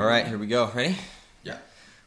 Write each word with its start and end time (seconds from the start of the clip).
All 0.00 0.06
right, 0.06 0.26
here 0.26 0.38
we 0.38 0.46
go. 0.46 0.70
Ready? 0.74 0.96
Yeah. 1.42 1.58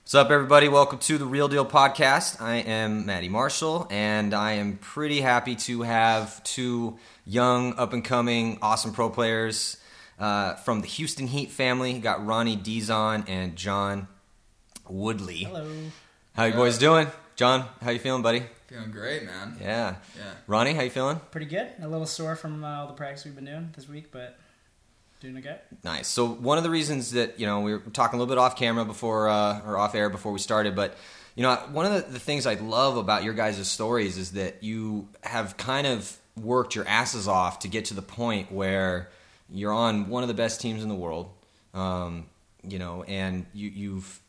What's 0.01 0.15
up, 0.15 0.31
everybody? 0.31 0.67
Welcome 0.67 0.97
to 0.97 1.19
the 1.19 1.27
Real 1.27 1.47
Deal 1.47 1.63
Podcast. 1.63 2.41
I 2.41 2.55
am 2.55 3.05
Matty 3.05 3.29
Marshall, 3.29 3.85
and 3.91 4.33
I 4.33 4.53
am 4.53 4.77
pretty 4.77 5.21
happy 5.21 5.55
to 5.57 5.83
have 5.83 6.43
two 6.43 6.97
young, 7.23 7.75
up 7.75 7.93
and 7.93 8.03
coming, 8.03 8.57
awesome 8.63 8.93
pro 8.93 9.11
players 9.11 9.77
uh, 10.17 10.55
from 10.55 10.81
the 10.81 10.87
Houston 10.87 11.27
Heat 11.27 11.51
family. 11.51 11.99
Got 11.99 12.25
Ronnie 12.25 12.57
Dizon 12.57 13.29
and 13.29 13.55
John 13.55 14.07
Woodley. 14.89 15.43
Hello. 15.43 15.71
How 16.35 16.45
you 16.45 16.53
boys 16.55 16.79
doing? 16.79 17.05
John, 17.35 17.65
how 17.79 17.91
you 17.91 17.99
feeling, 17.99 18.23
buddy? 18.23 18.41
Feeling 18.65 18.89
great, 18.89 19.23
man. 19.23 19.57
Yeah. 19.61 19.97
Yeah. 20.17 20.31
Ronnie, 20.47 20.73
how 20.73 20.81
you 20.81 20.89
feeling? 20.89 21.21
Pretty 21.29 21.45
good. 21.45 21.67
A 21.79 21.87
little 21.87 22.07
sore 22.07 22.35
from 22.35 22.63
uh, 22.63 22.79
all 22.79 22.87
the 22.87 22.93
practice 22.93 23.23
we've 23.23 23.35
been 23.35 23.45
doing 23.45 23.69
this 23.75 23.87
week, 23.87 24.11
but 24.11 24.39
Nice. 25.83 26.07
So 26.07 26.27
one 26.27 26.57
of 26.57 26.63
the 26.63 26.69
reasons 26.69 27.11
that 27.11 27.39
you 27.39 27.45
know 27.45 27.61
we 27.61 27.73
were 27.73 27.79
talking 27.79 28.17
a 28.17 28.21
little 28.21 28.33
bit 28.33 28.39
off 28.39 28.57
camera 28.57 28.85
before 28.85 29.29
uh, 29.29 29.61
or 29.65 29.77
off 29.77 29.95
air 29.95 30.09
before 30.09 30.31
we 30.31 30.39
started, 30.39 30.75
but 30.75 30.97
you 31.35 31.43
know 31.43 31.55
one 31.71 31.85
of 31.85 31.93
the, 31.93 32.11
the 32.11 32.19
things 32.19 32.45
I 32.45 32.55
love 32.55 32.97
about 32.97 33.23
your 33.23 33.33
guys' 33.33 33.65
stories 33.69 34.17
is 34.17 34.31
that 34.31 34.63
you 34.63 35.07
have 35.21 35.57
kind 35.57 35.87
of 35.87 36.17
worked 36.35 36.75
your 36.75 36.87
asses 36.87 37.27
off 37.27 37.59
to 37.59 37.67
get 37.67 37.85
to 37.85 37.93
the 37.93 38.01
point 38.01 38.51
where 38.51 39.09
you're 39.49 39.73
on 39.73 40.09
one 40.09 40.23
of 40.23 40.27
the 40.27 40.33
best 40.33 40.61
teams 40.61 40.83
in 40.83 40.89
the 40.89 40.95
world, 40.95 41.29
um, 41.73 42.25
you 42.67 42.79
know, 42.79 43.03
and 43.03 43.45
you, 43.53 43.69
you've 43.69 44.19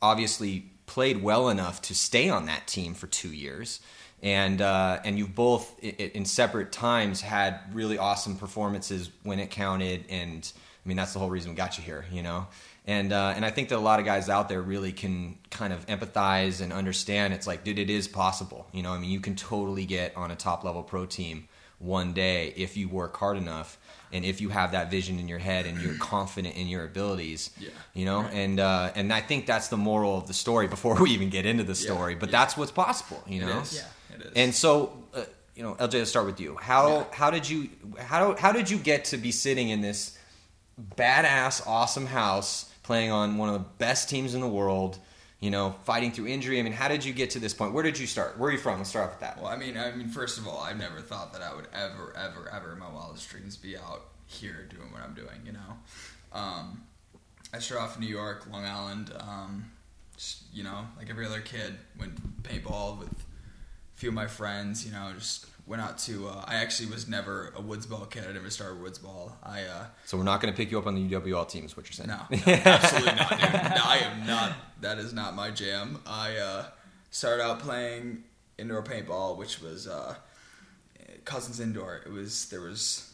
obviously 0.00 0.70
played 0.86 1.22
well 1.22 1.48
enough 1.48 1.82
to 1.82 1.94
stay 1.94 2.28
on 2.28 2.46
that 2.46 2.66
team 2.66 2.94
for 2.94 3.06
two 3.06 3.32
years. 3.32 3.80
And 4.22 4.60
uh, 4.60 4.98
and 5.04 5.16
you've 5.18 5.34
both 5.34 5.74
i- 5.82 5.94
i- 5.98 6.10
in 6.14 6.24
separate 6.24 6.72
times 6.72 7.20
had 7.20 7.60
really 7.72 7.98
awesome 7.98 8.36
performances 8.36 9.10
when 9.22 9.38
it 9.38 9.50
counted, 9.50 10.04
and 10.08 10.50
I 10.84 10.88
mean 10.88 10.96
that's 10.96 11.12
the 11.12 11.20
whole 11.20 11.30
reason 11.30 11.50
we 11.52 11.56
got 11.56 11.78
you 11.78 11.84
here, 11.84 12.04
you 12.10 12.22
know. 12.24 12.48
And 12.86 13.12
uh, 13.12 13.34
and 13.36 13.44
I 13.44 13.50
think 13.50 13.68
that 13.68 13.76
a 13.76 13.80
lot 13.80 14.00
of 14.00 14.06
guys 14.06 14.28
out 14.28 14.48
there 14.48 14.60
really 14.60 14.90
can 14.92 15.38
kind 15.50 15.72
of 15.72 15.86
empathize 15.86 16.60
and 16.60 16.72
understand. 16.72 17.32
It's 17.32 17.46
like, 17.46 17.62
dude, 17.62 17.78
it 17.78 17.90
is 17.90 18.08
possible, 18.08 18.66
you 18.72 18.82
know. 18.82 18.92
I 18.92 18.98
mean, 18.98 19.10
you 19.10 19.20
can 19.20 19.36
totally 19.36 19.84
get 19.86 20.16
on 20.16 20.32
a 20.32 20.36
top 20.36 20.64
level 20.64 20.82
pro 20.82 21.06
team 21.06 21.46
one 21.78 22.12
day 22.12 22.52
if 22.56 22.76
you 22.76 22.88
work 22.88 23.16
hard 23.16 23.36
enough 23.36 23.78
and 24.10 24.24
if 24.24 24.40
you 24.40 24.48
have 24.48 24.72
that 24.72 24.90
vision 24.90 25.20
in 25.20 25.28
your 25.28 25.38
head 25.38 25.64
and 25.64 25.80
you're 25.80 25.94
confident 26.00 26.56
in 26.56 26.66
your 26.66 26.84
abilities 26.84 27.50
Yeah. 27.56 27.68
you 27.94 28.04
know 28.04 28.22
and 28.22 28.58
uh, 28.58 28.90
and 28.96 29.12
i 29.12 29.20
think 29.20 29.46
that's 29.46 29.68
the 29.68 29.76
moral 29.76 30.18
of 30.18 30.26
the 30.26 30.34
story 30.34 30.66
before 30.66 31.00
we 31.00 31.10
even 31.10 31.30
get 31.30 31.46
into 31.46 31.62
the 31.62 31.74
Yeah. 31.74 31.86
story 31.92 32.16
but 32.16 32.30
Yeah. 32.30 32.38
that's 32.40 32.56
what's 32.56 32.72
possible 32.72 33.22
you 33.28 33.42
know 33.42 33.62
Yeah. 33.70 33.82
It 34.14 34.22
is. 34.22 34.32
and 34.36 34.54
so 34.54 35.02
uh, 35.14 35.24
you 35.54 35.62
know 35.62 35.74
lj 35.74 35.94
let's 35.94 36.10
start 36.10 36.26
with 36.26 36.40
you 36.40 36.56
how 36.60 36.88
Yeah. 36.88 37.04
how 37.12 37.30
did 37.30 37.48
you 37.48 37.68
how 37.98 38.34
how 38.36 38.52
did 38.52 38.70
you 38.70 38.78
get 38.78 39.06
to 39.06 39.16
be 39.16 39.32
sitting 39.32 39.68
in 39.70 39.80
this 39.80 40.16
badass 40.96 41.66
awesome 41.66 42.06
house 42.06 42.70
playing 42.82 43.10
on 43.10 43.36
one 43.36 43.48
of 43.48 43.54
the 43.54 43.66
best 43.78 44.08
teams 44.08 44.34
in 44.34 44.40
the 44.40 44.48
world 44.48 44.98
you 45.40 45.50
know 45.50 45.74
fighting 45.84 46.12
through 46.12 46.26
injury 46.26 46.58
i 46.58 46.62
mean 46.62 46.72
how 46.72 46.88
did 46.88 47.04
you 47.04 47.12
get 47.12 47.30
to 47.30 47.38
this 47.40 47.52
point 47.52 47.72
where 47.72 47.82
did 47.82 47.98
you 47.98 48.06
start 48.06 48.38
where 48.38 48.48
are 48.48 48.52
you 48.52 48.58
from 48.58 48.78
let's 48.78 48.90
start 48.90 49.06
off 49.06 49.12
with 49.12 49.20
that 49.20 49.36
well, 49.42 49.50
I 49.50 49.56
mean, 49.56 49.76
I 49.76 49.90
mean, 49.92 50.08
first 50.08 50.38
of 50.38 50.46
all, 50.48 50.60
I've 50.60 50.78
never 50.78 51.00
thought 51.00 51.32
that 51.32 51.42
I 51.42 51.54
would 51.54 51.68
ever, 51.72 52.12
ever, 52.16 52.48
ever 52.52 52.72
in 52.72 52.78
my 52.78 52.88
wildest 52.90 53.28
dreams 53.28 53.56
be 53.56 53.76
out 53.76 54.02
here 54.26 54.66
doing 54.68 54.90
what 54.92 55.02
I'm 55.02 55.14
doing. 55.14 55.40
You 55.46 55.52
know, 55.52 55.78
um, 56.32 56.82
I 57.54 57.60
started 57.60 57.84
off 57.84 57.94
in 57.96 58.00
New 58.02 58.08
York, 58.08 58.46
Long 58.50 58.64
Island. 58.64 59.12
Um, 59.18 59.70
just, 60.16 60.42
you 60.52 60.64
know, 60.64 60.86
like 60.98 61.08
every 61.08 61.24
other 61.24 61.40
kid, 61.40 61.74
went 62.00 62.42
paintball 62.42 62.98
with 62.98 63.08
few 63.98 64.10
of 64.10 64.14
my 64.14 64.26
friends. 64.28 64.86
You 64.86 64.92
know, 64.92 65.10
just 65.14 65.46
went 65.66 65.82
out 65.82 65.98
to. 65.98 66.28
Uh, 66.28 66.44
I 66.46 66.56
actually 66.56 66.90
was 66.90 67.08
never 67.08 67.52
a 67.56 67.60
woods 67.60 67.84
ball 67.84 68.06
kid. 68.06 68.24
I 68.28 68.32
never 68.32 68.48
started 68.48 68.80
woods 68.80 68.98
ball. 68.98 69.36
I. 69.42 69.62
Uh, 69.62 69.84
so 70.06 70.16
we're 70.16 70.22
not 70.22 70.40
going 70.40 70.52
to 70.52 70.56
pick 70.56 70.70
you 70.70 70.78
up 70.78 70.86
on 70.86 70.94
the 70.94 71.14
uwl 71.14 71.48
team 71.48 71.64
is 71.64 71.76
what 71.76 71.86
you're 71.86 71.92
saying 71.92 72.08
No, 72.08 72.20
no, 72.30 72.52
absolutely 72.64 73.14
not, 73.16 73.30
dude. 73.30 73.40
No, 73.40 73.82
I 73.84 74.00
am 74.04 74.26
not. 74.26 74.52
That 74.80 74.98
is 74.98 75.12
not 75.12 75.34
my 75.34 75.50
jam. 75.50 76.00
I 76.06 76.36
uh, 76.36 76.64
started 77.10 77.42
out 77.42 77.58
playing 77.58 78.22
indoor 78.56 78.82
paintball, 78.82 79.36
which 79.36 79.60
was 79.60 79.88
uh, 79.88 80.14
Cousins 81.24 81.60
Indoor. 81.60 82.00
It 82.06 82.12
was 82.12 82.48
there 82.50 82.60
was 82.60 83.07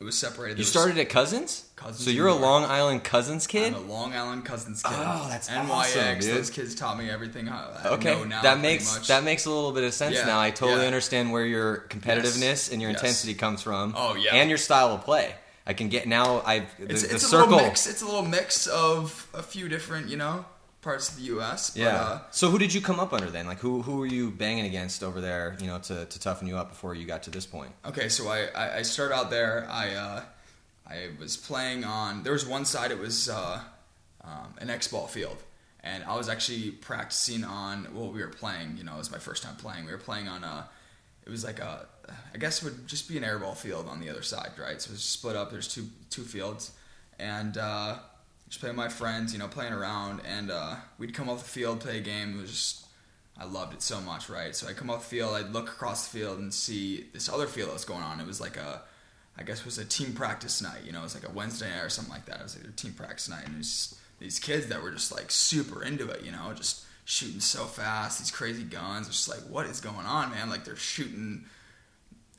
it 0.00 0.04
was 0.04 0.16
separated. 0.16 0.52
You 0.52 0.54
There 0.56 0.60
was- 0.62 0.70
started 0.70 0.98
at 0.98 1.08
Cousins? 1.10 1.64
Cousins 1.76 2.04
so 2.04 2.10
you're 2.10 2.26
a 2.26 2.34
Long 2.34 2.64
Island 2.64 3.04
Cousins 3.04 3.46
kid? 3.46 3.74
I'm 3.74 3.88
a 3.88 3.92
Long 3.92 4.12
Island 4.14 4.44
Cousins 4.44 4.82
kid. 4.82 4.92
Oh, 4.94 5.26
that's 5.30 5.48
NYX. 5.48 5.70
awesome, 5.70 6.18
dude. 6.20 6.36
Those 6.36 6.50
kids 6.50 6.74
taught 6.74 6.98
me 6.98 7.08
everything. 7.08 7.48
I 7.48 7.88
okay, 7.92 8.14
know 8.14 8.24
now, 8.24 8.42
that 8.42 8.60
makes 8.60 9.06
that 9.08 9.24
makes 9.24 9.46
a 9.46 9.50
little 9.50 9.72
bit 9.72 9.84
of 9.84 9.94
sense 9.94 10.16
Yeah, 10.16 10.26
now. 10.26 10.40
I 10.40 10.50
totally 10.50 10.80
yeah. 10.82 10.86
understand 10.86 11.32
where 11.32 11.44
your 11.44 11.84
competitiveness 11.88 12.70
and 12.72 12.80
your 12.82 12.90
Yes. 12.90 13.00
intensity 13.00 13.34
comes 13.34 13.62
from. 13.62 13.94
Oh, 13.96 14.14
yeah. 14.14 14.34
and 14.34 14.48
your 14.50 14.58
style 14.58 14.88
of 14.88 15.04
play. 15.04 15.34
I 15.66 15.72
can 15.74 15.88
get 15.88 16.06
now. 16.08 16.42
I 16.44 16.60
the, 16.78 16.90
It's, 16.92 17.02
the 17.02 17.14
it's 17.14 17.24
a 17.24 17.28
circle. 17.28 17.50
little 17.52 17.66
mix. 17.68 17.86
It's 17.86 18.02
a 18.02 18.06
little 18.06 18.24
mix 18.26 18.66
of 18.66 19.26
a 19.34 19.42
few 19.42 19.68
different, 19.68 20.08
you 20.08 20.16
know, 20.16 20.44
parts 20.82 21.10
of 21.10 21.16
the 21.16 21.22
U.S. 21.22 21.70
But, 21.70 21.80
yeah. 21.80 21.96
Uh, 21.96 22.20
so 22.30 22.50
who 22.50 22.58
did 22.58 22.72
you 22.72 22.80
come 22.80 23.00
up 23.00 23.12
under 23.12 23.30
then? 23.30 23.46
Like 23.46 23.58
who 23.58 23.82
who 23.82 23.98
were 23.98 24.06
you 24.06 24.30
banging 24.30 24.66
against 24.66 25.02
over 25.02 25.20
there? 25.20 25.56
You 25.60 25.66
know, 25.66 25.78
to, 25.80 26.06
to 26.06 26.20
toughen 26.20 26.46
you 26.46 26.56
up 26.56 26.70
before 26.70 26.94
you 26.94 27.06
got 27.06 27.22
to 27.24 27.30
this 27.30 27.46
point. 27.46 27.72
Okay, 27.84 28.08
so 28.08 28.28
I, 28.28 28.46
I, 28.54 28.76
I 28.78 28.82
started 28.82 29.14
out 29.14 29.30
there. 29.30 29.66
I 29.70 29.94
uh, 29.94 30.22
I 30.86 31.08
was 31.18 31.36
playing 31.36 31.84
on. 31.84 32.22
There 32.22 32.32
was 32.32 32.46
one 32.46 32.64
side. 32.64 32.90
It 32.90 32.98
was 32.98 33.28
uh, 33.28 33.60
um, 34.24 34.54
an 34.58 34.70
X 34.70 34.88
ball 34.88 35.06
field, 35.06 35.36
and 35.82 36.02
I 36.04 36.16
was 36.16 36.28
actually 36.28 36.70
practicing 36.72 37.44
on. 37.44 37.88
Well, 37.94 38.10
we 38.10 38.20
were 38.20 38.28
playing. 38.28 38.76
You 38.76 38.84
know, 38.84 38.94
it 38.94 38.98
was 38.98 39.12
my 39.12 39.18
first 39.18 39.42
time 39.42 39.56
playing. 39.56 39.86
We 39.86 39.92
were 39.92 39.98
playing 39.98 40.28
on 40.28 40.44
a. 40.44 40.68
It 41.24 41.30
was 41.30 41.44
like 41.44 41.58
a. 41.60 41.86
I 42.34 42.38
guess 42.38 42.60
it 42.60 42.64
would 42.64 42.88
just 42.88 43.08
be 43.08 43.16
an 43.18 43.22
airball 43.22 43.56
field 43.56 43.86
on 43.86 44.00
the 44.00 44.10
other 44.10 44.22
side, 44.22 44.50
right? 44.58 44.82
So 44.82 44.88
it 44.88 44.94
was 44.94 45.04
split 45.04 45.36
up. 45.36 45.50
There's 45.50 45.68
two 45.68 45.86
two 46.08 46.22
fields, 46.22 46.72
and 47.18 47.56
uh, 47.56 47.98
just 48.50 48.60
playing 48.60 48.76
with 48.76 48.84
my 48.84 48.90
friends. 48.90 49.32
You 49.32 49.38
know, 49.38 49.48
playing 49.48 49.72
around, 49.72 50.20
and 50.28 50.50
uh, 50.50 50.76
we'd 50.98 51.14
come 51.14 51.30
off 51.30 51.42
the 51.42 51.48
field, 51.48 51.80
play 51.80 51.96
a 51.96 52.02
game. 52.02 52.38
It 52.38 52.42
was 52.42 52.50
just 52.50 52.86
I 53.40 53.44
loved 53.44 53.72
it 53.72 53.80
so 53.80 54.00
much, 54.02 54.28
right? 54.28 54.54
So 54.54 54.68
I 54.68 54.74
come 54.74 54.90
off 54.90 55.08
the 55.08 55.16
field, 55.16 55.34
I'd 55.34 55.52
look 55.52 55.68
across 55.68 56.06
the 56.06 56.18
field 56.18 56.38
and 56.38 56.52
see 56.52 57.06
this 57.14 57.28
other 57.28 57.46
field 57.46 57.70
that 57.70 57.74
was 57.74 57.86
going 57.86 58.02
on. 58.02 58.20
It 58.20 58.26
was 58.26 58.38
like 58.38 58.58
a, 58.58 58.82
I 59.38 59.42
guess 59.44 59.60
it 59.60 59.64
was 59.64 59.78
a 59.78 59.84
team 59.86 60.12
practice 60.12 60.60
night, 60.60 60.80
you 60.84 60.92
know, 60.92 61.00
it 61.00 61.04
was 61.04 61.14
like 61.14 61.26
a 61.26 61.32
Wednesday 61.32 61.70
night 61.70 61.82
or 61.82 61.88
something 61.88 62.12
like 62.12 62.26
that. 62.26 62.40
It 62.40 62.42
was 62.42 62.58
like 62.58 62.68
a 62.68 62.72
team 62.72 62.92
practice 62.92 63.30
night, 63.30 63.46
and 63.46 63.54
it 63.54 63.58
was 63.58 63.68
just 63.68 63.94
these 64.18 64.38
kids 64.38 64.66
that 64.66 64.82
were 64.82 64.90
just 64.90 65.10
like 65.10 65.30
super 65.30 65.82
into 65.82 66.10
it, 66.10 66.22
you 66.22 66.32
know, 66.32 66.52
just 66.54 66.84
shooting 67.06 67.40
so 67.40 67.64
fast, 67.64 68.18
these 68.18 68.30
crazy 68.30 68.62
guns. 68.62 69.08
It's 69.08 69.24
just 69.24 69.28
like, 69.28 69.50
what 69.50 69.64
is 69.64 69.80
going 69.80 70.06
on, 70.06 70.32
man? 70.32 70.50
Like 70.50 70.64
they're 70.64 70.76
shooting 70.76 71.46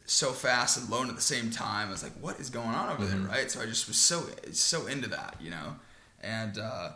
so 0.06 0.34
fast 0.34 0.78
and 0.78 0.88
low 0.88 1.04
at 1.04 1.16
the 1.16 1.22
same 1.22 1.50
time. 1.50 1.88
I 1.88 1.92
was 1.92 2.04
like, 2.04 2.14
what 2.22 2.40
is 2.40 2.52
going 2.52 2.68
on 2.68 2.90
over 2.90 3.06
there, 3.06 3.18
right? 3.18 3.50
So 3.50 3.60
I 3.60 3.66
just 3.66 3.88
was 3.88 3.98
so 3.98 4.24
so 4.52 4.86
into 4.86 5.10
that, 5.10 5.38
you 5.42 5.50
know, 5.50 5.78
and 6.22 6.58
uh, 6.58 6.90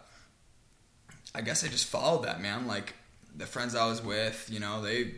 I 1.34 1.42
guess 1.42 1.64
I 1.64 1.68
just 1.68 1.88
followed 1.88 2.24
that, 2.24 2.42
man. 2.42 2.68
Like 2.68 2.94
the 3.36 3.46
friends 3.46 3.76
I 3.76 3.88
was 3.88 4.02
with, 4.04 4.48
you 4.52 4.60
know, 4.60 4.82
they 4.82 5.12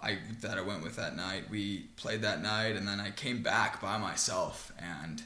I 0.00 0.18
that 0.42 0.58
I 0.58 0.60
went 0.62 0.82
with 0.82 0.96
that 0.96 1.16
night. 1.16 1.50
We 1.50 1.86
played 1.96 2.22
that 2.22 2.42
night, 2.42 2.76
and 2.76 2.86
then 2.86 3.00
I 3.00 3.10
came 3.10 3.42
back 3.42 3.80
by 3.80 3.98
myself 3.98 4.72
and 4.78 5.22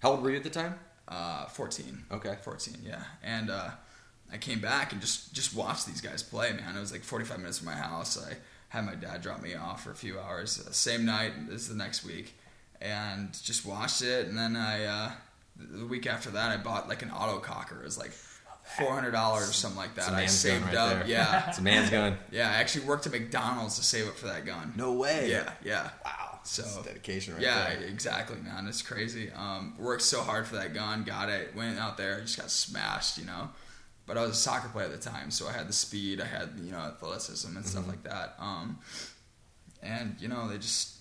How 0.00 0.10
old 0.12 0.22
were 0.22 0.30
you 0.30 0.36
at 0.36 0.44
the 0.44 0.50
time? 0.50 0.74
uh, 1.06 1.44
14. 1.46 2.04
Okay. 2.12 2.36
14, 2.42 2.76
yeah. 2.82 3.02
And 3.22 3.50
uh, 3.50 3.70
I 4.32 4.38
came 4.38 4.58
back 4.60 4.92
and 4.92 5.00
just 5.00 5.34
just 5.34 5.54
watched 5.54 5.86
these 5.86 6.00
guys 6.00 6.22
play, 6.22 6.52
man. 6.52 6.76
It 6.76 6.80
was 6.80 6.92
like 6.92 7.02
45 7.04 7.38
minutes 7.38 7.58
from 7.58 7.66
my 7.66 7.74
house. 7.74 8.18
I 8.18 8.36
had 8.70 8.86
my 8.86 8.94
dad 8.94 9.20
drop 9.22 9.42
me 9.42 9.54
off 9.54 9.84
for 9.84 9.90
a 9.90 9.94
few 9.94 10.18
hours. 10.18 10.58
Uh, 10.66 10.72
same 10.72 11.04
night 11.04 11.32
as 11.52 11.68
the 11.68 11.74
next 11.74 12.04
week, 12.04 12.34
and 12.80 13.32
just 13.44 13.64
watched 13.66 14.02
it. 14.02 14.26
And 14.26 14.36
then 14.36 14.56
I 14.56 14.84
uh, 14.84 15.12
the 15.56 15.86
week 15.86 16.06
after 16.06 16.30
that, 16.30 16.50
I 16.50 16.62
bought 16.62 16.88
like 16.88 17.02
an 17.02 17.10
auto 17.10 17.38
cocker. 17.38 17.80
It 17.80 17.84
was 17.84 17.98
like 17.98 18.12
four 18.78 18.92
hundred 18.94 19.10
dollars 19.12 19.48
or 19.50 19.52
something 19.52 19.76
like 19.78 19.90
It's 19.96 20.06
that. 20.06 20.12
a 20.12 20.16
I 20.16 20.20
man's 20.20 20.32
saved 20.32 20.64
gun 20.64 20.74
right 20.74 20.76
up, 20.76 20.98
there. 21.00 21.06
yeah. 21.06 21.48
It's 21.48 21.58
a 21.58 21.62
man's 21.62 21.90
gun. 21.90 22.16
Yeah, 22.32 22.48
I 22.48 22.54
actually 22.54 22.86
worked 22.86 23.06
at 23.06 23.12
McDonald's 23.12 23.76
to 23.76 23.84
save 23.84 24.08
up 24.08 24.16
for 24.16 24.26
that 24.26 24.44
gun. 24.46 24.72
No 24.76 24.92
way. 24.92 25.30
Yeah, 25.30 25.52
yeah. 25.62 25.90
Wow. 26.04 26.40
So 26.44 26.62
That's 26.62 26.76
dedication 26.82 27.34
right 27.34 27.42
there. 27.42 27.50
yeah, 27.50 27.74
there. 27.78 27.88
exactly, 27.88 28.36
man. 28.38 28.66
It's 28.66 28.82
crazy. 28.82 29.30
Um, 29.34 29.74
worked 29.78 30.02
so 30.02 30.20
hard 30.22 30.46
for 30.46 30.56
that 30.56 30.74
gun, 30.74 31.04
got 31.04 31.30
it, 31.30 31.54
went 31.56 31.78
out 31.78 31.96
there, 31.96 32.20
just 32.20 32.36
got 32.38 32.50
smashed, 32.50 33.16
you 33.18 33.24
know. 33.24 33.48
But 34.06 34.18
I 34.18 34.22
was 34.22 34.32
a 34.32 34.34
soccer 34.34 34.68
player 34.68 34.84
at 34.86 34.92
the 34.92 34.98
time, 34.98 35.30
so 35.30 35.48
I 35.48 35.52
had 35.52 35.66
the 35.68 35.72
speed, 35.72 36.20
I 36.20 36.26
had 36.26 36.50
you 36.62 36.70
know 36.72 36.78
athleticism 36.78 37.48
and 37.48 37.56
Mm-hmm. 37.58 37.66
stuff 37.66 37.86
like 37.88 38.02
that. 38.02 38.34
Um, 38.38 38.78
and 39.82 40.16
you 40.18 40.28
know, 40.28 40.48
they 40.48 40.56
just 40.58 40.96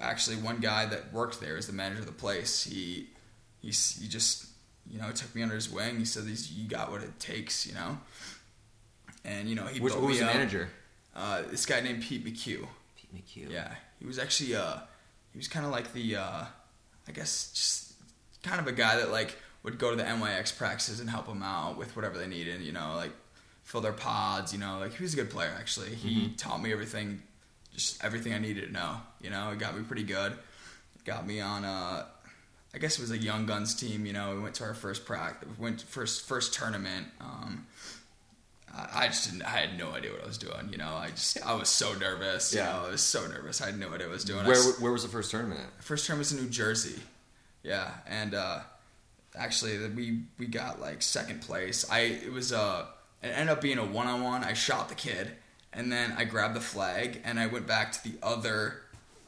actually 0.00 0.36
one 0.36 0.58
guy 0.58 0.86
that 0.86 1.12
worked 1.12 1.40
there 1.40 1.56
is 1.56 1.66
the 1.66 1.72
manager 1.72 2.00
of 2.00 2.06
the 2.06 2.12
place. 2.12 2.62
He 2.64 3.08
he 3.66 4.02
he 4.02 4.08
just 4.08 4.46
you 4.90 4.98
know 5.00 5.10
took 5.10 5.34
me 5.34 5.42
under 5.42 5.54
his 5.54 5.70
wing. 5.70 5.98
He 5.98 6.04
said, 6.04 6.24
"These 6.24 6.52
you 6.52 6.68
got 6.68 6.90
what 6.90 7.02
it 7.02 7.18
takes," 7.18 7.66
you 7.66 7.74
know. 7.74 7.98
And 9.24 9.48
you 9.48 9.54
know 9.56 9.66
he 9.66 9.80
Which, 9.80 9.92
built 9.92 10.02
who 10.02 10.08
was 10.08 10.18
me 10.18 10.24
the 10.24 10.30
up. 10.30 10.36
manager? 10.36 10.68
Uh, 11.14 11.42
this 11.50 11.66
guy 11.66 11.80
named 11.80 12.02
Pete 12.02 12.24
McHugh. 12.24 12.66
Pete 12.96 13.14
McHugh. 13.14 13.50
Yeah, 13.50 13.74
he 13.98 14.06
was 14.06 14.18
actually 14.18 14.54
uh, 14.54 14.76
he 15.32 15.38
was 15.38 15.48
kind 15.48 15.66
of 15.66 15.72
like 15.72 15.92
the 15.92 16.16
uh, 16.16 16.44
I 17.08 17.12
guess 17.12 17.50
just 17.52 17.92
kind 18.42 18.60
of 18.60 18.66
a 18.68 18.72
guy 18.72 18.96
that 18.96 19.10
like 19.10 19.36
would 19.64 19.78
go 19.78 19.90
to 19.90 19.96
the 19.96 20.04
NYX 20.04 20.56
practices 20.56 21.00
and 21.00 21.10
help 21.10 21.26
them 21.26 21.42
out 21.42 21.76
with 21.76 21.96
whatever 21.96 22.16
they 22.18 22.28
needed. 22.28 22.60
You 22.60 22.72
know, 22.72 22.92
like 22.94 23.12
fill 23.64 23.80
their 23.80 23.92
pods. 23.92 24.52
You 24.52 24.60
know, 24.60 24.78
like 24.78 24.94
he 24.94 25.02
was 25.02 25.12
a 25.14 25.16
good 25.16 25.30
player 25.30 25.52
actually. 25.58 25.90
He 25.94 26.28
taught 26.36 26.62
me 26.62 26.72
everything, 26.72 27.22
just 27.74 28.04
everything 28.04 28.32
I 28.32 28.38
needed 28.38 28.66
to 28.66 28.72
know. 28.72 28.98
You 29.20 29.30
know, 29.30 29.50
it 29.50 29.58
got 29.58 29.76
me 29.76 29.82
pretty 29.82 30.04
good. 30.04 30.34
Got 31.04 31.26
me 31.26 31.40
on 31.40 31.64
uh, 31.64 32.04
I 32.76 32.78
guess 32.78 32.98
it 32.98 33.00
was 33.00 33.10
a 33.10 33.16
young 33.18 33.46
guns 33.46 33.74
team. 33.74 34.04
You 34.04 34.12
know, 34.12 34.34
we 34.34 34.40
went 34.40 34.54
to 34.56 34.64
our 34.64 34.74
first 34.74 35.06
practice, 35.06 35.48
went 35.58 35.80
first 35.80 36.28
first 36.28 36.52
tournament. 36.52 37.06
Um, 37.20 37.66
I 38.92 39.06
just 39.06 39.30
didn't. 39.30 39.42
I 39.44 39.50
had 39.56 39.78
no 39.78 39.92
idea 39.92 40.12
what 40.12 40.22
I 40.22 40.26
was 40.26 40.36
doing. 40.36 40.68
You 40.70 40.76
know, 40.76 40.94
I 40.94 41.08
just 41.08 41.42
I 41.44 41.54
was 41.54 41.70
so 41.70 41.94
nervous. 41.94 42.54
Yeah. 42.54 42.66
You 42.76 42.80
know, 42.82 42.88
I 42.88 42.90
was 42.90 43.00
so 43.00 43.26
nervous. 43.26 43.62
I 43.62 43.66
had 43.66 43.78
no 43.78 43.86
idea 43.94 44.06
what 44.06 44.10
I 44.10 44.12
was 44.12 44.24
doing. 44.24 44.44
Where 44.44 44.54
s- 44.56 44.78
where 44.78 44.92
was 44.92 45.02
the 45.04 45.08
first 45.08 45.30
tournament 45.30 45.60
at? 45.60 45.82
first 45.82 46.06
tournament 46.06 46.30
was 46.30 46.38
in 46.38 46.44
New 46.44 46.50
Jersey. 46.50 47.00
Yeah, 47.62 47.90
and 48.06 48.34
uh, 48.34 48.60
actually 49.34 49.78
we 49.88 50.20
we 50.38 50.44
got 50.46 50.78
like 50.78 51.00
second 51.00 51.40
place. 51.40 51.90
I 51.90 52.00
it 52.00 52.30
was 52.32 52.52
uh 52.52 52.84
it 53.22 53.28
ended 53.28 53.48
up 53.48 53.62
being 53.62 53.78
a 53.78 53.84
one 53.86 54.06
on 54.06 54.22
one. 54.22 54.44
I 54.44 54.52
shot 54.52 54.90
the 54.90 54.94
kid, 54.94 55.32
and 55.72 55.90
then 55.90 56.12
I 56.18 56.24
grabbed 56.24 56.54
the 56.54 56.60
flag 56.60 57.22
and 57.24 57.40
I 57.40 57.46
went 57.46 57.66
back 57.66 57.92
to 57.92 58.04
the 58.04 58.18
other 58.22 58.82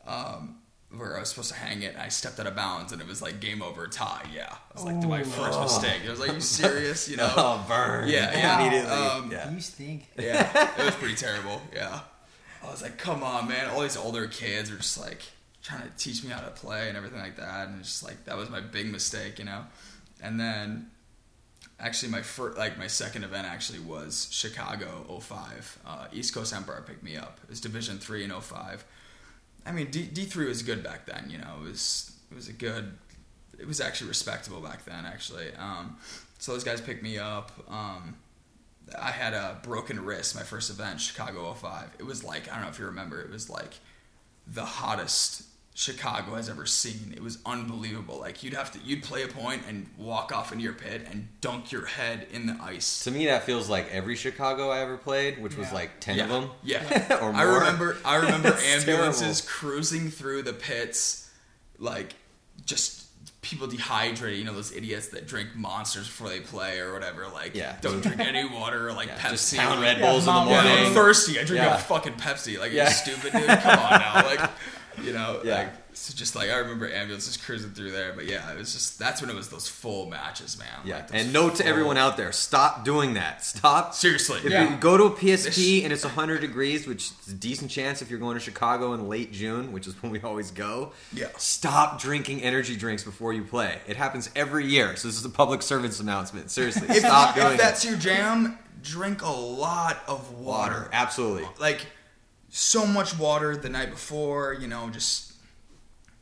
um, 0.07 0.58
where 0.97 1.17
I 1.17 1.21
was 1.21 1.29
supposed 1.29 1.51
to 1.51 1.57
hang 1.57 1.83
it. 1.83 1.97
I 1.99 2.09
stepped 2.09 2.41
out 2.41 2.47
of 2.47 2.57
bounds, 2.57 2.93
and 2.93 3.01
it 3.01 3.07
was 3.07 3.21
like 3.21 3.41
game 3.41 3.63
over 3.63 3.87
tie. 3.87 4.27
Yeah, 4.35 4.53
it 4.71 4.75
was 4.75 4.85
like 4.85 4.97
my 5.03 5.23
first 5.23 5.61
mistake. 5.61 6.03
I 6.07 6.11
was 6.11 6.21
like, 6.21 6.33
"You 6.33 6.41
serious?" 6.63 7.09
You 7.09 7.17
know? 7.17 7.33
Oh, 7.37 7.65
burn! 7.69 8.09
Yeah, 8.09 8.33
yeah. 8.33 8.61
immediately. 8.61 8.91
Um, 8.91 9.31
yeah. 9.31 9.51
You 9.51 9.61
stink. 9.61 10.09
Yeah, 10.19 10.71
it 10.79 10.85
was 10.85 10.95
pretty 10.95 11.17
terrible. 11.17 11.61
Yeah. 11.75 12.01
I 12.63 12.71
was 12.71 12.83
like, 12.83 12.99
come 12.99 13.23
on, 13.23 13.49
man. 13.49 13.71
All 13.71 13.83
these 13.83 13.97
older 13.97 14.27
kids 14.27 14.71
are 14.71 14.77
just 14.77 14.99
like 14.99 15.23
trying 15.63 15.83
to 15.83 15.91
teach 15.97 16.25
me 16.25 16.31
how 16.31 16.41
to 16.41 16.51
play 16.51 16.89
and 16.89 16.97
everything 16.97 17.21
like 17.21 17.37
that. 17.37 17.69
And 17.69 17.81
it's 17.81 17.89
just 17.89 18.03
like, 18.03 18.25
that 18.25 18.37
was 18.37 18.51
my 18.51 18.61
big 18.61 18.91
mistake, 18.91 19.39
you 19.39 19.45
know? 19.45 19.65
And 20.23 20.39
then 20.41 20.91
actually, 21.79 22.11
my 22.11 22.23
first, 22.23 22.59
like, 22.59 22.79
my 22.79 22.87
second 22.87 23.25
event 23.25 23.47
actually 23.47 23.81
was 23.81 24.29
Chicago 24.31 25.05
05. 25.21 25.79
Uh, 25.87 26.07
East 26.13 26.35
Coast 26.35 26.53
Empire 26.53 26.83
picked 26.87 27.03
me 27.03 27.17
up. 27.17 27.39
It 27.45 27.51
was 27.51 27.61
Division 27.61 27.99
3 27.99 28.25
in 28.25 28.31
05. 28.31 28.85
I 29.69 29.73
mean, 29.73 29.91
D- 29.91 30.09
D3 30.13 30.49
was 30.49 30.63
good 30.63 30.83
back 30.83 31.05
then, 31.05 31.29
you 31.29 31.39
know? 31.39 31.57
It 31.61 31.69
was, 31.69 32.13
it 32.31 32.35
was 32.35 32.49
a 32.49 32.53
good, 32.53 32.93
it 33.59 33.67
was 33.67 33.81
actually 33.81 34.09
respectable 34.09 34.61
back 34.61 34.85
then, 34.87 35.05
actually. 35.05 35.53
Um, 35.59 35.99
so 36.39 36.53
those 36.53 36.65
guys 36.65 36.81
picked 36.81 37.03
me 37.03 37.19
up. 37.19 37.53
Um, 37.69 38.17
I 38.99 39.11
had 39.11 39.35
a 39.35 39.59
broken 39.63 40.03
wrist 40.05 40.35
my 40.35 40.43
first 40.43 40.71
event, 40.71 41.01
Chicago 41.01 41.53
05. 41.53 41.97
It 41.99 42.07
was 42.07 42.25
like, 42.25 42.51
I 42.51 42.55
don't 42.55 42.63
know 42.63 42.71
if 42.71 42.79
you 42.79 42.87
remember, 42.87 43.21
it 43.21 43.31
was 43.31 43.51
like 43.51 43.75
the 44.47 44.65
hottest 44.65 45.43
Chicago 45.79 46.35
has 46.35 46.49
ever 46.49 46.67
seen. 46.67 47.13
It 47.17 47.23
was 47.23 47.39
unbelievable. 47.47 48.19
Like 48.19 48.43
you'd 48.43 48.55
have 48.55 48.73
to 48.73 48.81
you'd 48.85 49.05
play 49.05 49.23
a 49.23 49.29
point 49.29 49.63
and 49.69 49.87
walk 49.97 50.33
off 50.37 50.51
into 50.51 50.65
your 50.65 50.73
pit 50.73 51.07
and 51.09 51.29
dunk 51.41 51.71
your 51.71 51.87
head 51.87 52.27
in 52.33 52.47
the 52.49 52.57
ice. 52.61 53.05
To 53.05 53.13
me, 53.13 53.27
that 53.27 53.45
feels 53.45 53.69
like 53.69 53.89
every 53.93 54.17
Chicago 54.17 54.71
I 54.71 54.81
ever 54.81 54.97
played, 54.97 55.41
which 55.41 55.57
was 55.57 55.73
like 55.73 56.01
ten 56.01 56.17
yeah. 56.17 56.25
of 56.25 56.31
them. 56.31 56.51
Yeah. 56.65 57.19
or 57.23 57.33
more. 57.33 57.41
I 57.41 57.43
remember 57.45 57.97
I 58.05 58.17
remember 58.25 58.49
It's 58.49 58.65
ambulances 58.89 59.41
cruising 59.41 60.11
through 60.11 60.43
the 60.43 60.53
pits 60.53 61.31
like 61.79 62.15
just 62.67 63.05
people 63.41 63.69
dehydrated, 63.69 64.37
you 64.37 64.45
know, 64.45 64.55
those 64.55 64.73
idiots 64.73 65.11
that 65.11 65.29
drink 65.29 65.51
monsters 65.55 66.09
before 66.09 66.29
they 66.29 66.41
play 66.41 66.81
or 66.81 66.93
whatever, 66.93 67.29
like 67.29 67.55
Yeah. 67.55 67.77
don't 67.81 68.01
drink 68.01 68.19
any 68.19 68.45
water 68.53 68.89
or 68.89 68.93
like 68.95 69.07
Yeah, 69.07 69.19
Pepsi. 69.19 69.31
just 69.31 69.57
pound 69.57 69.81
Red 69.81 70.01
Bulls 70.01 70.23
in 70.23 70.27
the 70.27 70.33
Mom, 70.33 70.49
Yeah, 70.49 70.65
morning. 70.65 70.87
I'm 70.87 70.93
thirsty. 70.93 71.39
I 71.39 71.45
drink 71.45 71.63
Yeah. 71.63 71.77
a 71.77 71.79
fucking 71.79 72.15
Pepsi. 72.15 72.59
Like, 72.59 72.73
are 72.73 72.75
Yeah. 72.75 72.89
you 72.89 72.95
stupid, 72.95 73.33
dude? 73.33 73.47
Come 73.47 73.79
on 73.79 74.01
now. 74.01 74.15
Like, 74.27 74.51
you 75.03 75.13
know, 75.13 75.41
Yeah. 75.45 75.55
like, 75.59 75.73
so 75.95 76.15
just 76.15 76.37
like, 76.37 76.49
I 76.51 76.59
remember 76.59 76.89
ambulances 76.93 77.37
cruising 77.37 77.71
through 77.71 77.91
there. 77.91 78.13
But 78.15 78.27
yeah, 78.27 78.53
it 78.53 78.59
was 78.59 78.73
just, 78.73 78.99
that's 79.01 79.21
when 79.21 79.31
it 79.31 79.35
was 79.35 79.49
those 79.49 79.67
full 79.69 80.07
matches, 80.07 80.57
man. 80.59 80.69
Yeah, 80.85 80.97
Like, 80.99 81.09
and 81.13 81.33
note 81.33 81.57
to 81.57 81.67
everyone 81.67 81.97
out 81.97 82.17
there: 82.17 82.31
stop 82.31 82.85
doing 82.85 83.15
that. 83.15 83.45
Stop. 83.45 83.95
Seriously. 83.95 84.39
If 84.45 84.51
Yeah. 84.53 84.71
you 84.71 84.77
go 84.77 84.97
to 84.97 85.05
a 85.05 85.11
PSP 85.11 85.83
and 85.83 85.93
it's 85.93 86.05
100 86.05 86.41
degrees, 86.41 86.87
which 86.87 87.11
is 87.27 87.33
a 87.33 87.35
decent 87.35 87.71
chance 87.71 88.01
if 88.01 88.11
you're 88.11 88.21
going 88.21 88.35
to 88.35 88.41
Chicago 88.41 88.93
in 88.93 89.09
late 89.09 89.33
June, 89.33 89.73
which 89.73 89.87
is 89.89 89.95
when 90.03 90.13
we 90.13 90.21
always 90.21 90.51
go. 90.53 90.93
Yeah. 91.13 91.27
Stop 91.37 92.01
drinking 92.01 92.43
energy 92.43 92.77
drinks 92.77 93.03
before 93.03 93.33
you 93.33 93.43
play. 93.43 93.81
It 93.89 93.97
happens 93.97 94.31
every 94.37 94.67
year. 94.67 94.95
So 94.97 95.09
this 95.09 95.17
is 95.19 95.25
a 95.25 95.31
public 95.31 95.63
service 95.63 95.99
announcement. 95.99 96.51
Seriously, 96.53 96.87
If, 96.91 96.99
stop 96.99 97.35
doing 97.35 97.53
if 97.53 97.59
that's 97.59 97.85
it. 97.85 97.89
your 97.89 97.99
jam, 97.99 98.57
drink 98.83 99.23
a 99.23 99.27
lot 99.31 99.99
of 100.07 100.31
water. 100.33 100.49
Water, 100.75 100.91
absolutely. 100.93 101.49
Like, 101.59 101.87
so 102.51 102.87
much 102.87 103.17
water 103.19 103.57
the 103.57 103.69
night 103.69 103.91
before, 103.91 104.55
you 104.55 104.67
know, 104.69 104.89
just 104.91 105.33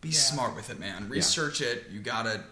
be 0.00 0.08
Yeah. 0.08 0.18
smart 0.18 0.54
with 0.56 0.70
it, 0.70 0.78
man. 0.78 1.08
Research 1.08 1.60
it. 1.60 1.88
You 1.90 2.00
gotta, 2.00 2.42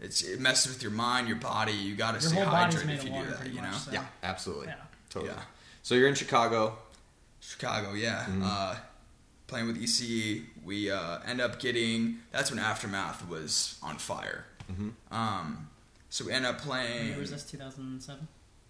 it's, 0.00 0.22
it 0.22 0.40
messes 0.40 0.72
with 0.72 0.82
your 0.82 0.92
mind, 0.92 1.28
your 1.28 1.36
body. 1.38 1.72
You 1.72 1.96
gotta 1.96 2.20
Your 2.20 2.30
stay 2.30 2.40
hydrated 2.40 2.90
if 2.94 3.04
you 3.04 3.10
do 3.10 3.26
that, 3.30 3.46
you 3.48 3.60
know? 3.60 3.68
much. 3.68 3.74
So. 3.80 3.92
Yeah, 3.92 4.04
absolutely. 4.22 4.66
Yeah. 4.68 4.74
Totally. 5.10 5.32
Yeah. 5.32 5.42
So 5.82 5.94
you're 5.94 6.08
in 6.08 6.14
Chicago. 6.14 6.78
Chicago, 7.40 7.92
yeah. 7.92 8.24
Mm-hmm. 8.24 8.42
Uh, 8.44 8.76
playing 9.46 9.66
with 9.66 9.80
ECE, 9.80 10.44
we 10.64 10.90
uh, 10.90 11.18
end 11.26 11.40
up 11.40 11.60
getting. 11.60 12.18
That's 12.32 12.50
when 12.50 12.58
Aftermath 12.58 13.28
was 13.28 13.78
on 13.82 13.96
fire. 13.98 14.46
Mm-hmm. 14.72 14.90
Um, 15.14 15.68
so 16.08 16.24
we 16.24 16.32
end 16.32 16.46
up 16.46 16.58
playing. 16.58 17.08
year 17.08 17.18
was 17.18 17.30
this? 17.30 17.44
2007? 17.44 18.26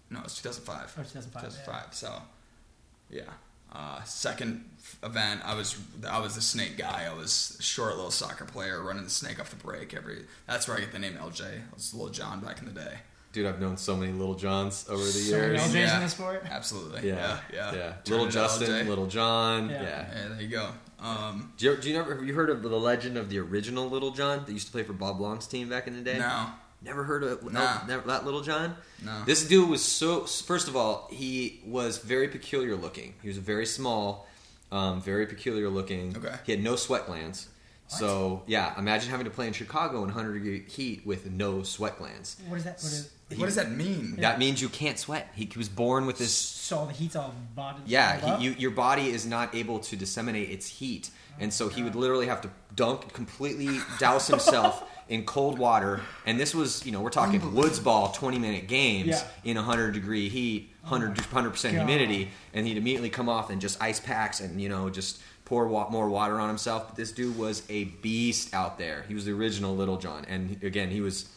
No, 0.09 0.19
it's 0.23 0.41
2005. 0.41 0.95
Oh, 0.97 1.03
2005, 1.03 1.41
2005. 1.43 1.93
So, 1.93 2.21
yeah. 3.09 3.21
Uh, 3.75 4.01
second 4.03 4.63
event, 5.03 5.41
I 5.43 5.53
was 5.55 5.77
I 6.07 6.19
was 6.19 6.35
the 6.35 6.41
snake 6.41 6.77
guy. 6.77 7.07
I 7.11 7.13
was 7.13 7.57
a 7.59 7.63
short 7.63 7.95
little 7.95 8.11
soccer 8.11 8.45
player 8.45 8.81
running 8.81 9.03
the 9.03 9.09
snake 9.09 9.39
off 9.39 9.49
the 9.49 9.55
break. 9.57 9.93
Every 9.93 10.25
that's 10.47 10.67
where 10.67 10.77
I 10.77 10.79
get 10.79 10.91
the 10.93 10.99
name 10.99 11.13
LJ. 11.15 11.41
I 11.45 11.73
was 11.73 11.93
Little 11.93 12.09
John 12.09 12.39
back 12.39 12.59
in 12.59 12.65
the 12.65 12.71
day. 12.79 12.99
Dude, 13.33 13.45
I've 13.45 13.59
known 13.59 13.75
so 13.75 13.97
many 13.97 14.13
Little 14.13 14.35
Johns 14.35 14.85
over 14.89 15.03
the 15.03 15.09
So 15.11 15.35
years. 15.35 15.59
LJs 15.61 15.73
Yeah. 15.73 15.95
in 15.97 16.03
the 16.03 16.09
sport? 16.09 16.43
Absolutely. 16.49 17.09
Yeah, 17.09 17.39
Yeah. 17.51 17.73
Yeah. 17.75 17.89
Turned 18.05 18.09
Little 18.09 18.27
Justin, 18.29 18.67
LJ. 18.69 18.87
Little 18.87 19.07
John. 19.07 19.69
Yeah. 19.69 19.81
yeah. 19.83 19.89
Yeah, 20.15 20.27
there 20.29 20.41
you 20.41 20.47
go. 20.47 20.69
Um, 21.01 21.51
Do 21.57 21.65
you, 21.65 21.75
do 21.75 21.89
you 21.89 21.95
never 21.97 22.15
have 22.15 22.23
you 22.25 22.33
heard 22.33 22.49
of 22.49 22.61
the 22.63 22.69
legend 22.69 23.17
of 23.17 23.29
the 23.29 23.39
original 23.39 23.89
Little 23.89 24.11
John 24.11 24.45
that 24.45 24.51
used 24.53 24.67
to 24.67 24.71
play 24.71 24.83
for 24.83 24.93
Bob 24.93 25.19
Long's 25.19 25.47
team 25.47 25.67
back 25.67 25.85
in 25.87 25.95
the 25.97 26.01
day? 26.01 26.17
no. 26.17 26.47
Never 26.81 27.03
heard 27.03 27.23
of 27.23 27.43
Nah. 27.51 27.79
no, 27.81 27.87
never, 27.87 28.07
that 28.07 28.25
Little 28.25 28.41
John? 28.41 28.75
No. 29.03 29.23
This 29.25 29.47
dude 29.47 29.69
was 29.69 29.83
so. 29.83 30.21
First 30.25 30.67
of 30.67 30.75
all, 30.75 31.07
he 31.11 31.61
was 31.65 31.97
very 31.97 32.27
peculiar 32.27 32.75
looking. 32.75 33.15
He 33.21 33.27
was 33.27 33.37
very 33.37 33.65
small, 33.65 34.27
um, 34.71 35.01
very 35.01 35.25
peculiar 35.25 35.69
looking. 35.69 36.15
Okay. 36.15 36.35
He 36.45 36.51
had 36.51 36.63
no 36.63 36.75
sweat 36.75 37.07
glands. 37.07 37.49
So 37.87 38.41
yeah, 38.47 38.77
imagine 38.79 39.11
having 39.11 39.25
to 39.25 39.31
play 39.31 39.45
in 39.47 39.53
Chicago 39.53 39.97
in 39.99 40.05
100 40.05 40.33
degree 40.33 40.65
heat 40.67 41.05
with 41.05 41.29
no 41.29 41.61
sweat 41.63 41.97
glands. 41.99 42.35
What 42.47 42.57
is 42.57 42.63
that? 42.63 42.81
What 42.81 42.91
is, 42.91 43.11
What 43.37 43.45
does 43.45 43.55
that 43.55 43.71
mean? 43.71 44.15
That 44.17 44.39
means 44.39 44.59
you 44.61 44.69
can't 44.69 44.97
sweat. 44.97 45.31
He, 45.35 45.45
he 45.45 45.57
was 45.57 45.69
born 45.69 46.07
with 46.07 46.17
this 46.17 46.33
so 46.33 46.77
all 46.79 46.85
the 46.87 46.93
heat's 46.93 47.15
all 47.15 47.33
body. 47.55 47.77
yeah, 47.85 48.37
he, 48.37 48.45
you, 48.45 48.51
your 48.57 48.71
body 48.71 49.09
is 49.09 49.25
not 49.27 49.53
able 49.53 49.79
to 49.79 49.95
disseminate 49.95 50.49
its 50.49 50.65
heat, 50.67 51.11
and 51.39 51.53
so 51.53 51.69
he 51.69 51.83
would 51.83 51.95
literally 51.95 52.25
have 52.25 52.41
to 52.41 52.49
dunk 52.75 53.13
completely 53.13 53.79
douse 53.99 54.27
himself 54.27 54.83
in 55.09 55.23
cold 55.25 55.59
water. 55.59 56.01
And 56.25 56.39
this 56.39 56.55
was, 56.55 56.85
you 56.85 56.91
know, 56.91 57.01
we're 57.01 57.09
talking 57.09 57.53
woods 57.53 57.79
ball, 57.79 58.11
twenty 58.11 58.39
minute 58.39 58.67
games 58.67 59.07
Yeah. 59.07 59.23
in 59.43 59.57
hundred 59.57 59.93
degree 59.93 60.29
heat, 60.29 60.69
100 60.81 61.15
percent 61.51 61.75
God. 61.75 61.87
humidity, 61.87 62.31
and 62.53 62.65
he'd 62.67 62.77
immediately 62.77 63.09
come 63.09 63.29
off 63.29 63.49
and 63.49 63.61
just 63.61 63.81
ice 63.81 63.99
packs 63.99 64.39
and 64.39 64.59
you 64.61 64.69
know 64.69 64.89
just 64.89 65.21
pour 65.45 65.67
wa- 65.67 65.89
more 65.89 66.09
water 66.09 66.39
on 66.39 66.47
himself. 66.47 66.87
But 66.87 66.95
this 66.95 67.11
dude 67.11 67.37
was 67.37 67.63
a 67.69 67.83
beast 67.85 68.53
out 68.53 68.77
there. 68.79 69.05
He 69.07 69.13
was 69.13 69.25
the 69.25 69.31
original 69.33 69.75
Little 69.75 69.97
John, 69.97 70.25
and 70.27 70.61
again, 70.63 70.89
he 70.89 71.01
was 71.01 71.29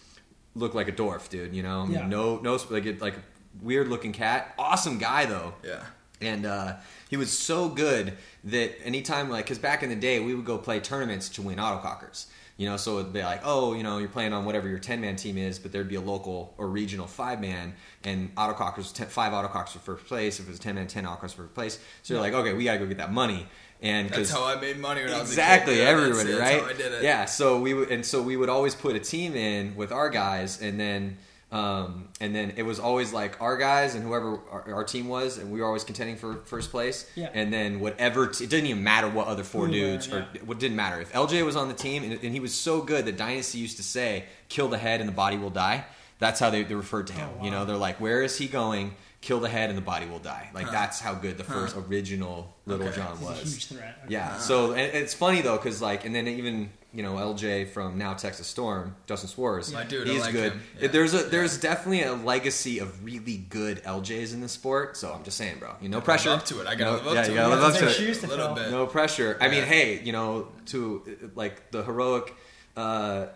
looked 0.55 0.75
like 0.75 0.89
a 0.89 0.93
dwarf, 0.93 1.29
dude. 1.29 1.55
You 1.55 1.63
know, 1.63 1.87
Yeah. 1.91 2.07
no, 2.07 2.39
no, 2.39 2.59
like 2.71 3.01
like 3.01 3.17
a 3.17 3.23
weird 3.63 3.89
looking 3.89 4.13
cat. 4.13 4.55
Awesome 4.59 4.99
guy 4.99 5.27
though 5.27 5.55
Yeah. 5.65 5.83
and 6.21 6.47
uh, 6.47 6.77
he 7.11 7.17
was 7.17 7.31
so 7.37 7.69
good 7.69 8.15
that 8.45 8.83
anytime 8.85 9.29
like 9.31 9.45
because 9.45 9.59
back 9.59 9.83
in 9.83 9.89
the 9.89 9.97
day 9.97 10.21
we 10.21 10.35
would 10.35 10.45
go 10.45 10.57
play 10.59 10.81
tournaments 10.81 11.29
to 11.31 11.43
win 11.43 11.59
autocockers 11.59 12.27
you 12.59 12.69
know 12.69 12.77
so 12.77 12.99
it'd 12.99 13.13
be 13.15 13.23
like 13.23 13.41
oh 13.45 13.73
you 13.73 13.83
know 13.83 13.97
you're 13.97 14.09
playing 14.11 14.35
on 14.35 14.45
whatever 14.45 14.69
your 14.69 14.79
10 14.79 15.01
man 15.01 15.17
team 15.17 15.39
is 15.39 15.59
but 15.59 15.73
there'd 15.73 15.89
be 15.89 15.95
a 15.95 16.01
local 16.01 16.53
or 16.59 16.69
regional 16.69 17.07
5 17.07 17.41
man 17.41 17.73
and 18.05 18.35
autocockers 18.35 18.93
ten, 18.93 19.07
5 19.07 19.33
autocockers 19.33 19.69
for 19.71 19.79
first 19.97 20.07
place 20.07 20.39
if 20.41 20.47
it 20.47 20.51
was 20.51 20.59
10 20.59 20.75
man 20.75 20.87
10 20.87 21.05
autocockers 21.05 21.33
for 21.35 21.43
first 21.45 21.55
place 21.55 21.79
so 22.03 22.13
you're 22.13 22.21
like 22.23 22.35
okay 22.35 22.53
we 22.53 22.65
gotta 22.65 22.79
go 22.79 22.87
get 22.87 22.99
that 22.99 23.13
money 23.13 23.47
and 23.81 24.11
That's 24.11 24.31
how 24.31 24.45
I 24.45 24.61
made 24.61 24.77
money 24.81 25.05
when 25.05 25.13
I 25.15 25.21
was 25.21 25.31
exactly 25.31 25.75
a 25.75 25.85
kid. 25.85 25.87
Everybody 25.87 26.33
that's 26.33 26.41
right 26.41 26.61
how 26.63 26.69
I 26.69 26.73
did 26.73 26.93
it. 26.95 27.03
yeah 27.05 27.27
so 27.27 27.61
we 27.61 27.75
would 27.75 27.91
and 27.91 28.05
so 28.05 28.21
we 28.21 28.37
would 28.37 28.49
always 28.49 28.75
put 28.75 28.97
a 28.97 29.01
team 29.01 29.37
in 29.37 29.77
with 29.77 29.93
our 29.93 30.11
guys 30.11 30.61
and 30.61 30.81
then 30.81 31.17
um, 31.51 32.09
and 32.21 32.35
then 32.35 32.53
it 32.57 32.63
was 32.63 32.79
always 32.79 33.13
like 33.13 33.41
our 33.41 33.57
guys 33.57 33.95
and 33.95 34.05
whoever 34.05 34.39
our, 34.51 34.75
our 34.75 34.85
team 34.85 35.09
was 35.09 35.39
and 35.39 35.51
we 35.51 35.61
were 35.61 35.67
always 35.67 35.83
contending 35.85 36.17
for 36.17 36.37
first 36.45 36.71
place 36.71 37.11
Yeah. 37.17 37.31
and 37.33 37.51
then 37.53 37.81
whatever 37.81 38.27
t- 38.27 38.45
it 38.45 38.51
didn't 38.51 38.67
even 38.67 38.85
matter 38.85 39.09
what 39.09 39.29
other 39.29 39.45
four 39.45 39.63
were, 39.63 39.69
dudes 39.69 40.13
or 40.13 40.27
yeah. 40.35 40.41
what 40.45 40.59
didn't 40.59 40.77
matter 40.77 41.01
if 41.01 41.11
LJ 41.13 41.45
was 41.47 41.57
on 41.57 41.69
the 41.69 41.75
team 41.75 42.03
and, 42.05 42.13
and 42.23 42.33
he 42.35 42.41
was 42.41 42.55
so 42.55 42.83
good 42.83 43.07
that 43.07 43.17
Dynasty 43.17 43.59
used 43.59 43.79
to 43.79 43.83
say 43.83 44.25
kill 44.51 44.69
the 44.69 44.77
head 44.79 45.01
and 45.01 45.09
the 45.09 45.15
body 45.15 45.39
will 45.39 45.49
die 45.51 45.87
that's 46.19 46.39
how 46.39 46.51
they, 46.51 46.65
they 46.65 46.75
referred 46.75 47.07
to 47.07 47.13
him 47.15 47.29
Oh, 47.33 47.39
wow. 47.39 47.45
you 47.45 47.51
know 47.51 47.65
they're 47.65 47.77
like 47.77 47.99
where 47.99 48.23
is 48.23 48.37
he 48.37 48.47
going 48.47 48.95
kill 49.23 49.41
the 49.41 49.49
head 49.49 49.71
and 49.71 49.77
the 49.79 49.83
body 49.83 50.05
will 50.07 50.19
die 50.21 50.51
like 50.55 50.71
that's 50.71 51.01
how 51.01 51.15
good 51.15 51.39
the 51.39 51.45
first 51.45 51.75
original 51.77 52.55
Little 52.67 52.87
Okay. 52.89 52.97
John 52.97 53.19
was 53.23 53.41
huge 53.41 53.67
threat. 53.69 53.97
Okay. 54.05 54.13
yeah. 54.13 54.37
So 54.37 54.73
and 54.73 54.95
it's 54.95 55.15
funny 55.15 55.41
though, 55.41 55.57
because 55.57 55.81
like, 55.81 56.05
and 56.05 56.15
then 56.15 56.29
even 56.29 56.69
you 56.95 57.03
know 57.03 57.15
LJ 57.15 57.69
from 57.69 57.99
now 57.99 58.15
Texas 58.15 58.47
Storm, 58.47 58.97
Justin 59.07 59.29
Swartz, 59.29 59.71
My 59.73 59.85
dude, 59.85 60.09
I 60.09 60.13
he's 60.13 60.21
like 60.23 60.33
good. 60.33 60.53
him. 60.53 60.63
Yeah. 60.81 60.89
There's 60.89 61.13
a 61.15 61.19
there's 61.25 61.61
definitely 61.61 62.03
a 62.03 62.15
legacy 62.15 62.79
of 62.79 63.05
really 63.05 63.37
good 63.37 63.83
LJs 63.85 64.33
in 64.33 64.41
the 64.41 64.49
sport. 64.49 64.97
So 64.97 65.13
I'm 65.13 65.23
just 65.23 65.37
saying, 65.37 65.59
bro. 65.59 65.75
You 65.83 65.91
know, 65.91 66.01
pressure. 66.01 66.31
Live 66.31 66.39
up 66.41 66.45
to 66.47 66.61
it. 66.63 66.67
I 66.67 66.75
gotta 66.75 66.91
No- 66.93 66.97
live 66.97 67.07
up 67.09 67.15
yeah, 67.15 67.23
to 67.23 67.31
you 67.31 67.37
gotta 67.37 67.55
live 67.55 67.63
up 67.65 67.79
to 67.81 67.89
it. 67.89 68.15
to 68.21 68.27
A 68.27 68.29
little 68.29 68.55
bit. 68.55 68.71
No 68.71 68.87
pressure. 68.87 69.37
I 69.41 69.49
mean, 69.49 69.65
hey, 69.65 70.01
you 70.03 70.13
know, 70.13 70.49
to 70.67 71.31
like 71.35 71.71
the 71.73 71.83
heroic, 71.83 72.35
uh, 72.77 73.27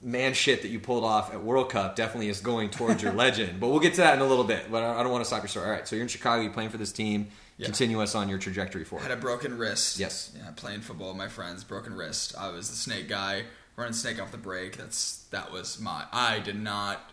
man 0.00 0.32
shit 0.32 0.62
that 0.62 0.68
you 0.68 0.78
pulled 0.78 1.02
off 1.02 1.32
at 1.34 1.42
World 1.42 1.70
Cup 1.70 1.96
definitely 1.96 2.28
is 2.28 2.40
going 2.40 2.70
towards 2.70 3.02
your 3.02 3.12
legend. 3.24 3.58
But 3.58 3.70
we'll 3.70 3.80
get 3.80 3.94
to 3.94 4.02
that 4.02 4.14
in 4.14 4.20
a 4.20 4.26
little 4.26 4.44
bit. 4.44 4.70
But 4.70 4.84
I 4.84 5.00
I 5.00 5.02
don't 5.02 5.10
want 5.10 5.22
to 5.22 5.26
stop 5.26 5.42
your 5.42 5.48
story. 5.48 5.66
All 5.66 5.72
right, 5.72 5.88
so 5.88 5.96
you're 5.96 6.04
in 6.04 6.08
Chicago. 6.08 6.42
You're 6.42 6.52
playing 6.52 6.70
for 6.70 6.76
this 6.78 6.92
team. 6.92 7.26
Yeah. 7.58 7.66
Continue 7.66 8.00
us 8.00 8.14
on 8.14 8.28
your 8.28 8.38
trajectory 8.38 8.84
for 8.84 9.00
I 9.00 9.02
Had 9.02 9.10
a 9.10 9.16
broken 9.16 9.58
wrist. 9.58 9.98
Yes. 9.98 10.32
Yeah, 10.36 10.50
playing 10.54 10.80
football 10.80 11.08
with 11.08 11.16
my 11.16 11.26
friends, 11.28 11.64
broken 11.64 11.92
wrist. 11.92 12.34
I 12.38 12.50
was 12.50 12.70
the 12.70 12.76
snake 12.76 13.08
guy, 13.08 13.44
running 13.76 13.92
snake 13.92 14.22
off 14.22 14.30
the 14.30 14.38
break. 14.38 14.76
That's 14.76 15.24
that 15.30 15.52
was 15.52 15.80
my. 15.80 16.04
I 16.12 16.38
did 16.38 16.60
not. 16.60 17.12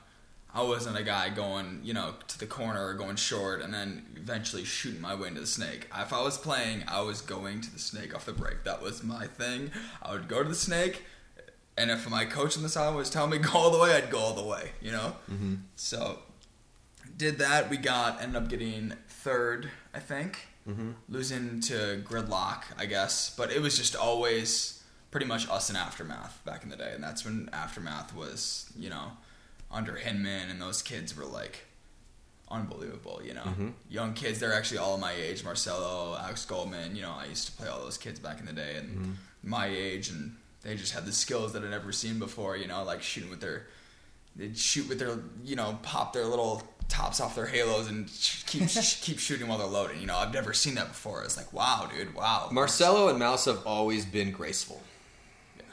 I 0.53 0.61
wasn't 0.61 0.97
a 0.97 1.03
guy 1.03 1.29
going, 1.29 1.81
you 1.83 1.93
know, 1.93 2.13
to 2.27 2.39
the 2.39 2.45
corner 2.45 2.85
or 2.85 2.93
going 2.93 3.17
short 3.17 3.61
and 3.61 3.73
then 3.73 4.05
eventually 4.15 4.63
shooting 4.63 5.01
my 5.01 5.13
way 5.13 5.27
into 5.27 5.41
the 5.41 5.47
snake. 5.47 5.89
If 5.93 6.13
I 6.13 6.21
was 6.21 6.37
playing, 6.37 6.85
I 6.87 7.01
was 7.01 7.19
going 7.21 7.59
to 7.59 7.73
the 7.73 7.79
snake 7.79 8.15
off 8.15 8.25
the 8.25 8.31
break. 8.31 8.63
That 8.63 8.81
was 8.81 9.03
my 9.03 9.27
thing. 9.27 9.71
I 10.01 10.13
would 10.13 10.29
go 10.29 10.43
to 10.43 10.47
the 10.47 10.55
snake, 10.55 11.03
and 11.77 11.91
if 11.91 12.09
my 12.09 12.23
coach 12.23 12.55
on 12.55 12.63
the 12.63 12.69
side 12.69 12.95
was 12.95 13.09
telling 13.09 13.31
me 13.31 13.37
go 13.39 13.51
all 13.51 13.71
the 13.71 13.79
way, 13.79 13.95
I'd 13.95 14.09
go 14.09 14.19
all 14.19 14.33
the 14.33 14.45
way. 14.45 14.71
You 14.79 14.91
know. 14.91 15.15
Mm-hmm. 15.29 15.55
So 15.75 16.19
did 17.17 17.39
that. 17.39 17.69
We 17.69 17.77
got 17.77 18.21
ended 18.21 18.41
up 18.41 18.49
getting 18.49 18.93
third, 19.09 19.69
I 19.95 19.99
think, 19.99 20.37
Mm-hmm. 20.67 20.91
losing 21.09 21.59
to 21.61 22.01
Gridlock, 22.03 22.63
I 22.77 22.87
guess. 22.87 23.33
But 23.37 23.51
it 23.51 23.61
was 23.61 23.77
just 23.77 23.95
always 23.95 24.83
pretty 25.11 25.27
much 25.27 25.47
us 25.47 25.69
and 25.69 25.77
Aftermath 25.77 26.43
back 26.43 26.63
in 26.63 26.69
the 26.69 26.75
day, 26.75 26.91
and 26.95 27.03
that's 27.03 27.23
when 27.23 27.49
Aftermath 27.53 28.15
was, 28.15 28.71
you 28.75 28.89
know, 28.89 29.11
under 29.71 29.95
Hinman, 29.95 30.49
and 30.49 30.59
those 30.59 30.81
kids 30.81 31.15
were 31.15 31.23
like 31.25 31.65
unbelievable. 32.49 33.21
You 33.23 33.33
know, 33.35 33.43
Mhm. 33.43 33.73
young 33.89 34.13
kids. 34.13 34.39
They're 34.39 34.53
actually 34.53 34.79
all 34.79 34.97
my 34.97 35.11
age. 35.13 35.43
Marcelo, 35.43 36.17
Alex 36.17 36.45
Goldman. 36.45 36.95
You 36.95 37.03
know, 37.03 37.11
I 37.13 37.25
used 37.25 37.45
to 37.47 37.51
play 37.53 37.67
all 37.67 37.79
those 37.81 37.97
kids 37.97 38.19
back 38.19 38.39
in 38.39 38.45
the 38.45 38.53
day, 38.53 38.75
and 38.77 38.89
Mm-hmm. 38.97 39.13
my 39.49 39.67
age, 39.67 40.09
and 40.09 40.35
they 40.63 40.75
just 40.75 40.93
had 40.93 41.05
the 41.05 41.13
skills 41.13 41.53
that 41.53 41.63
I'd 41.63 41.69
never 41.69 41.91
seen 41.91 42.17
before. 42.19 42.57
You 42.57 42.67
know, 42.67 42.83
like 42.83 43.01
shooting 43.03 43.29
with 43.29 43.41
their 43.41 43.67
they'd 44.35 44.57
shoot 44.57 44.89
with 44.89 44.99
their 44.99 45.19
you 45.43 45.55
know 45.55 45.79
pop 45.81 46.11
their 46.11 46.25
little 46.25 46.67
tops 46.87 47.19
off 47.19 47.35
their 47.35 47.45
halos 47.47 47.87
and 47.89 48.09
sh- 48.09 48.43
keep 48.43 48.69
sh- 48.69 49.01
keep 49.01 49.19
shooting 49.19 49.47
while 49.47 49.57
they're 49.57 49.67
loading. 49.67 49.99
You 49.99 50.07
know, 50.07 50.17
I've 50.17 50.33
never 50.33 50.53
seen 50.53 50.75
that 50.75 50.89
before. 50.89 51.23
It's 51.23 51.37
like 51.37 51.51
wow, 51.53 51.89
dude, 51.95 52.13
wow. 52.15 52.49
Marcelo 52.51 53.09
and 53.09 53.19
Mouse 53.19 53.45
have 53.45 53.65
always 53.65 54.05
been 54.05 54.31
graceful. 54.31 54.81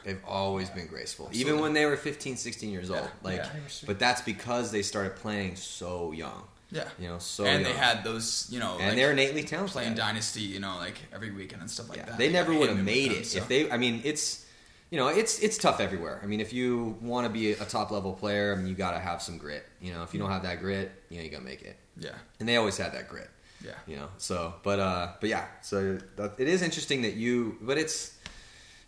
They've 0.05 0.21
always 0.27 0.69
been 0.69 0.89
graceful, 0.89 1.31
even 1.33 1.61
when 1.61 1.75
they 1.75 1.87
were 1.87 1.97
15, 1.97 2.37
16 2.37 2.71
years 2.71 2.91
old. 2.91 3.03
Yeah, 3.03 3.09
Like, 3.23 3.37
yeah. 3.37 3.49
They 3.55 3.61
were 3.61 3.69
super- 3.69 3.93
but 3.93 4.01
that's 4.01 4.21
because 4.21 4.73
they 4.73 4.83
started 4.83 5.15
playing 5.15 5.55
so 5.55 6.11
young. 6.11 6.43
Yeah, 6.73 6.89
You 6.99 7.07
know, 7.09 7.19
so 7.21 7.45
and 7.45 7.63
young. 7.63 7.73
they 7.73 7.79
had 7.79 8.03
those 8.03 8.49
you 8.51 8.59
know 8.59 8.79
and 8.79 8.87
like, 8.89 8.97
they're 8.97 9.13
innately 9.13 9.45
talented. 9.45 9.73
playing. 9.75 9.95
Dynasty. 9.95 10.41
You 10.41 10.59
know, 10.59 10.77
like 10.79 10.99
every 11.13 11.31
weekend 11.31 11.61
and 11.63 11.71
stuff 11.71 11.89
like 11.89 11.99
Yeah, 11.99 12.07
that. 12.07 12.19
they 12.19 12.29
got 12.29 12.33
never 12.33 12.55
would 12.55 12.71
have 12.71 12.83
made 12.83 13.11
them, 13.13 13.19
it 13.19 13.27
so- 13.27 13.39
if 13.39 13.49
they. 13.49 13.71
I 13.71 13.77
mean, 13.77 14.01
it's 14.05 14.45
you 14.93 14.99
know, 14.99 15.09
it's 15.09 15.39
it's 15.41 15.57
tough 15.59 15.81
everywhere. 15.81 16.21
I 16.23 16.27
mean, 16.27 16.41
if 16.41 16.53
you 16.53 16.97
want 17.01 17.27
to 17.27 17.33
be 17.33 17.53
a 17.53 17.65
top 17.65 17.91
level 17.91 18.13
player, 18.13 18.53
I 18.53 18.57
mean, 18.57 18.69
you 18.69 18.75
got 18.75 18.93
to 18.93 19.01
have 19.01 19.21
some 19.23 19.39
grit. 19.39 19.65
You 19.81 19.93
know, 19.95 20.03
if 20.05 20.13
you 20.15 20.21
don't 20.21 20.31
have 20.31 20.43
that 20.45 20.61
grit, 20.61 20.93
you 21.09 21.17
know, 21.19 21.25
you 21.25 21.31
gotta 21.31 21.43
make 21.43 21.63
it. 21.63 21.77
Yeah, 21.99 22.11
And 22.39 22.49
they 22.49 22.57
always 22.57 22.77
had 22.77 22.93
that 22.93 23.09
grit. 23.09 23.29
yeah. 23.65 23.73
You 23.87 23.97
know, 23.97 24.09
so 24.19 24.55
but 24.63 24.79
uh, 24.79 25.09
but 25.21 25.29
yeah, 25.31 25.47
so 25.63 25.99
that, 26.17 26.35
it 26.39 26.47
is 26.47 26.63
interesting 26.63 27.03
that 27.03 27.15
you, 27.15 27.57
but 27.63 27.77
it's. 27.79 28.19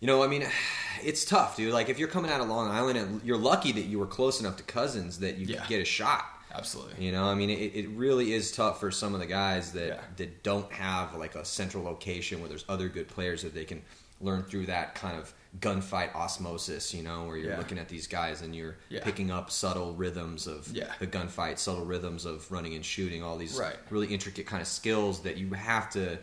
You 0.00 0.08
know, 0.08 0.23
I 0.23 0.26
mean, 0.26 0.46
it's 1.02 1.25
tough, 1.25 1.56
dude. 1.56 1.73
Like 1.73 1.88
if 1.88 1.99
you're 1.99 2.08
coming 2.08 2.30
out 2.30 2.42
of 2.42 2.49
Long 2.49 2.70
Island, 2.70 2.99
and 2.99 3.23
you're 3.25 3.38
lucky 3.38 3.73
that 3.73 3.87
you 3.87 3.99
were 3.99 4.06
close 4.06 4.38
enough 4.40 4.56
to 4.58 4.62
Cousins 4.62 5.18
that 5.20 5.38
you 5.38 5.46
Yeah. 5.46 5.64
get 5.66 5.80
a 5.80 5.84
shot. 5.87 6.26
Absolutely. 6.54 7.04
You 7.06 7.12
know, 7.12 7.25
I 7.25 7.34
mean, 7.34 7.49
it, 7.50 7.75
it 7.75 7.88
really 7.90 8.32
is 8.34 8.52
tough 8.52 8.78
for 8.78 8.90
some 8.90 9.14
of 9.14 9.20
the 9.20 9.26
guys 9.26 9.73
that 9.73 9.88
Yeah. 9.88 10.00
that 10.18 10.42
don't 10.42 10.70
have 10.73 11.14
like 11.14 11.34
a 11.34 11.44
central 11.44 11.82
location 11.84 12.40
where 12.40 12.49
there's 12.50 12.66
other 12.68 12.88
good 12.90 13.08
players 13.08 13.40
that 13.42 13.54
they 13.54 13.64
can 13.64 13.80
learn 14.20 14.42
through 14.44 14.66
that 14.66 14.94
kind 14.94 15.16
of 15.18 15.32
gunfight 15.61 16.14
osmosis. 16.14 16.92
You 16.94 17.02
know, 17.02 17.25
where 17.25 17.37
you're 17.37 17.52
Yeah. 17.52 17.58
looking 17.58 17.78
at 17.78 17.88
these 17.88 18.06
guys 18.06 18.42
and 18.42 18.54
you're 18.54 18.76
Yeah. 18.88 19.02
picking 19.04 19.30
up 19.30 19.50
subtle 19.50 19.94
rhythms 19.94 20.46
of 20.46 20.68
Yeah. 20.68 20.92
the 20.99 21.06
gunfight, 21.06 21.58
subtle 21.58 21.84
rhythms 21.84 22.25
of 22.25 22.50
running 22.50 22.75
and 22.75 22.84
shooting, 22.84 23.23
all 23.23 23.37
these 23.37 23.54
Right. 23.54 23.76
really 23.90 24.08
intricate 24.12 24.46
kind 24.46 24.61
of 24.62 24.68
skills 24.68 25.23
that 25.23 25.37
you 25.37 25.50
have 25.54 25.90
to, 25.90 26.18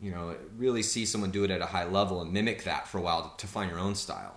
you 0.00 0.10
know, 0.10 0.36
really 0.56 0.82
see 0.82 1.06
someone 1.06 1.30
do 1.30 1.44
it 1.44 1.50
at 1.50 1.60
a 1.62 1.66
high 1.66 1.84
level 1.84 2.20
and 2.20 2.32
mimic 2.32 2.64
that 2.64 2.86
for 2.88 2.98
a 2.98 3.00
while 3.00 3.30
to, 3.30 3.46
to 3.46 3.46
find 3.50 3.70
your 3.70 3.78
own 3.80 3.94
style. 3.94 4.36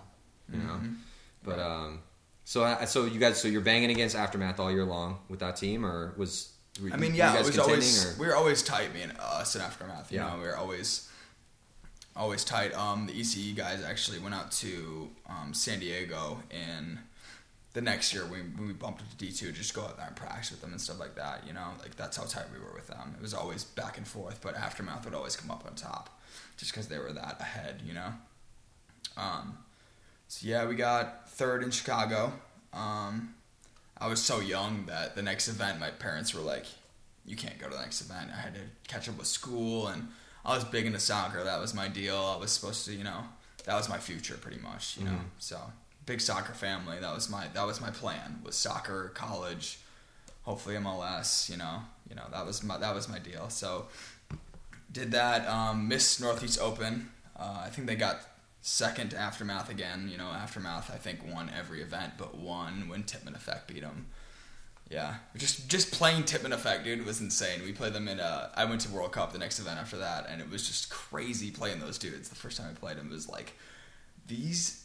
You 0.52 0.58
know, 0.58 0.74
Mhm. 0.82 0.96
but 1.44 1.58
um, 1.58 2.00
so 2.44 2.64
I, 2.64 2.84
so 2.86 3.04
you 3.06 3.18
guys, 3.20 3.40
so 3.40 3.48
you're 3.48 3.60
banging 3.62 3.90
against 3.90 4.14
aftermath 4.16 4.58
all 4.60 4.70
year 4.70 4.84
long 4.84 5.18
with 5.28 5.40
that 5.40 5.56
team, 5.56 5.84
or 5.86 6.12
was? 6.16 6.48
Were, 6.80 6.90
I 6.92 6.96
mean, 6.96 7.12
were 7.12 7.18
yeah, 7.18 7.38
it 7.38 7.44
was 7.46 7.58
always 7.58 8.04
or- 8.04 8.18
we 8.20 8.26
were 8.26 8.34
always 8.36 8.62
tight, 8.62 8.92
me 8.94 9.02
and 9.02 9.16
us 9.18 9.54
and 9.54 9.62
aftermath. 9.62 10.10
You 10.10 10.18
know, 10.20 10.36
we 10.38 10.44
were 10.44 10.56
always 10.56 11.08
always 12.16 12.44
tight. 12.44 12.74
Um, 12.74 13.06
the 13.06 13.12
ECE 13.12 13.54
guys 13.56 13.82
actually 13.82 14.18
went 14.18 14.34
out 14.34 14.50
to 14.52 15.10
um, 15.28 15.54
San 15.54 15.80
Diego 15.80 16.42
in 16.50 16.98
the 17.72 17.80
next 17.80 18.12
year 18.12 18.24
when 18.24 18.54
we 18.66 18.72
bumped 18.72 19.00
up 19.00 19.10
to 19.10 19.16
D 19.16 19.32
two, 19.32 19.50
just 19.52 19.74
go 19.74 19.82
out 19.82 19.96
there 19.96 20.06
and 20.06 20.16
practice 20.16 20.50
with 20.50 20.60
them 20.60 20.72
and 20.72 20.80
stuff 20.80 21.00
like 21.00 21.14
that. 21.14 21.44
You 21.46 21.54
know, 21.54 21.68
like 21.80 21.96
that's 21.96 22.16
how 22.16 22.24
tight 22.24 22.46
we 22.52 22.58
were 22.58 22.74
with 22.74 22.88
them. 22.88 23.14
It 23.16 23.22
was 23.22 23.34
always 23.34 23.64
back 23.64 23.96
and 23.96 24.06
forth, 24.06 24.40
but 24.42 24.54
aftermath 24.54 25.04
would 25.04 25.14
always 25.14 25.36
come 25.36 25.50
up 25.50 25.64
on 25.66 25.74
top, 25.74 26.20
just 26.56 26.72
because 26.72 26.88
they 26.88 26.98
were 26.98 27.12
that 27.12 27.40
ahead. 27.40 27.80
You 27.84 27.94
know. 27.94 28.12
Um, 29.16 29.58
so 30.28 30.46
yeah, 30.46 30.66
we 30.66 30.74
got 30.74 31.30
third 31.30 31.62
in 31.62 31.70
Chicago. 31.70 32.32
Um, 32.72 33.34
I 33.98 34.08
was 34.08 34.20
so 34.20 34.40
young 34.40 34.84
that 34.86 35.14
the 35.14 35.22
next 35.22 35.48
event, 35.48 35.80
my 35.80 35.90
parents 35.90 36.34
were 36.34 36.42
like, 36.42 36.66
"You 37.24 37.36
can't 37.36 37.58
go 37.58 37.68
to 37.68 37.74
the 37.74 37.80
next 37.80 38.02
event." 38.02 38.30
I 38.36 38.40
had 38.40 38.54
to 38.54 38.60
catch 38.86 39.08
up 39.08 39.16
with 39.16 39.26
school, 39.26 39.86
and 39.86 40.08
I 40.44 40.54
was 40.54 40.64
big 40.64 40.86
into 40.86 40.98
soccer. 40.98 41.44
That 41.44 41.60
was 41.60 41.72
my 41.74 41.88
deal. 41.88 42.16
I 42.16 42.36
was 42.36 42.50
supposed 42.50 42.84
to, 42.86 42.92
you 42.92 43.04
know, 43.04 43.24
that 43.64 43.74
was 43.76 43.88
my 43.88 43.98
future, 43.98 44.34
pretty 44.36 44.60
much. 44.60 44.96
You 44.98 45.04
know, 45.04 45.12
Mhm. 45.12 45.24
so 45.38 45.72
big 46.04 46.20
soccer 46.20 46.52
family. 46.52 46.98
That 46.98 47.14
was 47.14 47.28
my 47.28 47.46
that 47.48 47.64
was 47.66 47.80
my 47.80 47.90
plan. 47.90 48.40
Was 48.44 48.56
soccer, 48.56 49.10
college, 49.10 49.78
hopefully 50.42 50.74
MLS. 50.76 51.48
You 51.48 51.56
know, 51.58 51.84
you 52.08 52.16
know 52.16 52.26
that 52.32 52.44
was 52.44 52.62
my 52.62 52.76
that 52.78 52.94
was 52.94 53.08
my 53.08 53.18
deal. 53.20 53.50
So 53.50 53.88
did 54.90 55.12
that. 55.12 55.46
Um, 55.48 55.88
missed 55.88 56.20
Northeast 56.20 56.58
Open. 56.60 57.10
Uh, 57.36 57.62
I 57.64 57.70
think 57.70 57.86
they 57.86 57.96
got 57.96 58.20
second 58.60 59.10
to 59.10 59.16
Aftermath 59.18 59.68
again. 59.70 60.08
You 60.08 60.18
know, 60.18 60.28
Aftermath 60.28 60.90
I 60.90 60.96
think 60.96 61.20
won 61.24 61.50
every 61.56 61.82
event 61.82 62.14
but 62.18 62.36
one 62.36 62.88
when 62.88 63.04
Tippmann 63.04 63.34
Effect 63.34 63.68
beat 63.68 63.80
them. 63.82 64.06
Yeah, 64.92 65.14
just 65.38 65.68
just 65.70 65.90
playing 65.90 66.24
Tippmann 66.24 66.52
Effect, 66.52 66.84
dude, 66.84 67.06
was 67.06 67.20
insane. 67.20 67.62
We 67.64 67.72
played 67.72 67.94
them 67.94 68.08
in. 68.08 68.20
Uh, 68.20 68.50
I 68.54 68.66
went 68.66 68.82
to 68.82 68.90
World 68.90 69.12
Cup 69.12 69.32
the 69.32 69.38
next 69.38 69.58
event 69.58 69.78
after 69.80 69.96
that, 69.98 70.26
and 70.28 70.40
it 70.42 70.50
was 70.50 70.66
just 70.66 70.90
crazy 70.90 71.50
playing 71.50 71.80
those 71.80 71.96
dudes. 71.96 72.28
The 72.28 72.34
first 72.34 72.58
time 72.58 72.68
I 72.70 72.78
played 72.78 72.98
them 72.98 73.08
was 73.10 73.28
like 73.28 73.54
these. 74.26 74.84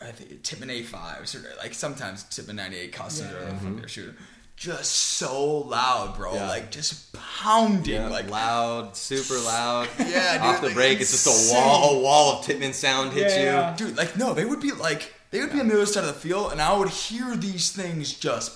I 0.00 0.12
think 0.12 0.42
Tippmann 0.42 0.70
A 0.70 0.82
fives 0.82 1.34
or 1.34 1.42
like 1.62 1.74
sometimes 1.74 2.24
Tippmann 2.24 2.56
ninety 2.56 2.76
eight 2.76 2.92
customs 2.92 3.30
Yeah. 3.30 3.36
or 3.36 3.40
whatever 3.44 3.58
the 3.64 3.70
fuck 3.70 3.78
they're 3.80 3.88
shooting. 3.88 4.14
Just 4.54 4.90
so 4.92 5.58
loud, 5.58 6.16
bro. 6.16 6.34
Yeah. 6.34 6.48
Like 6.48 6.70
just 6.70 7.12
pounding, 7.14 7.94
Yeah, 7.94 8.08
like 8.08 8.28
loud, 8.28 8.96
super 8.96 9.38
loud. 9.38 9.88
Yeah, 9.98 10.32
dude, 10.34 10.42
off 10.42 10.60
the 10.60 10.66
like, 10.66 10.74
break, 10.74 11.00
it's 11.00 11.10
just 11.12 11.26
a 11.26 11.54
wall, 11.54 11.98
a 11.98 12.02
wall 12.02 12.38
of 12.38 12.44
Tippmann 12.44 12.72
sound 12.74 13.12
hits 13.12 13.34
Yeah, 13.34 13.42
yeah. 13.70 13.76
dude 13.76 13.96
like 13.96 14.16
no 14.16 14.34
they 14.34 14.44
would 14.44 14.60
be 14.60 14.72
like 14.72 15.14
they 15.30 15.40
would 15.40 15.52
be 15.52 15.60
on 15.60 15.68
the 15.68 15.74
other 15.74 15.86
side 15.86 16.04
of 16.04 16.08
the 16.14 16.20
field 16.20 16.50
and 16.52 16.60
i 16.60 16.76
would 16.76 16.88
hear 16.88 17.36
these 17.36 17.70
things 17.70 18.12
just 18.14 18.50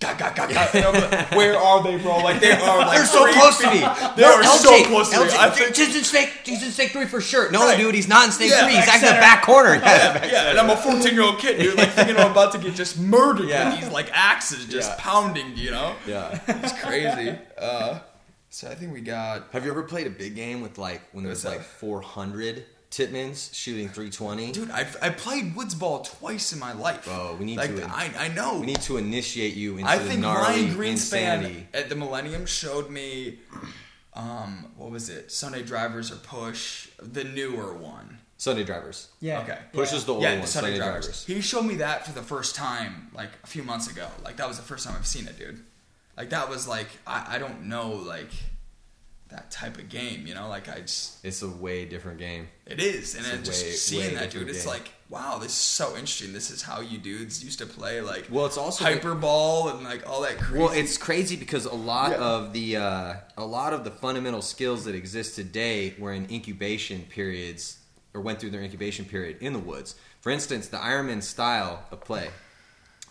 ga, 0.00 0.14
ga, 0.14 0.30
ga, 0.34 0.44
like, 0.46 1.30
where 1.32 1.56
are 1.56 1.82
they 1.82 1.96
bro 1.98 2.18
like 2.18 2.40
they 2.40 2.52
are 2.52 2.78
like 2.78 2.96
They're 2.98 3.06
so 3.06 3.26
close 3.32 3.58
to 3.58 3.70
me. 3.70 3.80
they 4.16 4.22
are 4.24 4.44
so 4.44 4.84
close 4.84 5.10
to 5.10 5.18
me 5.20 5.26
LJ, 5.26 5.36
I 5.36 5.50
think, 5.50 5.76
he's 5.76 5.96
in 5.96 6.04
snake. 6.04 6.32
He's 6.44 6.62
in 6.62 6.70
snake 6.70 6.90
three 6.92 7.06
for 7.06 7.20
sure. 7.20 7.50
No, 7.50 7.60
Right. 7.66 7.76
dude, 7.76 7.94
he's 7.94 8.06
not 8.08 8.26
in 8.26 8.32
snake 8.32 8.50
Yeah, 8.50 8.64
three. 8.64 8.76
He's 8.76 8.86
actually 8.88 9.08
in 9.08 9.14
the 9.16 9.20
back 9.20 9.42
corner. 9.42 9.74
yeah, 9.82 10.26
yeah, 10.32 10.50
and 10.50 10.58
I'm 10.58 10.70
a 10.70 10.76
14 10.76 11.12
year 11.12 11.22
old 11.22 11.38
kid, 11.40 11.58
dude, 11.60 11.76
like 11.76 11.90
thinking 11.90 12.16
I'm 12.16 12.30
about 12.30 12.52
to 12.52 12.58
get 12.58 12.74
just 12.74 12.98
murdered 12.98 13.48
Yeah. 13.48 13.70
with 13.70 13.80
these 13.80 13.90
like 13.90 14.08
axes 14.12 14.66
just 14.66 14.90
Yeah. 14.90 14.96
pounding, 14.98 15.56
you 15.56 15.70
know? 15.72 15.94
yeah. 16.06 16.38
It's 16.46 16.80
crazy. 16.80 17.36
Uh, 17.58 17.98
so 18.50 18.70
I 18.70 18.74
think 18.76 18.92
we 18.94 19.00
got 19.00 19.48
Have 19.52 19.64
you 19.64 19.70
ever 19.70 19.82
played 19.82 20.06
a 20.06 20.10
big 20.10 20.34
game 20.36 20.60
with 20.62 20.78
like 20.78 21.02
when 21.12 21.24
there 21.24 21.30
was 21.30 21.44
What's 21.44 21.56
like 21.58 21.66
400 21.66 22.64
Tippmanns 22.90 23.54
shooting 23.54 23.88
320? 23.88 24.52
dude. 24.52 24.70
I've 24.70 24.96
I 25.02 25.10
played 25.10 25.54
woods 25.54 25.74
ball 25.74 26.00
twice 26.02 26.52
in 26.52 26.58
my 26.58 26.72
life. 26.72 27.04
Bro, 27.04 27.36
we 27.38 27.44
need 27.44 27.58
like, 27.58 27.76
to- 27.76 27.84
I 27.86 28.10
I 28.18 28.28
know. 28.28 28.60
we 28.60 28.66
need 28.66 28.80
to 28.82 28.96
initiate 28.96 29.54
you 29.54 29.72
into 29.78 29.84
the 29.84 29.90
city. 29.90 30.00
I 30.00 30.02
the 30.02 30.08
think 30.08 30.20
gnarly 30.22 30.62
Ryan 30.64 30.74
Greenspan 30.74 30.90
insanity. 30.92 31.68
at 31.74 31.88
the 31.88 31.96
Millennium 31.96 32.46
showed 32.46 32.90
me, 32.90 33.38
um, 34.14 34.72
what 34.76 34.90
was 34.90 35.08
it? 35.10 35.30
Sunday 35.30 35.62
Drivers 35.62 36.10
or 36.10 36.16
Push, 36.16 36.88
the 37.00 37.24
newer 37.24 37.74
one. 37.74 38.18
Sunday 38.40 38.62
drivers. 38.62 39.08
Yeah. 39.20 39.40
Okay. 39.40 39.58
Push 39.72 39.90
yeah. 39.90 39.96
is 39.98 40.04
the 40.04 40.14
old 40.14 40.22
yeah, 40.22 40.32
one. 40.32 40.40
the 40.42 40.46
Sunday, 40.46 40.68
Sunday 40.70 40.78
drivers. 40.78 41.04
drivers. 41.06 41.26
He 41.26 41.40
showed 41.40 41.64
me 41.64 41.74
that 41.76 42.06
for 42.06 42.12
the 42.12 42.22
first 42.22 42.54
time, 42.54 43.10
like 43.12 43.30
a 43.42 43.46
few 43.48 43.64
months 43.64 43.90
ago. 43.90 44.06
Like 44.22 44.36
that 44.36 44.46
was 44.46 44.56
the 44.56 44.62
first 44.62 44.86
time 44.86 44.94
I've 44.96 45.06
seen 45.08 45.26
it, 45.26 45.36
dude. 45.36 45.60
Like 46.16 46.30
that 46.30 46.48
was 46.48 46.66
like 46.68 46.86
I, 47.06 47.34
I 47.34 47.38
don't 47.38 47.64
know 47.64 47.90
like 47.90 48.30
that 49.30 49.50
type 49.50 49.76
of 49.78 49.88
game, 49.88 50.26
you 50.26 50.34
know. 50.34 50.48
Like 50.48 50.68
I 50.68 50.80
just 50.80 51.24
It's 51.24 51.42
a 51.42 51.48
way 51.48 51.84
different 51.84 52.18
game. 52.18 52.48
it 52.66 52.80
is, 52.80 53.14
and 53.14 53.24
It's 53.26 53.34
then 53.34 53.44
just 53.44 53.64
way- 53.64 53.70
seeing 53.72 54.00
way 54.08 54.14
that, 54.14 54.22
dude, 54.30 54.32
different 54.46 54.50
it's 54.50 54.64
game. 54.64 54.72
like 54.74 54.90
wow, 55.10 55.38
this 55.38 55.52
is 55.52 55.56
so 55.58 55.88
interesting. 55.94 56.34
This 56.34 56.50
is 56.50 56.60
how 56.60 56.80
you 56.80 56.98
dudes 56.98 57.42
used 57.42 57.58
to 57.60 57.66
play, 57.66 58.02
like 58.02 58.26
Well, 58.30 58.44
it's 58.44 58.58
also 58.58 58.84
hyperball 58.84 59.74
and 59.74 59.82
like 59.84 60.06
all 60.08 60.20
that 60.22 60.38
crazy. 60.38 60.58
Well, 60.62 60.72
it's 60.72 60.98
crazy 60.98 61.36
because 61.36 61.64
a 61.64 61.74
lot 61.74 62.10
Yeah. 62.12 62.18
of 62.18 62.52
the 62.52 62.76
uh, 62.76 63.14
a 63.36 63.44
lot 63.44 63.72
of 63.72 63.84
the 63.84 63.90
fundamental 63.90 64.42
skills 64.42 64.84
that 64.84 64.94
exist 64.94 65.34
today 65.36 65.94
were 65.98 66.12
in 66.12 66.26
incubation 66.30 67.02
periods 67.02 67.78
or 68.14 68.20
went 68.20 68.38
through 68.40 68.50
their 68.50 68.62
incubation 68.62 69.04
period 69.04 69.36
in 69.40 69.52
the 69.52 69.58
woods. 69.58 69.94
For 70.20 70.30
instance, 70.30 70.68
the 70.68 70.78
Ironman 70.78 71.22
style 71.22 71.84
of 71.90 72.00
play, 72.00 72.28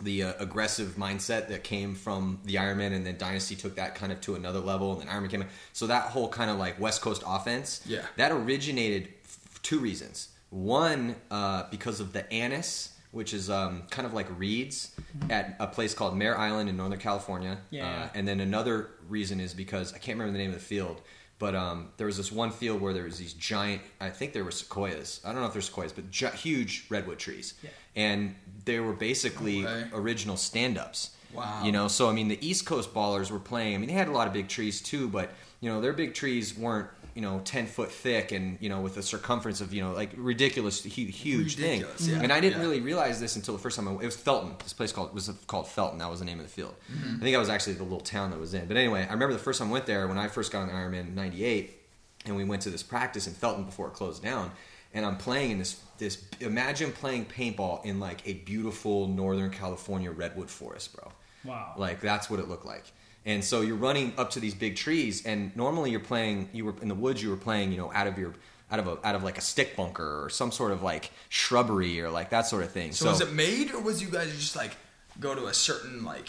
the 0.00 0.22
uh, 0.24 0.32
aggressive 0.38 0.94
mindset 0.96 1.48
that 1.48 1.64
came 1.64 1.94
from 1.94 2.38
the 2.44 2.54
Ironman, 2.56 2.92
and 2.94 3.04
then 3.06 3.16
Dynasty 3.18 3.56
took 3.56 3.76
that 3.76 3.94
kind 3.94 4.12
of 4.12 4.20
to 4.22 4.34
another 4.34 4.60
level, 4.60 4.92
and 4.98 5.00
then 5.00 5.08
Ironman 5.14 5.30
came 5.30 5.42
in. 5.42 5.48
So 5.72 5.86
that 5.88 6.04
whole 6.10 6.28
kind 6.28 6.50
of 6.50 6.58
like 6.58 6.78
West 6.80 7.00
Coast 7.02 7.22
offense, 7.26 7.82
Yeah. 7.86 8.02
that 8.16 8.30
originated 8.32 9.08
for 9.24 9.62
two 9.62 9.78
reasons. 9.80 10.28
One, 10.50 11.16
uh, 11.30 11.64
because 11.70 12.00
of 12.00 12.12
the 12.12 12.30
anise, 12.32 12.92
which 13.10 13.32
is 13.34 13.48
um, 13.50 13.82
kind 13.90 14.06
of 14.06 14.12
like 14.14 14.26
reeds 14.38 14.94
at 15.30 15.56
a 15.58 15.66
place 15.66 15.94
called 15.94 16.16
Mare 16.16 16.36
Island 16.38 16.68
in 16.68 16.76
Northern 16.76 16.98
California. 16.98 17.58
Yeah. 17.70 17.86
Uh, 18.04 18.08
and 18.14 18.28
then 18.28 18.40
another 18.40 18.90
reason 19.08 19.40
is 19.40 19.54
because 19.54 19.92
I 19.94 19.98
can't 19.98 20.18
remember 20.18 20.32
the 20.32 20.38
name 20.44 20.50
of 20.50 20.56
the 20.56 20.64
field, 20.64 21.00
but 21.38 21.54
um, 21.54 21.88
there 21.96 22.06
was 22.06 22.16
this 22.18 22.30
one 22.32 22.50
field 22.50 22.80
where 22.80 22.92
there 22.92 23.04
was 23.04 23.18
these 23.18 23.32
giant. 23.32 23.80
I 24.00 24.10
think 24.10 24.32
there 24.34 24.44
were 24.44 24.50
sequoias. 24.50 25.20
I 25.24 25.32
don't 25.32 25.40
know 25.40 25.46
if 25.46 25.52
they're 25.54 25.62
sequoias, 25.62 25.92
but 25.92 26.10
gi- 26.10 26.28
huge 26.36 26.84
redwood 26.90 27.18
trees. 27.18 27.54
Yeah. 27.62 27.70
And 27.96 28.34
they 28.68 28.78
were 28.80 28.92
basically 28.92 29.66
original 29.92 30.36
stand-ups. 30.36 31.10
Wow. 31.34 31.62
You 31.64 31.72
know, 31.72 31.88
so 31.88 32.08
I 32.08 32.12
mean, 32.12 32.28
the 32.28 32.38
East 32.46 32.64
Coast 32.66 32.94
ballers 32.94 33.30
were 33.30 33.38
playing. 33.38 33.74
I 33.74 33.78
mean, 33.78 33.88
they 33.88 33.94
had 33.94 34.08
a 34.08 34.12
lot 34.12 34.26
of 34.28 34.32
big 34.32 34.48
trees 34.48 34.80
too, 34.80 35.08
but 35.08 35.30
you 35.60 35.68
know, 35.70 35.80
their 35.80 35.92
big 35.92 36.14
trees 36.14 36.56
weren't 36.56 36.88
you 37.14 37.22
know 37.22 37.40
ten 37.44 37.66
foot 37.66 37.90
thick 37.90 38.30
and 38.32 38.56
you 38.60 38.68
know 38.68 38.80
with 38.80 38.96
a 38.96 39.02
circumference 39.02 39.60
of 39.60 39.74
you 39.74 39.82
know 39.82 39.92
like 39.92 40.10
ridiculous, 40.16 40.82
hu- 40.84 40.88
huge 41.26 41.56
thing. 41.56 41.84
Yeah. 41.98 42.20
And 42.22 42.32
I 42.32 42.40
didn't 42.40 42.58
Yeah. 42.60 42.66
really 42.66 42.80
realize 42.80 43.20
this 43.20 43.36
until 43.36 43.54
the 43.54 43.60
first 43.60 43.76
time 43.76 43.88
I, 43.88 43.92
it 43.92 44.04
was 44.04 44.16
Felton. 44.16 44.54
This 44.62 44.72
place 44.72 44.92
called 44.92 45.12
was 45.12 45.28
called 45.46 45.68
Felton. 45.68 45.98
That 45.98 46.10
was 46.10 46.20
the 46.20 46.24
name 46.24 46.38
of 46.38 46.46
the 46.46 46.52
field. 46.58 46.74
Mm-hmm. 46.90 47.16
I 47.16 47.20
think 47.24 47.32
that 47.34 47.38
was 47.46 47.50
actually 47.50 47.74
the 47.74 47.82
little 47.82 48.00
town 48.16 48.30
that 48.30 48.38
was 48.40 48.54
in. 48.54 48.66
But 48.66 48.76
anyway, 48.76 49.02
I 49.02 49.12
remember 49.12 49.32
the 49.34 49.38
first 49.48 49.58
time 49.58 49.68
I 49.68 49.72
went 49.72 49.86
there 49.86 50.06
when 50.08 50.16
I 50.18 50.28
first 50.28 50.50
got 50.52 50.60
on 50.62 50.68
the 50.68 50.74
Ironman 50.74 51.08
in 51.08 51.14
'98, 51.14 51.76
and 52.24 52.36
we 52.36 52.44
went 52.44 52.62
to 52.62 52.70
this 52.70 52.82
practice 52.82 53.26
in 53.26 53.34
Felton 53.34 53.64
before 53.64 53.88
it 53.88 53.92
closed 53.94 54.22
down. 54.22 54.50
And 54.94 55.04
I'm 55.04 55.18
playing 55.18 55.50
in 55.50 55.58
this 55.58 55.74
this. 55.98 56.24
Imagine 56.40 56.92
playing 56.92 57.26
paintball 57.26 57.84
in 57.84 58.00
like 58.00 58.26
a 58.26 58.34
beautiful 58.34 59.06
Northern 59.06 59.50
California 59.50 60.10
redwood 60.10 60.50
forest, 60.50 60.94
bro. 60.96 61.10
Wow. 61.44 61.74
Like 61.76 62.00
that's 62.00 62.28
what 62.30 62.40
it 62.40 62.48
looked 62.48 62.66
like. 62.66 62.84
And 63.26 63.44
so 63.44 63.60
you're 63.60 63.76
running 63.76 64.14
up 64.16 64.30
to 64.30 64.40
these 64.40 64.54
big 64.54 64.76
trees, 64.76 65.26
and 65.26 65.54
normally 65.56 65.90
you're 65.90 66.00
playing. 66.00 66.48
You 66.52 66.64
were 66.64 66.74
in 66.80 66.88
the 66.88 66.94
woods. 66.94 67.22
You 67.22 67.30
were 67.30 67.36
playing, 67.36 67.72
you 67.72 67.78
know, 67.78 67.92
out 67.92 68.06
of 68.06 68.18
your 68.18 68.34
out 68.70 68.78
of 68.78 68.86
a 68.86 69.06
out 69.06 69.14
of 69.14 69.22
like 69.22 69.38
a 69.38 69.42
stick 69.42 69.76
bunker 69.76 70.24
or 70.24 70.30
some 70.30 70.52
sort 70.52 70.72
of 70.72 70.82
like 70.82 71.10
shrubbery 71.28 72.00
or 72.00 72.10
like 72.10 72.30
that 72.30 72.46
sort 72.46 72.64
of 72.64 72.70
thing. 72.70 72.92
So, 72.92 73.06
was 73.06 73.20
it 73.20 73.32
made, 73.32 73.72
or 73.72 73.80
was 73.80 74.00
you 74.02 74.08
guys 74.08 74.34
just 74.36 74.56
like 74.56 74.72
go 75.20 75.34
to 75.34 75.46
a 75.46 75.54
certain 75.54 76.04
like? 76.04 76.28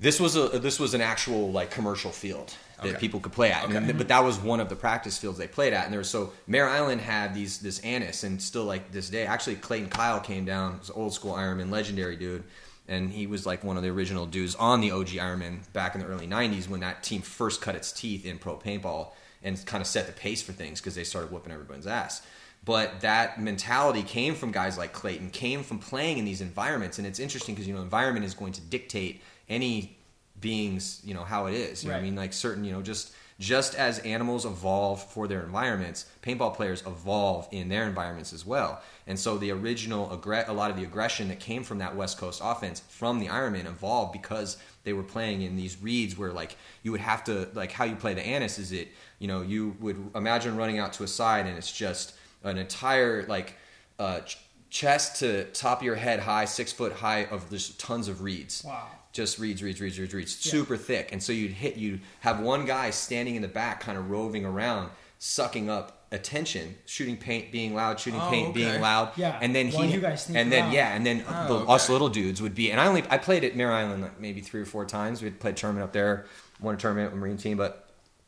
This 0.00 0.18
was 0.18 0.36
a 0.36 0.48
this 0.58 0.80
was 0.80 0.94
an 0.94 1.00
actual 1.00 1.52
like 1.52 1.70
commercial 1.70 2.10
field 2.10 2.54
that 2.82 2.86
Okay. 2.88 2.98
people 2.98 3.20
could 3.20 3.32
play 3.32 3.50
at, 3.52 3.64
Okay. 3.64 3.76
and, 3.76 3.96
but 3.98 4.08
that 4.08 4.22
was 4.24 4.38
one 4.38 4.60
of 4.60 4.68
the 4.68 4.76
practice 4.76 5.16
fields 5.18 5.38
they 5.38 5.46
played 5.48 5.72
at. 5.72 5.84
And 5.84 5.92
there 5.92 5.98
was 5.98 6.10
so 6.10 6.32
Mare 6.46 6.68
Island 6.68 7.00
had 7.00 7.34
these 7.34 7.58
this 7.58 7.78
anise, 7.80 8.24
and 8.24 8.40
still 8.42 8.64
like 8.64 8.90
this 8.92 9.08
day, 9.10 9.26
actually 9.26 9.56
Clayton 9.56 9.90
Kyle 9.90 10.20
came 10.20 10.44
down, 10.44 10.78
was 10.78 10.88
an 10.90 10.96
old 10.96 11.14
school 11.14 11.34
Ironman, 11.34 11.70
legendary 11.70 12.16
dude, 12.16 12.44
and 12.88 13.10
he 13.10 13.26
was 13.26 13.46
like 13.46 13.64
one 13.64 13.76
of 13.76 13.82
the 13.82 13.88
original 13.90 14.26
dudes 14.26 14.54
on 14.56 14.80
the 14.80 14.90
OG 14.90 15.08
Ironman 15.08 15.60
back 15.72 15.94
in 15.94 16.00
the 16.00 16.06
early 16.06 16.26
'90s 16.26 16.68
when 16.68 16.80
that 16.80 17.02
team 17.02 17.22
first 17.22 17.60
cut 17.60 17.74
its 17.74 17.92
teeth 17.92 18.26
in 18.26 18.38
pro 18.38 18.56
paintball 18.56 19.08
and 19.42 19.64
kind 19.66 19.80
of 19.80 19.86
set 19.86 20.06
the 20.06 20.12
pace 20.12 20.42
for 20.42 20.52
things 20.52 20.80
because 20.80 20.94
they 20.94 21.04
started 21.04 21.30
whooping 21.30 21.52
everyone's 21.52 21.86
ass. 21.86 22.22
But 22.64 23.00
that 23.02 23.38
mentality 23.38 24.02
came 24.02 24.34
from 24.34 24.50
guys 24.52 24.78
like 24.78 24.94
Clayton, 24.94 25.30
came 25.30 25.62
from 25.62 25.78
playing 25.78 26.16
in 26.16 26.24
these 26.24 26.40
environments, 26.40 26.96
and 26.98 27.06
it's 27.06 27.18
interesting 27.18 27.54
because 27.54 27.68
you 27.68 27.74
know 27.74 27.82
environment 27.82 28.24
is 28.24 28.32
going 28.34 28.52
to 28.54 28.60
dictate 28.62 29.20
any 29.50 29.96
beings, 30.44 31.00
you 31.04 31.14
know 31.14 31.24
how 31.24 31.46
it 31.46 31.54
is. 31.54 31.82
You 31.82 31.88
know 31.90 31.96
what 31.96 32.00
I 32.00 32.04
mean? 32.04 32.14
Like 32.16 32.32
certain, 32.32 32.62
you 32.64 32.72
know, 32.72 32.82
just 32.82 33.12
just 33.40 33.74
as 33.74 33.98
animals 34.00 34.44
evolve 34.46 35.02
for 35.12 35.26
their 35.26 35.42
environments, 35.42 36.06
paintball 36.22 36.54
players 36.54 36.82
evolve 36.86 37.48
in 37.50 37.68
their 37.68 37.84
environments 37.84 38.32
as 38.32 38.46
well. 38.46 38.80
And 39.08 39.18
so 39.18 39.36
the 39.38 39.50
original 39.50 40.06
aggre- 40.16 40.48
a 40.48 40.52
lot 40.52 40.70
of 40.70 40.76
the 40.76 40.84
aggression 40.84 41.26
that 41.28 41.40
came 41.40 41.64
from 41.64 41.78
that 41.78 41.96
West 41.96 42.16
Coast 42.16 42.40
offense 42.44 42.80
from 42.88 43.18
the 43.18 43.26
Ironman 43.26 43.66
evolved 43.66 44.12
because 44.12 44.56
they 44.84 44.92
were 44.92 45.02
playing 45.02 45.42
in 45.42 45.56
these 45.56 45.82
reeds 45.82 46.16
where 46.16 46.32
like 46.32 46.56
you 46.84 46.92
would 46.92 47.00
have 47.00 47.24
to 47.24 47.48
like 47.54 47.72
how 47.72 47.84
you 47.84 47.96
play 47.96 48.14
the 48.14 48.22
anise 48.24 48.58
is 48.60 48.70
it 48.70 48.88
you 49.18 49.26
know 49.26 49.42
you 49.42 49.74
would 49.80 49.96
imagine 50.14 50.56
running 50.56 50.78
out 50.78 50.92
to 50.92 51.02
a 51.02 51.08
side 51.08 51.46
and 51.46 51.56
it's 51.58 51.72
just 51.72 52.14
an 52.44 52.56
entire 52.58 53.24
like 53.26 53.56
uh, 53.98 54.20
ch- 54.20 54.38
chest 54.70 55.16
to 55.20 55.44
top 55.52 55.78
of 55.80 55.84
your 55.84 55.96
head 55.96 56.20
high 56.20 56.44
six 56.44 56.70
foot 56.72 56.92
high 56.92 57.24
of 57.24 57.48
just 57.50 57.80
tons 57.80 58.06
of 58.08 58.20
reeds 58.22 58.62
Wow. 58.64 58.86
Just 59.14 59.38
reeds, 59.38 59.62
reeds, 59.62 59.80
reeds, 59.80 59.98
reads, 59.98 60.12
reeds, 60.12 60.44
Yeah. 60.44 60.50
super 60.50 60.76
thick. 60.76 61.10
And 61.12 61.22
so 61.22 61.32
you'd 61.32 61.52
hit, 61.52 61.76
you'd 61.76 62.00
have 62.20 62.40
one 62.40 62.66
guy 62.66 62.90
standing 62.90 63.36
in 63.36 63.42
the 63.42 63.48
back, 63.48 63.80
kind 63.80 63.96
of 63.96 64.10
roving 64.10 64.44
around, 64.44 64.90
sucking 65.20 65.70
up 65.70 66.04
attention, 66.10 66.74
shooting 66.84 67.16
paint, 67.16 67.52
being 67.52 67.74
loud, 67.74 68.00
shooting 68.00 68.20
Oh, 68.20 68.28
paint, 68.28 68.48
okay. 68.48 68.54
being 68.64 68.80
loud. 68.80 69.12
Yeah, 69.16 69.38
And 69.40 69.54
then 69.54 69.70
while 69.70 69.84
he, 69.84 69.94
you 69.94 70.00
guys 70.00 70.24
sneak 70.24 70.36
and 70.36 70.50
then 70.50 70.72
yeah, 70.72 70.94
and 70.94 71.06
then 71.06 71.24
Oh, 71.28 71.46
the, 71.48 71.54
okay. 71.62 71.72
us 71.72 71.88
little 71.88 72.08
dudes 72.08 72.42
would 72.42 72.56
be. 72.56 72.70
And 72.72 72.80
I 72.80 72.88
only 72.88 73.04
I 73.08 73.18
played 73.18 73.44
at 73.44 73.54
Mare 73.56 73.72
Island 73.72 74.02
like 74.02 74.20
maybe 74.20 74.40
three 74.40 74.60
or 74.60 74.66
four 74.66 74.84
times. 74.84 75.22
We 75.22 75.28
would 75.28 75.38
played 75.40 75.56
tournament 75.56 75.84
up 75.84 75.92
there, 75.92 76.26
won 76.60 76.74
a 76.74 76.78
tournament 76.78 77.12
with 77.12 77.20
Marine 77.20 77.36
team, 77.38 77.56
but. 77.56 77.83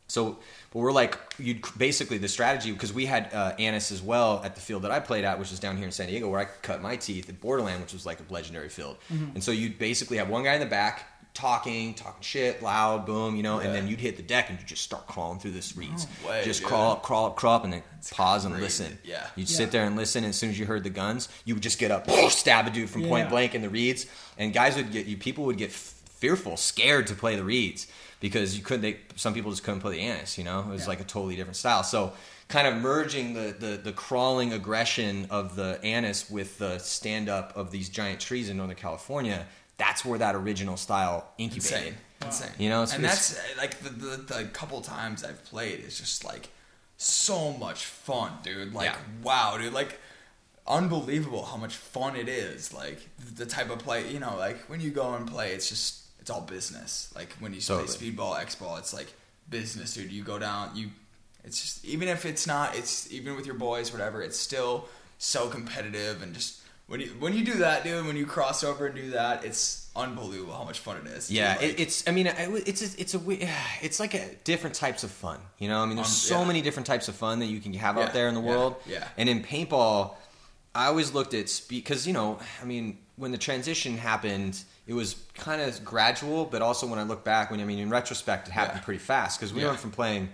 So, 0.07 0.37
but 0.71 0.79
we're 0.79 0.91
like, 0.93 1.17
you 1.37 1.59
basically 1.77 2.17
the 2.17 2.27
strategy 2.29 2.71
because 2.71 2.93
we 2.93 3.05
had 3.05 3.33
uh, 3.33 3.53
anise 3.59 3.91
as 3.91 4.01
well 4.01 4.41
at 4.43 4.55
the 4.55 4.61
field 4.61 4.83
that 4.83 4.91
I 4.91 4.99
played 5.01 5.25
at, 5.25 5.37
which 5.37 5.51
is 5.51 5.59
down 5.59 5.75
here 5.77 5.85
in 5.85 5.91
San 5.91 6.07
Diego, 6.07 6.29
where 6.29 6.39
I 6.39 6.45
cut 6.61 6.81
my 6.81 6.95
teeth 6.95 7.27
at 7.29 7.41
Borderland, 7.41 7.81
which 7.81 7.93
was 7.93 8.05
like 8.05 8.19
a 8.19 8.33
legendary 8.33 8.69
field. 8.69 8.97
Mm-hmm. 9.11 9.31
And 9.35 9.43
so 9.43 9.51
you'd 9.51 9.77
basically 9.77 10.17
have 10.17 10.29
one 10.29 10.43
guy 10.43 10.53
in 10.53 10.59
the 10.61 10.65
back 10.65 11.05
talking, 11.33 11.93
talking 11.93 12.21
shit, 12.21 12.63
loud, 12.63 13.05
boom, 13.05 13.35
you 13.35 13.43
know, 13.43 13.59
and 13.59 13.75
then 13.75 13.87
you'd 13.87 13.99
hit 13.99 14.17
the 14.17 14.23
deck 14.23 14.49
and 14.49 14.59
you 14.59 14.65
just 14.65 14.81
start 14.81 15.05
crawling 15.05 15.37
through 15.39 15.51
the 15.51 15.73
reeds, 15.75 16.07
No 16.23 16.29
way, 16.29 16.41
just 16.43 16.61
dude. 16.61 16.67
crawl 16.69 16.93
up, 16.93 17.03
crawl 17.03 17.27
up, 17.27 17.35
crawl 17.35 17.55
up, 17.57 17.63
and 17.63 17.71
then 17.73 17.83
pause 18.11 18.43
and 18.43 18.57
listen. 18.59 18.97
Yeah. 19.03 19.27
you'd 19.35 19.47
Yeah. 19.49 19.55
sit 19.57 19.71
there 19.71 19.85
and 19.85 19.95
listen. 19.95 20.23
And 20.23 20.31
as 20.31 20.35
soon 20.37 20.49
as 20.49 20.57
you 20.57 20.65
heard 20.65 20.83
the 20.83 20.89
guns, 20.89 21.29
you 21.45 21.53
would 21.53 21.61
just 21.61 21.77
get 21.77 21.91
up, 21.91 22.09
stab 22.31 22.65
a 22.65 22.71
dude 22.71 22.89
from 22.89 23.03
point 23.03 23.29
blank 23.29 23.53
in 23.53 23.61
the 23.61 23.69
reeds, 23.69 24.07
and 24.37 24.51
guys 24.51 24.75
would 24.77 24.91
get 24.91 25.05
you. 25.05 25.15
People 25.15 25.43
would 25.45 25.57
get 25.57 25.69
f- 25.69 25.93
fearful, 26.09 26.57
scared 26.57 27.05
to 27.07 27.13
play 27.13 27.35
the 27.35 27.43
reeds 27.43 27.85
because 28.19 28.57
you 28.57 28.63
couldn't. 28.63 28.81
They, 28.81 28.97
some 29.15 29.33
people 29.33 29.51
just 29.51 29.63
couldn't 29.63 29.81
play 29.81 29.93
the 29.97 30.01
anise. 30.01 30.37
You 30.37 30.43
know, 30.43 30.59
it 30.61 30.67
was 30.67 30.81
Yeah. 30.83 30.87
like 30.89 30.99
a 31.01 31.05
totally 31.05 31.35
different 31.35 31.57
style. 31.57 31.83
So. 31.83 32.13
Kind 32.49 32.65
of 32.65 32.75
merging 32.81 33.33
the, 33.33 33.53
the, 33.59 33.75
the 33.75 33.91
crawling 33.91 34.53
aggression 34.53 35.27
of 35.29 35.57
the 35.57 35.81
anise 35.83 36.29
with 36.29 36.57
the 36.59 36.77
stand 36.77 37.27
up 37.27 37.51
of 37.57 37.71
these 37.71 37.89
giant 37.89 38.21
trees 38.21 38.47
in 38.49 38.55
Northern 38.55 38.77
California, 38.77 39.45
that's 39.75 40.05
where 40.05 40.17
that 40.17 40.33
original 40.33 40.77
style 40.77 41.27
incubated. 41.37 41.95
Insane, 42.21 42.47
insane. 42.47 42.51
You 42.57 42.69
know, 42.69 42.83
it's- 42.83 42.95
and 42.95 43.03
it's- 43.03 43.33
that's 43.33 43.57
like 43.57 43.79
the, 43.81 43.89
the 43.89 44.17
the 44.35 44.43
couple 44.53 44.79
times 44.79 45.25
I've 45.25 45.43
played, 45.43 45.81
it's 45.81 45.97
just 45.99 46.23
like 46.23 46.47
so 46.95 47.51
much 47.51 47.83
fun, 47.83 48.31
dude. 48.43 48.73
Like 48.73 48.91
Yeah. 48.91 48.97
wow, 49.23 49.57
dude. 49.57 49.73
Like 49.73 49.99
unbelievable 50.65 51.43
how 51.43 51.57
much 51.57 51.75
fun 51.75 52.15
it 52.15 52.29
is. 52.29 52.73
Like 52.73 53.09
the 53.35 53.45
type 53.45 53.69
of 53.69 53.79
play, 53.79 54.09
you 54.09 54.19
know, 54.19 54.35
like 54.37 54.57
when 54.69 54.79
you 54.79 54.89
go 54.89 55.13
and 55.15 55.27
play, 55.27 55.51
it's 55.51 55.67
just 55.67 56.03
it's 56.27 56.35
all 56.35 56.41
business. 56.41 57.09
Like 57.15 57.31
when 57.39 57.53
you 57.53 57.61
Totally. 57.61 57.87
play 57.87 58.11
speedball, 58.11 58.37
X 58.37 58.53
ball, 58.55 58.75
it's 58.75 58.93
like 58.93 59.07
business, 59.49 59.93
dude. 59.93 60.11
You 60.11 60.23
go 60.23 60.37
down, 60.37 60.71
you. 60.75 60.89
It's 61.45 61.61
just 61.61 61.85
even 61.85 62.09
if 62.09 62.25
it's 62.25 62.45
not, 62.45 62.75
it's 62.75 63.09
even 63.13 63.37
with 63.37 63.45
your 63.45 63.55
boys, 63.55 63.93
whatever. 63.93 64.21
It's 64.21 64.37
still 64.37 64.89
so 65.19 65.47
competitive 65.47 66.21
and 66.21 66.33
just. 66.33 66.59
When 66.87 66.99
you 67.01 67.07
when 67.19 67.33
you 67.33 67.43
do 67.45 67.53
that, 67.59 67.83
dude, 67.85 68.05
when 68.05 68.15
you 68.17 68.25
cross 68.25 68.63
over 68.63 68.87
and 68.87 68.95
do 68.95 69.11
that, 69.11 69.43
it's 69.45 69.89
unbelievable 69.95 70.53
how 70.53 70.63
much 70.65 70.79
fun 70.79 70.97
it 70.97 71.07
is. 71.07 71.29
Yeah, 71.31 71.57
dude. 71.57 71.71
it, 71.71 71.79
it's. 71.81 72.07
I 72.07 72.11
mean, 72.11 72.27
it's 72.27 72.81
a, 72.81 72.99
it's 73.01 73.13
a 73.15 73.21
it's 73.81 73.99
like 74.01 74.13
a 74.13 74.35
different 74.43 74.75
types 74.75 75.03
of 75.05 75.11
fun. 75.11 75.39
You 75.59 75.69
know, 75.69 75.79
I 75.81 75.85
mean, 75.85 75.95
there's 75.95 76.07
Um, 76.07 76.13
so 76.13 76.39
yeah. 76.41 76.47
many 76.47 76.61
different 76.61 76.87
types 76.87 77.07
of 77.07 77.15
fun 77.15 77.39
that 77.39 77.45
you 77.47 77.59
can 77.61 77.73
have 77.75 77.95
Yeah, 77.95 78.03
out 78.03 78.13
there 78.13 78.27
in 78.27 78.35
the 78.35 78.41
yeah, 78.41 78.47
world. 78.49 78.75
yeah. 78.85 79.07
And 79.17 79.27
in 79.29 79.43
paintball, 79.43 80.15
I 80.75 80.87
always 80.87 81.13
looked 81.13 81.33
at 81.33 81.47
speed 81.49 81.83
because 81.85 82.05
you 82.07 82.11
know, 82.13 82.39
I 82.61 82.65
mean, 82.65 82.97
when 83.15 83.31
the 83.31 83.37
transition 83.37 83.97
happened, 83.97 84.61
it 84.87 84.93
was 84.93 85.15
kind 85.35 85.61
of 85.61 85.83
gradual, 85.85 86.45
but 86.45 86.61
also 86.61 86.87
when 86.87 86.97
I 86.99 87.03
look 87.03 87.23
back, 87.23 87.51
when 87.51 87.59
I 87.59 87.65
mean, 87.65 87.79
in 87.79 87.89
retrospect, 87.89 88.47
it 88.47 88.51
happened 88.51 88.79
Yeah. 88.79 88.85
pretty 88.85 88.99
fast 88.99 89.37
because 89.39 89.53
we 89.53 89.61
Yeah. 89.61 89.67
went 89.67 89.79
from 89.79 89.91
playing. 89.91 90.29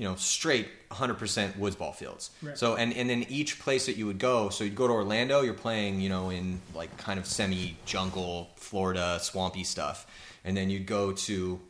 You 0.00 0.04
know, 0.08 0.14
straight 0.14 0.68
100% 0.92 1.58
woods 1.58 1.74
ball 1.74 1.92
fields. 1.92 2.30
Right. 2.40 2.56
So, 2.56 2.76
and 2.76 2.92
and 2.94 3.10
then 3.10 3.24
each 3.28 3.58
place 3.58 3.86
that 3.86 3.96
you 3.96 4.06
would 4.06 4.20
go, 4.20 4.48
so 4.48 4.62
you'd 4.62 4.76
go 4.76 4.86
to 4.86 4.92
Orlando, 4.92 5.40
you're 5.40 5.54
playing, 5.54 6.00
you 6.00 6.08
know, 6.08 6.30
in 6.30 6.60
like 6.72 6.96
kind 6.98 7.18
of 7.18 7.26
semi 7.26 7.76
jungle, 7.84 8.50
Florida, 8.54 9.18
swampy 9.20 9.64
stuff, 9.64 10.06
and 10.44 10.56
then 10.56 10.70
you'd 10.70 10.86
go 10.86 11.10
to, 11.10 11.60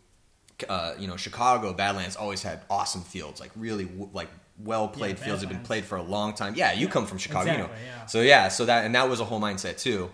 uh, 0.68 0.92
you 0.98 1.07
know, 1.09 1.16
Chicago. 1.16 1.72
Badlands 1.72 2.16
always 2.16 2.42
had 2.42 2.61
awesome 2.68 3.03
fields, 3.03 3.40
like 3.40 3.51
really 3.57 3.85
w- 3.87 4.11
like 4.12 4.29
well 4.59 4.88
played 4.88 5.16
Yeah, 5.18 5.24
fields. 5.24 5.40
Have 5.42 5.51
been 5.51 5.61
played 5.62 5.87
for 5.87 5.96
a 5.96 6.03
long 6.03 6.35
time. 6.35 6.55
Yeah, 6.55 6.72
you 6.74 6.87
come 6.87 7.07
from 7.07 7.16
Chicago, 7.16 7.51
you 7.53 7.59
know. 7.59 7.70
So 8.09 8.20
yeah, 8.20 8.48
so 8.48 8.66
that 8.66 8.85
and 8.85 8.94
that 8.94 9.09
was 9.09 9.20
a 9.20 9.24
whole 9.24 9.40
mindset 9.40 9.79
too. 9.81 10.11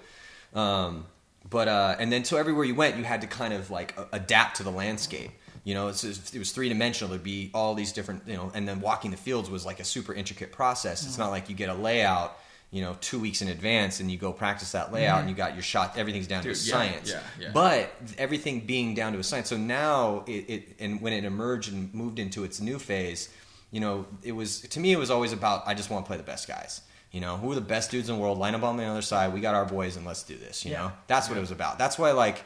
Um, 0.55 1.07
but 1.55 1.69
uh, 1.69 1.95
and 2.01 2.11
then 2.11 2.25
so 2.25 2.37
everywhere 2.37 2.65
you 2.65 2.75
went, 2.75 2.97
you 2.97 3.05
had 3.05 3.21
to 3.21 3.29
kind 3.29 3.55
of 3.55 3.71
like 3.71 3.97
adapt 4.13 4.57
to 4.57 4.65
the 4.65 4.73
landscape. 4.73 5.31
You 5.63 5.75
know, 5.75 5.87
it's, 5.87 6.03
it 6.03 6.39
was 6.39 6.51
three 6.51 6.69
dimensional. 6.69 7.11
There'd 7.11 7.23
be 7.23 7.53
all 7.55 7.77
these 7.77 7.93
different, 7.93 8.27
you 8.27 8.35
know, 8.35 8.51
and 8.55 8.67
then 8.67 8.81
walking 8.81 9.13
the 9.13 9.17
fields 9.17 9.49
was 9.49 9.65
like 9.65 9.79
a 9.79 9.85
super 9.85 10.13
intricate 10.13 10.51
process. 10.51 11.07
It's 11.07 11.17
not 11.17 11.31
like 11.31 11.49
you 11.49 11.55
get 11.55 11.69
a 11.71 11.75
layout, 11.75 12.37
you 12.73 12.83
know, 12.83 12.97
two 13.01 13.21
weeks 13.21 13.41
in 13.41 13.47
advance 13.47 14.01
and 14.01 14.11
you 14.11 14.19
go 14.19 14.33
practice 14.33 14.73
that 14.73 14.93
layout 14.93 15.21
and 15.21 15.31
you 15.31 15.37
got 15.37 15.55
your 15.55 15.63
shot. 15.63 15.97
Everything's 15.97 16.27
down 16.27 16.43
to 16.43 16.51
a 16.51 16.55
Dude, 16.55 16.67
yeah, 16.67 16.73
science. 16.75 17.11
yeah, 17.13 17.21
yeah. 17.41 17.51
But 17.55 17.95
everything 18.19 18.67
being 18.67 18.97
down 18.97 19.13
to 19.13 19.21
a 19.21 19.23
science. 19.23 19.49
So 19.49 19.57
now 19.57 20.25
it, 20.27 20.51
it 20.51 20.69
and 20.81 21.01
when 21.01 21.13
it 21.13 21.25
emerged 21.25 21.73
and 21.73 21.95
moved 21.95 22.19
into 22.19 22.43
its 22.43 22.61
new 22.61 22.81
phase, 22.81 23.29
you 23.71 23.79
know, 23.79 24.07
it 24.25 24.33
was 24.33 24.61
to 24.63 24.81
me 24.81 24.91
it 24.91 24.99
was 24.99 25.11
always 25.11 25.33
about 25.33 25.63
I 25.69 25.75
just 25.75 25.89
want 25.89 26.05
to 26.05 26.09
play 26.09 26.17
the 26.17 26.25
best 26.25 26.49
guys. 26.49 26.81
You 27.15 27.21
know, 27.21 27.37
who 27.37 27.51
are 27.53 27.55
the 27.55 27.61
best 27.61 27.93
dudes 27.93 28.09
in 28.09 28.17
the 28.17 28.21
world? 28.21 28.39
Line 28.39 28.57
up 28.57 28.65
on 28.65 28.77
the 28.77 28.85
other 28.85 29.01
side. 29.01 29.33
We 29.33 29.41
got 29.41 29.55
our 29.55 29.65
boys, 29.65 29.97
and 29.97 30.05
let's 30.05 30.25
do 30.25 30.37
this. 30.37 30.65
You 30.65 30.73
Yeah. 30.73 30.79
know, 30.83 30.93
that's 31.07 31.29
what 31.29 31.39
it 31.39 31.41
was 31.41 31.53
about. 31.53 31.79
That's 31.79 31.97
why, 31.97 32.11
like, 32.11 32.43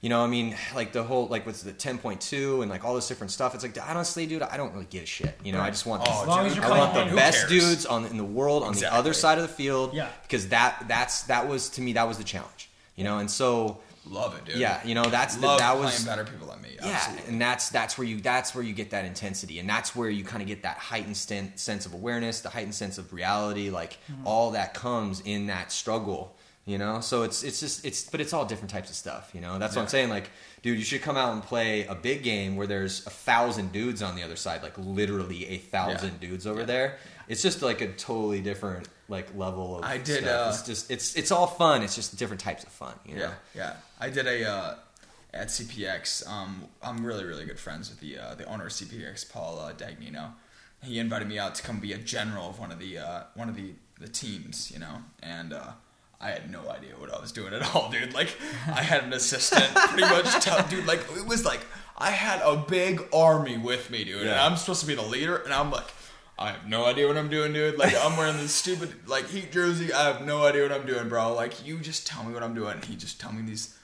you 0.00 0.08
know, 0.08 0.24
I 0.24 0.26
mean, 0.26 0.56
like 0.74 0.92
the 0.92 1.02
whole 1.02 1.26
like 1.26 1.44
what's 1.44 1.62
the 1.62 1.72
ten 1.72 1.98
point 1.98 2.20
two 2.22 2.62
and 2.62 2.70
like 2.70 2.82
all 2.84 2.94
this 2.94 3.06
different 3.08 3.30
stuff. 3.30 3.54
It's 3.54 3.62
like 3.62 3.76
honestly, 3.90 4.26
dude, 4.26 4.40
I 4.42 4.56
don't 4.56 4.72
really 4.72 4.86
give 4.88 5.02
a 5.02 5.06
shit. 5.06 5.38
You 5.44 5.52
know, 5.52 5.60
I 5.60 5.68
just 5.70 5.84
want 5.84 6.02
Oh, 6.06 6.22
As 6.22 6.26
long 6.28 6.46
as 6.46 6.56
you're 6.56 6.64
I 6.64 6.78
want 6.78 7.10
the 7.10 7.14
best 7.16 7.40
cares? 7.48 7.50
dudes 7.50 7.86
on 7.86 8.06
in 8.06 8.16
the 8.16 8.24
world 8.24 8.62
on 8.62 8.72
the 8.74 8.92
other 8.92 9.12
side 9.12 9.36
of 9.38 9.42
the 9.42 9.48
field. 9.52 9.92
Yeah. 9.94 10.08
because 10.22 10.48
that 10.48 10.84
that's 10.88 11.22
that 11.24 11.46
was 11.48 11.68
to 11.70 11.80
me 11.82 11.92
that 11.94 12.08
was 12.08 12.16
the 12.18 12.24
challenge. 12.24 12.70
You 12.94 13.04
know, 13.04 13.18
and 13.18 13.30
so 13.30 13.78
Love 14.08 14.36
it, 14.36 14.44
dude. 14.44 14.56
yeah, 14.56 14.80
you 14.86 14.94
know 14.94 15.04
that's 15.04 15.36
the, 15.36 15.46
Love 15.46 15.58
that 15.58 15.72
playing 15.72 15.84
was 15.84 16.04
better 16.04 16.24
people 16.24 16.46
than 16.46 16.62
me. 16.62 16.70
yeah, 16.76 16.86
Absolutely. 16.86 17.32
and 17.32 17.40
that's 17.40 17.70
that's 17.70 17.98
where 17.98 18.06
you 18.06 18.20
that's 18.20 18.54
where 18.54 18.62
you 18.62 18.72
get 18.72 18.90
that 18.90 19.04
intensity, 19.04 19.58
and 19.58 19.68
that's 19.68 19.96
where 19.96 20.08
you 20.08 20.22
kind 20.22 20.42
of 20.42 20.48
get 20.48 20.62
that 20.62 20.76
heightened 20.78 21.16
sten- 21.16 21.56
sense 21.56 21.86
of 21.86 21.94
awareness, 21.94 22.40
the 22.40 22.50
heightened 22.50 22.74
sense 22.74 22.98
of 22.98 23.12
reality. 23.12 23.70
Like 23.70 23.98
mm-hmm. 24.10 24.26
all 24.26 24.52
that 24.52 24.74
comes 24.74 25.20
in 25.20 25.46
that 25.46 25.72
struggle, 25.72 26.36
you 26.64 26.78
know. 26.78 27.00
So 27.00 27.22
it's 27.22 27.42
it's 27.42 27.58
just 27.58 27.84
it's 27.84 28.08
but 28.08 28.20
it's 28.20 28.32
all 28.32 28.44
different 28.44 28.70
types 28.70 28.90
of 28.90 28.96
stuff, 28.96 29.30
you 29.34 29.40
know. 29.40 29.58
That's 29.58 29.74
what 29.74 29.82
I'm 29.82 29.88
saying. 29.88 30.08
Like, 30.08 30.30
dude, 30.62 30.78
you 30.78 30.84
should 30.84 31.02
come 31.02 31.16
out 31.16 31.32
and 31.32 31.42
play 31.42 31.86
a 31.86 31.94
big 31.94 32.22
game 32.22 32.56
where 32.56 32.66
there's 32.66 33.06
a 33.06 33.10
thousand 33.10 33.72
dudes 33.72 34.02
on 34.02 34.16
the 34.16 34.22
other 34.22 34.36
side, 34.36 34.62
like 34.62 34.76
literally 34.78 35.46
a 35.48 35.58
thousand 35.58 36.20
dudes 36.20 36.46
over 36.46 36.64
there. 36.64 36.98
It's 37.28 37.42
just 37.42 37.62
like 37.62 37.80
a 37.80 37.88
totally 37.88 38.40
different 38.40 38.88
like 39.08 39.36
level 39.36 39.78
of. 39.78 39.84
I 39.84 39.98
did, 39.98 40.24
stuff. 40.24 40.46
uh, 40.46 40.50
it's 40.50 40.62
just 40.66 40.90
it's 40.90 41.16
it's 41.16 41.30
all 41.30 41.46
fun. 41.46 41.82
It's 41.82 41.94
just 41.94 42.16
different 42.16 42.40
types 42.40 42.64
of 42.64 42.70
fun, 42.70 42.94
you 43.04 43.16
know. 43.16 43.22
Yeah, 43.22 43.32
yeah. 43.54 43.72
I 43.98 44.10
did 44.10 44.26
a 44.26 44.48
uh, 44.48 44.74
at 45.32 45.48
CPX. 45.48 46.26
Um, 46.28 46.66
I'm 46.82 47.04
really, 47.04 47.24
really 47.24 47.44
good 47.44 47.58
friends 47.58 47.90
with 47.90 48.00
the 48.00 48.18
uh, 48.18 48.34
the 48.34 48.44
owner 48.44 48.66
of 48.66 48.72
CPX, 48.72 49.30
Paul 49.30 49.58
uh, 49.58 49.72
Dagnino. 49.72 50.32
He 50.82 50.98
invited 50.98 51.28
me 51.28 51.38
out 51.38 51.54
to 51.56 51.62
come 51.62 51.80
be 51.80 51.92
a 51.92 51.98
general 51.98 52.50
of 52.50 52.58
one 52.58 52.70
of 52.70 52.78
the 52.78 52.98
uh, 52.98 53.22
one 53.34 53.48
of 53.48 53.56
the 53.56 53.72
the 53.98 54.08
teams, 54.08 54.70
you 54.70 54.78
know, 54.78 55.02
and 55.22 55.52
uh, 55.52 55.72
I 56.20 56.30
had 56.30 56.50
no 56.50 56.68
idea 56.70 56.94
what 56.98 57.12
I 57.12 57.20
was 57.20 57.30
doing 57.32 57.52
at 57.52 57.74
all, 57.74 57.90
dude. 57.90 58.14
Like, 58.14 58.34
I 58.66 58.82
had 58.82 59.04
an 59.04 59.12
assistant, 59.12 59.74
pretty 59.74 60.02
much, 60.02 60.44
dude. 60.70 60.86
Like, 60.86 61.00
it 61.16 61.26
was 61.26 61.44
like 61.44 61.60
I 61.98 62.10
had 62.10 62.40
a 62.42 62.56
big 62.56 63.02
army 63.12 63.56
with 63.56 63.90
me, 63.90 64.04
dude, 64.04 64.22
and 64.22 64.30
I'm 64.30 64.56
supposed 64.56 64.80
to 64.80 64.86
be 64.86 64.94
the 64.94 65.02
leader, 65.02 65.36
and 65.36 65.52
I'm 65.52 65.70
like. 65.70 65.86
I 66.38 66.50
have 66.50 66.68
no 66.68 66.84
idea 66.84 67.06
what 67.08 67.16
I'm 67.16 67.30
doing, 67.30 67.54
dude. 67.54 67.78
Like 67.78 67.94
I'm 67.98 68.14
wearing 68.14 68.36
this 68.36 68.52
stupid 68.52 69.08
like 69.08 69.26
Heat 69.26 69.50
jersey. 69.50 69.90
I 69.90 70.04
have 70.04 70.26
no 70.26 70.44
idea 70.44 70.64
what 70.64 70.72
I'm 70.72 70.86
doing, 70.86 71.08
bro. 71.08 71.32
Like 71.32 71.66
you 71.66 71.78
just 71.78 72.06
tell 72.06 72.24
me 72.24 72.34
what 72.34 72.42
I'm 72.42 72.54
doing. 72.54 72.72
And 72.72 72.84
he 72.84 72.94
just 72.94 73.18
tell 73.18 73.32
me 73.32 73.40
these, 73.40 73.74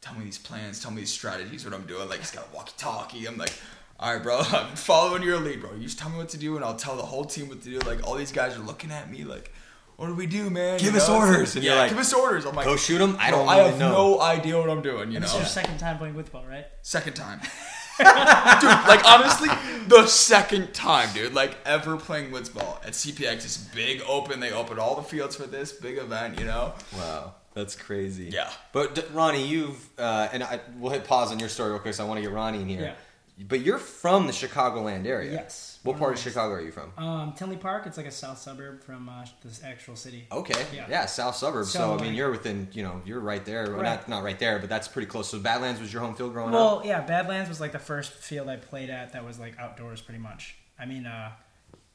tell 0.00 0.14
me 0.14 0.24
these 0.24 0.36
plans, 0.36 0.82
tell 0.82 0.90
me 0.90 1.02
these 1.02 1.12
strategies, 1.12 1.64
what 1.64 1.72
I'm 1.72 1.86
doing. 1.86 2.08
Like 2.08 2.18
he's 2.18 2.32
got 2.32 2.48
a 2.52 2.56
walkie-talkie. 2.56 3.26
I'm 3.26 3.36
like, 3.36 3.52
all 4.00 4.12
right, 4.12 4.20
bro. 4.20 4.38
I'm 4.40 4.74
following 4.74 5.22
your 5.22 5.38
lead, 5.38 5.60
bro. 5.60 5.72
You 5.74 5.84
just 5.84 6.00
tell 6.00 6.10
me 6.10 6.16
what 6.16 6.30
to 6.30 6.36
do, 6.36 6.56
and 6.56 6.64
I'll 6.64 6.74
tell 6.74 6.96
the 6.96 7.02
whole 7.02 7.24
team 7.24 7.48
what 7.48 7.62
to 7.62 7.70
do. 7.70 7.78
Like 7.86 8.04
all 8.04 8.16
these 8.16 8.32
guys 8.32 8.56
are 8.56 8.60
looking 8.60 8.90
at 8.90 9.08
me, 9.08 9.22
like, 9.22 9.52
what 10.00 10.06
do 10.06 10.14
we 10.14 10.24
do, 10.26 10.48
man? 10.48 10.78
Give 10.78 10.94
You 10.94 10.98
us 10.98 11.08
know, 11.08 11.16
orders. 11.18 11.56
And 11.56 11.62
yeah, 11.62 11.72
you're 11.72 11.80
like, 11.82 11.90
give 11.90 11.98
us 11.98 12.14
orders. 12.14 12.46
I'm 12.46 12.54
like, 12.54 12.64
Go 12.64 12.74
shoot 12.76 12.96
them. 12.96 13.18
I 13.20 13.30
don't 13.30 13.46
I 13.46 13.56
have 13.56 13.78
know. 13.78 13.90
no 14.16 14.20
idea 14.22 14.56
what 14.58 14.70
I'm 14.70 14.80
doing. 14.80 15.12
You 15.12 15.20
This 15.20 15.28
is 15.28 15.34
know, 15.34 15.40
your 15.40 15.46
second 15.48 15.76
time 15.76 15.98
playing 15.98 16.14
with 16.14 16.32
ball, 16.32 16.46
right? 16.46 16.64
Second 16.80 17.12
time. 17.16 17.40
dude, 17.98 18.06
like 18.06 19.04
honestly, 19.04 19.50
the 19.88 20.06
second 20.06 20.72
time, 20.72 21.12
dude. 21.12 21.34
Like 21.34 21.54
ever 21.66 21.98
playing 21.98 22.30
Woodsball 22.30 22.82
at 22.82 22.92
CPX 22.94 23.44
is 23.44 23.58
big 23.74 24.00
open. 24.08 24.40
They 24.40 24.52
open 24.52 24.78
all 24.78 24.96
the 24.96 25.02
fields 25.02 25.36
for 25.36 25.46
this 25.46 25.70
big 25.72 25.98
event, 25.98 26.38
you 26.38 26.46
know? 26.46 26.72
Wow, 26.96 27.34
that's 27.52 27.76
crazy. 27.76 28.30
Yeah. 28.32 28.48
But 28.72 28.94
D- 28.94 29.02
Ronnie, 29.12 29.46
you've 29.46 29.86
uh, 29.98 30.28
and 30.32 30.42
I, 30.42 30.60
we'll 30.78 30.92
hit 30.92 31.04
pause 31.04 31.30
on 31.30 31.38
your 31.38 31.50
story 31.50 31.72
real 31.72 31.78
quick. 31.78 31.92
So 31.92 32.02
I 32.06 32.08
want 32.08 32.16
to 32.16 32.22
get 32.22 32.32
Ronnie 32.32 32.62
in 32.62 32.68
here. 32.68 32.94
But 33.38 33.60
you're 33.60 33.76
from 33.76 34.26
the 34.26 34.32
Chicagoland 34.32 35.04
area. 35.06 35.32
Yes. 35.32 35.69
What 35.82 35.98
part 35.98 36.12
of 36.12 36.18
Chicago 36.18 36.52
are 36.54 36.60
you 36.60 36.72
from? 36.72 36.92
Um, 36.98 37.32
Tinley 37.32 37.56
Park. 37.56 37.86
It's 37.86 37.96
like 37.96 38.06
a 38.06 38.10
south 38.10 38.38
suburb 38.38 38.82
from 38.84 39.08
uh, 39.08 39.24
this 39.42 39.62
actual 39.64 39.96
city. 39.96 40.26
Okay. 40.30 40.66
Yeah. 40.74 40.86
Yeah. 40.90 41.06
South 41.06 41.36
suburbs. 41.36 41.70
So, 41.70 41.78
So, 41.78 41.98
I 41.98 42.02
mean, 42.02 42.14
you're 42.14 42.30
within. 42.30 42.68
You 42.72 42.82
know, 42.82 43.00
you're 43.06 43.20
right 43.20 43.44
there. 43.44 43.64
Well, 43.64 43.76
Right. 43.76 43.82
not 43.84 44.08
not 44.08 44.22
right 44.22 44.38
there, 44.38 44.58
but 44.58 44.68
that's 44.68 44.88
pretty 44.88 45.06
close. 45.06 45.28
So 45.30 45.38
Badlands 45.38 45.80
was 45.80 45.92
your 45.92 46.02
home 46.02 46.14
field 46.14 46.32
growing 46.34 46.50
up. 46.50 46.54
Well, 46.54 46.82
yeah, 46.84 47.00
Badlands 47.00 47.48
was 47.48 47.60
like 47.60 47.72
the 47.72 47.78
first 47.78 48.12
field 48.12 48.48
I 48.48 48.56
played 48.56 48.90
at 48.90 49.14
that 49.14 49.24
was 49.24 49.38
like 49.38 49.58
outdoors, 49.58 50.02
pretty 50.02 50.20
much. 50.20 50.56
I 50.78 50.84
mean, 50.86 51.06
uh, 51.06 51.30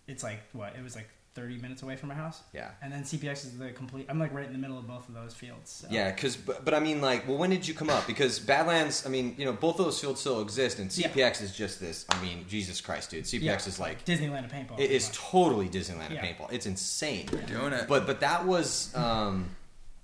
it's 0.08 0.24
like 0.24 0.40
what? 0.54 0.76
It 0.76 0.84
was 0.84 0.96
like 0.96 1.08
30 1.36 1.58
minutes 1.58 1.84
away 1.84 1.98
from 1.98 2.10
my 2.10 2.16
house. 2.16 2.42
Yeah. 2.54 2.70
And 2.82 2.92
then 2.92 3.04
CPX 3.04 3.44
is 3.46 3.58
the 3.58 3.70
complete. 3.72 4.06
I'm 4.10 4.18
like 4.18 4.34
right 4.34 4.46
in 4.48 4.54
the 4.54 4.58
middle 4.58 4.80
of 4.80 4.88
both 4.88 5.08
of 5.10 5.14
those 5.14 5.34
fields. 5.34 5.70
So. 5.70 5.88
Yeah, 5.92 6.12
because 6.12 6.38
but, 6.38 6.64
but 6.64 6.74
I 6.74 6.80
mean, 6.80 7.02
like, 7.02 7.28
well, 7.28 7.38
when 7.38 7.50
did 7.50 7.68
you 7.68 7.74
come 7.74 7.90
up? 7.90 8.08
Because 8.08 8.40
Badlands, 8.40 9.06
I 9.06 9.10
mean, 9.10 9.36
you 9.38 9.44
know, 9.46 9.52
both 9.52 9.78
of 9.78 9.86
those 9.86 10.00
fields 10.00 10.22
still 10.22 10.42
exist, 10.42 10.80
and 10.80 10.96
Yeah. 10.98 11.10
CPX 11.10 11.42
is 11.42 11.56
just 11.56 11.80
this. 11.82 12.06
I 12.10 12.22
mean, 12.22 12.46
Jesus 12.48 12.80
Christ, 12.80 13.12
dude, 13.12 13.26
CPX 13.26 13.42
Yeah. 13.44 13.56
is 13.68 13.80
like 13.80 14.06
Disneyland 14.06 14.46
of 14.46 14.52
paintball. 14.52 14.80
it 14.80 14.90
is 14.92 15.10
much. 15.10 15.18
totally 15.18 15.68
Disneyland 15.68 16.06
of 16.08 16.12
Yeah. 16.14 16.26
paintball. 16.26 16.52
It's 16.54 16.66
insane. 16.66 17.28
We're 17.32 17.42
doing 17.42 17.74
it. 17.74 17.88
But 17.88 18.08
but 18.08 18.22
that 18.22 18.46
was. 18.46 18.96
um 18.96 19.50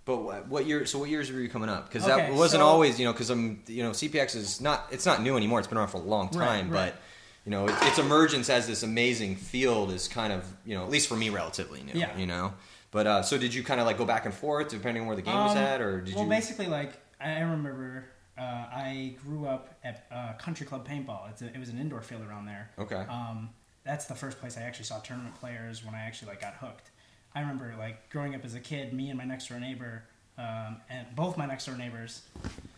but 0.04 0.18
what, 0.24 0.48
what 0.48 0.66
year? 0.66 0.86
So 0.88 0.98
what 1.00 1.10
years 1.10 1.32
were 1.32 1.40
you 1.40 1.48
coming 1.48 1.70
up? 1.70 1.88
Because 1.88 2.06
that 2.08 2.34
wasn't 2.34 2.62
so- 2.62 2.66
always, 2.68 3.00
you 3.00 3.06
know, 3.06 3.14
because 3.14 3.30
I'm, 3.30 3.62
you 3.68 3.84
know, 3.84 3.92
CPX 3.92 4.36
is 4.36 4.60
not. 4.60 4.88
It's 4.92 5.06
not 5.06 5.22
new 5.22 5.38
anymore. 5.38 5.60
It's 5.60 5.68
been 5.68 5.78
around 5.78 5.90
for 5.90 5.98
a 5.98 6.02
long 6.02 6.26
Right, 6.34 6.46
time, 6.46 6.70
right. 6.72 6.92
but. 6.94 7.02
You 7.46 7.52
know, 7.52 7.68
it, 7.68 7.76
its 7.82 7.98
emergence 7.98 8.50
as 8.50 8.68
this 8.68 8.84
amazing 8.84 9.36
field 9.36 9.92
is 9.92 10.08
kind 10.08 10.32
of, 10.32 10.46
you 10.66 10.76
know, 10.76 10.84
at 10.84 10.90
least 10.90 11.08
for 11.08 11.16
me, 11.16 11.30
relatively 11.30 11.82
new. 11.82 11.94
Yeah. 12.00 12.16
You 12.18 12.28
know, 12.28 12.54
but 12.92 13.08
uh, 13.08 13.22
so 13.24 13.38
did 13.38 13.54
you 13.54 13.64
kind 13.64 13.80
of 13.80 13.88
like 13.88 13.98
go 13.98 14.06
back 14.06 14.26
and 14.26 14.34
forth 14.34 14.70
depending 14.70 15.02
on 15.02 15.08
where 15.08 15.16
the 15.16 15.22
game 15.24 15.34
was 15.36 15.52
Um, 15.52 15.58
at, 15.58 15.82
or 15.82 16.02
did 16.02 16.16
well, 16.16 16.26
you? 16.26 16.30
basically, 16.30 16.68
like 16.68 16.94
I 17.20 17.40
remember, 17.40 18.06
uh, 18.38 18.42
I 18.42 19.16
grew 19.26 19.48
up 19.48 19.76
at 19.84 20.06
uh, 20.12 20.34
Country 20.34 20.66
Club 20.66 20.88
Paintball. 20.88 21.30
It's 21.32 21.42
a, 21.42 21.48
it 21.48 21.58
was 21.58 21.70
an 21.70 21.80
indoor 21.80 22.02
field 22.02 22.22
around 22.28 22.46
there. 22.46 22.70
Okay. 22.78 22.96
Um, 22.96 23.50
that's 23.84 24.06
the 24.06 24.16
first 24.16 24.40
place 24.40 24.58
I 24.58 24.62
actually 24.62 24.86
saw 24.86 25.00
tournament 25.00 25.36
players 25.40 25.84
when 25.84 25.96
I 25.96 26.02
actually 26.02 26.30
like 26.30 26.42
got 26.42 26.54
hooked. 26.56 26.92
I 27.34 27.40
remember 27.40 27.74
like 27.80 28.10
growing 28.10 28.36
up 28.36 28.46
as 28.46 28.54
a 28.54 28.60
kid, 28.60 28.94
me 28.94 29.10
and 29.10 29.18
my 29.18 29.26
next 29.26 29.48
door 29.48 29.60
neighbor, 29.60 30.04
um, 30.38 30.78
and 30.90 31.08
both 31.16 31.38
my 31.38 31.46
next 31.46 31.66
door 31.66 31.76
neighbors, 31.76 32.22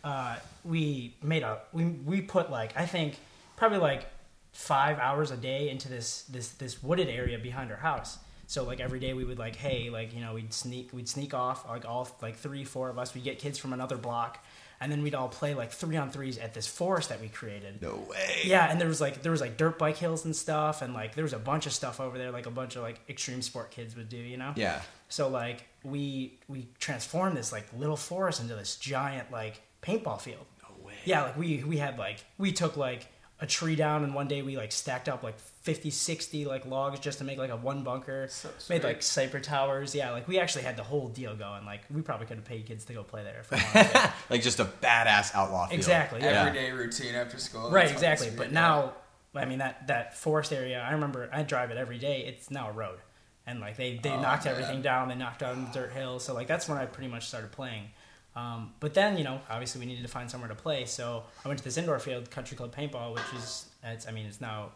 uh, 0.04 0.38
we 0.63 1.15
made 1.21 1.43
a 1.43 1.60
we 1.73 1.86
we 1.86 2.21
put 2.21 2.49
like 2.52 2.78
I 2.78 2.86
think 2.86 3.17
probably 3.58 3.80
like 3.80 4.06
five 4.53 4.99
hours 4.99 5.31
a 5.31 5.37
day 5.37 5.69
into 5.69 5.89
this 5.89 6.23
this 6.23 6.49
this 6.51 6.81
wooded 6.81 7.09
area 7.09 7.37
behind 7.37 7.71
our 7.71 7.77
house. 7.77 8.17
So 8.47 8.63
like 8.63 8.79
every 8.79 8.99
day 8.99 9.13
we 9.13 9.25
would 9.25 9.39
like 9.39 9.55
hey 9.55 9.89
like 9.89 10.13
you 10.13 10.21
know 10.21 10.35
we'd 10.35 10.53
sneak 10.53 10.93
we'd 10.93 11.09
sneak 11.09 11.33
off 11.33 11.67
like 11.67 11.85
all 11.85 12.07
like 12.21 12.37
three 12.37 12.63
four 12.63 12.89
of 12.89 12.97
us 12.97 13.13
we'd 13.13 13.23
get 13.23 13.39
kids 13.39 13.57
from 13.57 13.73
another 13.73 13.97
block 13.97 14.43
and 14.83 14.91
then 14.91 15.01
we'd 15.01 15.15
all 15.15 15.29
play 15.29 15.53
like 15.53 15.71
three 15.71 15.95
on 15.95 16.09
threes 16.09 16.37
at 16.37 16.53
this 16.53 16.67
forest 16.67 17.07
that 17.07 17.21
we 17.21 17.29
created. 17.29 17.81
no 17.81 18.05
way. 18.09 18.41
Yeah, 18.43 18.69
and 18.69 18.81
there 18.81 18.87
was 18.89 18.99
like 18.99 19.21
there 19.21 19.31
was 19.31 19.39
like 19.39 19.55
dirt 19.55 19.79
bike 19.79 19.95
hills 19.95 20.25
and 20.25 20.35
stuff, 20.35 20.81
and 20.81 20.93
like 20.93 21.15
there 21.15 21.23
was 21.23 21.31
a 21.31 21.39
bunch 21.39 21.65
of 21.65 21.71
stuff 21.71 22.01
over 22.01 22.17
there, 22.17 22.31
like 22.31 22.47
a 22.47 22.51
bunch 22.51 22.75
of 22.75 22.83
like 22.83 22.99
extreme 23.07 23.41
sport 23.41 23.71
kids 23.71 23.95
would 23.95 24.09
do, 24.09 24.17
you 24.17 24.35
know. 24.35 24.51
Yeah. 24.57 24.81
So 25.07 25.29
like 25.29 25.63
we 25.85 26.37
we 26.49 26.67
transformed 26.79 27.37
this 27.37 27.53
like 27.53 27.65
little 27.77 27.95
forest 27.95 28.41
into 28.41 28.55
this 28.55 28.75
giant 28.75 29.31
like 29.31 29.61
paintball 29.81 30.19
field. 30.19 30.45
No 30.61 30.85
way. 30.85 30.95
Yeah, 31.05 31.23
like 31.23 31.37
we 31.37 31.63
we 31.63 31.77
had 31.77 31.97
like 31.97 32.17
we 32.37 32.51
took 32.51 32.75
like 32.75 33.07
a 33.39 33.45
tree 33.47 33.75
down 33.75 34.03
and 34.03 34.13
one 34.13 34.27
day 34.27 34.41
we 34.41 34.55
like 34.55 34.71
stacked 34.71 35.09
up 35.09 35.21
like 35.23 35.37
50 35.37 35.89
60 35.89 36.45
like 36.45 36.65
logs 36.65 36.99
just 36.99 37.17
to 37.17 37.23
make 37.23 37.37
like 37.37 37.49
a 37.49 37.55
one 37.55 37.83
bunker. 37.83 38.27
So 38.29 38.49
made 38.69 38.83
like 38.83 39.01
cyper 39.01 39.41
towers. 39.41 39.93
Yeah 39.93 40.11
like 40.11 40.27
we 40.27 40.39
actually 40.39 40.63
had 40.63 40.77
the 40.77 40.83
whole 40.83 41.09
deal 41.09 41.35
going. 41.35 41.65
Like 41.65 41.81
we 41.93 42.01
probably 42.01 42.25
could 42.27 42.37
have 42.37 42.45
paid 42.45 42.65
kids 42.65 42.85
to 42.85 42.93
go 42.93 43.03
play 43.03 43.23
there 43.23 43.39
if 43.41 43.51
we 43.51 43.57
wanted 43.57 44.11
like 44.29 44.41
just 44.41 44.59
a 44.59 44.65
badass 44.65 45.33
outlaw 45.35 45.67
field. 45.67 45.77
Exactly, 45.77 46.21
yeah. 46.21 46.45
Everyday 46.45 46.71
routine 46.71 47.15
after 47.15 47.37
school. 47.37 47.69
right 47.69 47.91
exactly. 47.91 48.29
but 48.29 48.45
been. 48.47 48.53
now 48.53 48.93
i 49.35 49.45
mean 49.45 49.57
that 49.59 49.87
that 49.87 50.15
forest 50.17 50.53
area 50.53 50.79
i 50.81 50.91
remember 50.93 51.27
i 51.33 51.43
drive 51.43 51.71
it 51.71 51.77
every 51.77 51.97
day. 51.97 52.21
It's 52.25 52.49
now 52.51 52.69
a 52.69 52.73
road. 52.73 52.99
And 53.45 53.59
like 53.59 53.75
they 53.75 53.99
they 54.01 54.11
Oh, 54.11 54.21
knocked 54.21 54.45
man. 54.45 54.53
everything 54.53 54.81
down. 54.81 55.09
They 55.09 55.15
knocked 55.15 55.39
down 55.39 55.65
the 55.65 55.71
dirt 55.79 55.91
hills. 55.91 56.23
So 56.23 56.33
like 56.33 56.47
that's 56.47 56.69
when 56.69 56.77
i 56.77 56.85
pretty 56.85 57.09
much 57.09 57.27
started 57.27 57.51
playing 57.51 57.89
um, 58.35 58.73
but 58.79 58.93
then 58.93 59.17
you 59.17 59.23
know 59.23 59.39
obviously 59.49 59.79
we 59.79 59.85
needed 59.85 60.01
to 60.01 60.07
find 60.07 60.29
somewhere 60.29 60.49
to 60.49 60.55
play 60.55 60.85
so 60.85 61.23
i 61.43 61.47
went 61.47 61.57
to 61.57 61.63
this 61.63 61.77
indoor 61.77 61.99
field 61.99 62.29
country 62.31 62.55
club 62.57 62.73
paintball 62.75 63.13
which 63.13 63.23
is 63.35 63.65
it's 63.83 64.07
i 64.07 64.11
mean 64.11 64.25
it's 64.25 64.41
now 64.41 64.69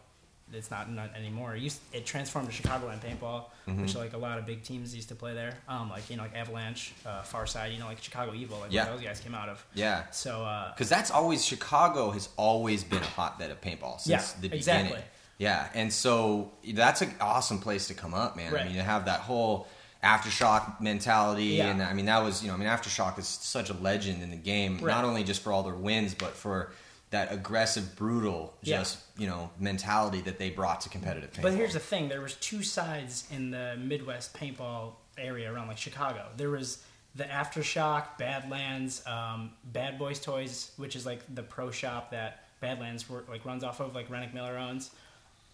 it's 0.50 0.70
not 0.70 0.90
not 0.90 1.10
anymore. 1.14 1.54
It 1.54 1.60
used 1.60 1.78
it 1.92 2.06
transformed 2.06 2.50
to 2.50 2.62
Chicagoland 2.62 3.00
paintball, 3.00 3.44
Mm-hmm. 3.68 3.82
which 3.82 3.94
like 3.94 4.14
a 4.14 4.16
lot 4.16 4.38
of 4.38 4.46
big 4.46 4.62
teams 4.62 4.96
used 4.96 5.10
to 5.10 5.14
play 5.14 5.34
there. 5.34 5.52
Um, 5.68 5.90
like 5.90 6.08
you 6.08 6.16
know 6.16 6.22
like 6.22 6.34
Avalanche, 6.34 6.94
uh, 7.04 7.20
Far 7.20 7.46
Side, 7.46 7.70
you 7.70 7.78
know 7.78 7.84
like 7.84 8.02
Chicago 8.02 8.32
Evil, 8.32 8.58
like 8.60 8.72
Yeah. 8.72 8.84
where 8.86 8.94
those 8.96 9.04
guys 9.04 9.20
came 9.20 9.34
out 9.34 9.50
of. 9.50 9.62
Yeah. 9.74 10.04
So 10.10 10.44
uh, 10.46 10.72
Because 10.72 10.88
that's 10.88 11.10
always 11.10 11.44
Chicago 11.44 12.10
has 12.12 12.30
always 12.38 12.82
been 12.82 13.02
a 13.02 13.06
hotbed 13.06 13.50
of 13.50 13.60
paintball 13.60 14.00
since 14.00 14.06
Yeah, 14.08 14.40
the 14.40 14.48
beginning. 14.48 14.86
exactly. 14.86 15.02
Yeah, 15.36 15.68
and 15.74 15.92
so 15.92 16.50
that's 16.72 17.02
an 17.02 17.14
awesome 17.20 17.58
place 17.58 17.88
to 17.88 17.94
come 17.94 18.14
up, 18.14 18.34
man. 18.34 18.56
I 18.56 18.64
mean, 18.64 18.76
to 18.76 18.82
have 18.82 19.04
that 19.04 19.20
whole 19.20 19.68
aftershock 20.02 20.80
mentality, 20.80 21.44
Yeah. 21.44 21.66
and 21.70 21.82
I 21.82 21.92
mean 21.92 22.06
that 22.06 22.22
was 22.22 22.42
you 22.42 22.48
know 22.48 22.54
I 22.54 22.56
mean 22.56 22.68
aftershock 22.68 23.18
is 23.18 23.26
such 23.26 23.70
a 23.70 23.74
legend 23.74 24.22
in 24.22 24.30
the 24.30 24.36
game, 24.36 24.78
Right. 24.78 24.94
not 24.94 25.04
only 25.04 25.24
just 25.24 25.42
for 25.42 25.52
all 25.52 25.62
their 25.62 25.74
wins, 25.74 26.14
but 26.14 26.34
for 26.34 26.72
that 27.10 27.32
aggressive, 27.32 27.96
brutal, 27.96 28.54
Yeah. 28.62 28.78
just 28.78 28.98
you 29.16 29.26
know 29.26 29.50
mentality 29.58 30.20
that 30.22 30.38
they 30.38 30.50
brought 30.50 30.80
to 30.82 30.88
competitive 30.88 31.32
paintball. 31.32 31.42
But 31.42 31.54
here's 31.54 31.72
the 31.72 31.80
thing: 31.80 32.08
there 32.08 32.20
was 32.20 32.34
two 32.34 32.62
sides 32.62 33.24
in 33.30 33.50
the 33.50 33.76
Midwest 33.78 34.34
paintball 34.34 34.92
area 35.16 35.52
around 35.52 35.68
like 35.68 35.78
Chicago. 35.78 36.26
There 36.36 36.50
was 36.50 36.78
the 37.14 37.24
Aftershock, 37.24 38.18
Badlands, 38.18 39.04
um, 39.06 39.52
Bad 39.64 39.98
Boys 39.98 40.20
Toys, 40.20 40.70
which 40.76 40.94
is 40.94 41.04
like 41.06 41.22
the 41.34 41.42
pro 41.42 41.70
shop 41.72 42.10
that 42.12 42.44
Badlands 42.60 43.08
wor- 43.08 43.24
like 43.28 43.44
runs 43.44 43.64
off 43.64 43.80
of, 43.80 43.94
like 43.96 44.08
Rennick 44.10 44.32
Miller 44.34 44.56
owns. 44.56 44.90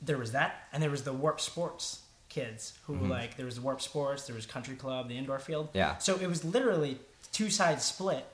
There 0.02 0.18
was 0.18 0.33
that, 0.33 0.66
and 0.72 0.83
there 0.83 0.90
was 0.90 1.04
the 1.04 1.12
Warp 1.14 1.40
Sports, 1.40 2.00
kids 2.35 2.75
who 2.87 2.97
like 2.97 3.37
there 3.37 3.47
was 3.47 3.61
Warp 3.61 3.81
Sports, 3.81 4.27
there 4.27 4.35
was 4.37 4.47
Country 4.47 4.75
Club, 4.77 5.09
the 5.09 5.16
indoor 5.16 5.38
field. 5.38 5.68
Yeah. 5.73 5.97
So 5.99 6.16
it 6.16 6.27
was 6.27 6.44
literally 6.44 6.99
two 7.33 7.49
sides 7.51 7.85
split, 7.85 8.27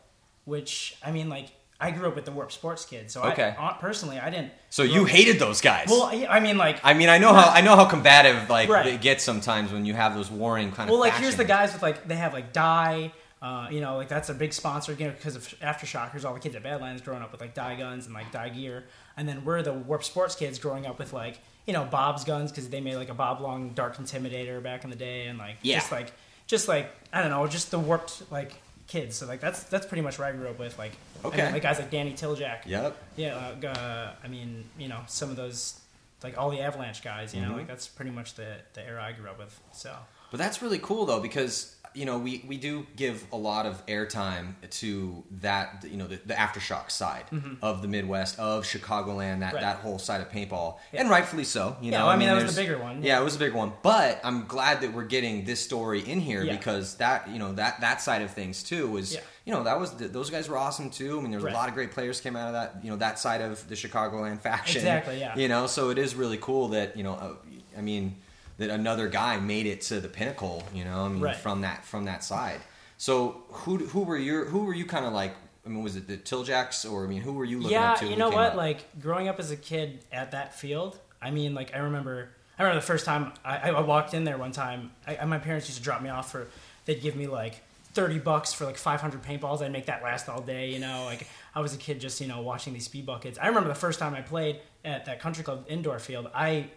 which 0.44 0.96
I 1.04 1.10
mean, 1.12 1.28
like 1.28 1.48
I 1.82 1.90
grew 1.90 2.08
up 2.08 2.14
with 2.14 2.24
the 2.26 2.30
Warp 2.32 2.52
Sports 2.52 2.84
kids, 2.84 3.14
so 3.14 3.22
Okay. 3.22 3.54
I, 3.58 3.68
uh, 3.68 3.72
personally 3.74 4.18
I 4.18 4.28
didn't. 4.30 4.52
So 4.70 4.82
you 4.82 5.04
hated 5.06 5.38
those 5.38 5.60
guys. 5.60 5.86
Well, 5.88 6.10
I 6.28 6.40
mean, 6.40 6.56
like 6.58 6.78
I 6.84 6.94
mean, 6.94 7.08
I 7.08 7.18
know 7.18 7.32
how 7.32 7.48
I 7.50 7.60
know 7.60 7.76
how 7.76 7.84
combative 7.86 8.48
like 8.50 8.68
Right. 8.68 8.86
it 8.86 9.00
gets 9.00 9.22
sometimes 9.24 9.72
when 9.72 9.84
you 9.86 9.94
have 9.94 10.14
those 10.14 10.30
warring 10.30 10.72
kind 10.72 10.88
of. 10.88 10.92
Well, 10.92 11.00
like 11.00 11.14
here's 11.14 11.36
the 11.36 11.44
guys 11.44 11.72
with 11.72 11.82
like 11.82 12.08
they 12.08 12.16
have 12.16 12.32
like 12.32 12.52
Dye. 12.52 13.12
Uh, 13.42 13.68
you 13.70 13.80
know, 13.80 13.96
like 13.96 14.08
that's 14.08 14.28
a 14.28 14.34
big 14.34 14.52
sponsor 14.52 14.92
again 14.92 15.14
because 15.16 15.34
of 15.34 15.42
Aftershockers. 15.60 16.26
All 16.26 16.34
the 16.34 16.40
kids 16.40 16.54
at 16.56 16.62
Badlands 16.62 17.00
growing 17.00 17.22
up 17.22 17.32
with 17.32 17.40
like 17.40 17.54
Dye 17.54 17.74
guns 17.74 18.04
and 18.04 18.14
like 18.14 18.30
Dye 18.30 18.50
gear, 18.50 18.84
and 19.16 19.26
then 19.26 19.46
we're 19.46 19.62
the 19.62 19.72
Warp 19.72 20.04
Sports 20.04 20.34
kids 20.34 20.58
growing 20.58 20.84
up 20.84 20.98
with 20.98 21.14
like 21.14 21.38
you 21.70 21.76
know 21.76 21.84
Bob's 21.84 22.24
guns 22.24 22.50
because 22.50 22.68
they 22.68 22.80
made 22.80 22.96
like 22.96 23.10
a 23.10 23.14
Bob 23.14 23.40
Long 23.40 23.70
Dark 23.70 23.96
Intimidator 23.96 24.60
back 24.60 24.82
in 24.82 24.90
the 24.90 24.96
day, 24.96 25.26
and 25.28 25.38
like 25.38 25.56
Yeah. 25.62 25.78
just 25.78 25.92
like 25.92 26.12
just 26.48 26.66
like 26.66 26.90
I 27.12 27.20
don't 27.22 27.30
know, 27.30 27.46
just 27.46 27.70
the 27.70 27.78
warped 27.78 28.28
like 28.32 28.52
kids. 28.88 29.14
So 29.14 29.26
like 29.26 29.40
that's 29.40 29.62
that's 29.64 29.86
pretty 29.86 30.02
much 30.02 30.18
what 30.18 30.26
I 30.26 30.32
grew 30.32 30.48
up 30.48 30.58
with. 30.58 30.76
Like 30.78 30.92
I 31.24 31.28
Okay. 31.28 31.42
mean, 31.44 31.52
like 31.52 31.62
guys 31.62 31.78
like 31.78 31.90
Danny 31.92 32.12
Tiljak. 32.14 32.66
Yep. 32.66 32.96
Yeah, 33.16 33.36
uh, 33.62 33.66
uh, 33.68 34.12
I 34.24 34.26
mean, 34.26 34.64
you 34.78 34.88
know, 34.88 35.00
some 35.06 35.30
of 35.30 35.36
those, 35.36 35.78
like 36.24 36.36
all 36.36 36.50
the 36.50 36.60
Avalanche 36.60 37.04
guys, 37.04 37.32
you 37.32 37.40
know, 37.40 37.48
Mm-hmm. 37.50 37.58
like 37.58 37.68
that's 37.68 37.86
pretty 37.86 38.10
much 38.10 38.34
the, 38.34 38.56
the 38.74 38.84
era 38.84 39.00
I 39.04 39.12
grew 39.12 39.28
up 39.30 39.38
with. 39.38 39.54
So, 39.72 39.94
But 40.32 40.38
that's 40.38 40.60
really 40.62 40.80
cool 40.80 41.06
though 41.06 41.20
because 41.20 41.76
you 41.94 42.04
know 42.04 42.18
we, 42.18 42.44
we 42.46 42.56
do 42.56 42.86
give 42.96 43.24
a 43.32 43.36
lot 43.36 43.66
of 43.66 43.84
airtime 43.86 44.54
to 44.70 45.22
that 45.40 45.84
you 45.88 45.96
know 45.96 46.06
the, 46.06 46.20
the 46.26 46.34
aftershock 46.34 46.90
side 46.90 47.24
of 47.62 47.82
the 47.82 47.88
Midwest 47.88 48.38
of 48.38 48.64
Chicagoland 48.64 49.40
that, 49.40 49.50
Mm-hmm. 49.50 49.54
Right. 49.56 49.60
that 49.62 49.76
whole 49.78 49.98
side 49.98 50.20
of 50.20 50.30
paintball 50.30 50.76
Yeah. 50.92 51.00
and 51.00 51.10
rightfully 51.10 51.44
so 51.44 51.76
you 51.80 51.90
Yeah, 51.90 51.98
know 51.98 52.04
well, 52.06 52.14
I 52.14 52.16
mean, 52.18 52.28
that 52.28 52.42
was 52.42 52.54
the 52.54 52.62
bigger 52.62 52.78
one, 52.78 53.02
yeah. 53.02 53.14
yeah. 53.16 53.20
it 53.20 53.24
was 53.24 53.36
a 53.36 53.38
big 53.38 53.54
one 53.54 53.72
but 53.82 54.20
I'm 54.22 54.46
glad 54.46 54.80
that 54.82 54.92
we're 54.92 55.04
getting 55.04 55.44
this 55.44 55.60
story 55.60 56.00
in 56.00 56.20
here 56.20 56.44
because 56.44 56.96
that 56.96 57.28
you 57.28 57.38
know 57.38 57.52
that 57.54 57.80
that 57.80 58.00
side 58.00 58.22
of 58.22 58.30
things 58.30 58.62
too 58.62 58.88
was 58.88 59.16
you 59.44 59.52
know 59.52 59.62
that 59.64 59.80
was 59.80 59.92
the, 59.96 60.06
those 60.08 60.30
guys 60.30 60.48
were 60.48 60.58
awesome 60.58 60.90
too 60.90 61.18
I 61.18 61.22
mean 61.22 61.30
there's 61.32 61.42
Right. 61.42 61.52
a 61.54 61.56
lot 61.56 61.68
of 61.68 61.74
great 61.74 61.90
players 61.92 62.20
came 62.20 62.36
out 62.36 62.48
of 62.48 62.52
that 62.54 62.84
you 62.84 62.90
know 62.90 62.96
that 62.96 63.18
side 63.18 63.40
of 63.40 63.66
the 63.68 63.74
Chicagoland 63.74 64.40
faction 64.40 64.78
Exactly, 64.80 65.18
yeah. 65.18 65.36
you 65.36 65.48
know 65.48 65.66
so 65.66 65.90
it 65.90 65.98
is 65.98 66.14
really 66.14 66.38
cool 66.38 66.68
that 66.68 66.96
you 66.96 67.02
know 67.02 67.14
uh, 67.14 67.34
I 67.76 67.80
mean 67.80 68.16
that 68.60 68.70
another 68.70 69.08
guy 69.08 69.38
made 69.38 69.66
it 69.66 69.80
to 69.82 70.00
the 70.00 70.08
pinnacle 70.08 70.62
you 70.72 70.84
know 70.84 71.04
I 71.04 71.08
mean 71.08 71.20
Right. 71.20 71.36
from 71.36 71.62
that 71.62 71.84
from 71.84 72.04
that 72.04 72.22
side 72.24 72.60
so 72.96 73.42
who 73.48 73.78
who 73.78 74.00
were 74.02 74.16
your 74.16 74.44
who 74.44 74.64
were 74.64 74.74
you 74.74 74.84
kind 74.86 75.04
of 75.04 75.12
like 75.12 75.34
I 75.66 75.68
mean 75.68 75.82
was 75.82 75.96
it 75.96 76.06
the 76.06 76.16
Tiljacks 76.16 76.90
or 76.90 77.04
I 77.04 77.08
mean 77.08 77.20
who 77.22 77.32
were 77.32 77.44
you 77.44 77.58
looking 77.58 77.72
yeah, 77.72 77.92
up 77.92 77.98
to 78.00 78.06
you 78.06 78.16
know 78.16 78.30
what? 78.30 78.52
up? 78.52 78.54
Like 78.56 79.00
growing 79.00 79.28
up 79.28 79.38
as 79.38 79.50
a 79.50 79.56
kid 79.56 80.04
at 80.12 80.30
that 80.30 80.54
field, 80.54 80.98
I 81.20 81.30
mean, 81.30 81.54
like 81.54 81.74
I 81.74 81.80
remember, 81.80 82.30
I 82.58 82.62
remember 82.62 82.80
the 82.80 82.86
first 82.86 83.04
time 83.04 83.32
I, 83.44 83.70
I 83.70 83.80
walked 83.82 84.14
in 84.14 84.24
there 84.24 84.38
one 84.38 84.52
time. 84.52 84.90
I, 85.06 85.22
my 85.26 85.38
parents 85.38 85.68
used 85.68 85.76
to 85.78 85.84
drop 85.84 86.00
me 86.00 86.08
off 86.08 86.30
for, 86.32 86.48
they'd 86.86 87.02
give 87.02 87.14
me 87.14 87.26
like 87.26 87.60
thirty 87.92 88.18
bucks 88.18 88.54
for 88.54 88.64
like 88.64 88.78
five 88.78 89.02
hundred 89.02 89.22
paintballs. 89.22 89.60
I'd 89.62 89.70
make 89.70 89.86
that 89.86 90.02
last 90.02 90.28
all 90.30 90.40
day. 90.40 90.70
You 90.70 90.78
know, 90.78 91.04
like 91.04 91.26
I 91.54 91.60
was 91.60 91.74
a 91.74 91.78
kid 91.78 92.00
just 92.00 92.20
you 92.22 92.26
know 92.26 92.40
watching 92.40 92.72
these 92.72 92.86
speed 92.86 93.04
buckets. 93.04 93.38
I 93.40 93.48
remember 93.48 93.68
the 93.68 93.74
first 93.74 93.98
time 93.98 94.14
I 94.14 94.22
played 94.22 94.60
at 94.82 95.04
that 95.04 95.20
country 95.20 95.44
club 95.44 95.66
indoor 95.68 95.98
field. 95.98 96.30
I 96.34 96.70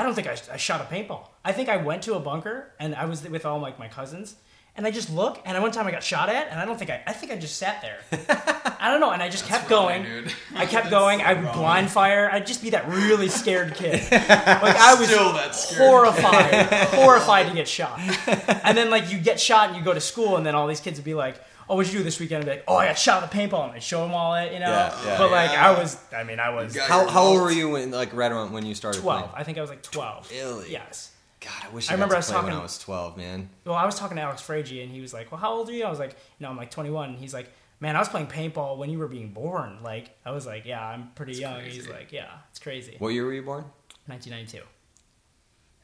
I 0.00 0.02
don't 0.02 0.14
think 0.14 0.26
I, 0.28 0.36
I 0.50 0.56
shot 0.56 0.80
a 0.80 0.84
paintball. 0.84 1.26
I 1.44 1.52
think 1.52 1.68
I 1.68 1.76
went 1.76 2.02
to 2.04 2.14
a 2.14 2.20
bunker 2.20 2.72
and 2.80 2.94
I 2.94 3.04
was 3.04 3.28
with 3.28 3.44
all 3.44 3.58
like 3.58 3.78
my 3.78 3.86
cousins. 3.86 4.34
And 4.76 4.86
I 4.86 4.92
just 4.92 5.10
look, 5.12 5.42
and 5.44 5.60
one 5.60 5.72
time 5.72 5.86
I 5.86 5.90
got 5.90 6.02
shot 6.02 6.30
at, 6.30 6.48
and 6.48 6.58
I 6.58 6.64
don't 6.64 6.78
think 6.78 6.90
I. 6.90 7.02
I 7.06 7.12
think 7.12 7.32
I 7.32 7.36
just 7.36 7.56
sat 7.56 7.82
there. 7.82 7.98
I 8.80 8.88
don't 8.88 9.00
know, 9.00 9.10
and 9.10 9.20
I 9.20 9.28
just 9.28 9.44
kept 9.46 9.68
going. 9.68 10.06
I 10.54 10.64
kept 10.64 10.88
going. 10.88 11.18
so 11.18 11.24
I 11.26 11.34
would 11.34 11.52
blind 11.52 11.90
fire. 11.90 12.30
I'd 12.32 12.46
just 12.46 12.62
be 12.62 12.70
that 12.70 12.88
really 12.88 13.28
scared 13.28 13.74
kid. 13.74 14.00
Like 14.10 14.76
I 14.76 14.94
was 14.94 15.08
Still 15.08 15.32
that 15.32 15.54
horrified, 15.76 16.66
horrified 16.94 17.48
to 17.48 17.54
get 17.54 17.66
shot. 17.78 17.98
And 18.64 18.78
then 18.78 18.90
like 18.90 19.10
you 19.10 19.18
get 19.18 19.40
shot 19.40 19.68
and 19.68 19.76
you 19.76 19.82
go 19.82 19.92
to 19.92 20.00
school, 20.00 20.36
and 20.36 20.46
then 20.46 20.54
all 20.54 20.66
these 20.68 20.80
kids 20.80 20.98
would 20.98 21.04
be 21.04 21.14
like, 21.14 21.42
"Oh, 21.70 21.76
what'd 21.76 21.92
you 21.92 22.00
do 22.00 22.04
this 22.04 22.20
weekend?" 22.20 22.42
I'd 22.42 22.46
be 22.46 22.50
like, 22.50 22.64
"Oh, 22.68 22.76
I 22.76 22.86
got 22.86 22.98
shot 22.98 23.22
with 23.22 23.32
a 23.32 23.36
paintball," 23.36 23.64
and 23.64 23.72
I'd 23.72 23.82
show 23.82 24.02
them 24.02 24.12
all 24.12 24.34
it, 24.34 24.52
you 24.52 24.58
know. 24.58 24.68
Yeah, 24.68 25.04
yeah. 25.04 25.18
but 25.18 25.30
like 25.30 25.50
I 25.50 25.78
was, 25.78 25.96
I 26.14 26.24
mean, 26.24 26.40
I 26.40 26.50
was 26.50 26.76
how 26.76 27.06
how 27.06 27.22
old 27.22 27.40
were 27.40 27.50
you 27.50 27.70
when 27.70 27.90
like 27.90 28.12
right 28.12 28.30
around 28.30 28.52
when 28.52 28.66
you 28.66 28.74
started 28.74 29.00
twelve. 29.00 29.30
playing? 29.30 29.34
I 29.36 29.44
think 29.44 29.56
I 29.56 29.60
was 29.62 29.70
like 29.70 29.82
twelve. 29.82 30.30
Really? 30.30 30.70
Yes. 30.70 31.12
God, 31.40 31.52
I 31.64 31.68
wish 31.70 31.88
I 31.88 31.92
I, 31.92 31.94
remember 31.94 32.16
I 32.16 32.18
was 32.18 32.26
to 32.26 32.32
play 32.34 32.42
when 32.42 32.52
I 32.52 32.60
was 32.60 32.78
12, 32.78 33.16
man. 33.16 33.48
Well, 33.64 33.74
I 33.74 33.86
was 33.86 33.98
talking 33.98 34.18
to 34.18 34.22
Alex 34.22 34.42
Fraige, 34.42 34.82
and 34.82 34.92
he 34.92 35.00
was 35.00 35.14
like, 35.14 35.32
"Well, 35.32 35.40
how 35.40 35.52
old 35.54 35.70
are 35.70 35.72
you?" 35.72 35.84
I 35.84 35.90
was 35.90 35.98
like, 35.98 36.10
"You 36.10 36.44
know, 36.44 36.50
I'm 36.50 36.56
like 36.58 36.70
21." 36.70 37.10
And 37.10 37.18
he's 37.18 37.32
like, 37.32 37.50
"Man, 37.80 37.96
I 37.96 37.98
was 37.98 38.10
playing 38.10 38.26
paintball 38.26 38.76
when 38.76 38.90
you 38.90 38.98
were 38.98 39.08
being 39.08 39.32
born." 39.32 39.78
Like, 39.82 40.10
I 40.26 40.32
was 40.32 40.44
like, 40.44 40.66
"Yeah, 40.66 40.86
I'm 40.86 41.12
pretty 41.14 41.32
young." 41.32 41.62
He's 41.62 41.88
like, 41.88 42.12
"Yeah, 42.12 42.28
it's 42.50 42.58
crazy." 42.58 42.96
What 42.98 43.08
year 43.10 43.24
were 43.24 43.32
you 43.32 43.42
born? 43.42 43.64
1992. 44.06 44.66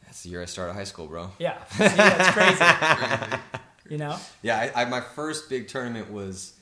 That's 0.05 0.23
the 0.23 0.29
year 0.29 0.43
I 0.43 0.45
started 0.45 0.75
high 0.75 0.85
school, 0.85 1.07
bro. 1.07 1.31
Yeah, 1.39 1.65
See, 1.65 1.85
that's 1.85 2.31
crazy. 2.35 3.43
you 3.91 3.99
know? 3.99 4.17
Yeah, 4.43 4.71
I, 4.75 4.83
I, 4.83 4.85
my 4.87 5.01
first 5.01 5.49
big 5.49 5.69
tournament 5.69 6.11
was 6.11 6.55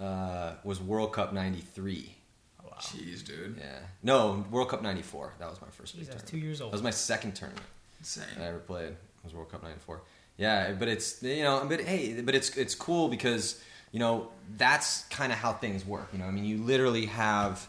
uh, 0.00 0.54
was 0.64 0.80
World 0.80 1.12
Cup 1.12 1.32
'93. 1.32 2.14
Oh, 2.60 2.64
wow. 2.68 2.76
Jeez, 2.80 3.24
dude. 3.24 3.56
Yeah, 3.58 3.78
no, 4.02 4.44
World 4.50 4.68
Cup 4.68 4.82
'94. 4.82 5.34
That 5.38 5.50
was 5.50 5.60
my 5.60 5.68
first 5.70 5.96
big 5.96 6.06
Jeez, 6.06 6.10
I 6.10 6.14
was 6.14 6.22
tournament. 6.22 6.28
two 6.30 6.38
years 6.38 6.60
old. 6.60 6.72
That 6.72 6.76
was 6.76 6.82
my 6.82 6.90
second 6.90 7.32
tournament 7.34 7.66
Insane. 8.00 8.24
that 8.36 8.44
I 8.44 8.48
ever 8.48 8.58
played. 8.58 8.88
It 8.90 8.96
Was 9.24 9.34
World 9.34 9.50
Cup 9.50 9.62
'94. 9.62 10.00
Yeah, 10.38 10.72
but 10.72 10.88
it's 10.88 11.22
you 11.22 11.42
know, 11.42 11.64
but 11.68 11.80
hey, 11.80 12.20
but 12.22 12.34
it's 12.34 12.56
it's 12.56 12.74
cool 12.74 13.08
because 13.08 13.62
you 13.92 13.98
know 14.00 14.28
that's 14.56 15.02
kind 15.04 15.30
of 15.32 15.38
how 15.38 15.52
things 15.52 15.84
work. 15.86 16.08
You 16.12 16.18
know, 16.18 16.24
I 16.26 16.30
mean, 16.30 16.44
you 16.44 16.58
literally 16.58 17.06
have. 17.06 17.66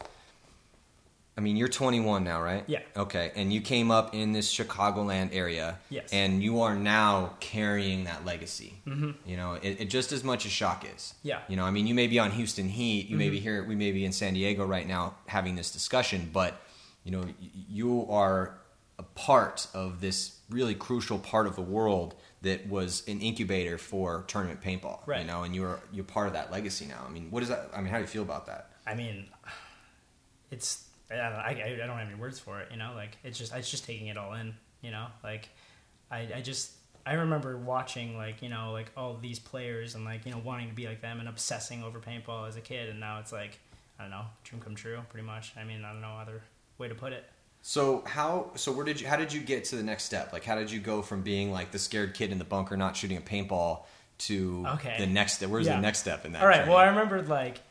I 1.36 1.42
mean, 1.42 1.58
you're 1.58 1.68
21 1.68 2.24
now, 2.24 2.42
right? 2.42 2.64
Yeah. 2.68 2.82
Okay, 2.96 3.32
and 3.36 3.52
you 3.52 3.60
came 3.60 3.90
up 3.90 4.14
in 4.14 4.34
this 4.34 4.54
Chicagoland 4.54 5.30
area. 5.34 5.80
Yes. 5.90 6.14
And 6.14 6.44
you 6.44 6.62
are 6.62 6.76
now 6.76 7.34
carrying 7.40 8.04
that 8.04 8.24
legacy. 8.24 8.76
Mm-hmm. 8.86 9.12
You 9.26 9.38
know, 9.38 9.54
it, 9.54 9.82
it 9.82 9.86
just 9.90 10.12
as 10.12 10.24
much 10.24 10.46
as 10.46 10.52
Shock 10.52 10.86
is. 10.96 11.16
Yeah. 11.24 11.40
You 11.48 11.56
know, 11.56 11.66
I 11.66 11.72
mean, 11.72 11.88
you 11.88 11.96
may 11.96 12.06
be 12.06 12.20
on 12.20 12.32
Houston 12.32 12.70
Heat, 12.70 13.10
you 13.10 13.18
may 13.18 13.30
be 13.30 13.40
here, 13.40 13.64
we 13.64 13.76
may 13.76 13.92
be 13.92 14.06
in 14.06 14.12
San 14.12 14.36
Diego 14.36 14.66
right 14.66 14.88
now 14.88 15.16
having 15.26 15.56
this 15.56 15.72
discussion, 15.72 16.30
but 16.32 16.62
you 17.04 17.12
know, 17.12 17.26
you 17.40 18.08
are 18.10 18.60
a 19.00 19.04
part 19.04 19.68
of 19.74 20.02
this 20.02 20.40
really 20.50 20.76
crucial 20.76 21.18
part 21.18 21.48
of 21.48 21.56
the 21.56 21.62
world 21.62 22.14
that 22.44 22.68
was 22.70 23.04
an 23.08 23.22
incubator 23.22 23.78
for 23.78 24.24
tournament 24.28 24.62
paintball. 24.62 25.00
Right. 25.08 25.22
You 25.22 25.28
know, 25.28 25.44
and 25.44 25.56
you're 25.56 25.80
you're 25.92 26.04
part 26.04 26.28
of 26.28 26.34
that 26.34 26.52
legacy 26.52 26.86
now. 26.86 27.04
I 27.08 27.12
mean, 27.12 27.32
what 27.32 27.42
is 27.42 27.50
that? 27.50 27.72
I 27.74 27.82
mean, 27.82 27.90
how 27.90 27.98
do 27.98 28.04
you 28.04 28.08
feel 28.08 28.22
about 28.22 28.46
that? 28.46 28.70
I 28.86 28.94
mean, 28.94 29.28
it's 30.52 30.86
I 31.20 31.30
don't, 31.30 31.40
I, 31.62 31.74
I 31.84 31.88
don't 31.88 31.98
have 31.98 32.08
any 32.08 32.20
words 32.20 32.40
for 32.40 32.60
it. 32.60 32.70
You 32.72 32.78
know, 32.78 32.92
like 32.96 33.18
it's 33.24 33.38
just 33.38 33.54
it's 33.54 33.70
just 33.70 33.86
taking 33.86 34.08
it 34.08 34.18
all 34.18 34.34
in. 34.34 34.54
You 34.82 34.92
know, 34.92 35.06
like 35.24 35.50
I 36.12 36.28
I 36.36 36.42
just 36.42 36.72
I 37.06 37.14
remember 37.14 37.58
watching 37.58 38.18
like 38.18 38.42
you 38.42 38.50
know 38.50 38.72
like 38.72 38.92
all 38.98 39.18
these 39.22 39.40
players 39.40 39.96
and 39.96 40.06
like 40.06 40.26
you 40.26 40.32
know 40.32 40.42
wanting 40.44 40.70
to 40.70 40.76
be 40.76 40.88
like 40.88 41.02
them 41.02 41.20
and 41.20 41.28
obsessing 41.30 41.84
over 41.84 42.00
paintball 42.00 42.48
as 42.48 42.56
a 42.56 42.62
kid, 42.62 42.90
and 42.90 43.00
now 43.00 43.20
it's 43.20 43.32
like 43.32 43.60
I 44.00 44.04
don't 44.04 44.12
know, 44.12 44.26
dream 44.44 44.62
come 44.62 44.76
true, 44.76 45.00
pretty 45.10 45.26
much. 45.26 45.54
I 45.58 45.64
mean, 45.64 45.84
I 45.86 45.92
don't 45.92 46.02
know 46.02 46.18
other 46.20 46.42
way 46.78 46.88
to 46.88 46.96
put 46.96 47.14
it. 47.14 47.26
So 47.62 48.04
how 48.06 48.52
so 48.56 48.72
where 48.74 48.84
did 48.86 49.00
you 49.00 49.08
how 49.08 49.16
did 49.16 49.32
you 49.32 49.40
get 49.40 49.64
to 49.66 49.76
the 49.78 49.84
next 49.84 50.04
step? 50.04 50.34
Like 50.34 50.44
how 50.44 50.56
did 50.56 50.70
you 50.70 50.80
go 50.80 51.02
from 51.02 51.22
being 51.22 51.52
like 51.52 51.72
the 51.72 51.80
scared 51.80 52.14
kid 52.14 52.32
in 52.32 52.38
the 52.40 52.44
bunker 52.46 52.76
not 52.76 52.98
shooting 52.98 53.18
a 53.18 53.22
paintball 53.22 53.84
to 54.20 54.66
Okay. 54.74 54.96
the 54.98 55.08
next 55.08 55.34
step? 55.36 55.50
Where's 55.50 55.68
Yeah. 55.68 55.76
the 55.76 55.82
next 55.82 56.00
step 56.00 56.26
in 56.26 56.34
that? 56.34 56.42
All 56.42 56.48
right. 56.48 56.58
journey? 56.58 56.70
Well, 56.72 56.80
I 56.80 56.88
remembered 56.88 57.30
like 57.30 57.62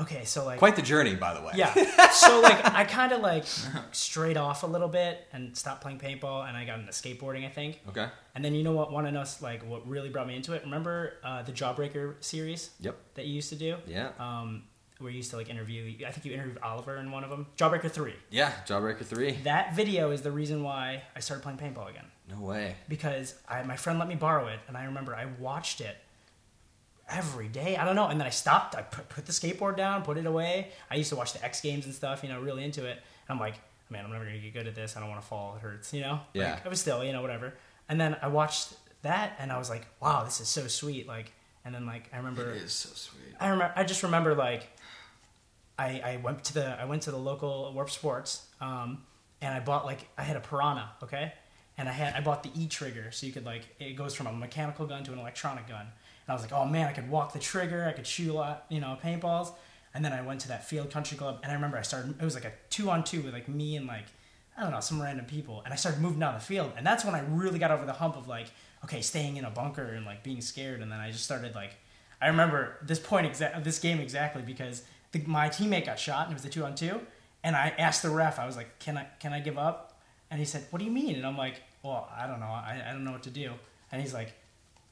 okay, 0.00 0.24
so 0.24 0.44
like 0.44 0.58
quite 0.58 0.76
the 0.76 0.82
journey, 0.82 1.14
by 1.14 1.34
the 1.34 1.40
way. 1.42 1.52
Yeah. 1.56 1.72
So 2.12 2.40
like 2.40 2.64
I 2.74 2.84
kind 2.84 3.12
of 3.12 3.20
like 3.20 3.44
strayed 3.92 4.36
off 4.36 4.62
a 4.62 4.66
little 4.66 4.88
bit 4.88 5.26
and 5.32 5.56
stopped 5.56 5.82
playing 5.82 5.98
paintball, 5.98 6.48
and 6.48 6.56
I 6.56 6.64
got 6.64 6.78
into 6.80 6.90
skateboarding, 6.92 7.44
I 7.46 7.48
think. 7.50 7.80
Okay. 7.88 8.06
And 8.34 8.44
then 8.44 8.54
you 8.54 8.62
know 8.64 8.72
what? 8.72 8.90
Want 8.92 9.06
to 9.06 9.12
know 9.12 9.24
like 9.40 9.62
what 9.68 9.86
really 9.88 10.08
brought 10.08 10.26
me 10.26 10.34
into 10.36 10.52
it? 10.54 10.62
Remember 10.64 11.14
uh, 11.24 11.42
the 11.42 11.52
Jawbreaker 11.52 12.14
series 12.20 12.70
Yep. 12.80 12.96
that 13.14 13.26
you 13.26 13.34
used 13.34 13.50
to 13.50 13.56
do? 13.56 13.76
Yeah. 13.86 14.10
Um, 14.18 14.64
where 14.98 15.10
you 15.10 15.18
used 15.18 15.30
to 15.30 15.36
like 15.36 15.48
interview. 15.48 15.94
I 16.06 16.10
think 16.10 16.24
you 16.26 16.32
interviewed 16.32 16.58
Oliver 16.62 16.96
in 16.96 17.12
one 17.12 17.22
of 17.22 17.30
them. 17.30 17.46
Jawbreaker 17.56 17.90
three. 17.90 18.14
Yeah. 18.30 18.52
Jawbreaker 18.66 19.04
three. 19.04 19.32
That 19.44 19.76
video 19.76 20.10
is 20.10 20.22
the 20.22 20.32
reason 20.32 20.62
why 20.64 21.02
I 21.14 21.20
started 21.20 21.42
playing 21.42 21.58
paintball 21.58 21.88
again 21.88 22.06
No 22.28 22.40
way. 22.44 22.74
because 22.88 23.34
I, 23.48 23.62
my 23.62 23.76
friend 23.76 23.98
let 24.00 24.08
me 24.08 24.16
borrow 24.16 24.48
it, 24.48 24.58
and 24.66 24.76
I 24.76 24.84
remember 24.86 25.14
I 25.14 25.26
watched 25.38 25.80
it 25.80 25.96
every 27.08 27.48
day. 27.48 27.76
I 27.76 27.84
don't 27.84 27.96
know, 27.96 28.06
and 28.06 28.20
then 28.20 28.26
I 28.26 28.30
stopped. 28.30 28.74
I 28.74 28.82
put, 28.82 29.08
put 29.08 29.26
the 29.26 29.32
skateboard 29.32 29.76
down, 29.76 30.02
put 30.02 30.16
it 30.18 30.26
away. 30.26 30.68
I 30.90 30.96
used 30.96 31.10
to 31.10 31.16
watch 31.16 31.32
the 31.32 31.44
X 31.44 31.60
Games 31.60 31.86
and 31.86 31.94
stuff, 31.94 32.22
you 32.22 32.28
know, 32.28 32.40
really 32.40 32.64
into 32.64 32.86
it. 32.86 32.98
And 33.28 33.28
I'm 33.28 33.40
like, 33.40 33.54
man, 33.90 34.04
I'm 34.04 34.12
never 34.12 34.24
gonna 34.24 34.38
get 34.38 34.52
good 34.54 34.66
at 34.66 34.74
this. 34.74 34.96
I 34.96 35.00
don't 35.00 35.08
want 35.08 35.20
to 35.20 35.26
fall. 35.26 35.56
It 35.56 35.62
hurts, 35.62 35.92
you 35.92 36.00
know. 36.02 36.20
Yeah. 36.32 36.54
Like, 36.54 36.66
I 36.66 36.68
was 36.68 36.80
still, 36.80 37.04
you 37.04 37.12
know, 37.12 37.22
whatever. 37.22 37.54
And 37.88 38.00
then 38.00 38.16
I 38.20 38.28
watched 38.28 38.74
that, 39.02 39.36
and 39.38 39.50
I 39.50 39.58
was 39.58 39.70
like, 39.70 39.86
wow, 40.00 40.24
this 40.24 40.40
is 40.40 40.48
so 40.48 40.66
sweet. 40.66 41.06
Like, 41.06 41.32
and 41.64 41.74
then 41.74 41.86
like 41.86 42.08
I 42.12 42.16
remember 42.18 42.50
It 42.50 42.62
is 42.62 42.72
so 42.72 42.90
sweet. 42.94 43.34
I 43.40 43.48
remember. 43.48 43.72
I 43.76 43.84
just 43.84 44.02
remember 44.02 44.34
like, 44.34 44.68
I 45.78 46.00
I 46.04 46.16
went 46.22 46.44
to 46.44 46.54
the 46.54 46.66
I 46.80 46.84
went 46.86 47.02
to 47.02 47.10
the 47.10 47.18
local 47.18 47.72
Warp 47.74 47.90
Sports, 47.90 48.46
um, 48.60 49.02
and 49.40 49.54
I 49.54 49.60
bought 49.60 49.84
like 49.84 50.08
I 50.16 50.22
had 50.22 50.36
a 50.36 50.40
Piranha, 50.40 50.90
okay, 51.02 51.32
and 51.76 51.88
I 51.88 51.92
had 51.92 52.14
I 52.14 52.20
bought 52.20 52.42
the 52.42 52.50
E 52.54 52.68
trigger, 52.68 53.10
so 53.10 53.26
you 53.26 53.32
could 53.32 53.44
like 53.44 53.62
it 53.78 53.96
goes 53.96 54.14
from 54.14 54.26
a 54.26 54.32
mechanical 54.32 54.86
gun 54.86 55.04
to 55.04 55.12
an 55.12 55.18
electronic 55.18 55.68
gun, 55.68 55.86
I 56.30 56.34
was 56.34 56.42
like, 56.42 56.52
oh 56.52 56.64
man, 56.64 56.88
I 56.88 56.92
could 56.92 57.10
walk 57.10 57.32
the 57.32 57.38
trigger, 57.38 57.86
I 57.86 57.92
could 57.92 58.06
shoot 58.06 58.30
a 58.30 58.34
lot, 58.34 58.66
you 58.68 58.80
know, 58.80 58.96
paintballs, 59.02 59.52
and 59.94 60.04
then 60.04 60.12
I 60.12 60.22
went 60.22 60.40
to 60.42 60.48
that 60.48 60.68
field 60.68 60.90
country 60.90 61.16
club, 61.16 61.40
and 61.42 61.50
I 61.50 61.54
remember 61.54 61.78
I 61.78 61.82
started. 61.82 62.20
It 62.20 62.24
was 62.24 62.34
like 62.34 62.44
a 62.44 62.52
two 62.70 62.90
on 62.90 63.04
two 63.04 63.22
with 63.22 63.32
like 63.32 63.48
me 63.48 63.76
and 63.76 63.86
like. 63.86 64.06
I 64.56 64.62
don't 64.62 64.72
know, 64.72 64.80
some 64.80 65.00
random 65.00 65.24
people, 65.24 65.62
and 65.64 65.72
I 65.72 65.76
started 65.76 66.00
moving 66.00 66.18
down 66.18 66.34
the 66.34 66.40
field, 66.40 66.72
and 66.76 66.84
that's 66.84 67.04
when 67.04 67.14
I 67.14 67.20
really 67.20 67.60
got 67.60 67.70
over 67.70 67.86
the 67.86 67.92
hump 67.92 68.16
of 68.16 68.26
like, 68.26 68.48
okay, 68.82 69.02
staying 69.02 69.36
in 69.36 69.44
a 69.44 69.50
bunker 69.50 69.84
and 69.84 70.04
like 70.04 70.24
being 70.24 70.40
scared, 70.40 70.80
and 70.80 70.90
then 70.90 70.98
I 70.98 71.12
just 71.12 71.24
started 71.24 71.54
like, 71.54 71.76
I 72.20 72.26
remember 72.26 72.76
this 72.82 72.98
point 72.98 73.24
exact, 73.24 73.62
this 73.62 73.78
game 73.78 74.00
exactly 74.00 74.42
because 74.42 74.82
the, 75.12 75.20
my 75.26 75.48
teammate 75.48 75.86
got 75.86 75.96
shot 75.96 76.26
and 76.26 76.32
it 76.32 76.34
was 76.34 76.44
a 76.44 76.48
two 76.48 76.64
on 76.64 76.74
two, 76.74 77.00
and 77.44 77.54
I 77.54 77.72
asked 77.78 78.02
the 78.02 78.10
ref, 78.10 78.40
I 78.40 78.46
was 78.46 78.56
like, 78.56 78.80
can 78.80 78.98
I 78.98 79.06
can 79.20 79.32
I 79.32 79.38
give 79.38 79.58
up? 79.58 80.00
And 80.28 80.40
he 80.40 80.44
said, 80.44 80.66
what 80.70 80.80
do 80.80 80.84
you 80.84 80.90
mean? 80.90 81.14
And 81.14 81.24
I'm 81.24 81.38
like, 81.38 81.62
well, 81.84 82.08
I 82.12 82.26
don't 82.26 82.40
know, 82.40 82.46
I, 82.46 82.82
I 82.84 82.90
don't 82.90 83.04
know 83.04 83.12
what 83.12 83.22
to 83.22 83.30
do, 83.30 83.52
and 83.92 84.02
he's 84.02 84.12
like, 84.12 84.32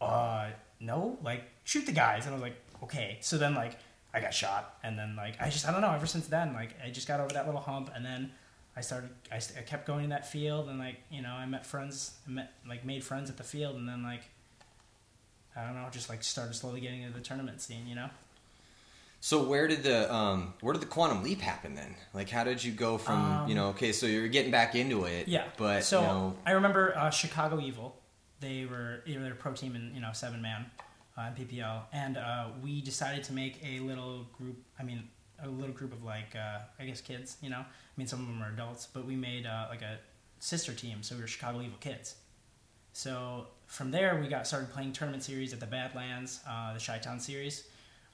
uh, 0.01 0.51
no, 0.81 1.19
like 1.23 1.45
shoot 1.65 1.87
the 1.87 1.93
guys, 1.93 2.25
and 2.27 2.31
I 2.31 2.35
was 2.35 2.43
like, 2.43 2.57
okay, 2.83 3.19
so 3.21 3.39
then 3.39 3.55
like. 3.55 3.77
I 4.15 4.21
got 4.21 4.33
shot, 4.33 4.79
and 4.83 4.99
then 4.99 5.15
like 5.15 5.35
I 5.43 5.51
just 5.51 5.69
I 5.69 5.73
don't 5.73 5.83
know. 5.83 5.93
Ever 5.93 6.07
since 6.07 6.27
then, 6.27 6.55
like 6.55 6.71
I 6.83 6.89
just 6.89 7.07
got 7.07 7.21
over 7.21 7.35
that 7.35 7.45
little 7.45 7.61
hump, 7.61 7.91
and 7.95 8.03
then 8.03 8.33
I 8.75 8.81
started. 8.81 9.11
I, 9.31 9.37
I 9.37 9.61
kept 9.61 9.87
going 9.87 10.05
to 10.05 10.09
that 10.09 10.27
field, 10.27 10.71
and 10.71 10.79
like 10.79 11.03
you 11.11 11.21
know, 11.21 11.33
I 11.33 11.45
met 11.45 11.67
friends. 11.67 12.15
I 12.27 12.31
met 12.31 12.53
like 12.67 12.83
made 12.83 13.05
friends 13.05 13.29
at 13.29 13.37
the 13.37 13.43
field, 13.45 13.77
and 13.77 13.87
then 13.87 14.03
like 14.03 14.23
I 15.55 15.67
don't 15.67 15.75
know, 15.75 15.87
just 15.91 16.09
like 16.09 16.23
started 16.25 16.55
slowly 16.55 16.81
getting 16.81 17.03
into 17.03 17.13
the 17.13 17.23
tournament 17.23 17.61
scene. 17.61 17.87
You 17.87 17.95
know. 17.95 18.09
So 19.21 19.43
where 19.43 19.69
did 19.69 19.83
the 19.83 20.11
um, 20.15 20.55
where 20.63 20.73
did 20.73 20.81
the 20.81 20.87
quantum 20.87 21.23
leap 21.23 21.43
happen 21.43 21.75
then? 21.75 21.95
Like, 22.15 22.31
how 22.31 22.45
did 22.45 22.65
you 22.65 22.73
go 22.73 22.97
from 22.97 23.21
Um, 23.21 23.49
you 23.51 23.55
know? 23.55 23.69
Okay, 23.69 23.93
so 23.93 24.07
you're 24.07 24.29
getting 24.29 24.51
back 24.51 24.75
into 24.75 25.05
it. 25.05 25.29
Yeah. 25.29 25.45
But 25.59 25.85
so 25.85 26.01
you 26.01 26.07
know, 26.07 26.37
I 26.47 26.53
remember 26.53 26.97
uh, 26.97 27.11
Chicago 27.11 27.61
Evil. 27.61 27.97
They 28.41 28.67
were 28.67 29.03
were 29.07 29.33
a 29.33 29.35
pro 29.35 29.53
team 29.53 29.75
in 29.77 29.95
you 29.95 30.01
know 30.01 30.11
seven 30.13 30.43
man 30.43 30.67
uh, 31.17 31.31
PPL, 31.39 31.83
and 31.93 32.17
uh, 32.17 32.49
we 32.63 32.81
decided 32.81 33.25
to 33.25 33.33
make 33.33 33.61
a 33.65 33.81
little 33.81 34.27
group. 34.37 34.57
I 34.79 34.83
mean, 34.83 35.09
a 35.43 35.49
little 35.49 35.75
group 35.75 35.93
of 35.93 36.05
like 36.05 36.35
uh, 36.35 36.61
I 36.79 36.85
guess 36.85 37.01
kids. 37.01 37.37
You 37.43 37.51
know, 37.51 37.59
I 37.61 37.97
mean 37.97 38.07
some 38.07 38.21
of 38.21 38.27
them 38.27 38.43
are 38.43 38.53
adults, 38.53 38.87
but 38.93 39.07
we 39.07 39.17
made 39.17 39.47
uh, 39.47 39.67
like 39.71 39.83
a 39.83 39.99
sister 40.39 40.73
team. 40.73 41.03
So 41.03 41.15
we 41.15 41.23
were 41.23 41.27
Chicago 41.27 41.61
Evil 41.61 41.79
Kids. 41.81 42.17
So 42.93 43.49
from 43.67 43.91
there, 43.91 44.19
we 44.21 44.29
got 44.29 44.47
started 44.47 44.71
playing 44.71 44.93
tournament 44.93 45.23
series 45.23 45.53
at 45.53 45.61
the 45.61 45.67
Badlands, 45.67 46.41
uh, 46.49 46.73
the 46.75 46.81
Chi 46.81 46.99
Town 46.99 47.21
series. 47.21 47.65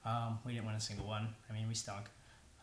Um, 0.05 0.39
we 0.45 0.55
didn't 0.55 0.67
win 0.67 0.75
a 0.75 0.81
single 0.81 1.07
one. 1.07 1.29
I 1.49 1.53
mean, 1.53 1.69
we 1.69 1.75
stunk. 1.75 2.07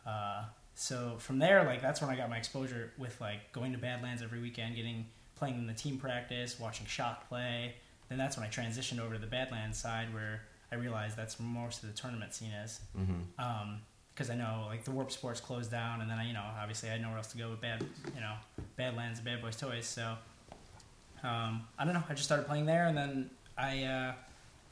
Uh, 0.06 0.44
so 0.76 1.16
from 1.20 1.40
there, 1.40 1.64
like 1.66 1.82
that's 1.82 2.02
when 2.02 2.10
I 2.10 2.16
got 2.16 2.30
my 2.30 2.38
exposure 2.38 2.92
with 2.98 3.20
like 3.22 3.52
going 3.52 3.72
to 3.72 3.78
Badlands 3.78 4.22
every 4.22 4.42
weekend, 4.42 4.76
getting 4.76 5.06
playing 5.40 5.56
in 5.56 5.66
the 5.68 5.74
team 5.74 5.98
practice, 5.98 6.60
watching 6.60 6.86
shot 6.86 7.28
play. 7.28 7.76
Then 8.10 8.18
that's 8.18 8.38
when 8.38 8.46
I 8.46 8.50
transitioned 8.50 9.00
over 9.00 9.14
to 9.16 9.20
the 9.20 9.28
Badlands 9.28 9.78
side, 9.78 10.14
where 10.14 10.42
I 10.72 10.76
realized 10.76 11.16
that's 11.18 11.40
where 11.40 11.48
most 11.48 11.84
of 11.84 11.90
the 11.90 11.96
tournament 12.00 12.34
scene 12.34 12.52
is. 12.52 12.80
Because 14.14 14.30
I 14.30 14.36
know 14.36 14.66
like 14.68 14.84
the 14.84 14.92
Warp 14.92 15.12
Sports 15.12 15.40
closed 15.40 15.72
down, 15.72 16.02
and 16.02 16.10
then 16.12 16.18
I, 16.20 16.28
you 16.28 16.34
know, 16.34 16.44
obviously 16.60 16.90
I 16.90 16.94
had 16.94 17.02
nowhere 17.02 17.18
else 17.18 17.32
to 17.32 17.38
go 17.38 17.50
with 17.50 17.62
Bad, 17.62 17.86
you 18.14 18.22
know, 18.22 18.34
Badlands 18.76 19.20
and 19.20 19.26
Bad 19.26 19.42
Boys 19.42 19.56
Toys. 19.56 19.86
So 19.88 20.16
um, 21.24 21.68
I 21.78 21.86
don't 21.86 21.94
know. 21.94 22.04
I 22.10 22.14
just 22.14 22.26
started 22.26 22.46
playing 22.46 22.66
there, 22.66 22.88
and 22.88 22.98
then 22.98 23.30
I 23.58 23.84
uh, 23.84 24.14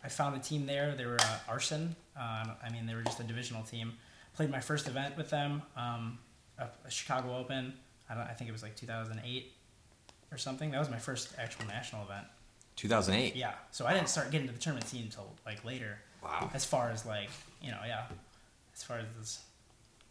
I 0.03 0.09
found 0.09 0.35
a 0.35 0.39
team 0.39 0.65
there. 0.65 0.95
They 0.95 1.05
were 1.05 1.17
uh, 1.19 1.39
Arson. 1.47 1.95
Uh, 2.17 2.45
I 2.63 2.69
mean, 2.71 2.85
they 2.85 2.95
were 2.95 3.03
just 3.03 3.19
a 3.19 3.23
divisional 3.23 3.63
team. 3.63 3.93
Played 4.35 4.49
my 4.49 4.59
first 4.59 4.87
event 4.87 5.17
with 5.17 5.29
them, 5.29 5.61
um, 5.75 6.19
a, 6.57 6.67
a 6.85 6.91
Chicago 6.91 7.37
Open. 7.37 7.73
I 8.09 8.15
don't. 8.15 8.23
I 8.23 8.33
think 8.33 8.49
it 8.49 8.53
was 8.53 8.63
like 8.63 8.75
2008 8.75 9.51
or 10.31 10.37
something. 10.37 10.71
That 10.71 10.79
was 10.79 10.89
my 10.89 10.97
first 10.97 11.33
actual 11.37 11.65
national 11.65 12.03
event. 12.03 12.25
2008. 12.75 13.35
Yeah. 13.35 13.53
So 13.71 13.85
I 13.85 13.93
didn't 13.93 14.09
start 14.09 14.31
getting 14.31 14.47
to 14.47 14.53
the 14.53 14.59
tournament 14.59 14.87
scene 14.87 15.03
until 15.03 15.31
like 15.45 15.63
later. 15.65 15.99
Wow. 16.23 16.49
As 16.53 16.65
far 16.65 16.89
as 16.89 17.05
like 17.05 17.29
you 17.61 17.71
know, 17.71 17.79
yeah. 17.85 18.03
As 18.75 18.83
far 18.83 18.99
as 18.99 19.05
this 19.19 19.39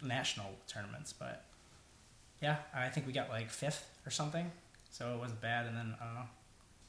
national 0.03 0.51
tournaments, 0.67 1.13
but 1.13 1.45
yeah, 2.43 2.57
I 2.75 2.89
think 2.89 3.07
we 3.07 3.13
got 3.13 3.29
like 3.29 3.49
fifth 3.49 3.89
or 4.05 4.11
something. 4.11 4.51
So 4.91 5.15
it 5.15 5.19
wasn't 5.19 5.41
bad, 5.41 5.67
and 5.67 5.77
then 5.77 5.95
I 6.01 6.05
don't 6.05 6.15
know, 6.15 6.29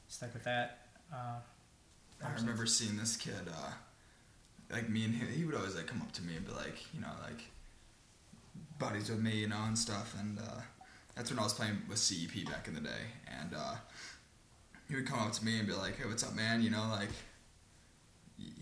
stuck 0.08 0.32
with 0.32 0.44
that. 0.44 0.78
Uh, 1.12 1.38
I 2.24 2.34
remember 2.34 2.66
seeing 2.66 2.96
this 2.96 3.16
kid, 3.16 3.34
uh, 3.48 3.70
like 4.72 4.88
me 4.88 5.04
and 5.04 5.14
him. 5.14 5.28
He 5.28 5.44
would 5.44 5.54
always 5.54 5.76
like 5.76 5.86
come 5.86 6.02
up 6.02 6.12
to 6.12 6.22
me 6.22 6.36
and 6.36 6.46
be 6.46 6.52
like, 6.52 6.92
you 6.94 7.00
know, 7.00 7.12
like 7.22 7.42
buddies 8.78 9.10
with 9.10 9.20
me, 9.20 9.36
you 9.36 9.48
know, 9.48 9.62
and 9.66 9.78
stuff. 9.78 10.14
And 10.18 10.38
uh, 10.38 10.60
that's 11.18 11.30
when 11.30 11.38
I 11.40 11.42
was 11.42 11.52
playing 11.52 11.82
with 11.88 11.98
CEP 11.98 12.46
back 12.46 12.68
in 12.68 12.74
the 12.74 12.80
day. 12.80 13.04
And 13.40 13.52
uh, 13.52 13.74
he 14.88 14.94
would 14.94 15.06
come 15.06 15.18
up 15.18 15.32
to 15.32 15.44
me 15.44 15.58
and 15.58 15.66
be 15.66 15.74
like, 15.74 15.98
"Hey, 15.98 16.06
what's 16.06 16.22
up, 16.22 16.34
man?" 16.34 16.62
You 16.62 16.70
know, 16.70 16.86
like 16.92 17.08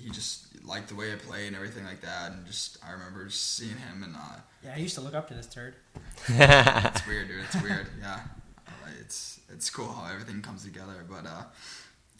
he 0.02 0.08
just 0.10 0.64
liked 0.64 0.88
the 0.88 0.94
way 0.94 1.12
I 1.12 1.16
played 1.16 1.48
and 1.48 1.56
everything 1.56 1.84
like 1.84 2.00
that. 2.00 2.32
And 2.32 2.46
just 2.46 2.78
I 2.84 2.92
remember 2.92 3.26
just 3.26 3.56
seeing 3.56 3.76
him, 3.76 4.02
and 4.02 4.16
uh, 4.16 4.40
Yeah, 4.64 4.72
I 4.74 4.78
used 4.78 4.94
to 4.94 5.02
look 5.02 5.14
up 5.14 5.28
to 5.28 5.34
this 5.34 5.46
turd. 5.46 5.76
it's 6.28 7.06
weird, 7.06 7.28
dude. 7.28 7.44
It's 7.44 7.62
weird. 7.62 7.88
Yeah, 8.00 8.20
Uh, 8.66 8.70
it's 9.00 9.38
it's 9.52 9.68
cool 9.68 9.92
how 9.92 10.10
everything 10.10 10.40
comes 10.40 10.64
together. 10.64 11.04
But 11.08 11.26
uh, 11.26 11.42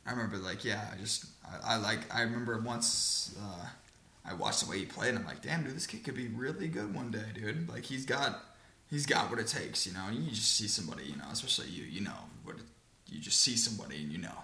I 0.07 0.11
remember 0.11 0.37
like 0.37 0.64
yeah, 0.66 0.90
I 0.92 1.01
just 1.01 1.25
I, 1.44 1.75
I 1.75 1.77
like 1.79 2.01
I 2.14 2.20
remember 2.22 2.59
once 2.61 3.35
uh, 3.42 3.66
I 4.27 4.35
watched 4.35 4.62
the 4.64 4.70
way 4.70 4.81
he 4.81 4.85
played, 4.85 5.11
and 5.11 5.18
I'm 5.20 5.25
like, 5.25 5.40
damn, 5.40 5.64
dude, 5.64 5.75
this 5.75 5.87
kid 5.87 6.05
could 6.05 6.14
be 6.14 6.29
really 6.29 6.68
good 6.68 6.94
one 6.94 7.11
day, 7.11 7.25
dude. 7.35 7.70
Like 7.70 7.85
he's 7.85 8.05
got 8.05 8.42
he's 8.90 9.07
got 9.07 9.31
what 9.31 9.38
it 9.38 9.46
takes, 9.46 9.87
you 9.87 9.92
know. 9.92 10.09
You 10.11 10.31
just 10.31 10.57
see 10.57 10.68
somebody, 10.68 11.05
you 11.05 11.16
know, 11.16 11.25
especially 11.31 11.68
you, 11.68 11.85
you 11.85 12.01
know, 12.03 12.18
what 12.44 12.57
you 13.09 13.20
just 13.20 13.40
see 13.40 13.57
somebody 13.57 13.96
and 14.03 14.12
you 14.12 14.18
know. 14.18 14.38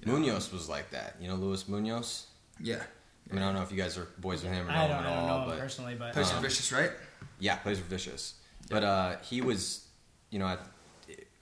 You 0.00 0.12
know? 0.12 0.18
Munoz 0.18 0.52
was 0.52 0.68
like 0.68 0.90
that. 0.90 1.16
You 1.20 1.28
know, 1.28 1.34
Luis 1.34 1.68
Munoz. 1.68 2.26
Yeah. 2.60 2.82
I 3.30 3.34
mean, 3.34 3.42
I 3.42 3.46
don't 3.46 3.56
know 3.56 3.62
if 3.62 3.72
you 3.72 3.76
guys 3.76 3.98
are 3.98 4.06
boys 4.18 4.42
with 4.42 4.52
him 4.52 4.68
or 4.68 4.72
know 4.72 4.78
I 4.78 4.88
don't, 4.88 4.96
at 4.96 5.00
I 5.00 5.02
don't 5.02 5.18
all, 5.18 5.26
know 5.26 5.42
him 5.42 5.48
but 5.50 5.58
personally, 5.58 5.96
but 5.98 6.12
Plays 6.12 6.30
Um, 6.30 6.36
for 6.36 6.42
Vicious, 6.42 6.72
right? 6.72 6.92
yeah, 7.40 7.56
plays 7.56 7.78
for 7.78 7.84
Vicious. 7.86 8.34
But 8.70 8.84
uh, 8.84 9.16
he 9.18 9.40
was, 9.40 9.86
you 10.30 10.38
know, 10.38 10.46
I, 10.46 10.58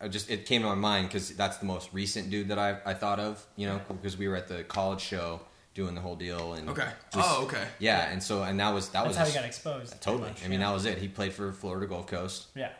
I 0.00 0.08
just 0.08 0.30
it 0.30 0.46
came 0.46 0.62
to 0.62 0.68
my 0.68 0.74
mind 0.74 1.08
because 1.08 1.30
that's 1.36 1.58
the 1.58 1.66
most 1.66 1.92
recent 1.92 2.30
dude 2.30 2.48
that 2.48 2.58
I, 2.58 2.78
I 2.86 2.94
thought 2.94 3.20
of. 3.20 3.44
You 3.56 3.66
know, 3.66 3.80
because 3.88 4.16
we 4.16 4.28
were 4.28 4.36
at 4.36 4.48
the 4.48 4.64
college 4.64 5.00
show 5.00 5.40
doing 5.74 5.94
the 5.94 6.00
whole 6.00 6.16
deal 6.16 6.54
and 6.54 6.68
Okay. 6.70 6.88
just- 7.12 7.28
oh, 7.30 7.42
okay. 7.44 7.66
yeah, 7.78 8.10
and 8.10 8.22
so 8.22 8.42
and 8.42 8.58
that 8.60 8.72
was 8.72 8.88
that 8.90 9.04
that's 9.04 9.08
was 9.08 9.16
how 9.16 9.24
he 9.24 9.32
got 9.34 9.44
exposed. 9.44 9.90
pretty 9.90 10.04
totally. 10.04 10.28
much, 10.30 10.44
I 10.44 10.48
mean, 10.48 10.60
yeah. 10.60 10.68
that 10.68 10.72
was 10.74 10.84
it. 10.86 10.98
He 10.98 11.08
played 11.08 11.32
for 11.32 11.52
Florida 11.52 11.86
Gulf 11.86 12.06
Coast. 12.06 12.46
yeah, 12.54 12.70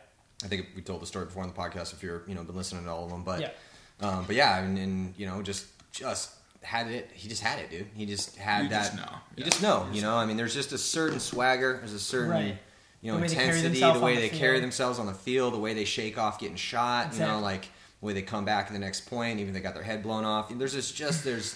I 0.43 0.47
think 0.47 0.67
we 0.75 0.81
told 0.81 1.01
the 1.01 1.05
story 1.05 1.25
before 1.25 1.43
on 1.43 1.49
the 1.49 1.55
podcast 1.55 1.93
if 1.93 2.01
you're 2.03 2.23
you 2.27 2.35
know 2.35 2.43
been 2.43 2.55
listening 2.55 2.85
to 2.85 2.89
all 2.91 3.03
of 3.05 3.11
them, 3.11 3.23
but 3.23 3.41
yeah, 3.41 3.49
um, 4.01 4.23
but 4.25 4.35
yeah, 4.35 4.59
and, 4.59 4.77
and 4.77 5.13
you 5.17 5.25
know 5.25 5.41
just 5.41 5.65
just 5.91 6.31
had 6.61 6.87
it. 6.87 7.09
He 7.13 7.29
just 7.29 7.43
had 7.43 7.59
it, 7.59 7.69
dude. 7.69 7.87
He 7.95 8.05
just 8.07 8.37
had 8.37 8.63
You 8.63 8.69
that. 8.69 8.83
just 8.85 8.95
know. 8.95 9.03
You 9.35 9.43
Yeah. 9.43 9.45
just 9.45 9.61
know. 9.61 9.87
You 9.91 9.97
You 9.97 10.01
know. 10.01 10.15
I 10.15 10.25
mean, 10.25 10.35
there's 10.37 10.53
just 10.55 10.71
a 10.71 10.77
certain 10.79 11.19
swagger. 11.19 11.77
There's 11.77 11.93
a 11.93 11.99
certain. 11.99 12.31
Right. 12.31 12.57
You 13.01 13.11
know, 13.11 13.17
The 13.17 13.21
way 13.21 13.27
they 13.27 13.35
carry 13.35 13.47
intensity, 13.49 13.69
themselves 13.81 13.99
the 13.99 14.05
way 14.05 14.15
on 14.15 14.21
they 14.21 14.29
the 14.29 14.37
carry 14.37 14.53
field. 14.55 14.63
themselves 14.63 14.97
on 14.99 15.05
the 15.05 15.13
field, 15.13 15.53
the 15.53 15.59
way 15.59 15.73
they 15.75 15.85
shake 15.85 16.17
off 16.17 16.39
getting 16.39 16.55
shot, 16.55 17.13
you 17.13 17.19
know, 17.19 17.25
Exactly. 17.25 17.43
like 17.43 17.61
the 17.99 18.05
way 18.07 18.13
they 18.13 18.23
come 18.23 18.45
back 18.45 18.65
at 18.65 18.73
the 18.73 18.79
next 18.79 19.01
point, 19.01 19.39
even 19.39 19.49
if 19.49 19.53
they 19.53 19.59
got 19.61 19.75
their 19.75 19.83
head 19.83 20.01
blown 20.01 20.25
off. 20.25 20.49
There's 20.49 20.73
this 20.73 20.91
just 20.91 21.23
there's 21.23 21.55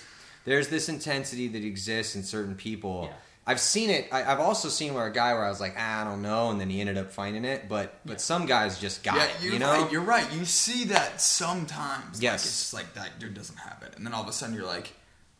there's 0.49 0.67
this 0.67 0.89
intensity 0.89 1.47
that 1.49 1.63
exists 1.63 2.15
in 2.15 2.23
certain 2.23 2.55
people. 2.55 3.07
Yeah. 3.09 3.15
I've 3.47 3.59
seen 3.59 3.89
it. 3.89 4.07
I, 4.11 4.23
I've 4.31 4.39
also 4.39 4.67
seen 4.69 4.93
where 4.93 5.07
a 5.07 5.11
guy 5.13 5.33
where 5.33 5.43
I 5.43 5.49
was 5.49 5.59
like, 5.59 5.75
ah, 5.77 6.01
I 6.01 6.03
don't 6.03 6.21
know, 6.21 6.51
and 6.51 6.59
then 6.61 6.69
he 6.69 6.81
ended 6.81 6.97
up 6.97 7.11
finding 7.11 7.45
it. 7.45 7.67
But 7.67 7.99
but 8.05 8.19
some 8.21 8.45
guys 8.45 8.79
just 8.79 9.03
got 9.03 9.15
yeah, 9.15 9.25
it. 9.25 9.31
you're 9.41 9.53
You 9.53 9.59
know, 9.59 9.71
right. 9.81 9.91
You're 9.91 10.01
right. 10.01 10.31
You 10.33 10.45
see 10.45 10.85
that 10.85 11.19
sometimes. 11.21 12.21
Yes. 12.21 12.31
Like, 12.31 12.35
it's 12.35 12.43
just 12.43 12.73
like 12.73 12.93
that 12.95 13.19
dude 13.19 13.33
doesn't 13.33 13.57
have 13.57 13.81
it, 13.83 13.95
and 13.95 14.05
then 14.05 14.13
all 14.13 14.21
of 14.23 14.29
a 14.29 14.33
sudden 14.33 14.53
you're 14.55 14.65
like, 14.67 14.93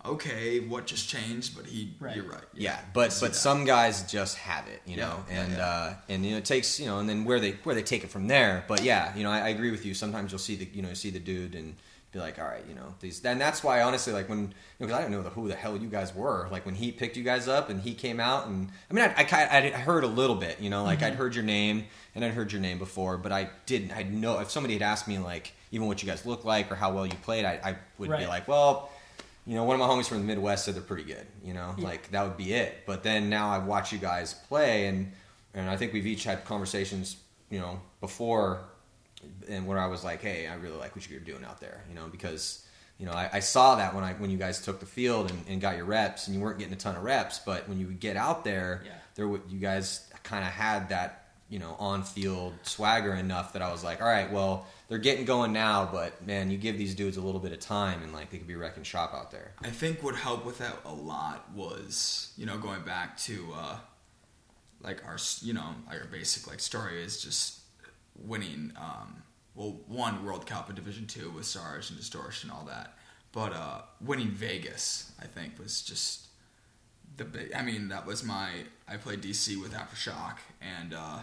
okay, 0.06 0.60
what 0.60 0.88
just 0.88 1.08
changed? 1.10 1.56
But 1.56 1.66
he, 1.68 1.94
Right. 2.00 2.16
you're 2.16 2.26
right. 2.26 2.44
Yeah, 2.56 2.76
I 2.80 2.82
but 2.94 3.16
but 3.22 3.32
that. 3.34 3.36
some 3.36 3.66
guys 3.66 4.10
just 4.12 4.38
have 4.38 4.68
it, 4.68 4.82
you 4.88 4.98
know, 4.98 5.24
Yeah, 5.28 5.34
yeah, 5.36 5.42
and 5.44 5.54
yeah. 5.54 5.66
Uh, 5.68 5.94
and 6.08 6.26
you 6.26 6.32
know 6.32 6.38
it 6.38 6.46
takes 6.46 6.80
you 6.80 6.86
know, 6.88 7.00
and 7.00 7.08
then 7.10 7.26
where 7.26 7.40
they 7.40 7.52
where 7.64 7.76
they 7.76 7.84
take 7.84 8.04
it 8.04 8.10
from 8.10 8.28
there. 8.28 8.64
But 8.68 8.84
yeah, 8.84 9.16
you 9.16 9.24
know, 9.24 9.32
I, 9.32 9.40
I 9.40 9.48
agree 9.50 9.72
with 9.72 9.86
you. 9.86 9.94
Sometimes 9.94 10.32
you'll 10.32 10.40
see 10.40 10.56
the 10.56 10.68
you 10.74 10.82
know 10.82 10.94
see 10.94 11.10
the 11.12 11.20
dude 11.20 11.54
and 11.54 11.76
be 12.12 12.20
like, 12.20 12.40
all 12.40 12.46
right, 12.46 12.64
you 12.68 12.76
know, 12.76 12.96
these. 13.00 13.24
And 13.24 13.40
that's 13.40 13.64
why 13.64 13.82
honestly, 13.82 14.14
like 14.14 14.30
when 14.30 14.54
because 14.80 14.94
I 14.94 15.04
do 15.04 15.10
not 15.10 15.18
know 15.18 15.24
the, 15.24 15.30
who 15.30 15.48
the 15.48 15.56
hell 15.56 15.78
you 15.78 15.88
guys 15.88 16.14
were. 16.16 16.48
Like 16.52 16.66
when 16.66 16.76
he 16.76 16.92
picked 16.92 17.18
you 17.18 17.24
guys 17.24 17.48
up 17.48 17.70
and 17.70 17.80
he 17.82 17.94
came 17.94 18.20
out, 18.20 18.48
and 18.48 18.70
I 18.90 18.94
mean, 18.94 19.06
I 19.06 19.28
I, 19.32 19.58
I 19.58 19.70
heard 19.72 20.04
a 20.04 20.08
little 20.08 20.36
bit, 20.36 20.60
you 20.60 20.70
know, 20.70 20.84
like 20.84 21.02
I'd 21.02 21.14
mm-hmm. 21.14 21.22
heard 21.22 21.36
your 21.36 21.44
name 21.44 21.86
and 22.16 22.26
I'd 22.26 22.34
heard 22.34 22.52
your 22.52 22.62
name 22.62 22.80
before, 22.80 23.18
but 23.18 23.32
I 23.32 23.50
didn't. 23.66 23.92
I 23.92 24.04
know 24.04 24.40
if 24.40 24.50
somebody 24.50 24.74
had 24.74 24.84
asked 24.84 25.08
me 25.08 25.20
like 25.20 25.54
even 25.72 25.88
what 25.88 26.02
you 26.02 26.10
guys 26.10 26.26
look 26.26 26.46
like 26.46 26.72
or 26.72 26.76
how 26.76 26.94
well 26.94 27.06
you 27.06 27.16
played, 27.22 27.46
I, 27.46 27.60
I 27.64 27.76
would 27.98 28.10
be 28.10 28.26
like, 28.26 28.48
well 28.48 28.90
you 29.50 29.56
know, 29.56 29.64
one 29.64 29.80
of 29.80 29.80
my 29.80 29.92
homies 29.92 30.08
from 30.08 30.20
the 30.20 30.26
Midwest 30.26 30.66
said 30.66 30.76
they're 30.76 30.82
pretty 30.84 31.06
good. 31.06 31.26
You 31.44 31.56
know, 31.56 31.74
Yeah. 31.76 31.86
like 31.86 32.12
that 32.12 32.22
would 32.22 32.38
be 32.38 32.54
it. 32.54 32.84
But 32.86 33.02
then 33.02 33.30
now 33.30 33.50
I 33.50 33.58
watch 33.58 33.92
you 33.92 33.98
guys 33.98 34.34
play, 34.34 34.86
and 34.86 35.12
and 35.56 35.68
I 35.68 35.76
think 35.76 35.92
we've 35.92 36.06
each 36.06 36.24
had 36.24 36.46
conversations, 36.46 37.18
you 37.50 37.60
know, 37.60 37.82
before, 38.00 38.62
and 39.50 39.66
where 39.68 39.78
I 39.80 39.88
was 39.88 40.04
like, 40.04 40.22
hey, 40.22 40.48
I 40.48 40.56
really 40.56 40.78
like 40.78 40.96
what 40.96 41.10
you're 41.10 41.20
doing 41.20 41.44
out 41.44 41.60
there, 41.60 41.84
you 41.90 41.96
know, 41.96 42.08
because 42.08 42.66
you 42.98 43.06
know 43.06 43.12
I, 43.14 43.30
I 43.34 43.40
saw 43.40 43.76
that 43.76 43.94
when 43.96 44.04
I 44.04 44.14
when 44.14 44.30
you 44.30 44.38
guys 44.38 44.62
took 44.62 44.80
the 44.80 44.86
field 44.86 45.30
and, 45.32 45.44
and 45.48 45.62
got 45.62 45.76
your 45.78 45.86
reps, 45.86 46.28
and 46.28 46.36
you 46.36 46.42
weren't 46.42 46.60
getting 46.60 46.74
a 46.74 46.78
ton 46.78 46.96
of 46.96 47.04
reps, 47.04 47.40
but 47.40 47.68
when 47.70 47.80
you 47.80 47.88
would 47.88 48.00
get 48.00 48.16
out 48.18 48.44
there, 48.44 48.82
Yeah. 48.86 48.92
there 49.16 49.28
would 49.28 49.42
you 49.50 49.60
guys 49.60 50.06
kind 50.24 50.44
of 50.44 50.52
had 50.52 50.90
that 50.90 51.28
you 51.50 51.60
know 51.60 51.76
on 51.80 52.04
field 52.04 52.54
swagger 52.64 53.14
enough 53.16 53.54
that 53.54 53.62
I 53.62 53.72
was 53.72 53.84
like, 53.84 54.02
all 54.02 54.08
right, 54.08 54.32
well. 54.32 54.66
They're 54.90 54.98
getting 54.98 55.26
going 55.26 55.54
now, 55.54 55.88
but 55.92 56.26
man, 56.26 56.50
you 56.50 56.58
give 56.58 56.76
these 56.76 56.96
dudes 56.96 57.18
a 57.18 57.22
little 57.22 57.40
bit 57.40 57.52
of 57.52 57.60
time, 57.60 58.02
and 58.02 58.12
like 58.12 58.32
they 58.32 58.40
could 58.40 58.48
be 58.48 58.56
wrecking 58.56 58.82
shop 58.82 59.14
out 59.14 59.30
there. 59.30 59.52
I 59.64 59.70
think 59.70 60.02
what 60.02 60.16
helped 60.16 60.48
with 60.48 60.58
that 60.58 60.78
a 60.84 60.92
lot 60.92 61.48
was, 61.54 62.34
you 62.36 62.48
know, 62.48 62.58
going 62.58 62.82
back 62.82 63.16
to 63.20 63.54
uh, 63.56 63.76
like 64.82 65.06
our, 65.06 65.18
you 65.44 65.54
know, 65.54 65.76
our 65.92 66.06
basic 66.12 66.48
like 66.48 66.60
story 66.60 67.04
is 67.04 67.22
just 67.22 67.59
winning 68.26 68.74
um, 68.78 69.24
well, 69.56 69.80
one 69.88 70.24
World 70.24 70.46
Cup, 70.46 70.70
a 70.70 70.74
Division 70.74 71.06
Two 71.06 71.32
with 71.32 71.46
Sarge 71.46 71.90
and 71.90 72.00
Distortion, 72.00 72.50
and 72.50 72.58
all 72.58 72.66
that. 72.66 72.94
But 73.32 73.54
uh, 73.54 73.82
winning 74.02 74.32
Vegas, 74.32 75.12
I 75.22 75.26
think, 75.26 75.60
was 75.60 75.82
just 75.82 76.28
the 77.18 77.26
big. 77.26 77.54
I 77.54 77.62
mean, 77.62 77.90
that 77.90 78.06
was 78.06 78.24
my. 78.24 78.50
I 78.88 78.98
played 78.98 79.22
DC 79.22 79.62
with 79.62 79.74
Aftershock, 79.74 80.38
and 80.62 80.94
uh, 80.94 81.20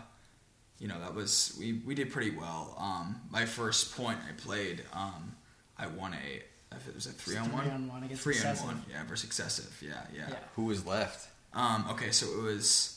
you 0.79 0.87
know 0.87 1.01
that 1.01 1.15
was 1.15 1.57
we 1.59 1.81
we 1.85 1.95
did 1.95 2.13
pretty 2.13 2.31
well. 2.31 2.77
Um, 2.79 3.23
my 3.31 3.47
first 3.47 3.97
point 3.97 4.19
I 4.29 4.33
played, 4.33 4.83
um, 4.93 5.35
I 5.79 5.87
won 5.87 6.15
a. 6.15 6.43
If 6.75 6.89
it 6.89 6.95
was 6.95 7.07
a 7.07 7.13
three 7.13 7.37
on 7.37 7.51
one, 7.53 7.63
Three 7.63 7.73
on 7.73 7.89
one 7.89 8.03
against 8.03 8.23
three 8.23 8.39
on 8.45 8.57
one, 8.57 8.85
yeah, 8.91 9.05
versus 9.05 9.25
excessive, 9.25 9.81
yeah, 9.81 10.03
yeah. 10.15 10.27
Yeah. 10.29 10.37
Who 10.57 10.65
was 10.65 10.85
left? 10.85 11.29
Um, 11.55 11.87
okay, 11.93 12.11
so 12.11 12.27
it 12.27 12.43
was. 12.43 12.96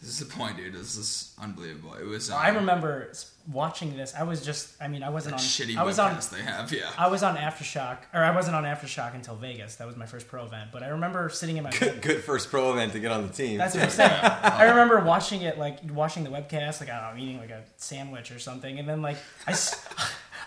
This 0.00 0.10
is 0.10 0.18
the 0.20 0.32
point, 0.32 0.56
dude. 0.56 0.74
This 0.74 0.96
is 0.96 1.34
unbelievable. 1.42 1.94
It 1.94 2.06
was. 2.06 2.30
Um, 2.30 2.38
I 2.38 2.50
remember 2.50 3.12
watching 3.50 3.96
this. 3.96 4.14
I 4.16 4.22
was 4.22 4.44
just. 4.44 4.80
I 4.80 4.86
mean, 4.86 5.02
I 5.02 5.08
wasn't 5.08 5.36
that 5.36 5.42
on. 5.42 5.46
shitty 5.46 5.76
I 5.76 5.82
was 5.82 5.98
on. 5.98 6.16
they 6.30 6.42
have. 6.42 6.72
Yeah. 6.72 6.88
I 6.96 7.08
was 7.08 7.24
on 7.24 7.36
Aftershock, 7.36 7.98
or 8.14 8.22
I 8.22 8.32
wasn't 8.32 8.54
on 8.54 8.62
Aftershock 8.62 9.16
until 9.16 9.34
Vegas. 9.34 9.74
That 9.76 9.88
was 9.88 9.96
my 9.96 10.06
first 10.06 10.28
pro 10.28 10.44
event. 10.44 10.70
But 10.72 10.84
I 10.84 10.88
remember 10.88 11.28
sitting 11.30 11.56
in 11.56 11.64
my. 11.64 11.70
Good, 11.70 12.00
good 12.00 12.22
first 12.22 12.48
pro 12.48 12.72
event 12.72 12.92
to 12.92 13.00
get 13.00 13.10
on 13.10 13.26
the 13.26 13.32
team. 13.32 13.58
That's 13.58 13.74
what 13.74 13.84
I'm 13.84 13.90
saying. 13.90 14.20
I 14.22 14.68
remember 14.68 15.00
watching 15.00 15.42
it, 15.42 15.58
like 15.58 15.78
watching 15.90 16.22
the 16.22 16.30
webcast, 16.30 16.80
like 16.80 16.90
I 16.90 17.08
don't 17.08 17.18
know, 17.18 17.24
eating 17.24 17.38
like 17.38 17.50
a 17.50 17.64
sandwich 17.76 18.30
or 18.30 18.38
something, 18.38 18.78
and 18.78 18.88
then 18.88 19.02
like 19.02 19.16
I. 19.48 19.56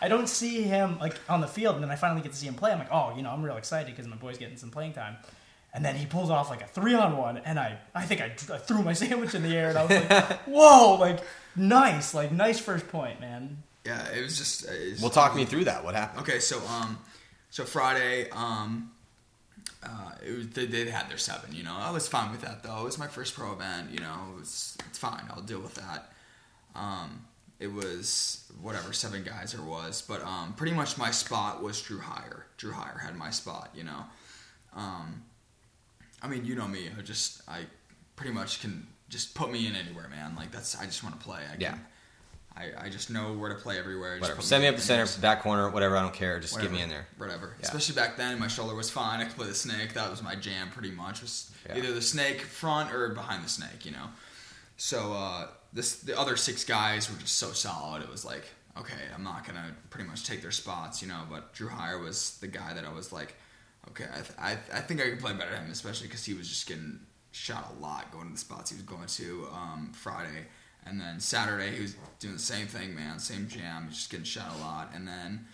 I 0.03 0.07
don't 0.07 0.27
see 0.27 0.63
him 0.63 0.97
like 0.97 1.13
on 1.29 1.41
the 1.41 1.47
field, 1.47 1.75
and 1.75 1.83
then 1.83 1.91
I 1.91 1.95
finally 1.95 2.21
get 2.21 2.31
to 2.31 2.37
see 2.37 2.47
him 2.47 2.55
play. 2.55 2.71
I'm 2.71 2.79
like, 2.79 2.91
oh, 2.91 3.15
you 3.15 3.21
know, 3.21 3.29
I'm 3.29 3.43
real 3.43 3.57
excited 3.57 3.95
because 3.95 4.07
my 4.07 4.15
boy's 4.15 4.39
getting 4.39 4.57
some 4.57 4.71
playing 4.71 4.93
time. 4.93 5.17
And 5.73 5.85
then 5.85 5.95
he 5.95 6.05
pulls 6.05 6.29
off 6.29 6.49
like 6.49 6.61
a 6.61 6.67
three 6.67 6.93
on 6.93 7.15
one, 7.17 7.37
and 7.37 7.57
I, 7.57 7.77
I 7.95 8.03
think 8.03 8.19
I, 8.19 8.25
I 8.53 8.57
threw 8.57 8.81
my 8.83 8.93
sandwich 9.01 9.33
in 9.33 9.43
the 9.43 9.55
air, 9.55 9.69
and 9.69 9.77
I 9.77 9.85
was 9.85 10.09
like, 10.09 10.31
whoa, 10.45 10.97
like 10.99 11.19
nice, 11.55 12.13
like 12.13 12.31
nice 12.31 12.59
first 12.59 12.87
point, 12.89 13.21
man. 13.21 13.63
Yeah, 13.85 14.05
it 14.09 14.21
was 14.21 14.37
just. 14.37 14.65
It 14.65 14.91
was 14.91 15.01
well, 15.01 15.09
talk 15.09 15.35
me 15.35 15.45
through 15.45 15.65
that. 15.65 15.83
What 15.83 15.95
happened? 15.95 16.21
Okay, 16.21 16.39
so 16.39 16.61
um, 16.67 16.99
so 17.49 17.63
Friday, 17.63 18.29
um, 18.31 18.91
uh, 19.83 20.11
it 20.25 20.37
was 20.37 20.49
they, 20.49 20.65
they 20.65 20.89
had 20.89 21.09
their 21.09 21.17
seven. 21.17 21.53
You 21.53 21.63
know, 21.63 21.75
I 21.75 21.89
was 21.91 22.07
fine 22.07 22.31
with 22.31 22.41
that 22.41 22.63
though. 22.63 22.81
It 22.81 22.85
was 22.85 22.97
my 22.99 23.07
first 23.07 23.33
pro 23.35 23.53
event. 23.53 23.91
You 23.91 23.99
know, 23.99 24.13
it 24.33 24.39
was 24.39 24.77
it's 24.87 24.99
fine. 24.99 25.23
I'll 25.31 25.41
deal 25.41 25.59
with 25.59 25.75
that. 25.75 26.11
Um, 26.75 27.25
it 27.59 27.71
was 27.71 28.51
whatever 28.61 28.93
seven 28.93 29.23
guys 29.23 29.53
there 29.53 29.63
was, 29.63 30.01
but 30.01 30.21
um, 30.23 30.53
pretty 30.53 30.73
much 30.73 30.97
my 30.97 31.11
spot 31.11 31.61
was 31.63 31.81
Drew 31.81 31.99
Hire. 31.99 32.45
Drew 32.57 32.71
Hire 32.71 32.99
had 33.03 33.15
my 33.15 33.31
spot. 33.31 33.69
You 33.75 33.83
know, 33.83 34.05
um, 34.75 35.23
I 36.21 36.27
mean, 36.27 36.45
you 36.45 36.55
know 36.55 36.67
me. 36.67 36.89
I 36.97 37.01
just 37.01 37.41
I 37.47 37.61
pretty 38.15 38.33
much 38.33 38.61
can 38.61 38.87
just 39.09 39.33
put 39.35 39.51
me 39.51 39.67
in 39.67 39.75
anywhere, 39.75 40.07
man. 40.09 40.35
Like 40.35 40.51
that's 40.51 40.77
I 40.79 40.85
just 40.85 41.03
want 41.03 41.19
to 41.19 41.25
play. 41.25 41.41
I 41.47 41.51
can, 41.53 41.61
Yeah. 41.61 41.77
I, 42.55 42.85
I 42.85 42.89
just 42.89 43.09
know 43.09 43.31
where 43.33 43.49
to 43.49 43.55
play 43.55 43.79
everywhere. 43.79 44.17
Just 44.17 44.21
Whatever. 44.23 44.41
Send 44.41 44.63
me 44.63 44.67
up 44.67 44.75
the 44.75 44.81
center, 44.81 45.07
back 45.21 45.41
corner, 45.41 45.69
whatever. 45.69 45.95
I 45.95 46.01
don't 46.01 46.13
care. 46.13 46.37
Just 46.39 46.59
get 46.59 46.69
me 46.71 46.81
in 46.81 46.89
there. 46.89 47.07
Whatever. 47.17 47.55
Yeah. 47.57 47.65
Especially 47.65 47.95
back 47.95 48.17
then, 48.17 48.37
my 48.39 48.49
shoulder 48.49 48.75
was 48.75 48.89
fine. 48.89 49.21
I 49.21 49.23
could 49.25 49.37
play 49.37 49.47
the 49.47 49.53
snake. 49.53 49.93
That 49.93 50.09
was 50.11 50.21
my 50.21 50.35
jam, 50.35 50.69
pretty 50.69 50.91
much. 50.91 51.21
Was 51.21 51.49
Yeah. 51.67 51.77
either 51.77 51.93
the 51.93 52.01
snake 52.01 52.41
front 52.41 52.93
or 52.93 53.07
behind 53.09 53.45
the 53.45 53.49
snake, 53.49 53.85
you 53.85 53.91
know. 53.91 54.09
So 54.75 55.13
uh, 55.13 55.47
this 55.71 56.01
the 56.01 56.17
other 56.19 56.35
six 56.35 56.65
guys 56.65 57.09
were 57.09 57.17
just 57.19 57.35
so 57.37 57.51
solid. 57.53 58.03
It 58.03 58.09
was 58.09 58.25
like, 58.25 58.43
okay, 58.77 58.99
I'm 59.15 59.23
not 59.23 59.45
gonna 59.47 59.73
pretty 59.89 60.09
much 60.09 60.25
take 60.25 60.41
their 60.41 60.51
spots, 60.51 61.01
you 61.01 61.07
know. 61.07 61.21
But 61.29 61.53
Drew 61.53 61.69
Hire 61.69 61.99
was 61.99 62.37
the 62.41 62.47
guy 62.47 62.73
that 62.73 62.83
I 62.85 62.91
was 62.91 63.13
like, 63.13 63.35
okay, 63.89 64.05
I 64.11 64.15
th- 64.15 64.39
I, 64.39 64.51
I 64.73 64.81
think 64.81 65.01
I 65.01 65.09
could 65.09 65.19
play 65.19 65.33
better 65.33 65.51
than 65.51 65.65
him, 65.65 65.71
especially 65.71 66.07
because 66.07 66.25
he 66.25 66.33
was 66.33 66.47
just 66.47 66.67
getting 66.67 66.99
shot 67.31 67.73
a 67.77 67.81
lot 67.81 68.11
going 68.11 68.27
to 68.27 68.33
the 68.33 68.37
spots 68.37 68.69
he 68.69 68.75
was 68.75 68.83
going 68.83 69.07
to 69.07 69.47
um, 69.53 69.91
Friday. 69.93 70.47
And 70.85 70.99
then 70.99 71.19
Saturday, 71.19 71.75
he 71.75 71.81
was 71.81 71.95
doing 72.19 72.33
the 72.33 72.39
same 72.39 72.67
thing, 72.67 72.95
man. 72.95 73.19
Same 73.19 73.47
jam, 73.47 73.87
just 73.89 74.09
getting 74.09 74.25
shot 74.25 74.55
a 74.55 74.59
lot. 74.59 74.91
And 74.95 75.07
then 75.07 75.45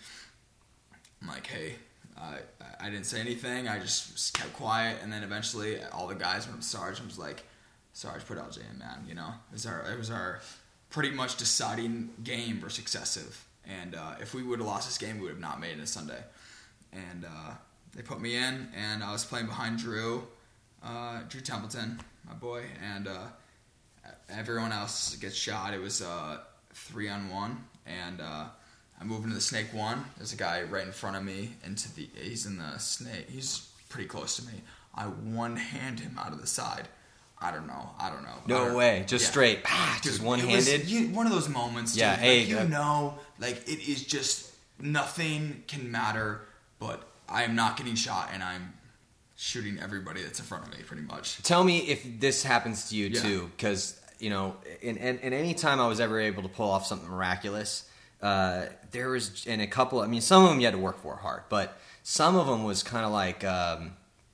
I'm 1.20 1.28
like, 1.28 1.46
hey, 1.46 1.74
uh, 2.18 2.36
I 2.80 2.90
didn't 2.90 3.04
say 3.06 3.20
anything. 3.20 3.68
I 3.68 3.78
just 3.78 4.34
kept 4.34 4.54
quiet. 4.54 4.98
And 5.02 5.12
then 5.12 5.22
eventually, 5.22 5.82
all 5.92 6.06
the 6.06 6.14
guys 6.14 6.46
to 6.46 6.62
Sarge 6.62 6.98
and 6.98 7.06
was 7.06 7.18
like, 7.18 7.44
Sarge, 7.92 8.24
put 8.26 8.38
LJ 8.38 8.58
in, 8.70 8.78
man. 8.78 9.04
You 9.06 9.14
know, 9.14 9.34
it 9.50 9.54
was 9.54 9.66
our, 9.66 9.92
it 9.92 9.98
was 9.98 10.10
our 10.10 10.40
pretty 10.90 11.10
much 11.10 11.36
deciding 11.36 12.10
game 12.24 12.60
versus 12.60 12.78
excessive. 12.78 13.44
And 13.66 13.94
uh, 13.94 14.14
if 14.20 14.34
we 14.34 14.42
would 14.42 14.60
have 14.60 14.68
lost 14.68 14.88
this 14.88 14.96
game, 14.98 15.16
we 15.18 15.24
would 15.24 15.32
have 15.32 15.40
not 15.40 15.60
made 15.60 15.72
it 15.72 15.80
to 15.80 15.86
Sunday. 15.86 16.22
And 16.92 17.26
uh, 17.26 17.52
they 17.94 18.02
put 18.02 18.20
me 18.20 18.36
in, 18.36 18.68
and 18.76 19.02
I 19.02 19.12
was 19.12 19.24
playing 19.24 19.46
behind 19.46 19.78
Drew, 19.78 20.26
uh, 20.84 21.20
Drew 21.28 21.40
Templeton, 21.40 22.00
my 22.26 22.34
boy, 22.34 22.64
and 22.82 23.08
uh, 23.08 23.26
everyone 24.28 24.72
else 24.72 25.16
gets 25.16 25.34
shot. 25.34 25.74
It 25.74 25.80
was 25.80 26.02
uh, 26.02 26.38
three 26.74 27.08
on 27.08 27.28
one, 27.30 27.64
and 27.86 28.20
uh, 28.20 28.44
I 29.00 29.04
move 29.04 29.22
into 29.24 29.34
the 29.34 29.40
snake 29.40 29.72
one. 29.72 30.04
There's 30.16 30.32
a 30.32 30.36
guy 30.36 30.62
right 30.62 30.86
in 30.86 30.92
front 30.92 31.16
of 31.16 31.24
me. 31.24 31.50
Into 31.64 31.92
the 31.94 32.08
he's 32.20 32.46
in 32.46 32.58
the 32.58 32.78
snake. 32.78 33.28
He's 33.30 33.68
pretty 33.88 34.08
close 34.08 34.36
to 34.36 34.46
me. 34.46 34.62
I 34.94 35.04
one 35.04 35.56
hand 35.56 36.00
him 36.00 36.18
out 36.18 36.32
of 36.32 36.40
the 36.40 36.46
side. 36.46 36.88
I 37.40 37.52
don't 37.52 37.68
know. 37.68 37.90
I 38.00 38.10
don't 38.10 38.22
know. 38.24 38.34
No 38.46 38.64
don't- 38.66 38.74
way. 38.76 39.04
Just 39.06 39.26
Yeah. 39.26 39.30
straight. 39.30 39.60
Ah, 39.64 40.00
just 40.02 40.20
one 40.20 40.40
handed. 40.40 41.14
one 41.14 41.26
of 41.26 41.32
those 41.32 41.48
moments. 41.48 41.92
Dude, 41.92 42.00
Yeah, 42.00 42.10
like, 42.10 42.18
hey, 42.20 42.40
you 42.42 42.64
know, 42.64 43.18
like 43.38 43.68
it 43.68 43.88
is 43.88 44.02
just 44.04 44.50
nothing 44.80 45.62
can 45.68 45.90
matter, 45.90 46.40
but 46.80 47.07
I 47.28 47.42
am 47.44 47.54
not 47.54 47.76
getting 47.76 47.94
shot, 47.94 48.30
and 48.32 48.42
I'm 48.42 48.72
shooting 49.36 49.78
everybody 49.80 50.22
that's 50.22 50.38
in 50.40 50.44
front 50.44 50.64
of 50.66 50.70
me, 50.76 50.82
pretty 50.84 51.02
much. 51.02 51.42
Tell 51.42 51.62
me 51.62 51.78
if 51.78 52.04
this 52.20 52.42
happens 52.42 52.88
to 52.90 52.96
you 52.96 53.06
Yeah. 53.08 53.20
too, 53.22 53.50
because 53.56 54.00
you 54.18 54.30
know, 54.30 54.56
in, 54.82 54.96
in, 54.96 55.18
in 55.20 55.32
any 55.32 55.54
time 55.54 55.80
I 55.80 55.86
was 55.86 56.00
ever 56.00 56.18
able 56.18 56.42
to 56.42 56.48
pull 56.48 56.68
off 56.70 56.86
something 56.86 57.08
miraculous, 57.08 57.88
uh, 58.20 58.66
there 58.90 59.10
was 59.10 59.46
in 59.46 59.60
a 59.60 59.66
couple. 59.66 60.00
I 60.00 60.06
mean, 60.08 60.20
some 60.22 60.42
of 60.42 60.50
them 60.50 60.58
you 60.58 60.66
had 60.66 60.72
to 60.74 60.78
work 60.80 61.00
for 61.00 61.14
hard, 61.16 61.42
but 61.48 61.78
some 62.02 62.34
of 62.34 62.46
them 62.48 62.64
was 62.64 62.82
kind 62.82 63.04
of 63.06 63.12
like 63.12 63.44
um, 63.44 63.92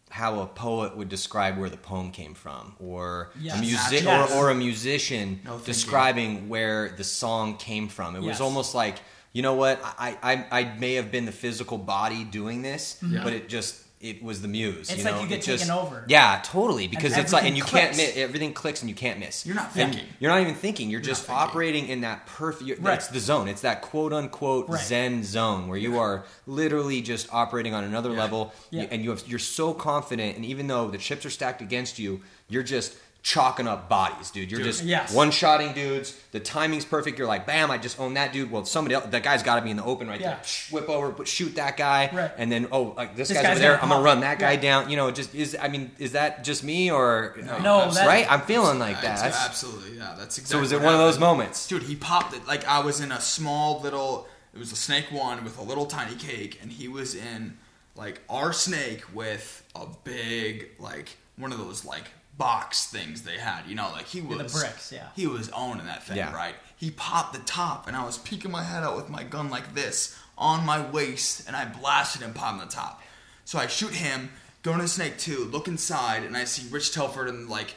how 0.09 0.41
a 0.41 0.47
poet 0.47 0.97
would 0.97 1.11
describe 1.11 1.59
where 1.59 1.69
the 1.69 1.77
poem 1.77 2.13
came 2.13 2.33
from, 2.33 2.77
or 2.81 3.31
Yes. 3.39 3.59
a 3.59 3.61
music, 3.61 4.05
Yes. 4.05 4.33
or, 4.33 4.37
or 4.47 4.51
a 4.51 4.55
musician 4.55 5.41
No 5.45 5.51
thinking. 5.59 5.67
describing 5.67 6.49
where 6.49 6.89
the 6.97 7.05
song 7.05 7.59
came 7.59 7.89
from. 7.89 8.17
It 8.17 8.23
was 8.23 8.41
almost 8.41 8.75
like. 8.75 8.97
You 9.35 9.43
know 9.43 9.55
what? 9.55 9.81
I, 9.85 10.17
I 10.23 10.61
I 10.61 10.79
may 10.79 10.95
have 10.95 11.11
been 11.11 11.27
the 11.27 11.33
physical 11.33 11.77
body 11.77 12.25
doing 12.25 12.63
this, 12.63 12.99
mm-hmm. 13.03 13.17
Yeah. 13.17 13.25
but 13.25 13.33
it 13.35 13.49
just 13.51 13.83
it 14.01 14.23
was 14.23 14.43
the 14.43 14.49
muse. 14.49 14.91
It's 14.91 14.99
you 14.99 15.05
like 15.05 15.15
know? 15.15 15.23
you 15.23 15.29
get 15.29 15.39
It 15.41 15.45
just- 15.47 15.65
taken 15.65 15.79
over. 15.79 16.05
Yeah, 16.09 16.41
totally. 16.45 16.89
Because 16.89 17.17
it's 17.17 17.33
like, 17.33 17.45
and 17.45 17.57
everything 17.57 17.57
you 17.57 17.65
can't 17.65 17.97
miss. 17.97 18.17
Everything 18.17 18.53
clicks, 18.53 18.81
and 18.83 18.89
you 18.91 18.95
can't 18.95 19.19
miss. 19.19 19.45
You're 19.47 19.57
not 19.57 19.75
And 19.77 19.93
thinking. 19.93 20.09
You're 20.21 20.31
not 20.31 20.41
even 20.43 20.55
thinking. 20.55 20.91
You're, 20.91 21.01
just 21.01 21.27
not 21.27 21.37
thinking. 21.39 21.49
operating 21.51 21.89
in 21.89 22.01
that 22.03 22.27
perfect. 22.27 22.81
Right. 22.81 22.95
It's 22.99 23.09
the 23.09 23.19
zone. 23.19 23.49
It's 23.49 23.63
that 23.63 23.81
quote 23.83 24.13
unquote 24.13 24.69
Right. 24.69 24.81
Zen 24.81 25.25
zone 25.25 25.69
where 25.69 25.79
you 25.79 25.99
are 25.99 26.25
literally 26.47 27.01
just 27.03 27.33
operating 27.33 27.73
on 27.75 27.83
another 27.83 28.11
Yeah. 28.13 28.19
level, 28.21 28.53
Yeah. 28.71 28.87
and 28.91 29.03
you 29.03 29.11
have 29.11 29.25
you're 29.27 29.39
so 29.39 29.73
confident. 29.75 30.37
And 30.37 30.45
even 30.45 30.67
though 30.69 30.91
the 30.91 30.99
chips 30.99 31.25
are 31.27 31.31
stacked 31.31 31.63
against 31.63 31.99
you, 31.99 32.21
you're 32.49 32.63
just 32.63 32.95
chalking 33.25 33.67
up 33.67 33.89
bodies, 33.89 34.31
dude. 34.31 34.51
You're 34.51 34.59
Dude. 34.61 34.67
just 34.67 34.85
Yes. 34.85 35.11
one 35.13 35.31
shotting 35.31 35.73
dudes. 35.73 36.13
The 36.33 36.39
timing's 36.41 36.85
perfect. 36.85 37.19
You're 37.19 37.27
like, 37.27 37.47
bam! 37.47 37.71
I 37.71 37.79
just 37.79 37.99
own 37.99 38.15
that 38.15 38.35
dude. 38.35 38.51
Well, 38.51 38.67
somebody 38.67 38.95
else. 38.95 39.07
That 39.07 39.23
guy's 39.23 39.43
got 39.43 39.57
to 39.57 39.63
be 39.63 39.71
in 39.71 39.79
the 39.79 39.83
open 39.85 40.07
right 40.09 40.21
Yeah. 40.21 40.35
there. 40.35 40.41
Psh, 40.45 40.71
Whip 40.71 40.89
over, 40.91 41.11
but 41.11 41.27
shoot 41.27 41.55
that 41.57 41.79
guy, 41.79 42.11
Right. 42.13 42.31
and 42.37 42.53
then 42.53 42.69
oh, 42.71 42.93
like 42.97 43.17
this, 43.17 43.29
This 43.29 43.39
guy's, 43.39 43.43
guy's 43.47 43.51
over 43.53 43.61
there. 43.61 43.71
gonna 43.79 43.83
I'm 43.83 43.89
gonna 43.89 44.03
run 44.05 44.21
that 44.21 44.39
guy 44.39 44.53
Yeah. 44.53 44.61
down. 44.61 44.91
You 44.91 44.97
know, 44.99 45.11
just 45.11 45.35
is. 45.35 45.57
I 45.61 45.69
mean, 45.69 45.91
is 45.99 46.13
that 46.13 46.45
just 46.45 46.63
me 46.63 46.91
or 46.91 47.35
No, 47.63 47.79
uh, 47.81 47.91
that- 47.95 48.07
right? 48.07 48.31
I'm 48.31 48.43
feeling 48.43 48.79
like 48.79 48.97
Yeah, 49.03 49.17
that. 49.17 49.35
absolutely, 49.35 49.97
yeah. 49.97 50.15
That's 50.19 50.37
exactly. 50.37 50.59
so 50.59 50.61
was 50.61 50.73
it 50.73 50.77
what 50.77 50.85
one 50.85 50.95
of 50.95 51.01
those 51.01 51.19
moments? 51.19 51.67
Dude, 51.67 51.85
he 51.85 51.97
popped 51.97 52.35
it 52.35 52.47
like 52.47 52.69
I 52.69 52.81
was 52.81 53.01
in 53.01 53.11
a 53.11 53.21
small 53.23 53.81
little. 53.81 54.29
It 54.53 54.59
was 54.59 54.71
a 54.71 54.77
snake 54.77 55.07
one 55.11 55.43
with 55.45 55.59
a 55.59 55.63
little 55.63 55.87
tiny 55.87 56.15
cake, 56.15 56.59
and 56.63 56.71
he 56.71 56.89
was 56.89 57.15
in 57.15 57.57
like 57.97 58.21
our 58.29 58.53
snake 58.53 59.03
with 59.15 59.63
a 59.75 59.87
big 60.05 60.69
like 60.79 61.17
one 61.37 61.53
of 61.53 61.59
those 61.59 61.87
like 61.87 62.05
box 62.37 62.87
things 62.87 63.23
they 63.23 63.39
had. 63.39 63.67
You 63.67 63.75
know, 63.75 63.91
like 63.93 64.07
he 64.07 64.21
the 64.21 64.27
was 64.37 64.53
bricks, 64.61 64.93
yeah. 64.93 65.09
He 65.15 65.27
was 65.27 65.49
owning 65.51 65.87
that 65.87 66.03
thing, 66.05 66.17
Yeah. 66.17 66.35
right? 66.35 66.55
He 66.77 66.91
popped 66.91 67.33
the 67.35 67.41
top, 67.41 67.87
and 67.87 67.97
I 67.97 68.05
was 68.05 68.19
peeking 68.19 68.51
my 68.51 68.63
head 68.65 68.83
out 68.83 68.97
with 68.97 69.09
my 69.09 69.23
gun 69.23 69.51
like 69.51 69.75
this 69.75 70.19
on 70.37 70.67
my 70.67 70.85
waist, 70.91 71.47
and 71.47 71.55
I 71.57 71.65
blasted 71.65 72.23
him 72.23 72.35
popping 72.35 72.61
the 72.61 72.67
top. 72.73 73.03
So 73.45 73.59
I 73.59 73.67
shoot 73.69 73.93
him, 73.95 74.31
go 74.63 74.73
into 74.73 74.89
snake 74.89 75.19
two, 75.19 75.45
look 75.45 75.69
inside, 75.69 76.25
and 76.25 76.37
I 76.37 76.45
see 76.45 76.69
Rich 76.71 76.93
Telford 76.93 77.29
and 77.29 77.49
like 77.49 77.75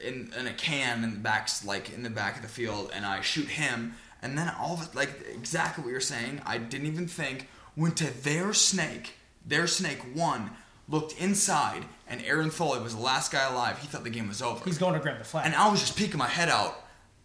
in, 0.00 0.32
in 0.38 0.46
a 0.46 0.52
can 0.52 1.04
in 1.04 1.10
the 1.12 1.18
back, 1.18 1.48
like 1.64 1.92
in 1.92 2.02
the 2.02 2.10
back 2.10 2.36
of 2.36 2.42
the 2.42 2.48
field, 2.48 2.90
and 2.92 3.06
I 3.06 3.20
shoot 3.20 3.48
him, 3.48 3.94
and 4.20 4.36
then 4.36 4.52
all 4.58 4.74
of 4.74 4.82
it, 4.82 4.94
like 4.94 5.10
exactly 5.32 5.84
what 5.84 5.90
you're 5.90 6.00
saying, 6.00 6.40
I 6.44 6.58
didn't 6.58 6.86
even 6.86 7.06
think. 7.06 7.48
Went 7.76 7.96
to 7.98 8.22
their 8.24 8.54
snake, 8.54 9.14
their 9.44 9.66
snake 9.66 9.98
one, 10.14 10.50
looked 10.88 11.18
inside, 11.20 11.84
and 12.08 12.22
Aaron 12.22 12.50
Foley 12.50 12.80
was 12.80 12.94
the 12.94 13.00
last 13.02 13.32
guy 13.32 13.48
alive. 13.48 13.78
He 13.78 13.86
thought 13.86 14.04
the 14.04 14.10
game 14.10 14.28
was 14.28 14.40
over, 14.42 14.64
He's 14.64 14.78
going 14.78 14.94
to 14.94 15.00
grab 15.00 15.18
the 15.18 15.24
flag. 15.24 15.46
and 15.46 15.54
I 15.54 15.68
was 15.68 15.80
just 15.80 15.96
peeking 15.96 16.18
my 16.18 16.28
head 16.28 16.48
out, 16.48 16.76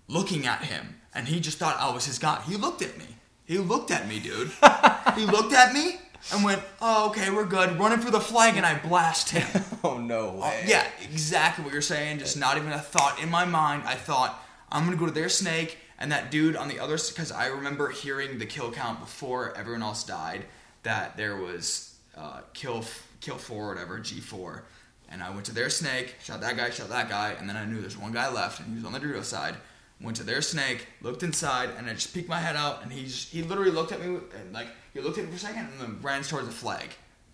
looking 0.08 0.46
at 0.48 0.64
him, 0.64 1.00
and 1.14 1.28
he 1.28 1.40
just 1.40 1.58
thought 1.58 1.78
I 1.80 1.94
was 1.94 2.06
his 2.06 2.20
guy. 2.20 2.42
He 2.42 2.56
looked 2.56 2.82
at 2.82 2.98
me. 2.98 3.06
He 3.46 3.58
looked 3.58 3.92
at 3.92 4.08
me, 4.08 4.20
dude. 4.20 4.52
he 5.16 5.26
looked 5.26 5.54
at 5.54 5.74
me 5.74 5.96
and 6.32 6.44
went, 6.44 6.62
"Oh, 6.82 7.10
okay, 7.10 7.30
we're 7.32 7.46
good." 7.46 7.78
Running 7.80 8.00
for 8.00 8.12
the 8.12 8.20
flag, 8.22 8.56
and 8.56 8.66
I 8.66 8.78
blast 8.80 9.30
him. 9.32 9.48
Oh 9.84 9.98
no 9.98 10.40
Oh, 10.44 10.60
yeah, 10.68 10.86
exactly 11.02 11.64
what 11.64 11.74
you're 11.74 11.82
saying. 11.82 12.20
Just 12.20 12.38
not 12.38 12.56
even 12.58 12.72
a 12.72 12.78
thought 12.78 13.20
in 13.20 13.30
my 13.32 13.46
mind. 13.46 13.82
I 13.86 13.96
thought 13.96 14.40
I'm 14.72 14.86
gonna 14.86 14.96
go 14.96 15.08
to 15.08 15.12
their 15.12 15.28
snake, 15.28 15.80
and 15.98 16.12
that 16.12 16.30
dude 16.30 16.56
on 16.56 16.68
the 16.68 16.80
other 16.80 16.98
because 16.98 17.32
I 17.32 17.48
remember 17.48 17.90
hearing 17.90 18.38
the 18.38 18.46
kill 18.46 18.72
count 18.72 19.00
before 19.00 19.58
everyone 19.58 19.82
else 19.82 20.04
died 20.04 20.46
that 20.84 21.18
there 21.18 21.36
was 21.36 21.96
uh, 22.16 22.42
kill 22.54 22.86
kill 23.22 23.38
four 23.38 23.66
or 23.66 23.70
whatever 23.70 24.00
G 24.00 24.20
four, 24.20 24.64
and 25.10 25.22
I 25.24 25.30
went 25.30 25.46
to 25.46 25.54
their 25.54 25.70
snake, 25.70 26.16
shot 26.24 26.42
that 26.42 26.58
guy, 26.58 26.70
shot 26.70 26.90
that 26.90 27.10
guy, 27.10 27.36
and 27.40 27.48
then 27.48 27.56
I 27.56 27.66
knew 27.66 27.80
there's 27.82 27.98
one 27.98 28.12
guy 28.12 28.30
left, 28.30 28.60
and 28.60 28.70
he 28.70 28.76
was 28.76 28.86
on 28.86 28.92
the 28.94 29.00
Dorito 29.00 29.24
side. 29.24 29.56
Went 30.02 30.18
to 30.18 30.24
their 30.24 30.42
snake, 30.42 30.88
looked 31.04 31.22
inside, 31.22 31.70
and 31.78 31.88
I 31.88 31.94
just 31.94 32.12
peeked 32.12 32.28
my 32.28 32.40
head 32.40 32.56
out, 32.56 32.82
and 32.82 32.92
he 32.92 33.04
just, 33.04 33.30
he 33.32 33.44
literally 33.44 33.70
looked 33.70 33.92
at 33.92 34.00
me 34.04 34.08
and 34.40 34.52
like 34.52 34.68
he 34.96 35.00
looked 35.00 35.20
at 35.20 35.26
me 35.26 35.30
for 35.30 35.36
a 35.38 35.40
second, 35.40 35.68
and 35.72 35.80
then 35.80 36.00
ran 36.02 36.24
towards 36.24 36.48
the 36.48 36.54
flag, 36.54 36.90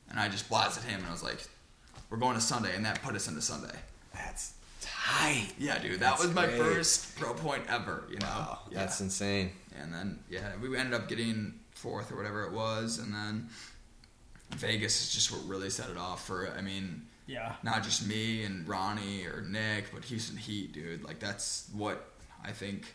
and 0.09 0.19
I 0.19 0.27
just 0.27 0.49
blasted 0.49 0.83
him, 0.83 0.99
and 0.99 1.07
I 1.07 1.11
was 1.11 1.23
like, 1.23 1.39
"We're 2.09 2.17
going 2.17 2.35
to 2.35 2.41
Sunday," 2.41 2.75
and 2.75 2.83
that 2.85 3.01
put 3.01 3.15
us 3.15 3.29
into 3.29 3.41
Sunday. 3.41 3.73
That's 4.13 4.51
tight. 4.81 5.53
Yeah, 5.57 5.79
dude, 5.79 5.93
that 5.93 5.99
That's 5.99 6.23
was 6.25 6.33
my 6.33 6.45
great. 6.45 6.57
first 6.59 7.17
pro 7.17 7.33
point 7.33 7.63
ever. 7.69 8.03
You 8.09 8.17
know, 8.19 8.25
Wow, 8.27 8.59
yeah. 8.69 8.79
that's 8.79 8.99
insane. 8.99 9.51
and 9.81 9.93
then 9.93 10.19
yeah, 10.29 10.51
we 10.61 10.75
ended 10.75 10.93
up 10.93 11.07
getting 11.07 11.53
fourth 11.73 12.11
or 12.11 12.17
whatever 12.17 12.43
it 12.43 12.51
was, 12.51 12.97
and 12.99 13.13
then 13.13 13.47
Vegas 14.55 15.01
is 15.01 15.13
just 15.13 15.31
what 15.31 15.45
really 15.47 15.69
set 15.69 15.89
it 15.89 15.97
off 15.97 16.25
for. 16.25 16.51
I 16.57 16.61
mean, 16.61 17.05
Yeah. 17.27 17.55
not 17.63 17.83
just 17.83 18.07
me 18.07 18.43
and 18.43 18.67
Ronnie 18.67 19.25
or 19.25 19.41
Nick, 19.41 19.93
but 19.93 20.05
Houston 20.05 20.37
Heat, 20.37 20.71
dude. 20.73 21.03
Like 21.03 21.19
that's 21.19 21.69
what 21.73 22.11
I 22.43 22.51
think 22.51 22.93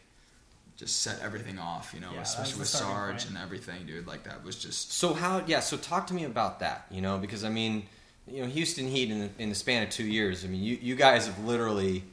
just 0.76 1.02
set 1.02 1.20
everything 1.20 1.58
off. 1.58 1.92
You 1.94 2.00
know, 2.00 2.12
Yeah, 2.14 2.22
especially 2.22 2.60
with 2.60 2.68
Sarge 2.68 3.18
point. 3.18 3.28
and 3.28 3.38
everything, 3.38 3.86
dude. 3.86 4.06
Like 4.06 4.24
that 4.24 4.42
was 4.42 4.56
just 4.56 4.92
So 4.92 5.12
how? 5.14 5.44
Yeah. 5.46 5.60
So 5.60 5.76
talk 5.76 6.06
to 6.08 6.14
me 6.14 6.24
about 6.24 6.60
that. 6.60 6.86
You 6.90 7.02
know, 7.02 7.18
because 7.18 7.44
I 7.44 7.50
mean, 7.50 7.86
you 8.26 8.40
know, 8.42 8.48
Houston 8.48 8.88
Heat 8.88 9.10
in 9.10 9.20
the, 9.20 9.30
in 9.38 9.48
the 9.50 9.54
span 9.54 9.82
of 9.82 9.90
two 9.90 10.04
years. 10.04 10.44
I 10.44 10.48
mean, 10.48 10.62
you 10.62 10.78
you 10.80 10.94
guys 10.96 11.26
have 11.26 11.38
literally 11.44 12.04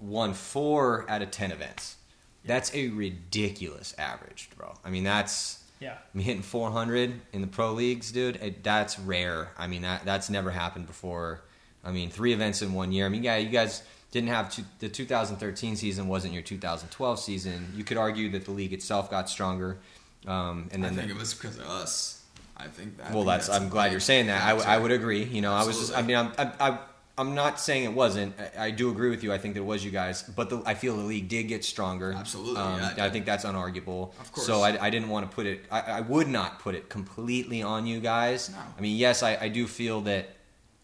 won 0.00 0.34
four 0.34 1.08
out 1.08 1.22
of 1.22 1.30
ten 1.30 1.52
events. 1.52 1.96
That's 2.44 2.74
a 2.74 2.88
ridiculous 2.88 3.94
average, 3.98 4.48
bro. 4.56 4.74
I 4.84 4.88
mean, 4.90 5.04
that's 5.04 5.59
Yeah. 5.80 5.94
I 5.94 6.16
mean, 6.16 6.24
hitting 6.24 6.42
400 6.42 7.20
in 7.32 7.40
the 7.40 7.46
pro 7.46 7.72
leagues, 7.72 8.12
dude. 8.12 8.36
It, 8.36 8.62
that's 8.62 8.98
rare. 8.98 9.50
I 9.58 9.66
mean, 9.66 9.82
that 9.82 10.04
that's 10.04 10.30
never 10.30 10.50
happened 10.50 10.86
before. 10.86 11.42
I 11.82 11.90
mean, 11.90 12.10
three 12.10 12.32
events 12.32 12.60
in 12.62 12.74
one 12.74 12.92
year. 12.92 13.06
I 13.06 13.08
mean, 13.08 13.24
yeah, 13.24 13.36
you 13.36 13.48
guys 13.48 13.82
didn't 14.10 14.28
have 14.28 14.52
two, 14.52 14.64
the 14.80 14.88
2013 14.88 15.76
season 15.76 16.08
wasn't 16.08 16.34
your 16.34 16.42
2012 16.42 17.18
season. 17.18 17.72
You 17.74 17.84
could 17.84 17.96
argue 17.96 18.30
that 18.32 18.44
the 18.44 18.50
league 18.50 18.72
itself 18.72 19.10
got 19.10 19.30
stronger, 19.30 19.78
um, 20.26 20.68
and 20.72 20.84
then 20.84 20.92
I 20.92 20.96
think 20.96 21.08
the, 21.08 21.14
it 21.14 21.18
was 21.18 21.34
because 21.34 21.58
of 21.58 21.66
us. 21.66 22.22
I 22.56 22.66
think 22.66 22.98
that. 22.98 23.10
I 23.10 23.14
well, 23.14 23.24
think 23.24 23.26
that's, 23.26 23.48
I'm 23.48 23.70
glad 23.70 23.90
you're 23.90 24.00
saying 24.00 24.26
that. 24.26 24.42
I, 24.42 24.50
w- 24.50 24.68
I 24.68 24.76
would 24.76 24.92
agree. 24.92 25.24
You 25.24 25.40
know, 25.40 25.52
I 25.52 25.64
was 25.64 25.78
just. 25.78 25.96
I 25.96 26.02
mean, 26.02 26.16
I'm. 26.16 26.32
I, 26.36 26.52
I, 26.60 26.78
I'm 27.18 27.34
not 27.34 27.60
saying 27.60 27.84
it 27.84 27.92
wasn't. 27.92 28.34
I, 28.58 28.66
I 28.66 28.70
do 28.70 28.90
agree 28.90 29.10
with 29.10 29.22
you. 29.22 29.32
I 29.32 29.38
think 29.38 29.54
that 29.54 29.60
it 29.60 29.64
was 29.66 29.84
you 29.84 29.90
guys, 29.90 30.22
but 30.22 30.48
the, 30.48 30.62
I 30.64 30.74
feel 30.74 30.96
the 30.96 31.02
league 31.02 31.28
did 31.28 31.44
get 31.48 31.64
stronger. 31.64 32.12
Absolutely, 32.12 32.56
Um, 32.60 32.80
yeah, 32.80 33.04
I 33.04 33.10
think 33.10 33.26
that's 33.26 33.44
unarguable. 33.44 34.18
Of 34.20 34.32
course. 34.32 34.46
So 34.46 34.62
I, 34.62 34.86
I 34.86 34.90
didn't 34.90 35.08
want 35.10 35.30
to 35.30 35.34
put 35.34 35.44
it. 35.46 35.64
I, 35.70 35.80
I 35.80 36.00
would 36.00 36.28
not 36.28 36.60
put 36.60 36.74
it 36.74 36.88
completely 36.88 37.62
on 37.62 37.86
you 37.86 38.00
guys. 38.00 38.50
No. 38.50 38.56
I 38.76 38.80
mean, 38.80 38.96
yes, 38.96 39.22
I, 39.22 39.36
I 39.36 39.48
do 39.48 39.66
feel 39.66 40.00
that 40.02 40.30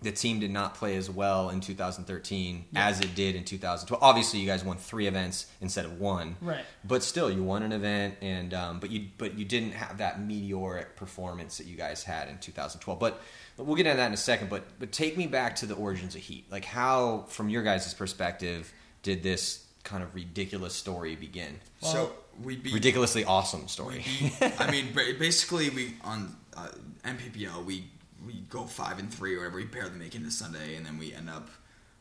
the 0.02 0.12
team 0.12 0.40
did 0.40 0.50
not 0.50 0.74
play 0.74 0.96
as 0.96 1.08
well 1.08 1.48
in 1.48 1.60
2013 1.60 2.66
as 2.74 3.00
it 3.00 3.14
did 3.14 3.34
in 3.34 3.44
2012. 3.44 4.02
Obviously, 4.02 4.40
you 4.40 4.46
guys 4.46 4.62
won 4.62 4.76
three 4.76 5.06
events 5.06 5.46
instead 5.62 5.86
of 5.86 5.98
one. 5.98 6.36
Right. 6.42 6.64
But 6.84 7.02
still, 7.02 7.30
you 7.30 7.42
won 7.42 7.62
an 7.62 7.72
event, 7.72 8.16
and 8.20 8.52
um, 8.52 8.78
but 8.78 8.90
you 8.90 9.06
but 9.16 9.38
you 9.38 9.46
didn't 9.46 9.72
have 9.72 9.98
that 9.98 10.20
meteoric 10.20 10.96
performance 10.96 11.56
that 11.58 11.66
you 11.66 11.76
guys 11.76 12.04
had 12.04 12.28
in 12.28 12.38
2012. 12.38 13.00
But 13.00 13.22
we'll 13.56 13.76
get 13.76 13.86
into 13.86 13.96
that 13.96 14.06
in 14.06 14.12
a 14.12 14.18
second. 14.18 14.50
But 14.50 14.64
but 14.78 14.92
take 14.92 15.16
me 15.16 15.26
back 15.26 15.56
to 15.56 15.66
the 15.66 15.74
origins 15.74 16.14
of 16.14 16.20
Heat. 16.20 16.44
Like 16.50 16.66
how, 16.66 17.24
from 17.28 17.48
your 17.48 17.62
guys' 17.62 17.94
perspective, 17.94 18.72
did 19.02 19.22
this 19.22 19.64
kind 19.82 20.02
of 20.02 20.14
ridiculous 20.14 20.74
story 20.74 21.16
begin? 21.16 21.58
so 21.80 22.12
we 22.42 22.56
beat 22.56 22.74
Ridiculously 22.74 23.24
awesome 23.24 23.66
story. 23.68 24.04
We 24.20 24.28
beat, 24.28 24.60
I 24.60 24.70
mean, 24.70 24.88
basically, 24.94 25.70
we 25.70 25.94
on 26.04 26.36
uh, 26.54 26.68
NPPL 27.04 27.64
we 27.64 27.84
we 28.26 28.34
go 28.50 28.64
five 28.64 28.98
and 28.98 29.12
three 29.12 29.34
or 29.34 29.38
whatever. 29.38 29.56
We 29.56 29.64
barely 29.64 29.90
make 29.98 30.14
it 30.14 30.18
into 30.18 30.30
Sunday, 30.30 30.74
and 30.76 30.84
then 30.84 30.98
we 30.98 31.12
end 31.12 31.30
up 31.30 31.48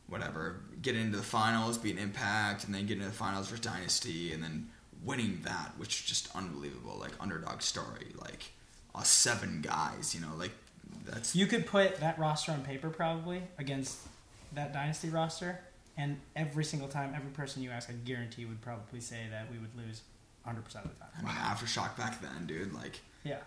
whatever 0.08 0.58
getting 0.82 1.02
into 1.02 1.18
the 1.18 1.24
finals, 1.24 1.78
beating 1.78 2.02
Impact, 2.02 2.64
and 2.66 2.74
then 2.74 2.82
getting 2.86 3.02
into 3.02 3.12
the 3.12 3.18
finals 3.18 3.50
for 3.50 3.58
Dynasty, 3.58 4.34
and 4.34 4.44
then 4.44 4.70
winning 5.04 5.42
that, 5.44 5.72
which 5.78 6.02
is 6.02 6.06
just 6.06 6.36
unbelievable. 6.36 6.98
Like 7.00 7.12
underdog 7.20 7.62
story, 7.62 8.08
like 8.20 8.52
uh, 8.94 9.04
seven 9.04 9.62
guys. 9.62 10.14
You 10.16 10.22
know, 10.22 10.32
like 10.38 10.52
that's 11.06 11.36
You 11.36 11.48
could 11.48 11.66
put 11.66 11.98
that 11.98 12.18
roster 12.20 12.52
on 12.52 12.62
paper 12.64 12.90
probably 12.90 13.42
against 13.58 13.98
that 14.54 14.74
dynasty 14.74 15.10
roster, 15.10 15.60
and 15.98 16.20
every 16.36 16.64
single 16.64 16.88
time, 16.88 17.14
every 17.16 17.32
person 17.32 17.62
you 17.64 17.72
ask, 17.72 17.90
I 17.90 17.94
guarantee 17.94 18.46
would 18.46 18.62
probably 18.62 19.00
say 19.02 19.22
that 19.32 19.52
we 19.52 19.58
would 19.58 19.76
lose 19.76 20.02
100 20.44 20.64
percent 20.64 20.86
of 20.86 20.92
the 20.98 21.04
I 21.06 21.08
time. 21.18 21.26
mean, 21.26 21.36
aftershock 21.44 21.98
back 21.98 22.22
then, 22.22 22.46
dude. 22.46 22.74
Like, 22.74 23.00
Yeah, 23.24 23.40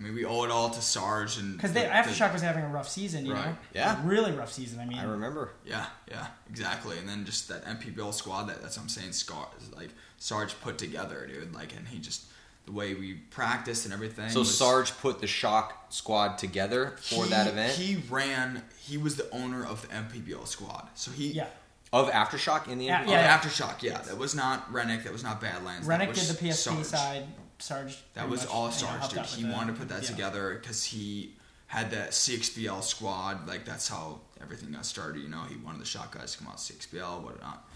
I 0.00 0.02
mean, 0.02 0.14
we 0.14 0.24
owe 0.24 0.44
it 0.44 0.50
all 0.50 0.70
to 0.70 0.80
Sarge 0.80 1.36
and 1.36 1.56
because 1.58 1.74
the- 1.74 1.80
the- 1.80 1.86
Aftershock 1.86 2.32
was 2.32 2.40
having 2.40 2.64
a 2.64 2.68
rough 2.68 2.88
season, 2.88 3.26
you 3.26 3.34
Right. 3.34 3.44
know. 3.46 3.56
Yeah. 3.74 4.00
really 4.02 4.32
rough 4.32 4.50
season. 4.50 4.80
I 4.80 4.86
mean, 4.86 4.98
I 4.98 5.04
remember. 5.04 5.52
Yeah, 5.64 5.86
yeah, 6.08 6.28
exactly. 6.48 6.96
And 6.98 7.06
then 7.06 7.26
just 7.26 7.48
that 7.48 7.66
NPPL 7.66 8.12
squad 8.14 8.44
that 8.44 8.62
that's 8.62 8.76
what 8.78 8.84
I'm 8.84 8.88
saying 8.88 9.12
Scar 9.12 9.48
like 9.76 9.90
Sarge 10.16 10.58
put 10.62 10.78
together, 10.78 11.26
dude. 11.26 11.54
Like 11.54 11.76
and 11.76 11.86
he 11.88 11.98
just 11.98 12.22
the 12.64 12.72
way 12.72 12.94
we 12.94 13.14
practiced 13.14 13.84
and 13.84 13.92
everything. 13.92 14.30
So 14.30 14.38
was- 14.40 14.56
Sarge 14.56 14.96
put 14.98 15.20
the 15.20 15.26
Shock 15.26 15.92
squad 15.92 16.38
together 16.38 16.94
for 17.02 17.24
he- 17.24 17.30
that 17.30 17.46
event 17.46 17.74
He 17.74 17.96
ran 18.08 18.62
he 18.78 18.96
was 18.96 19.16
the 19.16 19.28
owner 19.32 19.66
of 19.66 19.82
the 19.82 19.88
NPPL 19.94 20.46
squad. 20.46 20.88
So 20.94 21.10
he 21.10 21.32
yeah. 21.32 21.48
of 21.92 22.08
Aftershock 22.10 22.68
in 22.68 22.78
the 22.78 22.86
Yeah, 22.86 23.02
NBA? 23.02 23.08
Oh, 23.08 23.12
yeah. 23.12 23.38
Aftershock, 23.38 23.82
yeah. 23.82 23.98
That 23.98 24.16
was 24.16 24.34
not 24.34 24.72
Rennick, 24.72 25.04
that 25.04 25.12
was 25.12 25.22
not 25.24 25.40
Badlands. 25.42 25.86
that 25.86 25.90
Rennick 25.98 26.14
did 26.14 26.24
the 26.24 26.34
PSP 26.34 26.54
Sarge. 26.84 26.86
side. 26.86 27.26
Sarge. 27.60 27.98
That 28.14 28.28
was 28.28 28.42
much, 28.44 28.50
all 28.54 28.64
you 28.64 28.70
know, 28.70 28.76
Sarge, 29.00 29.10
dude. 29.10 29.26
He 29.26 29.42
the- 29.44 29.52
wanted 29.52 29.72
to 29.74 29.78
put 29.78 29.88
that 29.88 30.02
yeah. 30.02 30.08
together 30.08 30.58
because 30.60 30.84
he 30.84 31.34
had 31.66 31.90
that 31.92 32.10
CXBL 32.10 32.82
squad. 32.82 33.46
Like 33.48 33.64
that's 33.64 33.88
how 33.88 34.20
everything 34.42 34.72
got 34.72 34.86
started. 34.86 35.22
You 35.22 35.28
know, 35.28 35.42
he 35.48 35.56
wanted 35.56 35.80
the 35.80 35.84
shot 35.86 36.10
guys 36.12 36.32
to 36.32 36.38
come 36.38 36.48
out 36.48 36.56
CXBL, 36.56 37.22
whatnot. 37.22 37.68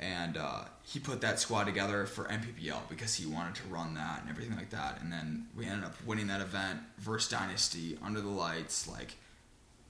And 0.00 0.36
uh, 0.36 0.64
he 0.82 0.98
put 0.98 1.20
that 1.20 1.38
squad 1.38 1.64
together 1.64 2.04
for 2.06 2.24
NPPL 2.24 2.88
because 2.88 3.14
he 3.14 3.26
wanted 3.26 3.54
to 3.56 3.62
run 3.68 3.94
that 3.94 4.20
and 4.22 4.28
everything 4.30 4.56
like 4.56 4.70
that. 4.70 5.00
And 5.00 5.10
then 5.12 5.46
we 5.56 5.66
ended 5.66 5.84
up 5.84 5.94
winning 6.04 6.26
that 6.26 6.40
event 6.40 6.80
versus 6.98 7.30
Dynasty 7.30 7.96
under 8.02 8.20
the 8.20 8.28
lights. 8.28 8.88
Like, 8.88 9.14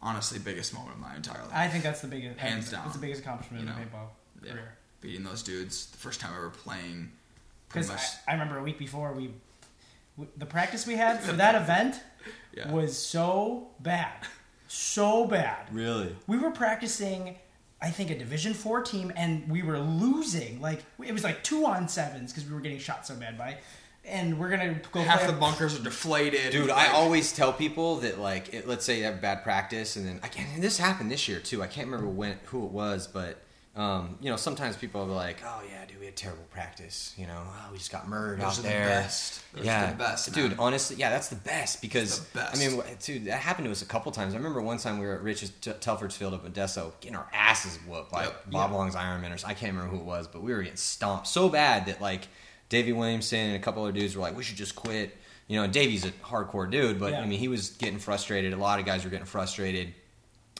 honestly, 0.02 0.38
biggest 0.38 0.74
moment 0.74 0.94
of 0.94 1.00
my 1.00 1.16
entire 1.16 1.40
life. 1.42 1.52
I 1.54 1.68
think 1.68 1.84
that's 1.84 2.02
the 2.02 2.06
biggest. 2.08 2.38
Hands 2.38 2.70
down. 2.70 2.82
That's 2.84 2.96
the 2.96 3.00
biggest 3.00 3.22
accomplishment 3.22 3.62
You 3.64 3.68
in 3.68 3.74
know, 3.74 3.80
my 3.80 3.86
paintball 3.86 4.08
yeah, 4.44 4.52
career. 4.52 4.74
beating 5.00 5.24
those 5.24 5.42
dudes. 5.42 5.86
The 5.86 5.96
first 5.98 6.20
time 6.20 6.32
ever 6.36 6.50
playing. 6.50 7.10
Pretty 7.74 7.88
Because. 7.88 8.16
I, 8.26 8.30
I 8.30 8.34
remember 8.34 8.58
a 8.58 8.62
week 8.62 8.78
before 8.78 9.12
we, 9.12 9.30
w- 10.16 10.30
the 10.36 10.46
practice 10.46 10.86
we 10.86 10.94
had 10.96 11.20
for 11.22 11.32
that 11.32 11.54
event 11.62 12.00
Yeah. 12.54 12.70
was 12.72 12.96
so 12.96 13.68
bad, 13.80 14.12
so 14.68 15.26
bad. 15.26 15.66
Really? 15.72 16.14
We 16.26 16.38
were 16.38 16.50
practicing, 16.50 17.36
I 17.82 17.90
think, 17.90 18.10
a 18.10 18.18
Division 18.18 18.54
Four 18.54 18.82
team, 18.82 19.12
and 19.16 19.48
we 19.50 19.62
were 19.62 19.78
losing. 19.78 20.60
Like 20.60 20.82
it 21.04 21.12
was 21.12 21.24
like 21.24 21.42
two 21.44 21.66
on 21.66 21.88
sevens 21.88 22.32
because 22.32 22.48
we 22.48 22.54
were 22.54 22.60
getting 22.60 22.78
shot 22.78 23.06
so 23.06 23.14
bad 23.14 23.36
by, 23.36 23.58
and 24.04 24.38
we're 24.38 24.48
gonna 24.50 24.80
go 24.92 25.02
Half 25.02 25.20
play 25.20 25.26
the 25.32 25.32
bunkers 25.38 25.78
are 25.78 25.82
deflated. 25.82 26.52
Dude, 26.52 26.70
I 26.70 26.88
always 26.92 27.32
tell 27.32 27.52
people 27.52 27.96
that 27.96 28.18
like, 28.18 28.52
it, 28.54 28.66
let's 28.68 28.84
say 28.84 28.98
you 28.98 29.04
have 29.04 29.20
bad 29.20 29.42
practice, 29.42 29.96
and 29.96 30.06
then 30.06 30.20
I 30.22 30.28
can't. 30.28 30.48
And 30.54 30.62
this 30.62 30.78
happened 30.78 31.10
this 31.10 31.28
year 31.28 31.40
too. 31.40 31.62
I 31.62 31.66
can't 31.66 31.86
remember 31.88 32.08
when 32.10 32.38
who 32.46 32.64
it 32.64 32.70
was, 32.70 33.06
but 33.06 33.40
um, 33.76 34.16
you 34.20 34.30
know, 34.30 34.36
sometimes 34.36 34.76
people 34.76 35.00
are 35.02 35.06
like, 35.06 35.42
"Oh 35.44 35.60
yeah, 35.68 35.84
dude, 35.86 35.98
we 35.98 36.06
had 36.06 36.14
terrible 36.14 36.44
practice." 36.50 37.12
You 37.16 37.26
know, 37.26 37.42
oh, 37.44 37.68
we 37.72 37.78
just 37.78 37.90
got 37.90 38.06
murdered 38.08 38.38
Those 38.40 38.44
out 38.46 38.58
are 38.58 38.62
the 38.62 38.68
there. 38.68 38.84
best. 38.86 39.42
Those 39.52 39.64
yeah, 39.66 39.90
the 39.90 39.96
best, 39.96 40.32
dude. 40.32 40.50
man. 40.52 40.60
Honestly, 40.60 40.96
yeah, 40.96 41.10
that's 41.10 41.28
the 41.28 41.36
best 41.36 41.82
because 41.82 42.20
the 42.28 42.38
best. 42.38 42.56
I 42.56 42.66
mean, 42.68 42.80
dude, 43.02 43.24
that 43.24 43.40
happened 43.40 43.64
to 43.66 43.72
us 43.72 43.82
a 43.82 43.86
couple 43.86 44.12
times. 44.12 44.32
I 44.34 44.36
remember 44.36 44.62
one 44.62 44.78
time 44.78 44.98
we 45.00 45.06
were 45.06 45.14
at 45.16 45.22
Rich's 45.22 45.50
T- 45.60 45.72
Telford's 45.80 46.16
Field 46.16 46.34
up 46.34 46.46
in 46.46 46.52
Deso, 46.52 46.92
getting 47.00 47.16
our 47.16 47.26
asses 47.32 47.76
whooped 47.86 48.12
by 48.12 48.24
Yep. 48.24 48.50
Bob 48.52 48.70
Long's 48.72 48.94
Ironmaners. 48.94 49.44
I 49.44 49.54
can't 49.54 49.72
remember 49.74 49.90
who 49.96 50.00
it 50.02 50.06
was, 50.06 50.28
but 50.28 50.42
we 50.42 50.52
were 50.52 50.62
getting 50.62 50.76
stomped 50.76 51.26
so 51.26 51.48
bad 51.48 51.86
that 51.86 52.00
like 52.00 52.28
Davey 52.68 52.92
Williamson 52.92 53.38
and 53.40 53.56
a 53.56 53.58
couple 53.58 53.82
other 53.82 53.92
dudes 53.92 54.14
were 54.14 54.22
like, 54.22 54.36
"We 54.36 54.44
should 54.44 54.56
just 54.56 54.76
quit." 54.76 55.16
You 55.48 55.60
know, 55.60 55.66
Davey's 55.66 56.04
a 56.06 56.10
hardcore 56.12 56.70
dude, 56.70 56.98
but 57.00 57.10
Yeah. 57.12 57.20
I 57.20 57.26
mean, 57.26 57.38
he 57.40 57.48
was 57.48 57.70
getting 57.70 57.98
frustrated. 57.98 58.52
A 58.52 58.56
lot 58.56 58.78
of 58.78 58.86
guys 58.86 59.02
were 59.04 59.10
getting 59.10 59.26
frustrated, 59.26 59.92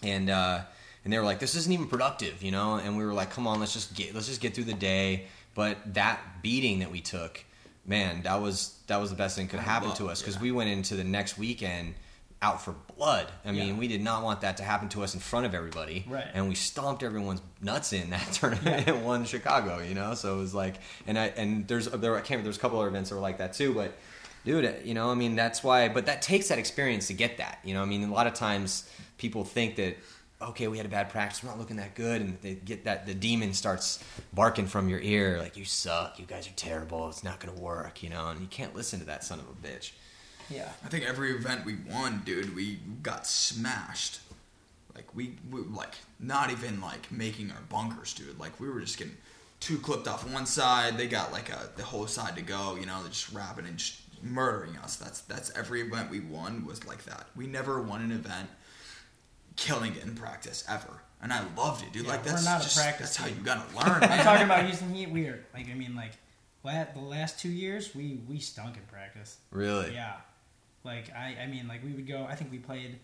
and 0.03 0.29
uh, 0.29 0.63
and 1.05 1.13
they 1.13 1.19
were 1.19 1.25
like, 1.25 1.39
"This 1.39 1.55
isn't 1.55 1.73
even 1.73 1.87
productive," 1.87 2.43
you 2.43 2.51
know. 2.51 2.77
And 2.77 2.97
we 2.97 3.05
were 3.05 3.13
like, 3.15 3.31
"Come 3.31 3.47
on, 3.47 3.61
let's 3.61 3.73
just 3.73 3.95
get 3.95 4.15
let's 4.15 4.27
just 4.27 4.41
get 4.41 4.55
through 4.55 4.65
the 4.65 4.75
day." 4.75 5.27
But 5.55 5.95
that 5.95 6.43
beating 6.43 6.81
that 6.81 6.91
we 6.91 7.01
took, 7.01 7.45
man, 7.87 8.23
that 8.23 8.41
was 8.41 8.77
that 8.89 8.97
was 8.97 9.11
the 9.11 9.17
best 9.17 9.37
thing 9.37 9.49
could 9.49 9.61
happen 9.61 9.93
to 9.95 10.09
us 10.09 10.21
because 10.21 10.37
yeah. 10.37 10.43
we 10.43 10.53
went 10.53 10.71
into 10.71 10.97
the 10.97 11.05
next 11.05 11.39
weekend 11.39 11.95
out 12.43 12.61
for 12.61 12.75
blood. 12.97 13.27
I 13.45 13.53
mean, 13.53 13.69
Yeah. 13.69 13.75
we 13.75 13.89
did 13.89 14.03
not 14.03 14.23
want 14.23 14.43
that 14.43 14.59
to 14.59 14.65
happen 14.65 14.91
to 14.91 15.03
us 15.03 15.15
in 15.15 15.21
front 15.21 15.47
of 15.47 15.55
everybody, 15.55 16.05
Right. 16.07 16.27
And 16.35 16.47
we 16.47 16.55
stomped 16.55 17.03
everyone's 17.03 17.41
nuts 17.63 17.95
in 17.95 18.11
that 18.11 18.33
tournament 18.33 18.87
and 18.87 19.05
won 19.05 19.25
Chicago, 19.25 19.79
you 19.81 19.95
know. 19.95 20.15
So 20.15 20.35
it 20.35 20.39
was 20.39 20.55
like, 20.55 20.75
and 21.07 21.19
I 21.19 21.27
and 21.37 21.67
there's 21.69 21.87
there 21.87 22.15
I 22.15 22.19
can't 22.19 22.31
remember, 22.31 22.45
there's 22.45 22.59
a 22.59 22.61
couple 22.61 22.79
other 22.79 22.89
events 22.89 23.11
that 23.11 23.17
were 23.17 23.23
like 23.23 23.39
that 23.39 23.55
too, 23.55 23.73
but 23.73 23.95
dude, 24.45 24.83
you 24.85 24.93
know, 24.93 25.11
I 25.11 25.15
mean, 25.15 25.37
that's 25.37 25.65
why. 25.65 25.89
But 25.89 26.07
that 26.07 26.21
takes 26.21 26.49
that 26.49 26.59
experience 26.59 27.07
to 27.07 27.15
get 27.15 27.39
that, 27.39 27.61
you 27.65 27.73
know. 27.73 27.83
I 27.83 27.87
mean, 27.87 28.03
a 28.05 28.13
lot 28.13 28.27
of 28.27 28.35
times 28.35 28.89
people 29.19 29.45
think 29.45 29.77
that. 29.77 29.97
Okay, 30.45 30.69
we 30.69 30.77
had 30.77 30.87
a 30.87 30.91
bad 30.91 31.11
practice, 31.11 31.43
we're 31.43 31.51
not 31.51 31.59
looking 31.59 31.77
that 31.77 31.95
good, 31.95 32.21
and 32.21 32.39
they 32.41 32.55
get 32.55 32.85
that 32.85 33.07
the 33.07 33.15
demon 33.15 33.53
starts 33.53 34.03
barking 34.33 34.67
from 34.67 34.89
your 34.89 35.01
ear 35.01 35.39
like 35.39 35.57
you 35.57 35.65
suck, 35.65 36.19
you 36.19 36.27
guys 36.27 36.47
are 36.47 36.53
terrible, 36.57 37.09
it's 37.09 37.25
not 37.25 37.41
gonna 37.41 37.59
work, 37.59 38.03
you 38.03 38.11
know, 38.11 38.29
and 38.29 38.41
you 38.41 38.47
can't 38.47 38.75
listen 38.75 39.01
to 39.01 39.07
that 39.07 39.25
son 39.25 39.39
of 39.39 39.47
a 39.47 39.67
bitch. 39.67 39.93
Yeah. 40.51 40.69
I 40.85 40.89
think 40.89 41.05
every 41.05 41.33
event 41.33 41.65
we 41.65 41.77
won, 41.91 42.23
dude, 42.25 42.55
we 42.55 42.79
got 43.03 43.27
smashed. 43.27 44.21
Like 44.95 45.07
we, 45.15 45.37
we 45.51 45.63
like 45.63 45.95
not 46.21 46.51
even 46.51 46.81
like 46.81 47.11
making 47.11 47.51
our 47.51 47.63
bunkers, 47.69 48.15
dude. 48.15 48.39
Like 48.39 48.61
we 48.61 48.69
were 48.69 48.81
just 48.81 48.99
getting 48.99 49.17
two 49.61 49.79
clipped 49.79 50.07
off 50.07 50.31
one 50.31 50.47
side. 50.47 50.97
They 50.97 51.09
got 51.09 51.33
like 51.33 51.49
a 51.51 51.71
the 51.77 51.83
whole 51.83 52.07
side 52.07 52.37
to 52.37 52.43
go. 52.43 52.77
You 52.79 52.87
know, 52.87 53.01
they're 53.01 53.11
just 53.11 53.33
rapping 53.33 53.67
and 53.67 53.77
just 53.77 54.01
murdering 54.23 54.77
us. 54.79 54.97
That's 54.97 55.23
that's 55.23 55.51
every 55.57 55.81
event 55.81 56.11
we 56.11 56.21
won 56.21 56.65
was 56.65 56.87
like 56.87 57.05
that. 57.05 57.27
We 57.35 57.47
never 57.47 57.83
won 57.83 58.03
an 58.03 58.13
event 58.13 58.49
killing 59.57 59.95
it 59.95 60.03
in 60.03 60.15
practice 60.15 60.65
ever, 60.69 61.03
and 61.23 61.33
I 61.33 61.45
loved 61.57 61.85
it, 61.85 61.93
dude. 61.93 62.05
Yeah, 62.05 62.13
like 62.13 62.25
that's 62.25 62.45
not 62.45 62.61
a 62.61 62.65
just 62.65 62.77
practice 62.77 63.17
that's 63.17 63.17
how 63.17 63.27
you 63.27 63.43
gotta 63.43 63.63
learn, 63.77 64.03
I'm 64.03 64.25
talking 64.25 64.45
about 64.45 64.65
Houston 64.65 64.93
Heat. 64.95 65.11
We 65.11 65.27
are 65.27 65.45
like, 65.55 65.69
I 65.71 65.75
mean, 65.75 65.95
like, 65.97 66.13
the 66.95 67.01
last 67.01 67.39
two 67.39 67.51
years, 67.51 67.95
we 67.95 68.21
we 68.29 68.39
stunk 68.39 68.77
in 68.77 68.83
practice. 68.85 69.39
Really? 69.51 69.93
Yeah. 69.93 70.15
Like 70.83 71.11
I, 71.15 71.37
I 71.43 71.47
mean, 71.47 71.67
like 71.69 71.83
we 71.85 71.93
would 71.93 72.07
go. 72.07 72.27
I 72.29 72.35
think 72.35 72.51
we 72.51 72.59
played 72.59 72.99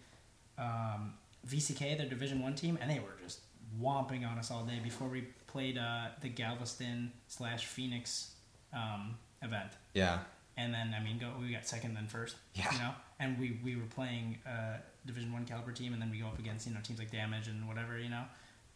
um, 0.59 1.15
VCK, 1.49 1.97
their 1.97 2.09
Division 2.09 2.43
One 2.43 2.55
team, 2.55 2.79
and 2.81 2.91
they 2.91 2.99
were 2.99 3.17
just 3.23 3.41
whomping 3.81 4.31
on 4.31 4.39
us 4.39 4.51
all 4.51 4.65
day 4.65 4.81
before 4.83 5.09
we 5.09 5.23
played 5.47 5.79
uh, 5.79 6.09
the 6.21 6.29
Galveston 6.29 7.13
slash 7.29 7.67
Phoenix 7.67 8.33
um, 8.73 9.17
event. 9.43 9.71
Yeah. 9.95 10.19
And 10.57 10.75
then 10.75 10.95
I 10.99 11.03
mean, 11.03 11.19
go 11.19 11.29
we 11.41 11.53
got 11.53 11.67
second 11.67 11.95
then 11.95 12.07
first. 12.07 12.37
Yeah. 12.55 12.73
You 12.73 12.79
know, 12.79 12.91
and 13.19 13.39
we 13.39 13.59
we 13.65 13.77
were 13.77 13.87
playing 13.95 14.39
uh, 14.47 14.79
Division 15.07 15.33
One 15.33 15.45
caliber 15.45 15.73
team, 15.73 15.93
and 15.93 16.01
then 16.03 16.11
we 16.11 16.19
go 16.19 16.27
up 16.27 16.39
against 16.39 16.67
you 16.67 16.75
know 16.75 16.81
teams 16.83 16.99
like 16.99 17.11
Damage 17.11 17.49
and 17.49 17.67
whatever. 17.69 17.99
You 17.99 18.11
know, 18.11 18.23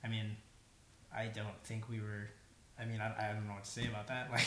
I 0.03 0.09
mean, 0.09 0.37
I 1.14 1.27
don't 1.27 1.59
think 1.64 1.89
we 1.89 2.01
were. 2.01 2.29
I 2.81 2.85
mean, 2.87 3.01
I, 3.01 3.12
I 3.31 3.33
don't 3.33 3.47
know 3.47 3.55
what 3.55 3.64
to 3.64 3.70
say 3.70 3.87
about 3.87 4.09
that. 4.09 4.31
Like, 4.33 4.47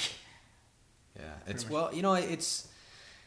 Yeah, 1.16 1.24
it's 1.48 1.64
much. 1.64 1.72
well, 1.74 1.94
you 1.94 2.02
know, 2.02 2.14
it's 2.14 2.68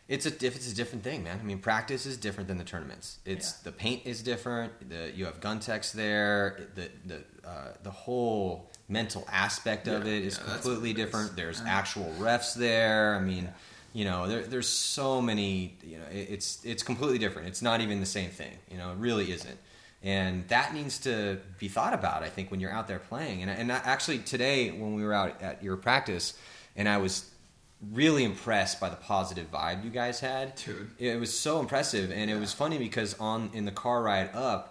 it's 0.08 0.26
a 0.26 0.30
diff- 0.30 0.56
it's 0.56 0.70
a 0.70 0.74
different 0.74 1.04
thing, 1.04 1.22
man. 1.24 1.38
I 1.40 1.44
mean, 1.44 1.58
practice 1.60 2.06
is 2.06 2.16
different 2.16 2.48
than 2.48 2.58
the 2.58 2.64
tournaments. 2.64 3.18
It's 3.24 3.50
Yeah. 3.52 3.56
the 3.64 3.72
paint 3.72 4.02
is 4.06 4.22
different. 4.22 4.88
The 4.90 5.12
you 5.14 5.24
have 5.26 5.40
gun 5.40 5.60
techs 5.60 5.92
there. 5.92 6.68
The 6.74 6.90
the 7.06 7.48
uh, 7.48 7.72
the 7.82 7.90
whole 7.90 8.70
mental 8.88 9.24
aspect 9.30 9.86
of 9.88 10.04
Yeah, 10.04 10.12
it 10.12 10.24
is 10.24 10.38
yeah, 10.38 10.52
completely 10.54 10.72
what 10.74 10.84
it 10.84 10.88
is. 10.90 10.96
different. 11.06 11.36
There's 11.36 11.60
Yeah. 11.60 11.68
actual 11.78 12.12
refs 12.18 12.54
there. 12.54 13.14
I 13.14 13.20
mean, 13.20 13.48
you 13.92 14.04
know, 14.04 14.28
there, 14.28 14.42
there's 14.42 14.68
so 14.68 15.20
many. 15.20 15.76
You 15.82 15.98
know, 15.98 16.06
it, 16.12 16.28
it's 16.30 16.64
it's 16.64 16.82
completely 16.82 17.18
different. 17.18 17.48
It's 17.48 17.62
not 17.62 17.80
even 17.80 18.00
the 18.00 18.06
same 18.06 18.30
thing. 18.30 18.56
You 18.70 18.78
know, 18.78 18.92
it 18.92 18.98
really 18.98 19.32
isn't. 19.32 19.58
And 20.02 20.48
that 20.48 20.72
needs 20.72 20.98
to 21.00 21.38
be 21.58 21.68
thought 21.68 21.92
about. 21.92 22.22
I 22.22 22.28
think 22.28 22.50
when 22.50 22.60
you're 22.60 22.72
out 22.72 22.88
there 22.88 22.98
playing. 22.98 23.42
And 23.42 23.50
and 23.50 23.70
actually 23.70 24.18
today 24.18 24.70
when 24.70 24.94
we 24.94 25.04
were 25.04 25.12
out 25.12 25.40
at 25.42 25.62
your 25.62 25.76
practice, 25.76 26.34
and 26.76 26.88
I 26.88 26.98
was 26.98 27.30
really 27.92 28.24
impressed 28.24 28.78
by 28.78 28.88
the 28.88 28.96
positive 28.96 29.50
vibe 29.50 29.84
you 29.84 29.90
guys 29.90 30.20
had. 30.20 30.54
Dude. 30.54 30.90
It 30.98 31.18
was 31.18 31.36
so 31.36 31.60
impressive, 31.60 32.10
and 32.12 32.30
it 32.30 32.36
was 32.36 32.52
funny 32.52 32.78
because 32.78 33.14
on 33.18 33.50
in 33.52 33.64
the 33.64 33.72
car 33.72 34.02
ride 34.02 34.30
up, 34.34 34.69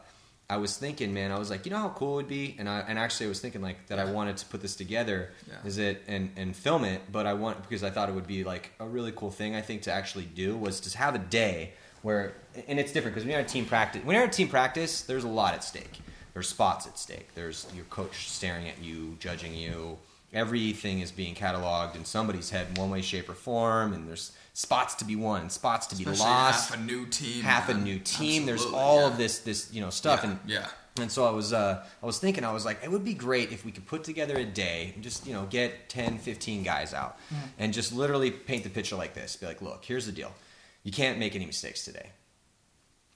I 0.51 0.57
was 0.57 0.75
thinking, 0.75 1.13
man, 1.13 1.31
I 1.31 1.37
was 1.37 1.51
like, 1.51 1.65
you 1.65 1.71
know 1.71 1.77
how 1.77 1.89
cool 1.89 2.13
it 2.13 2.15
would 2.23 2.27
be, 2.27 2.55
and 2.57 2.67
I 2.67 2.79
and 2.87 2.97
actually 2.97 3.27
I 3.27 3.29
was 3.29 3.39
thinking 3.39 3.61
like 3.61 3.85
that 3.87 3.99
I 3.99 4.11
wanted 4.11 4.37
to 4.37 4.45
put 4.47 4.61
this 4.61 4.75
together, 4.75 5.31
Yeah. 5.47 5.55
is 5.63 5.77
it 5.77 6.01
and 6.07 6.31
and 6.37 6.55
film 6.55 6.83
it, 6.85 7.01
but 7.11 7.27
I 7.27 7.33
want 7.33 7.61
because 7.61 7.83
I 7.83 7.91
thought 7.91 8.09
it 8.09 8.15
would 8.15 8.27
be 8.27 8.43
like 8.43 8.71
a 8.79 8.87
really 8.87 9.11
cool 9.15 9.29
thing 9.29 9.55
I 9.55 9.61
think 9.61 9.83
to 9.83 9.91
actually 9.91 10.25
do 10.25 10.57
was 10.57 10.79
to 10.81 10.97
have 10.97 11.13
a 11.13 11.19
day 11.19 11.73
where 12.01 12.33
and 12.67 12.79
it's 12.79 12.91
different 12.91 13.13
because 13.13 13.25
when 13.25 13.31
you're 13.33 13.41
at 13.41 13.47
team 13.47 13.65
practice, 13.65 14.03
when 14.03 14.15
you're 14.15 14.25
at 14.25 14.33
team 14.33 14.47
practice, 14.47 15.01
there's 15.01 15.23
a 15.23 15.27
lot 15.29 15.53
at 15.53 15.63
stake. 15.63 15.99
There's 16.33 16.47
spots 16.47 16.87
at 16.87 16.97
stake. 16.97 17.35
There's 17.35 17.67
your 17.75 17.85
coach 17.85 18.29
staring 18.29 18.67
at 18.67 18.81
you, 18.81 19.17
judging 19.19 19.53
you. 19.53 19.97
Everything 20.33 20.99
is 20.99 21.11
being 21.11 21.33
cataloged 21.35 21.95
in 21.95 22.05
somebody's 22.05 22.51
head 22.51 22.67
in 22.69 22.75
one 22.75 22.91
way, 22.91 23.01
shape, 23.01 23.27
or 23.29 23.33
form, 23.33 23.93
and 23.93 24.07
there's 24.07 24.31
spots 24.53 24.95
to 24.95 25.05
be 25.05 25.15
won, 25.15 25.49
spots 25.49 25.87
to 25.87 25.95
be 25.95 26.03
Especially 26.03 26.25
lost, 26.25 26.69
half 26.69 26.79
a 26.79 26.81
new 26.81 27.05
team, 27.05 27.43
half 27.43 27.69
a 27.69 27.73
new 27.73 27.99
team. 27.99 28.45
There's 28.45 28.65
all 28.65 29.01
yeah. 29.01 29.07
of 29.07 29.17
this, 29.17 29.39
this 29.39 29.73
you 29.73 29.81
know, 29.81 29.89
stuff, 29.89 30.21
Yeah, 30.23 30.29
and 30.29 30.39
yeah. 30.45 30.67
and 30.99 31.11
so 31.11 31.25
I 31.25 31.31
was, 31.31 31.53
uh, 31.53 31.85
I 32.01 32.05
was 32.05 32.19
thinking, 32.19 32.43
I 32.43 32.51
was 32.51 32.65
like, 32.65 32.83
it 32.83 32.91
would 32.91 33.05
be 33.05 33.13
great 33.13 33.51
if 33.51 33.63
we 33.65 33.71
could 33.71 33.85
put 33.85 34.03
together 34.03 34.37
a 34.37 34.45
day 34.45 34.91
and 34.95 35.03
just, 35.03 35.25
you 35.27 35.33
know, 35.33 35.45
get 35.49 35.89
10, 35.89 36.17
15 36.17 36.63
guys 36.63 36.93
out 36.93 37.17
and 37.57 37.73
just 37.73 37.93
literally 37.93 38.31
paint 38.31 38.63
the 38.63 38.69
picture 38.69 38.95
like 38.95 39.13
this. 39.13 39.35
Be 39.35 39.45
like, 39.45 39.61
look, 39.61 39.85
here's 39.85 40.05
the 40.05 40.11
deal. 40.11 40.33
You 40.83 40.91
can't 40.91 41.19
make 41.19 41.35
any 41.35 41.45
mistakes 41.45 41.85
today. 41.85 42.09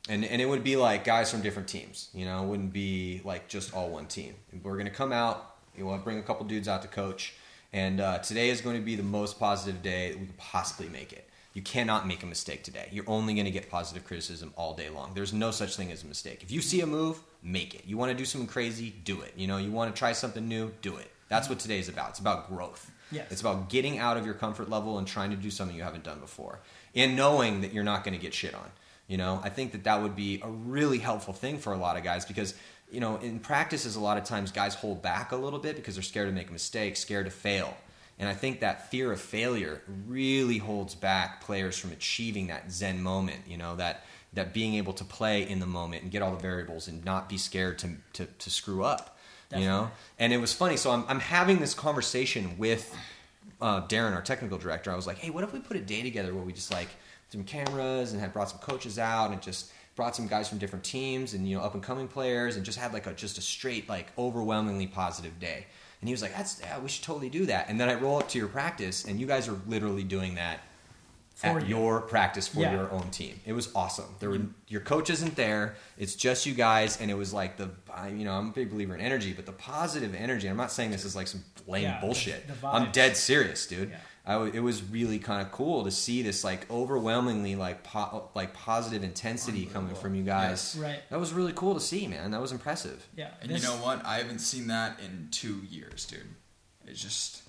And, 0.10 0.26
and 0.26 0.42
it 0.42 0.46
would 0.50 0.66
be 0.66 0.76
like 0.76 1.06
guys 1.06 1.32
from 1.32 1.42
different 1.42 1.70
teams, 1.70 2.10
you 2.14 2.26
know, 2.26 2.44
it 2.44 2.48
wouldn't 2.48 2.74
be 2.74 3.22
like 3.24 3.48
just 3.48 3.74
all 3.74 3.90
one 3.90 4.06
team. 4.08 4.36
We're 4.62 4.74
going 4.74 4.86
to 4.86 4.92
come 4.92 5.14
out, 5.14 5.56
you 5.78 5.86
know, 5.86 5.98
bring 5.98 6.20
a 6.20 6.24
couple 6.24 6.46
dudes 6.46 6.68
out 6.68 6.82
to 6.82 6.90
coach. 6.90 7.36
And 7.74 8.00
uh, 8.00 8.20
today 8.20 8.50
is 8.50 8.62
going 8.62 8.76
to 8.76 8.82
be 8.82 8.96
the 8.96 9.04
most 9.04 9.40
positive 9.40 9.82
day 9.82 10.12
that 10.12 10.20
we 10.20 10.28
could 10.28 10.38
possibly 10.38 10.90
make 10.90 11.12
it. 11.12 11.28
You 11.54 11.64
cannot 11.64 12.08
make 12.08 12.24
a 12.24 12.26
mistake 12.26 12.64
today. 12.64 12.88
You're 12.92 13.08
only 13.08 13.34
going 13.34 13.46
to 13.46 13.52
get 13.52 13.70
positive 13.70 14.06
criticism 14.06 14.54
all 14.56 14.76
day 14.76 14.90
long. 14.90 15.12
There's 15.14 15.34
no 15.34 15.52
such 15.52 15.76
thing 15.76 15.92
as 15.92 16.04
a 16.04 16.08
mistake. 16.08 16.44
If 16.44 16.52
you 16.52 16.62
see 16.62 16.82
a 16.82 16.88
move, 16.88 17.20
make 17.44 17.76
it. 17.76 17.84
You 17.86 17.98
want 17.98 18.12
to 18.12 18.18
do 18.18 18.26
something 18.26 18.48
crazy, 18.48 18.94
do 19.04 19.22
it. 19.22 19.34
You 19.36 19.48
know, 19.48 19.58
you 19.58 19.72
want 19.72 19.94
to 19.94 19.98
try 19.98 20.14
something 20.14 20.48
new, 20.48 20.72
do 20.82 20.98
it. 20.98 21.12
That's 21.30 21.50
what 21.50 21.60
today 21.60 21.80
is 21.80 21.90
about. 21.90 22.10
It's 22.10 22.20
about 22.20 22.48
growth. 22.48 22.92
Yes. 23.12 23.28
It's 23.32 23.42
about 23.42 23.70
getting 23.70 24.00
out 24.00 24.18
of 24.18 24.26
your 24.26 24.36
comfort 24.36 24.70
level 24.70 24.98
and 24.98 25.08
trying 25.08 25.32
to 25.32 25.36
do 25.36 25.52
something 25.52 25.76
you 25.76 25.84
haven't 25.84 26.04
done 26.04 26.20
before, 26.20 26.60
and 26.96 27.16
knowing 27.16 27.62
that 27.62 27.74
you're 27.74 27.84
not 27.84 28.04
going 28.04 28.16
to 28.16 28.22
get 28.22 28.34
shit 28.34 28.56
on. 28.56 28.70
You 29.08 29.18
know, 29.18 29.42
I 29.44 29.50
think 29.50 29.74
that 29.74 29.84
that 29.84 30.02
would 30.02 30.16
be 30.16 30.42
a 30.42 30.48
really 30.48 30.98
helpful 30.98 31.34
thing 31.34 31.60
for 31.60 31.74
a 31.74 31.78
lot 31.78 31.98
of 31.98 32.04
guys 32.04 32.26
because 32.26 32.56
you 32.94 33.00
know 33.00 33.18
in 33.18 33.40
practices 33.40 33.96
a 33.96 34.00
lot 34.00 34.18
of 34.18 34.24
times 34.24 34.52
guys 34.52 34.76
hold 34.76 35.02
back 35.02 35.32
a 35.32 35.36
little 35.36 35.60
bit 35.60 35.76
because 35.76 35.96
they're 35.96 36.04
scared 36.04 36.28
to 36.28 36.34
make 36.34 36.52
mistakes, 36.52 37.00
scared 37.00 37.26
to 37.26 37.32
fail. 37.32 37.76
And 38.20 38.30
I 38.30 38.36
think 38.36 38.60
that 38.60 38.92
fear 38.92 39.12
of 39.12 39.20
failure 39.20 39.82
really 40.08 40.60
holds 40.60 40.94
back 40.94 41.42
players 41.42 41.78
from 41.78 41.92
achieving 41.92 42.48
that 42.48 42.72
zen 42.72 43.02
moment, 43.02 43.42
you 43.48 43.58
know, 43.58 43.76
that 43.78 44.06
that 44.34 44.54
being 44.54 44.76
able 44.76 44.94
to 44.94 45.04
play 45.04 45.48
in 45.48 45.60
the 45.60 45.66
moment 45.66 46.04
and 46.04 46.12
get 46.12 46.22
all 46.22 46.32
the 46.32 46.42
variables 46.42 46.88
and 46.88 47.04
not 47.04 47.28
be 47.28 47.38
scared 47.38 47.80
to 47.80 47.90
to, 48.14 48.26
to 48.26 48.50
screw 48.50 48.84
up. 48.84 49.18
You 49.56 49.68
know? 49.68 49.92
And 50.18 50.34
it 50.34 50.38
was 50.38 50.52
funny. 50.54 50.78
So 50.78 50.92
I'm 50.92 51.06
I'm 51.08 51.20
having 51.20 51.60
this 51.60 51.74
conversation 51.74 52.58
with 52.58 52.96
uh, 53.62 53.88
Darren, 53.88 54.14
our 54.14 54.22
technical 54.22 54.58
director. 54.58 54.92
I 54.92 54.96
was 54.96 55.08
like, 55.08 55.18
hey, 55.18 55.30
what 55.30 55.44
if 55.44 55.54
we 55.54 55.60
put 55.60 55.78
a 55.78 55.82
day 55.82 56.02
together 56.02 56.34
where 56.34 56.44
we 56.44 56.54
just 56.54 56.72
like 56.72 56.90
some 57.30 57.44
cameras 57.44 58.12
and 58.12 58.22
had 58.22 58.34
brought 58.34 58.50
some 58.50 58.60
coaches 58.60 59.00
out 59.00 59.32
and 59.32 59.42
just 59.42 59.72
brought 59.96 60.16
some 60.16 60.28
guys 60.28 60.50
from 60.50 60.58
different 60.58 60.84
teams 60.84 61.34
and 61.34 61.48
you 61.48 61.58
know 61.58 61.64
up 61.64 61.74
and 61.74 61.84
coming 61.84 62.08
players 62.08 62.56
and 62.56 62.66
just 62.66 62.80
had 62.80 62.94
like 62.94 63.06
a 63.08 63.14
just 63.14 63.38
a 63.38 63.42
straight 63.42 63.88
like 63.88 64.08
overwhelmingly 64.18 64.88
positive 64.88 65.40
day. 65.40 65.66
And 66.02 66.08
he 66.10 66.14
was 66.14 66.22
like, 66.22 66.36
"That's 66.36 66.60
yeah, 66.62 66.80
we 66.80 66.90
should 66.90 67.04
totally 67.04 67.30
do 67.30 67.46
that." 67.46 67.70
And 67.70 67.80
then 67.80 67.90
I 67.90 67.94
roll 67.96 68.20
up 68.20 68.28
to 68.30 68.38
your 68.38 68.50
practice, 68.50 69.06
and 69.06 69.20
you 69.20 69.26
guys 69.28 69.48
are 69.48 69.58
literally 69.68 70.04
doing 70.04 70.36
that 70.36 70.60
For 71.36 71.60
at 71.60 71.62
you. 71.68 71.78
your 71.78 72.02
practice 72.02 72.48
for 72.50 72.60
Yeah. 72.60 72.74
your 72.74 72.92
own 72.92 73.10
team. 73.10 73.40
It 73.46 73.54
was 73.54 73.70
awesome. 73.74 74.14
There 74.20 74.30
were 74.30 74.40
mm-hmm. 74.40 74.52
your 74.68 74.82
coach 74.82 75.10
isn't 75.10 75.36
there. 75.38 75.76
It's 75.98 76.16
just 76.16 76.46
you 76.46 76.56
guys, 76.56 77.00
and 77.00 77.10
it 77.10 77.14
was 77.14 77.32
like 77.34 77.56
the 77.56 77.70
I, 77.94 78.10
you 78.10 78.26
know 78.26 78.34
I'm 78.34 78.50
a 78.50 78.52
big 78.52 78.70
believer 78.72 78.94
in 78.96 79.00
energy, 79.02 79.32
but 79.32 79.46
the 79.46 79.54
positive 79.54 80.14
energy. 80.14 80.48
I'm 80.50 80.58
not 80.58 80.72
saying 80.74 80.92
this 80.92 81.06
is 81.06 81.16
like 81.16 81.28
some 81.28 81.44
lame 81.68 81.84
Yeah, 81.84 82.02
bullshit. 82.02 82.48
the 82.48 82.68
I'm 82.68 82.92
dead 82.92 83.16
serious, 83.16 83.66
dude. 83.66 83.94
Yeah. 84.26 84.32
I 84.32 84.34
w- 84.36 84.54
it 84.54 84.62
was 84.62 84.82
really 84.84 85.20
kind 85.20 85.42
of 85.42 85.52
cool 85.52 85.84
to 85.84 85.92
see 85.92 86.22
this 86.22 86.44
like 86.44 86.70
overwhelmingly 86.72 87.56
like 87.56 87.84
po- 87.84 88.30
like 88.36 88.54
positive 88.54 89.04
intensity 89.04 89.66
coming 89.66 89.96
from 89.96 90.16
you 90.16 90.24
guys. 90.24 90.76
Yes. 90.76 90.78
Right. 90.78 91.00
That 91.10 91.20
was 91.20 91.34
really 91.34 91.54
cool 91.54 91.74
to 91.74 91.80
see, 91.82 92.08
man. 92.08 92.32
That 92.32 92.42
was 92.42 92.52
impressive. 92.52 93.06
Yeah. 93.16 93.32
And 93.42 93.52
this- 93.52 93.62
you 93.62 93.68
know 93.68 93.76
what? 93.84 94.06
I 94.06 94.18
haven't 94.20 94.40
seen 94.40 94.68
that 94.68 95.00
in 95.00 95.28
two 95.32 95.62
years, 95.70 96.06
dude. 96.06 96.22
It's 96.88 97.02
just 97.02 97.42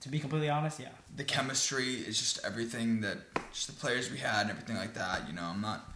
To 0.00 0.08
be 0.08 0.18
completely 0.18 0.50
honest, 0.50 0.80
yeah. 0.80 0.88
the 1.16 1.24
chemistry 1.24 1.94
is 1.94 2.18
just 2.18 2.44
everything 2.44 3.00
that 3.02 3.18
just 3.52 3.66
the 3.68 3.72
players 3.74 4.10
we 4.10 4.18
had 4.18 4.42
and 4.42 4.50
everything 4.50 4.76
like 4.76 4.94
that. 4.94 5.26
You 5.28 5.34
know, 5.34 5.42
I'm 5.44 5.60
not 5.60 5.88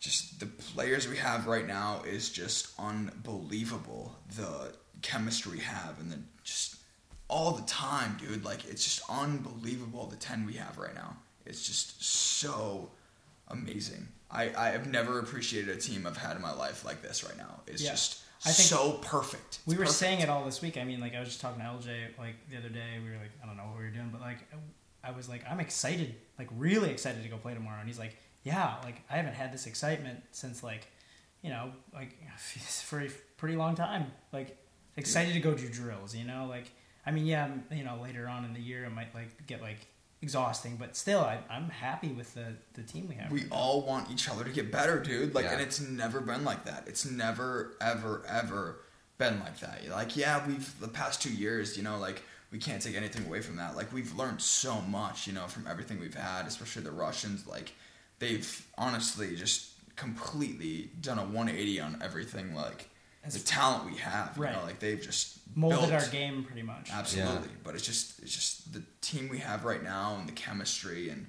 just 0.00 0.40
the 0.40 0.46
players 0.46 1.06
we 1.08 1.16
have 1.18 1.46
right 1.46 1.66
now 1.66 2.02
is 2.06 2.30
just 2.30 2.68
unbelievable. 2.78 4.16
The 4.36 4.74
chemistry 5.02 5.52
we 5.52 5.60
have 5.60 5.98
and 6.00 6.10
the 6.10 6.18
just 6.42 6.73
all 7.34 7.52
the 7.52 7.62
time, 7.66 8.16
dude. 8.20 8.44
Like 8.44 8.64
it's 8.66 8.84
just 8.84 9.00
unbelievable 9.10 10.06
the 10.06 10.16
ten 10.16 10.46
we 10.46 10.54
have 10.54 10.78
right 10.78 10.94
now. 10.94 11.16
It's 11.46 11.66
just 11.66 12.02
so 12.02 12.90
amazing. 13.48 14.08
I, 14.30 14.50
I 14.56 14.68
have 14.70 14.86
never 14.86 15.18
appreciated 15.18 15.76
a 15.76 15.80
team 15.80 16.06
I've 16.06 16.16
had 16.16 16.36
in 16.36 16.42
my 16.42 16.52
life 16.52 16.84
like 16.84 17.02
this 17.02 17.22
right 17.24 17.36
now. 17.36 17.60
It's 17.66 17.82
Yeah. 17.82 17.90
just 17.90 18.20
I 18.46 18.50
think 18.50 18.68
so 18.68 18.92
perfect. 19.02 19.60
we 19.66 19.74
were 19.74 19.80
perfect. 19.84 19.98
saying 19.98 20.20
it 20.20 20.28
all 20.28 20.44
this 20.44 20.60
week. 20.60 20.76
I 20.76 20.84
mean, 20.84 21.00
like 21.00 21.14
I 21.14 21.20
was 21.20 21.28
just 21.28 21.40
talking 21.40 21.60
to 21.60 21.66
LJ 21.66 22.18
like 22.18 22.36
the 22.50 22.56
other 22.58 22.68
day. 22.68 22.98
We 23.02 23.10
were 23.10 23.16
like, 23.16 23.30
I 23.42 23.46
don't 23.46 23.56
know 23.56 23.64
what 23.64 23.78
we 23.78 23.84
were 23.84 23.90
doing, 23.90 24.10
but 24.12 24.20
like 24.20 24.38
I 25.02 25.10
was 25.10 25.28
like, 25.28 25.42
I'm 25.50 25.60
excited, 25.60 26.14
like 26.38 26.48
really 26.56 26.90
excited 26.90 27.22
to 27.22 27.28
go 27.28 27.36
play 27.36 27.54
tomorrow. 27.54 27.78
And 27.80 27.88
he's 27.88 27.98
like, 27.98 28.16
Yeah, 28.42 28.76
like 28.84 29.02
I 29.10 29.16
haven't 29.16 29.34
had 29.34 29.52
this 29.52 29.66
excitement 29.66 30.22
since 30.32 30.62
like, 30.62 30.86
you 31.42 31.50
know, 31.50 31.72
like 31.92 32.16
for 32.84 33.00
a 33.00 33.08
pretty 33.36 33.56
long 33.56 33.74
time. 33.74 34.06
Like 34.32 34.56
excited 34.96 35.34
to 35.34 35.40
go 35.40 35.54
do 35.54 35.68
drills. 35.68 36.14
You 36.14 36.24
know, 36.24 36.46
like 36.48 36.70
I 37.06 37.10
mean, 37.10 37.26
yeah, 37.26 37.48
you 37.70 37.84
know, 37.84 37.98
later 38.02 38.28
on 38.28 38.44
in 38.44 38.52
the 38.54 38.60
year 38.60 38.84
it 38.84 38.90
might 38.90 39.14
like 39.14 39.46
get 39.46 39.60
like 39.60 39.86
exhausting, 40.22 40.76
but 40.76 40.96
still, 40.96 41.20
I, 41.20 41.38
I'm 41.50 41.68
happy 41.68 42.08
with 42.08 42.32
the, 42.34 42.54
the 42.72 42.82
team 42.82 43.08
we 43.08 43.14
have. 43.16 43.30
We 43.30 43.40
right 43.40 43.50
now. 43.50 43.56
all 43.56 43.82
want 43.82 44.10
each 44.10 44.28
other 44.28 44.42
to 44.44 44.50
get 44.50 44.72
better, 44.72 44.98
dude. 44.98 45.34
Like, 45.34 45.44
Yeah. 45.44 45.52
and 45.52 45.60
it's 45.60 45.80
never 45.80 46.20
been 46.20 46.44
like 46.44 46.64
that. 46.64 46.84
It's 46.86 47.04
never, 47.04 47.74
ever, 47.80 48.22
ever 48.26 48.80
been 49.18 49.38
like 49.40 49.60
that. 49.60 49.86
Like, 49.90 50.16
yeah, 50.16 50.46
we've 50.46 50.80
the 50.80 50.88
past 50.88 51.20
two 51.20 51.32
years, 51.32 51.76
you 51.76 51.82
know, 51.82 51.98
like 51.98 52.22
we 52.50 52.58
can't 52.58 52.80
take 52.80 52.96
anything 52.96 53.26
away 53.26 53.40
from 53.42 53.56
that. 53.56 53.76
Like, 53.76 53.92
we've 53.92 54.14
learned 54.16 54.40
so 54.40 54.80
much, 54.82 55.26
you 55.26 55.32
know, 55.32 55.46
from 55.46 55.66
everything 55.66 56.00
we've 56.00 56.14
had, 56.14 56.46
especially 56.46 56.82
the 56.82 56.92
Russians. 56.92 57.46
Like, 57.46 57.72
they've 58.20 58.66
honestly 58.78 59.34
just 59.36 59.72
completely 59.96 60.90
done 61.00 61.18
a 61.18 61.22
180 61.24 61.80
on 61.80 61.98
everything. 62.02 62.54
Like, 62.54 62.88
the 63.30 63.38
talent 63.40 63.90
we 63.90 63.96
have, 63.98 64.36
you 64.36 64.42
Right. 64.42 64.52
know, 64.54 64.62
like 64.64 64.78
they've 64.80 65.00
just 65.00 65.38
molded 65.54 65.88
built 65.90 65.92
our 66.02 66.08
game 66.08 66.44
pretty 66.44 66.62
much. 66.62 66.90
Absolutely, 66.92 67.48
but 67.62 67.74
it's 67.74 67.84
just 67.86 68.20
it's 68.22 68.32
just 68.34 68.72
the 68.72 68.82
team 69.00 69.28
we 69.28 69.38
have 69.38 69.64
right 69.64 69.82
now 69.82 70.16
and 70.18 70.28
the 70.28 70.32
chemistry 70.32 71.08
and 71.08 71.26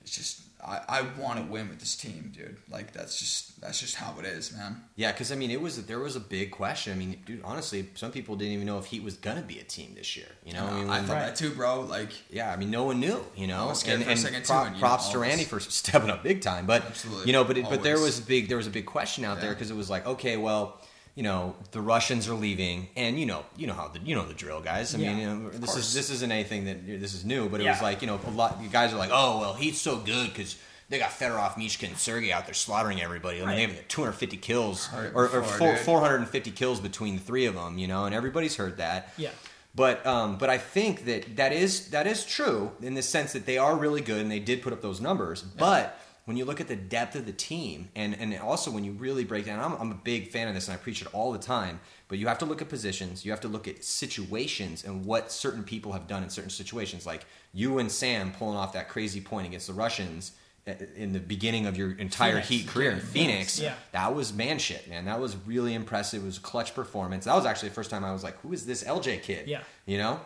it's 0.00 0.14
just 0.16 0.42
I, 0.64 0.80
I 0.88 1.02
want 1.20 1.38
to 1.38 1.44
win 1.44 1.68
with 1.68 1.78
this 1.78 1.94
team, 1.96 2.32
dude. 2.34 2.56
Like 2.68 2.92
that's 2.92 3.16
just 3.20 3.60
that's 3.60 3.78
just 3.78 3.94
how 3.94 4.16
it 4.18 4.24
is, 4.26 4.52
man. 4.52 4.82
Yeah, 4.96 5.12
because 5.12 5.30
I 5.30 5.36
mean, 5.36 5.52
it 5.52 5.60
was 5.60 5.86
there 5.86 6.00
was 6.00 6.16
a 6.16 6.20
big 6.20 6.50
question. 6.50 6.92
I 6.92 6.96
mean, 6.96 7.16
dude, 7.24 7.42
honestly, 7.44 7.88
some 7.94 8.10
people 8.10 8.34
didn't 8.34 8.54
even 8.54 8.66
know 8.66 8.76
if 8.78 8.86
Heat 8.86 9.04
was 9.04 9.14
gonna 9.16 9.40
be 9.42 9.60
a 9.60 9.62
team 9.64 9.94
this 9.94 10.16
year. 10.16 10.26
You 10.44 10.54
know, 10.54 10.66
I 10.66 10.74
mean, 10.74 10.90
I 10.90 11.00
thought 11.02 11.12
Right. 11.14 11.26
that 11.26 11.36
too, 11.36 11.50
bro. 11.50 11.82
Like 11.82 12.10
yeah, 12.30 12.52
I 12.52 12.56
mean, 12.56 12.72
no 12.72 12.82
one 12.84 12.98
knew. 12.98 13.24
You 13.36 13.46
know, 13.46 13.62
I 13.62 13.66
was 13.66 13.78
scared 13.80 14.02
for 14.02 14.10
a 14.10 14.16
second, 14.16 14.44
too, 14.44 14.52
and, 14.52 14.78
props 14.80 15.06
know, 15.06 15.12
to 15.12 15.18
all 15.18 15.22
Randy 15.22 15.44
for 15.44 15.60
stepping 15.60 16.10
up 16.10 16.24
big 16.24 16.40
time. 16.40 16.66
But 16.66 16.84
Absolutely. 16.86 17.26
you 17.28 17.32
know, 17.34 17.44
but 17.44 17.56
it, 17.56 17.66
but 17.70 17.84
there 17.84 17.96
Always. 17.96 18.16
was 18.16 18.26
big 18.26 18.48
there 18.48 18.56
was 18.56 18.66
a 18.66 18.70
big 18.70 18.86
question 18.86 19.24
out 19.24 19.40
there 19.40 19.50
because 19.54 19.70
it 19.70 19.76
was 19.76 19.88
like, 19.88 20.06
okay, 20.06 20.36
well. 20.36 20.80
You 21.18 21.24
know 21.24 21.56
the 21.72 21.80
Russians 21.80 22.28
are 22.28 22.34
leaving, 22.34 22.86
and 22.94 23.18
you 23.18 23.26
know 23.26 23.44
you 23.56 23.66
know 23.66 23.72
how 23.74 23.88
the 23.88 23.98
you 23.98 24.14
know 24.14 24.24
the 24.24 24.34
drill, 24.34 24.60
guys. 24.60 24.94
I 24.94 24.98
Yeah, 24.98 25.08
mean, 25.08 25.18
you 25.18 25.26
know, 25.26 25.48
this 25.50 25.70
course. 25.72 25.76
is 25.88 25.92
this 25.92 26.10
isn't 26.10 26.30
anything 26.30 26.66
that 26.66 26.86
this 26.86 27.12
is 27.12 27.24
new, 27.24 27.48
but 27.48 27.60
it 27.60 27.64
Yeah. 27.64 27.72
was 27.72 27.82
like 27.82 28.02
you 28.02 28.06
know 28.06 28.20
a 28.24 28.30
lot. 28.30 28.60
You 28.62 28.68
guys 28.68 28.92
are 28.92 28.98
like, 28.98 29.10
oh 29.12 29.40
well, 29.40 29.54
he's 29.54 29.80
so 29.80 29.96
good 29.96 30.28
because 30.28 30.54
they 30.88 31.00
got 31.00 31.10
Fedorov, 31.10 31.56
Mishka, 31.58 31.86
and 31.86 31.98
Sergey 31.98 32.32
out 32.32 32.44
there 32.46 32.54
slaughtering 32.54 33.02
everybody. 33.02 33.42
I 33.42 33.46
mean, 33.46 33.56
they 33.56 33.62
have 33.62 33.88
250 33.88 34.36
kills 34.36 34.88
or, 34.94 35.26
or 35.28 35.42
four, 35.42 35.74
450 35.76 36.52
kills 36.52 36.78
between 36.78 37.16
the 37.16 37.20
three 37.20 37.46
of 37.46 37.54
them, 37.56 37.78
you 37.78 37.88
know, 37.88 38.04
and 38.04 38.14
everybody's 38.14 38.54
heard 38.54 38.76
that. 38.76 39.12
Yeah. 39.16 39.30
But 39.74 40.06
um, 40.06 40.38
but 40.38 40.48
I 40.50 40.58
think 40.58 41.04
that 41.06 41.34
that 41.34 41.52
is 41.52 41.90
that 41.90 42.06
is 42.06 42.24
true 42.24 42.70
in 42.80 42.94
the 42.94 43.02
sense 43.02 43.32
that 43.32 43.44
they 43.44 43.58
are 43.58 43.74
really 43.76 44.02
good 44.02 44.20
and 44.20 44.30
they 44.30 44.38
did 44.38 44.62
put 44.62 44.72
up 44.72 44.82
those 44.82 45.00
numbers. 45.00 45.42
But 45.42 46.00
when 46.28 46.36
you 46.36 46.44
look 46.44 46.60
at 46.60 46.68
the 46.68 46.76
depth 46.76 47.14
of 47.16 47.24
the 47.24 47.32
team 47.32 47.88
and 47.96 48.14
and 48.20 48.38
also 48.38 48.70
when 48.70 48.84
you 48.84 48.92
really 48.92 49.24
break 49.24 49.46
down, 49.46 49.60
I'm, 49.60 49.80
I'm 49.80 49.90
a 49.90 50.00
big 50.04 50.28
fan 50.28 50.46
of 50.46 50.52
this 50.52 50.68
and 50.68 50.74
I 50.74 50.76
preach 50.76 51.00
it 51.00 51.08
all 51.14 51.32
the 51.32 51.38
time. 51.38 51.80
But 52.06 52.18
you 52.18 52.28
have 52.28 52.36
to 52.38 52.44
look 52.44 52.60
at 52.60 52.68
positions, 52.68 53.24
you 53.24 53.30
have 53.30 53.40
to 53.40 53.48
look 53.48 53.66
at 53.66 53.82
situations 53.82 54.84
and 54.84 55.06
what 55.06 55.32
certain 55.32 55.64
people 55.64 55.92
have 55.92 56.06
done 56.06 56.22
in 56.22 56.28
certain 56.28 56.50
situations. 56.50 57.06
Like 57.06 57.24
you 57.54 57.78
and 57.78 57.90
Sam 57.90 58.32
pulling 58.32 58.58
off 58.58 58.74
that 58.74 58.90
crazy 58.90 59.22
point 59.22 59.46
against 59.46 59.68
the 59.68 59.72
Russians 59.72 60.32
uh, 60.66 60.72
in 60.96 61.14
the 61.14 61.18
beginning 61.18 61.64
of 61.64 61.78
your 61.78 61.92
entire 61.92 62.42
Phoenix. 62.42 62.48
Heat 62.48 62.66
career 62.68 62.90
in 62.90 63.00
Phoenix, 63.00 63.56
Phoenix. 63.56 63.60
yeah. 63.60 63.74
That 63.92 64.14
was 64.14 64.34
man 64.34 64.58
shit, 64.58 64.86
man. 64.86 65.06
That 65.06 65.18
was 65.18 65.34
really 65.46 65.72
impressive. 65.72 66.22
It 66.22 66.26
was 66.26 66.36
a 66.36 66.40
clutch 66.42 66.74
performance. 66.74 67.24
That 67.24 67.36
was 67.36 67.46
actually 67.46 67.70
the 67.70 67.74
first 67.74 67.90
time 67.90 68.04
I 68.04 68.12
was 68.12 68.22
like, 68.22 68.38
who 68.42 68.52
is 68.52 68.66
this 68.66 68.84
LJ 68.84 69.22
kid? 69.22 69.48
Yeah. 69.48 69.62
You 69.86 69.96
know? 69.96 70.20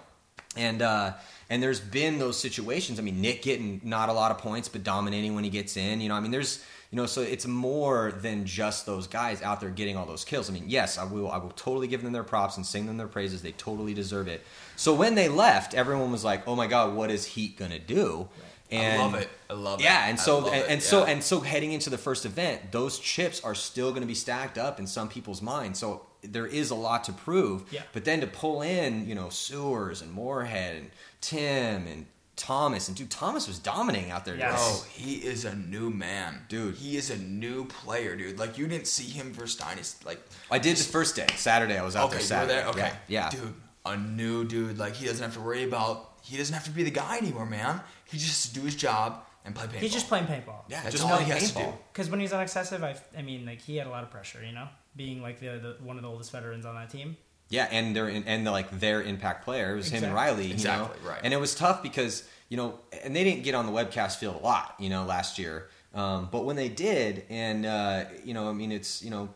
And 0.56 0.82
uh 0.82 1.12
and 1.52 1.62
there's 1.62 1.80
been 1.80 2.18
those 2.18 2.40
situations. 2.40 2.98
I 2.98 3.02
mean, 3.02 3.20
Nick 3.20 3.42
getting 3.42 3.82
not 3.84 4.08
a 4.08 4.12
lot 4.14 4.30
of 4.30 4.38
points, 4.38 4.70
but 4.70 4.82
dominating 4.82 5.34
when 5.34 5.44
he 5.44 5.50
gets 5.50 5.76
in. 5.76 6.00
You 6.00 6.08
know, 6.08 6.14
I 6.14 6.20
mean, 6.20 6.30
there's 6.30 6.64
you 6.90 6.96
know, 6.96 7.04
so 7.04 7.20
it's 7.20 7.46
more 7.46 8.10
than 8.12 8.46
just 8.46 8.86
those 8.86 9.06
guys 9.06 9.42
out 9.42 9.60
there 9.60 9.68
getting 9.68 9.94
all 9.94 10.06
those 10.06 10.24
kills. 10.24 10.48
I 10.48 10.54
mean, 10.54 10.64
yes, 10.66 10.96
I 10.96 11.04
will 11.04 11.30
I 11.30 11.36
will 11.36 11.50
totally 11.50 11.88
give 11.88 12.02
them 12.02 12.12
their 12.12 12.22
props 12.24 12.56
and 12.56 12.64
sing 12.64 12.86
them 12.86 12.96
their 12.96 13.06
praises. 13.06 13.42
They 13.42 13.52
totally 13.52 13.92
deserve 13.92 14.28
it. 14.28 14.40
So 14.76 14.94
when 14.94 15.14
they 15.14 15.28
left, 15.28 15.74
everyone 15.74 16.10
was 16.10 16.24
like, 16.24 16.48
Oh 16.48 16.56
my 16.56 16.66
god, 16.66 16.94
what 16.94 17.10
is 17.10 17.26
Heat 17.26 17.58
gonna 17.58 17.78
do? 17.78 18.30
And 18.70 19.02
I 19.02 19.04
love 19.04 19.14
it. 19.16 19.28
I 19.50 19.52
love 19.52 19.80
it. 19.80 19.84
Yeah, 19.84 20.08
and 20.08 20.18
so 20.18 20.50
and, 20.50 20.70
and 20.70 20.82
so 20.82 21.00
yeah. 21.04 21.12
and 21.12 21.22
so 21.22 21.40
heading 21.40 21.72
into 21.72 21.90
the 21.90 21.98
first 21.98 22.24
event, 22.24 22.72
those 22.72 22.98
chips 22.98 23.44
are 23.44 23.54
still 23.54 23.90
going 23.90 24.00
to 24.00 24.08
be 24.08 24.14
stacked 24.14 24.56
up 24.56 24.80
in 24.80 24.86
some 24.86 25.10
people's 25.10 25.42
minds. 25.42 25.78
So 25.78 26.06
there 26.22 26.46
is 26.46 26.70
a 26.70 26.74
lot 26.74 27.04
to 27.04 27.12
prove. 27.12 27.64
Yeah. 27.72 27.82
But 27.92 28.04
then 28.04 28.20
to 28.20 28.26
pull 28.26 28.62
in, 28.62 29.06
you 29.08 29.14
know, 29.14 29.28
Sewers 29.28 30.02
and 30.02 30.12
Moorhead 30.12 30.76
and 30.76 30.90
Tim 31.20 31.86
and 31.86 32.06
Thomas 32.36 32.88
and 32.88 32.96
dude, 32.96 33.10
Thomas 33.10 33.46
was 33.46 33.58
dominating 33.58 34.10
out 34.10 34.24
there. 34.24 34.36
Yes. 34.36 34.56
Oh, 34.58 34.86
he 34.90 35.16
is 35.16 35.44
a 35.44 35.54
new 35.54 35.90
man, 35.90 36.40
Dude. 36.48 36.74
He 36.76 36.96
is 36.96 37.10
a 37.10 37.16
new 37.18 37.66
player, 37.66 38.16
dude. 38.16 38.38
Like 38.38 38.56
you 38.58 38.66
didn't 38.66 38.86
see 38.86 39.04
him 39.04 39.32
versus 39.32 39.56
Dynasty. 39.56 40.04
Like 40.06 40.20
I 40.50 40.58
did 40.58 40.76
the 40.76 40.84
first 40.84 41.14
day, 41.14 41.26
Saturday. 41.36 41.76
I 41.78 41.82
was 41.84 41.94
out 41.94 42.12
okay, 42.12 42.22
there 42.22 42.40
you 42.42 42.46
were 42.46 42.52
there. 42.52 42.66
Okay, 42.68 42.92
Yeah. 43.08 43.24
yeah. 43.24 43.30
dude, 43.30 43.54
a 43.84 43.96
new 43.96 44.44
dude. 44.44 44.78
Like 44.78 44.94
he 44.94 45.06
doesn't 45.06 45.22
have 45.22 45.34
to 45.34 45.40
worry 45.40 45.64
about. 45.64 46.10
He 46.22 46.36
doesn't 46.36 46.54
have 46.54 46.64
to 46.64 46.70
be 46.70 46.84
the 46.84 46.90
guy 46.90 47.18
anymore, 47.18 47.46
man. 47.46 47.80
He 48.04 48.16
just 48.16 48.44
has 48.44 48.52
to 48.52 48.60
do 48.60 48.64
his 48.64 48.76
job 48.76 49.24
and 49.44 49.54
play 49.54 49.66
paintball. 49.66 49.78
He's 49.80 49.92
just 49.92 50.08
playing 50.08 50.26
paintball. 50.26 50.62
Yeah, 50.68 50.82
That's 50.82 50.92
just 50.92 51.04
all 51.04 51.16
play 51.16 51.24
he 51.24 51.30
has 51.32 51.52
to 51.52 51.58
paintball. 51.58 51.72
do. 51.72 51.78
Because 51.92 52.08
when 52.10 52.20
he's 52.20 52.32
on 52.32 52.42
excessive, 52.42 52.82
I, 52.84 52.96
I 53.16 53.22
mean, 53.22 53.44
like 53.44 53.60
he 53.60 53.76
had 53.76 53.86
a 53.86 53.90
lot 53.90 54.04
of 54.04 54.10
pressure, 54.10 54.42
you 54.44 54.52
know, 54.52 54.68
being 54.96 55.22
like 55.22 55.40
the, 55.40 55.46
the 55.58 55.76
one 55.84 55.96
of 55.96 56.02
the 56.02 56.08
oldest 56.08 56.32
veterans 56.32 56.64
on 56.66 56.74
that 56.74 56.90
team. 56.90 57.16
Yeah, 57.48 57.68
and 57.70 57.94
their 57.94 58.08
and 58.08 58.44
like 58.46 58.70
their 58.80 59.02
impact 59.02 59.44
player 59.44 59.72
it 59.74 59.76
was 59.76 59.88
him 59.90 60.04
and 60.04 60.12
Exactly. 60.12 60.16
Riley. 60.32 60.46
You 60.46 60.52
Exactly, 60.54 61.02
know? 61.02 61.10
right. 61.10 61.20
And 61.22 61.34
it 61.34 61.40
was 61.40 61.54
tough 61.54 61.82
because 61.82 62.26
you 62.48 62.56
know, 62.56 62.78
and 63.02 63.14
they 63.16 63.24
didn't 63.24 63.42
get 63.44 63.54
on 63.54 63.66
the 63.66 63.72
webcast 63.72 64.16
field 64.16 64.36
a 64.36 64.44
lot, 64.44 64.74
you 64.78 64.88
know, 64.90 65.04
last 65.04 65.38
year. 65.38 65.68
Um, 65.94 66.28
but 66.32 66.44
when 66.44 66.56
they 66.56 66.68
did, 66.70 67.24
and 67.28 67.66
uh, 67.66 68.04
you 68.24 68.32
know, 68.34 68.48
I 68.48 68.52
mean, 68.52 68.72
it's 68.72 69.02
you 69.02 69.10
know, 69.10 69.28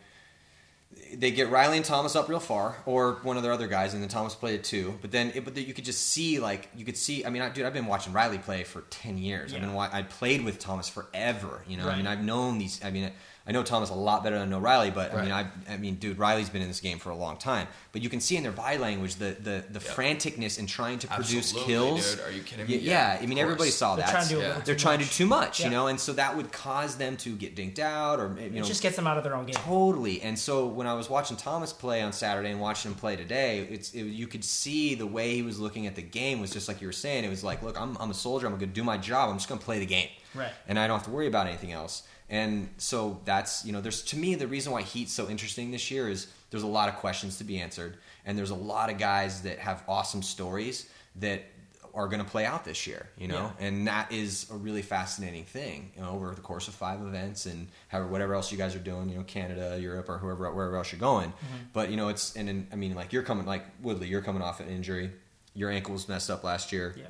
they 1.14 1.30
get 1.30 1.50
Riley 1.50 1.76
and 1.76 1.84
Thomas 1.84 2.16
up 2.16 2.28
real 2.28 2.40
far, 2.40 2.76
or 2.86 3.14
one 3.22 3.36
of 3.36 3.42
their 3.42 3.52
other 3.52 3.66
guys, 3.68 3.92
and 3.92 4.02
then 4.02 4.08
Thomas 4.08 4.34
played 4.34 4.54
it 4.54 4.64
too. 4.64 4.98
But 5.02 5.10
then, 5.12 5.32
it, 5.34 5.44
but 5.44 5.56
you 5.56 5.74
could 5.74 5.84
just 5.84 6.08
see, 6.08 6.38
like, 6.40 6.68
you 6.74 6.84
could 6.84 6.96
see. 6.96 7.24
I 7.24 7.30
mean, 7.30 7.42
I, 7.42 7.50
dude, 7.50 7.66
I've 7.66 7.74
been 7.74 7.86
watching 7.86 8.12
Riley 8.14 8.38
play 8.38 8.64
for 8.64 8.80
ten 8.90 9.18
years. 9.18 9.52
I've 9.52 9.60
Yeah. 9.62 9.68
been, 9.68 9.76
I 9.76 10.02
played 10.02 10.44
with 10.44 10.58
Thomas 10.58 10.88
forever. 10.88 11.62
You 11.68 11.76
know, 11.76 11.88
I 11.88 11.96
mean, 11.96 12.06
I've 12.06 12.22
known 12.24 12.58
these. 12.58 12.82
I 12.82 12.90
mean, 12.90 13.12
I 13.48 13.52
know 13.52 13.62
Thomas 13.62 13.90
a 13.90 13.94
lot 13.94 14.24
better 14.24 14.36
than 14.38 14.48
I 14.48 14.50
know 14.50 14.58
Riley, 14.58 14.90
but 14.90 15.14
I 15.14 15.22
mean, 15.22 15.30
Right. 15.30 15.46
I, 15.68 15.74
I 15.74 15.76
mean, 15.76 15.94
dude, 15.96 16.18
Riley's 16.18 16.48
been 16.50 16.62
in 16.62 16.68
this 16.68 16.80
game 16.80 16.98
for 16.98 17.10
a 17.10 17.14
long 17.14 17.36
time. 17.36 17.68
But 17.92 18.02
you 18.02 18.08
can 18.08 18.18
see 18.20 18.36
in 18.36 18.42
their 18.42 18.50
body 18.52 18.76
language 18.78 19.14
the 19.16 19.36
the, 19.40 19.64
the 19.70 19.78
Yep. 19.80 19.94
franticness 19.96 20.58
in 20.58 20.66
trying 20.66 20.98
to 20.98 21.06
produce 21.06 21.52
Absolutely, 21.52 21.72
kills. 21.74 22.14
dude. 22.16 22.24
Are 22.24 22.30
you 22.32 22.42
kidding 22.42 22.66
Yeah, 22.68 22.76
me? 22.76 22.82
yeah, 22.82 23.14
Yeah, 23.14 23.22
I 23.22 23.26
mean, 23.26 23.38
everybody 23.38 23.70
saw 23.70 23.94
They're 23.94 24.04
that. 24.06 24.10
trying 24.10 24.24
to 24.28 24.34
do 24.34 24.40
a 24.40 24.42
Yeah. 24.42 24.60
They're 24.64 24.74
too 24.74 24.80
trying 24.80 24.98
to 24.98 25.04
do 25.04 25.10
too 25.10 25.26
much, 25.26 25.60
Yeah. 25.60 25.66
you 25.66 25.70
know, 25.72 25.86
and 25.86 26.00
so 26.00 26.12
that 26.14 26.36
would 26.36 26.50
cause 26.50 26.96
them 26.96 27.16
to 27.18 27.36
get 27.36 27.54
dinked 27.54 27.78
out, 27.78 28.18
or 28.18 28.34
you 28.40 28.50
know, 28.50 28.62
It 28.62 28.64
just 28.64 28.82
gets 28.82 28.96
them 28.96 29.06
out 29.06 29.16
of 29.16 29.22
their 29.24 29.36
own 29.36 29.46
game. 29.46 29.54
Totally. 29.54 30.20
And 30.22 30.36
so 30.38 30.66
when 30.66 30.86
I 30.88 30.94
was 30.94 31.08
watching 31.08 31.36
Thomas 31.36 31.72
play 31.72 32.02
on 32.02 32.12
Saturday 32.12 32.50
and 32.50 32.60
watching 32.60 32.90
him 32.90 32.98
play 32.98 33.14
today, 33.14 33.66
it's 33.70 33.92
it, 33.94 34.02
you 34.02 34.26
could 34.26 34.44
see 34.44 34.96
the 34.96 35.06
way 35.06 35.34
he 35.36 35.42
was 35.42 35.60
looking 35.60 35.86
at 35.86 35.94
the 35.94 36.02
game 36.02 36.40
was 36.40 36.50
just 36.50 36.66
like 36.66 36.80
you 36.80 36.88
were 36.88 36.92
saying. 36.92 37.22
It 37.24 37.30
was 37.30 37.44
like, 37.44 37.62
look, 37.62 37.80
I'm, 37.80 37.96
I'm 38.00 38.10
a 38.10 38.14
soldier. 38.14 38.46
I'm 38.46 38.52
going 38.54 38.60
to 38.60 38.66
do 38.66 38.82
my 38.82 38.98
job. 38.98 39.30
I'm 39.30 39.36
just 39.36 39.48
going 39.48 39.58
to 39.60 39.64
play 39.64 39.78
the 39.78 39.86
game. 39.86 40.08
Right. 40.34 40.50
And 40.68 40.78
I 40.78 40.86
don't 40.88 40.96
have 40.98 41.06
to 41.06 41.12
worry 41.12 41.28
about 41.28 41.46
anything 41.46 41.70
else. 41.72 42.02
And 42.28 42.68
so 42.78 43.20
that's, 43.24 43.64
you 43.64 43.72
know, 43.72 43.80
there's 43.80 44.02
to 44.04 44.16
me 44.16 44.34
the 44.34 44.48
reason 44.48 44.72
why 44.72 44.82
Heat's 44.82 45.12
so 45.12 45.28
interesting 45.28 45.70
this 45.70 45.90
year 45.90 46.08
is 46.08 46.26
there's 46.50 46.64
a 46.64 46.66
lot 46.66 46.88
of 46.88 46.96
questions 46.96 47.38
to 47.38 47.44
be 47.44 47.58
answered 47.60 47.96
and 48.24 48.36
there's 48.36 48.50
a 48.50 48.54
lot 48.56 48.90
of 48.90 48.98
guys 48.98 49.42
that 49.42 49.58
have 49.60 49.84
awesome 49.86 50.22
stories 50.22 50.88
that 51.16 51.42
are 51.94 52.08
going 52.08 52.22
to 52.22 52.28
play 52.30 52.44
out 52.44 52.64
this 52.64 52.86
year, 52.86 53.08
you 53.16 53.26
know, 53.26 53.50
Yeah. 53.58 53.66
and 53.66 53.86
that 53.86 54.12
is 54.12 54.50
a 54.50 54.54
really 54.54 54.82
fascinating 54.82 55.44
thing, 55.44 55.92
you 55.96 56.02
know, 56.02 56.10
over 56.10 56.34
the 56.34 56.42
course 56.42 56.68
of 56.68 56.74
five 56.74 57.00
events 57.00 57.46
and 57.46 57.68
however 57.88 58.08
whatever 58.08 58.34
else 58.34 58.52
you 58.52 58.58
guys 58.58 58.74
are 58.74 58.80
doing, 58.80 59.08
you 59.08 59.16
know, 59.16 59.22
Canada, 59.24 59.78
Europe, 59.80 60.08
or 60.10 60.18
whoever 60.18 60.52
wherever 60.52 60.76
else 60.76 60.92
you're 60.92 60.98
going. 61.00 61.30
Mm-hmm. 61.30 61.56
But 61.72 61.90
you 61.90 61.96
know, 61.96 62.08
it's 62.08 62.36
and, 62.36 62.50
and 62.50 62.66
I 62.70 62.76
mean, 62.76 62.94
like 62.94 63.12
you're 63.14 63.22
coming, 63.22 63.46
like 63.46 63.64
Woodley, 63.82 64.08
you're 64.08 64.20
coming 64.20 64.42
off 64.42 64.60
an 64.60 64.68
injury, 64.68 65.10
your 65.54 65.70
ankle 65.70 65.94
was 65.94 66.06
messed 66.06 66.28
up 66.28 66.44
last 66.44 66.70
year. 66.70 66.94
Yeah. 66.98 67.06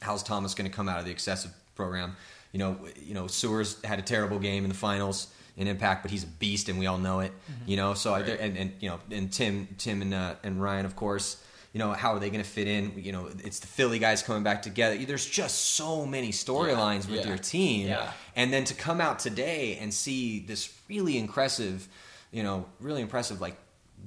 How's 0.00 0.22
Thomas 0.22 0.54
going 0.54 0.70
to 0.70 0.74
come 0.74 0.88
out 0.88 0.98
of 0.98 1.04
the 1.04 1.10
excessive 1.10 1.50
program? 1.74 2.16
You 2.52 2.58
know, 2.58 2.78
you 3.00 3.14
know, 3.14 3.26
Sewers 3.26 3.80
had 3.84 3.98
a 3.98 4.02
terrible 4.02 4.38
game 4.38 4.64
in 4.64 4.68
the 4.70 4.76
finals 4.76 5.28
in 5.56 5.66
Impact, 5.68 6.02
but 6.02 6.10
he's 6.10 6.24
a 6.24 6.28
beast, 6.28 6.68
and 6.68 6.78
we 6.78 6.86
all 6.86 6.98
know 6.98 7.20
it. 7.20 7.32
You 7.66 7.76
know, 7.76 7.94
so 7.94 8.14
I, 8.14 8.20
Right. 8.20 8.40
and, 8.40 8.56
and 8.56 8.72
you 8.80 8.88
know, 8.88 8.98
and 9.10 9.32
Tim, 9.32 9.68
Tim, 9.78 10.02
and 10.02 10.12
uh, 10.14 10.34
and 10.42 10.60
Ryan, 10.62 10.86
of 10.86 10.96
course. 10.96 11.42
You 11.72 11.78
know, 11.78 11.92
how 11.92 12.14
are 12.14 12.18
they 12.18 12.30
going 12.30 12.42
to 12.42 12.48
fit 12.50 12.66
in? 12.66 12.94
You 12.96 13.12
know, 13.12 13.28
it's 13.44 13.60
the 13.60 13.68
Philly 13.68 14.00
guys 14.00 14.22
coming 14.24 14.42
back 14.42 14.62
together. 14.62 14.96
There's 14.98 15.24
just 15.24 15.56
so 15.76 16.04
many 16.04 16.32
storylines 16.32 17.08
with 17.08 17.20
yeah. 17.20 17.28
your 17.28 17.38
team, 17.38 17.86
Yeah. 17.86 18.10
and 18.34 18.52
then 18.52 18.64
to 18.64 18.74
come 18.74 19.00
out 19.00 19.20
today 19.20 19.78
and 19.80 19.94
see 19.94 20.40
this 20.40 20.76
really 20.88 21.16
impressive, 21.16 21.86
you 22.32 22.42
know, 22.42 22.66
really 22.80 23.02
impressive, 23.02 23.40
like 23.40 23.56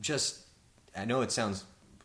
just. 0.02 0.40
I 0.96 1.06
know 1.06 1.22
it 1.22 1.32
sounds 1.32 1.64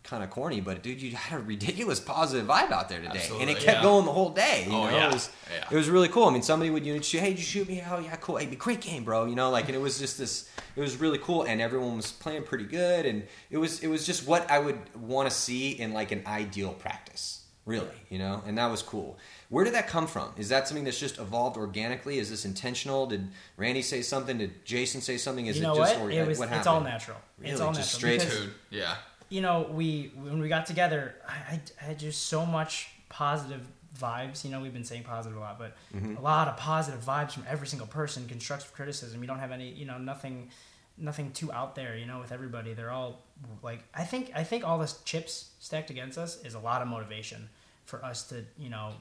kind 0.09 0.24
of 0.24 0.30
corny, 0.30 0.61
but 0.61 0.82
dude, 0.82 1.00
you 1.02 1.14
had 1.14 1.38
a 1.38 1.42
ridiculous 1.42 2.00
positive 2.00 2.46
vibe 2.46 2.70
out 2.70 2.88
there 2.88 3.00
today, 3.00 3.28
and 3.40 3.50
it 3.50 3.59
kept 3.59 3.78
yeah. 3.78 3.82
going 3.82 4.04
the 4.06 4.12
whole 4.12 4.30
day. 4.30 4.64
You 4.66 4.72
Oh, 4.74 4.84
know, 4.86 4.96
yeah. 4.96 5.09
it 5.09 5.12
was 5.12 5.30
Yeah. 5.52 5.64
it 5.70 5.74
was 5.76 5.88
really 5.90 6.09
cool. 6.09 6.24
I 6.26 6.30
mean, 6.32 6.42
somebody 6.42 6.70
would 6.70 6.86
you 6.86 6.94
know, 6.94 7.00
shoot, 7.00 7.20
hey, 7.20 7.30
did 7.30 7.38
you 7.38 7.44
shoot 7.44 7.68
me? 7.68 7.82
Oh 7.90 7.98
yeah, 7.98 8.16
cool. 8.16 8.36
Hey, 8.36 8.46
be 8.46 8.56
great 8.56 8.80
game, 8.80 9.04
bro. 9.04 9.26
You 9.26 9.34
know, 9.34 9.50
like, 9.50 9.66
and 9.66 9.74
it 9.74 9.80
was 9.80 9.98
just 9.98 10.18
this. 10.18 10.48
It 10.76 10.80
was 10.80 10.96
really 10.96 11.18
cool, 11.18 11.42
and 11.42 11.61
everyone 11.61 11.96
was 11.96 12.11
playing 12.12 12.44
pretty 12.44 12.64
good, 12.64 13.04
and 13.06 13.24
it 13.50 13.59
was 13.59 13.80
it 13.80 13.88
was 13.88 14.06
just 14.06 14.26
what 14.26 14.50
I 14.50 14.59
would 14.59 14.78
want 14.98 15.28
to 15.28 15.34
see 15.34 15.72
in 15.72 15.92
like 15.92 16.11
an 16.12 16.22
ideal 16.26 16.72
practice, 16.72 17.44
really. 17.66 17.86
You 18.09 18.18
know, 18.18 18.42
and 18.46 18.56
that 18.59 18.70
was 18.70 18.82
cool. 18.82 19.18
Where 19.50 19.64
did 19.64 19.74
that 19.74 19.88
come 19.88 20.06
from? 20.06 20.32
Is 20.36 20.48
that 20.50 20.68
something 20.68 20.84
that's 20.84 21.00
just 21.00 21.18
evolved 21.18 21.56
organically? 21.56 22.18
Is 22.18 22.28
this 22.30 22.44
intentional? 22.44 23.06
Did 23.06 23.28
Randy 23.56 23.82
say 23.82 24.02
something? 24.02 24.38
Did 24.38 24.64
Jason 24.64 25.00
say 25.00 25.16
something? 25.16 25.46
Is 25.46 25.56
you 25.56 25.62
know 25.62 25.72
it 25.74 25.78
just 25.78 25.94
what? 26.00 26.04
or- 26.09 26.11
It 26.11 26.26
was. 26.26 26.38
what 26.38 26.52
it's 26.52 26.66
all 26.66 26.80
natural. 26.82 27.16
Really? 27.38 27.52
It's 27.52 27.61
all 27.61 27.72
Just 27.72 27.94
natural. 28.02 28.18
straight 28.18 28.30
because, 28.30 28.46
Dude, 28.46 28.54
yeah. 28.70 28.94
You 29.29 29.41
know, 29.41 29.68
we 29.70 30.12
when 30.16 30.41
we 30.41 30.49
got 30.49 30.66
together, 30.66 31.14
I, 31.29 31.61
I, 31.81 31.85
had 31.85 31.99
just 31.99 32.26
so 32.26 32.45
much 32.47 32.89
positive 33.09 33.61
vibes. 33.99 34.45
You 34.45 34.51
know, 34.51 34.61
we've 34.61 34.72
been 34.72 34.85
saying 34.85 35.05
positive 35.05 35.37
a 35.37 35.41
lot, 35.41 35.59
but 35.59 35.76
Mm-hmm. 35.95 36.16
a 36.16 36.20
lot 36.20 36.49
of 36.49 36.57
positive 36.57 37.01
vibes 37.05 37.33
from 37.33 37.45
every 37.49 37.66
single 37.66 37.89
person. 37.89 38.26
Constructive 38.29 38.72
criticism. 38.72 39.20
You 39.20 39.26
don't 39.26 39.39
have 39.39 39.53
any. 39.53 39.70
You 39.70 39.87
know, 39.87 39.99
nothing, 39.99 40.51
nothing 40.97 41.33
too 41.33 41.51
out 41.53 41.74
there. 41.74 41.97
You 41.97 42.07
know, 42.07 42.18
with 42.20 42.33
everybody, 42.33 42.74
they're 42.74 42.91
all 42.91 43.22
like. 43.62 43.81
I 43.95 44.05
think 44.05 44.33
I 44.35 44.45
think 44.45 44.64
all 44.66 44.79
this 44.79 45.01
chips 45.05 45.51
stacked 45.59 45.91
against 45.91 46.18
us 46.18 46.43
is 46.45 46.55
a 46.55 46.59
lot 46.61 46.83
of 46.83 46.89
motivation 46.89 47.49
for 47.87 48.05
us 48.05 48.22
to 48.29 48.45
you 48.59 48.68
know 48.70 48.93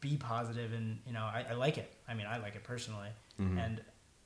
be 0.00 0.16
positive 0.16 0.72
and 0.72 0.98
you 1.06 1.12
know 1.12 1.22
I, 1.22 1.44
I 1.50 1.54
like 1.54 1.76
it. 1.78 1.92
I 2.08 2.14
mean, 2.14 2.26
I 2.26 2.38
like 2.38 2.54
it 2.54 2.62
personally, 2.64 3.08
Mm-hmm. 3.40 3.58
and 3.58 3.80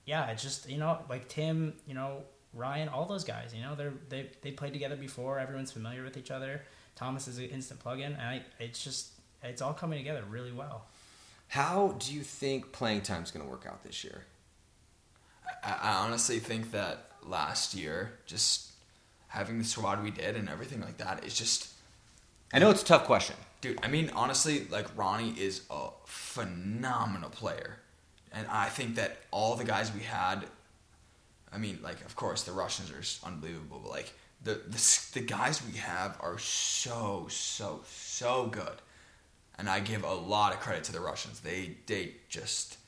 yeah, 0.05 0.27
it's 0.31 0.43
just 0.43 0.69
you 0.69 0.79
know 0.79 0.99
like 1.09 1.29
Tim, 1.29 1.75
you 1.87 1.95
know 1.95 2.23
Ryan, 2.55 2.89
all 2.89 3.07
those 3.07 3.25
guys. 3.25 3.55
You 3.55 3.63
know, 3.63 3.75
they're 3.75 3.93
they 4.09 4.31
they 4.43 4.51
played 4.51 4.73
together 4.73 4.97
before. 4.97 5.39
Everyone's 5.39 5.73
familiar 5.73 6.03
with 6.03 6.17
each 6.17 6.31
other. 6.31 6.63
Thomas 6.95 7.27
is 7.27 7.39
an 7.39 7.45
instant 7.45 7.81
plug-in, 7.81 8.13
and 8.13 8.21
I, 8.21 8.43
it's 8.59 8.83
just 8.83 9.13
it's 9.43 9.63
all 9.63 9.73
coming 9.73 9.99
together 9.99 10.23
really 10.29 10.53
well. 10.53 10.87
How 11.49 11.97
do 11.99 12.15
you 12.15 12.23
think 12.23 12.73
playing 12.73 13.03
time 13.03 13.23
is 13.23 13.31
going 13.31 13.45
to 13.45 13.51
work 13.51 13.67
out 13.69 13.83
this 13.83 14.05
year? 14.05 14.25
I, 15.63 15.79
I 15.83 15.93
honestly 16.05 16.39
think 16.39 16.71
that 16.73 17.11
last 17.23 17.75
year, 17.75 18.13
just 18.27 18.73
having 19.29 19.59
the 19.59 19.65
squad 19.65 20.03
we 20.03 20.11
did 20.11 20.37
and 20.37 20.49
everything 20.49 20.81
like 20.81 20.99
that, 20.99 21.25
is 21.25 21.37
just 21.37 21.69
I 22.53 22.59
know 22.59 22.71
it's 22.71 22.83
a 22.83 22.87
tough 22.87 23.05
question. 23.05 23.37
Dude, 23.63 23.79
I 23.83 23.89
mean, 23.89 24.11
honestly, 24.15 24.67
like 24.71 24.87
Ronnie 24.97 25.35
is 25.39 25.63
a 25.71 25.89
phenomenal 26.05 27.31
player, 27.31 27.79
and 28.33 28.47
I 28.49 28.69
think 28.69 28.97
that 28.97 29.19
all 29.31 29.57
the 29.57 29.65
guys 29.65 29.93
we 29.93 30.01
had, 30.01 30.45
I 31.55 31.59
mean, 31.59 31.79
like 31.83 32.01
of 32.05 32.17
course 32.17 32.43
the 32.45 32.53
Russians 32.53 32.91
are 32.91 32.99
s- 32.99 33.21
unbelievable, 33.25 33.81
but 33.83 33.91
like 33.91 34.13
the 34.43 34.55
the, 34.67 35.01
the 35.15 35.21
guys 35.21 35.63
we 35.65 35.79
have 35.79 36.17
are 36.21 36.39
so 36.39 37.27
so 37.31 37.83
so 37.87 38.47
good, 38.47 38.81
and 39.59 39.69
I 39.69 39.81
give 39.81 40.05
a 40.05 40.15
lot 40.15 40.53
of 40.55 40.61
credit 40.61 40.85
to 40.85 40.93
the 40.93 41.01
Russians. 41.01 41.41
They 41.41 41.77
they 41.87 42.15
just 42.29 42.79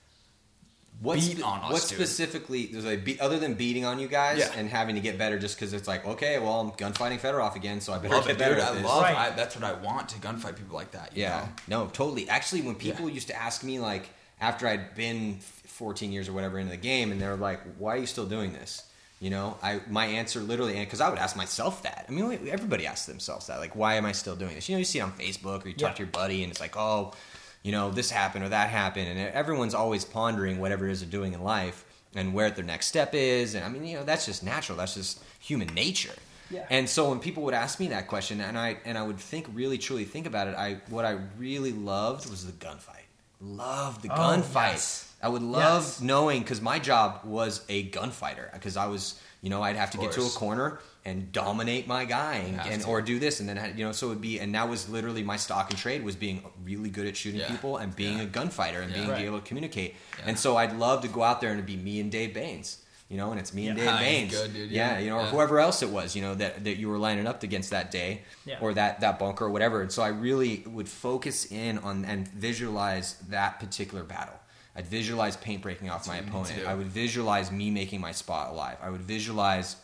What, 1.00 1.16
Beat 1.16 1.38
spe- 1.38 1.44
on 1.44 1.58
us, 1.60 1.72
what 1.72 1.80
dude. 1.88 1.98
specifically, 1.98 2.66
there's 2.66 2.84
like, 2.84 3.04
be, 3.04 3.18
other 3.20 3.36
than 3.40 3.54
beating 3.54 3.84
on 3.84 3.98
you 3.98 4.06
guys 4.06 4.38
Yeah. 4.38 4.52
and 4.56 4.68
having 4.70 4.94
to 4.94 5.00
get 5.00 5.18
better 5.18 5.38
just 5.40 5.56
because 5.56 5.72
it's 5.72 5.88
like, 5.88 6.06
okay, 6.06 6.38
well, 6.38 6.60
I'm 6.60 6.70
gunfighting 6.70 7.18
Fedorov 7.18 7.56
again, 7.56 7.80
so 7.80 7.92
I 7.92 7.98
better 7.98 8.14
love 8.14 8.26
get 8.26 8.36
it, 8.36 8.38
better 8.38 8.54
dude. 8.54 8.62
at 8.64 8.70
I 8.70 8.74
this. 8.76 8.84
love 8.84 9.02
Right. 9.02 9.16
I, 9.16 9.30
that's 9.30 9.56
what 9.56 9.64
I 9.64 9.72
want 9.72 10.08
to 10.10 10.18
gunfight 10.20 10.54
people 10.56 10.76
like 10.76 10.92
that. 10.92 11.10
you 11.16 11.22
Yeah, 11.22 11.48
know? 11.68 11.80
no, 11.84 11.86
totally. 11.90 12.28
Actually, 12.28 12.62
when 12.62 12.76
people 12.76 13.08
Yeah. 13.08 13.14
used 13.16 13.26
to 13.26 13.34
ask 13.36 13.64
me, 13.64 13.80
like, 13.80 14.08
after 14.40 14.66
I'd 14.66 14.94
been 14.94 15.38
14 15.40 16.12
years 16.12 16.28
or 16.28 16.32
whatever 16.32 16.58
into 16.58 16.70
the 16.70 16.76
game, 16.76 17.12
and 17.12 17.20
they're 17.20 17.36
like, 17.36 17.60
"Why 17.78 17.94
are 17.94 17.98
you 17.98 18.06
still 18.06 18.26
doing 18.26 18.52
this?" 18.52 18.82
You 19.20 19.30
know, 19.30 19.56
I 19.62 19.80
my 19.88 20.06
answer 20.06 20.40
literally, 20.40 20.78
because 20.80 21.00
I 21.00 21.08
would 21.08 21.18
ask 21.18 21.36
myself 21.36 21.82
that. 21.82 22.04
I 22.08 22.12
mean, 22.12 22.48
everybody 22.48 22.86
asks 22.86 23.06
themselves 23.06 23.46
that, 23.46 23.58
like, 23.60 23.74
"Why 23.74 23.94
am 23.94 24.04
I 24.04 24.12
still 24.12 24.36
doing 24.36 24.54
this?" 24.54 24.68
You 24.68 24.74
know, 24.74 24.80
you 24.80 24.84
see 24.84 24.98
it 24.98 25.02
on 25.02 25.12
Facebook 25.12 25.64
or 25.64 25.68
you 25.68 25.74
talk 25.74 25.90
Yeah. 25.90 25.94
to 25.94 25.98
your 26.02 26.10
buddy, 26.12 26.42
and 26.42 26.50
it's 26.50 26.60
like, 26.60 26.76
"Oh, 26.76 27.14
you 27.62 27.72
know, 27.72 27.90
this 27.90 28.10
happened 28.10 28.44
or 28.44 28.50
that 28.50 28.68
happened," 28.70 29.08
and 29.08 29.18
everyone's 29.18 29.74
always 29.74 30.04
pondering 30.04 30.58
whatever 30.58 30.86
it 30.88 30.92
is 30.92 31.00
they're 31.00 31.08
doing 31.08 31.32
in 31.32 31.42
life 31.42 31.84
and 32.14 32.34
where 32.34 32.50
their 32.50 32.64
next 32.64 32.86
step 32.88 33.14
is. 33.14 33.54
And 33.54 33.64
I 33.64 33.68
mean, 33.68 33.84
you 33.86 33.96
know, 33.96 34.04
that's 34.04 34.26
just 34.26 34.42
natural. 34.42 34.76
That's 34.78 34.94
just 34.94 35.20
human 35.40 35.68
nature. 35.68 36.14
Yeah. 36.50 36.66
And 36.70 36.88
so 36.88 37.08
when 37.08 37.18
people 37.20 37.42
would 37.44 37.54
ask 37.54 37.80
me 37.80 37.88
that 37.88 38.06
question, 38.06 38.40
and 38.40 38.58
I 38.58 38.76
and 38.84 38.98
I 38.98 39.02
would 39.02 39.18
think 39.18 39.46
really 39.54 39.78
truly 39.78 40.04
think 40.04 40.26
about 40.26 40.48
it, 40.48 40.54
I 40.54 40.74
what 40.90 41.04
I 41.06 41.16
really 41.38 41.72
loved 41.72 42.28
was 42.28 42.44
the 42.44 42.52
gunfight. 42.52 43.03
Loved 43.44 44.02
the 44.02 44.08
Oh, 44.12 44.42
yes. 44.54 45.12
I 45.22 45.28
would 45.28 45.42
love 45.42 45.82
Yes. 45.84 46.00
knowing 46.00 46.40
because 46.42 46.60
my 46.60 46.78
job 46.78 47.20
was 47.24 47.62
a 47.68 47.84
gunfighter 47.84 48.50
because 48.52 48.76
I 48.76 48.86
was 48.86 49.20
you 49.42 49.50
know 49.50 49.62
I'd 49.62 49.76
have 49.76 49.90
to 49.92 49.98
get 49.98 50.12
to 50.12 50.22
a 50.22 50.28
corner 50.30 50.78
and 51.04 51.30
dominate 51.32 51.86
my 51.86 52.06
guy 52.06 52.36
and, 52.36 52.58
and 52.60 52.84
or 52.84 53.02
do 53.02 53.18
this 53.18 53.40
and 53.40 53.48
then 53.48 53.74
you 53.76 53.84
know 53.84 53.92
so 53.92 54.06
it 54.06 54.10
would 54.10 54.20
be 54.22 54.38
and 54.40 54.54
that 54.54 54.68
was 54.68 54.88
literally 54.88 55.22
my 55.22 55.36
stock 55.36 55.68
and 55.70 55.78
trade 55.78 56.02
was 56.02 56.16
being 56.16 56.42
really 56.64 56.88
good 56.90 57.06
at 57.06 57.16
shooting 57.16 57.40
Yeah. 57.40 57.48
people 57.48 57.76
and 57.76 57.94
being 57.94 58.16
Yeah. 58.18 58.24
a 58.24 58.26
gunfighter 58.26 58.80
and 58.80 58.90
Yeah. 58.90 58.98
being 58.98 59.10
Right. 59.10 59.24
able 59.24 59.40
to 59.40 59.46
communicate 59.46 59.94
and 60.26 60.38
so 60.38 60.56
I'd 60.56 60.74
love 60.76 61.02
to 61.02 61.08
go 61.08 61.22
out 61.22 61.40
there 61.42 61.50
and 61.50 61.58
it'd 61.58 61.66
be 61.66 61.76
me 61.76 62.00
and 62.00 62.10
Dave 62.10 62.32
Baines 62.34 62.78
you 63.08 63.16
know 63.16 63.30
and 63.32 63.38
it's 63.40 63.52
me 63.52 63.68
and 63.68 63.78
Yeah. 63.78 63.84
Dave 63.90 63.98
Baines 64.00 64.32
good, 64.32 64.52
dude. 64.54 64.70
yeah 64.70 64.92
Yeah. 64.92 64.98
you 65.00 65.10
know 65.10 65.16
or 65.18 65.22
Yeah. 65.22 65.30
whoever 65.30 65.58
else 65.60 65.82
it 65.82 65.90
was 65.90 66.16
you 66.16 66.22
know 66.22 66.34
that 66.36 66.64
that 66.64 66.76
you 66.78 66.88
were 66.88 66.98
lining 66.98 67.26
up 67.26 67.42
against 67.42 67.70
that 67.70 67.90
day 67.90 68.22
Yeah. 68.46 68.58
or 68.60 68.72
that 68.74 69.00
that 69.00 69.18
bunker 69.18 69.44
or 69.44 69.50
whatever 69.50 69.82
and 69.82 69.92
so 69.92 70.02
I 70.02 70.08
really 70.08 70.62
would 70.66 70.88
focus 70.88 71.46
in 71.50 71.78
on 71.78 72.04
and 72.04 72.26
visualize 72.28 73.16
that 73.28 73.60
particular 73.60 74.04
battle 74.04 74.34
I'd 74.76 74.86
visualize 74.86 75.36
paint 75.36 75.62
breaking 75.62 75.88
off 75.90 76.06
my 76.08 76.14
what 76.16 76.24
you 76.26 76.26
need 76.26 76.32
to 76.32 76.38
opponent. 76.52 76.68
I 76.68 76.74
would 76.74 76.88
visualize 76.88 77.52
me 77.52 77.70
making 77.70 78.00
my 78.00 78.12
spot 78.12 78.50
alive 78.52 78.78
I 78.82 78.90
would 78.90 79.02
visualize 79.02 79.76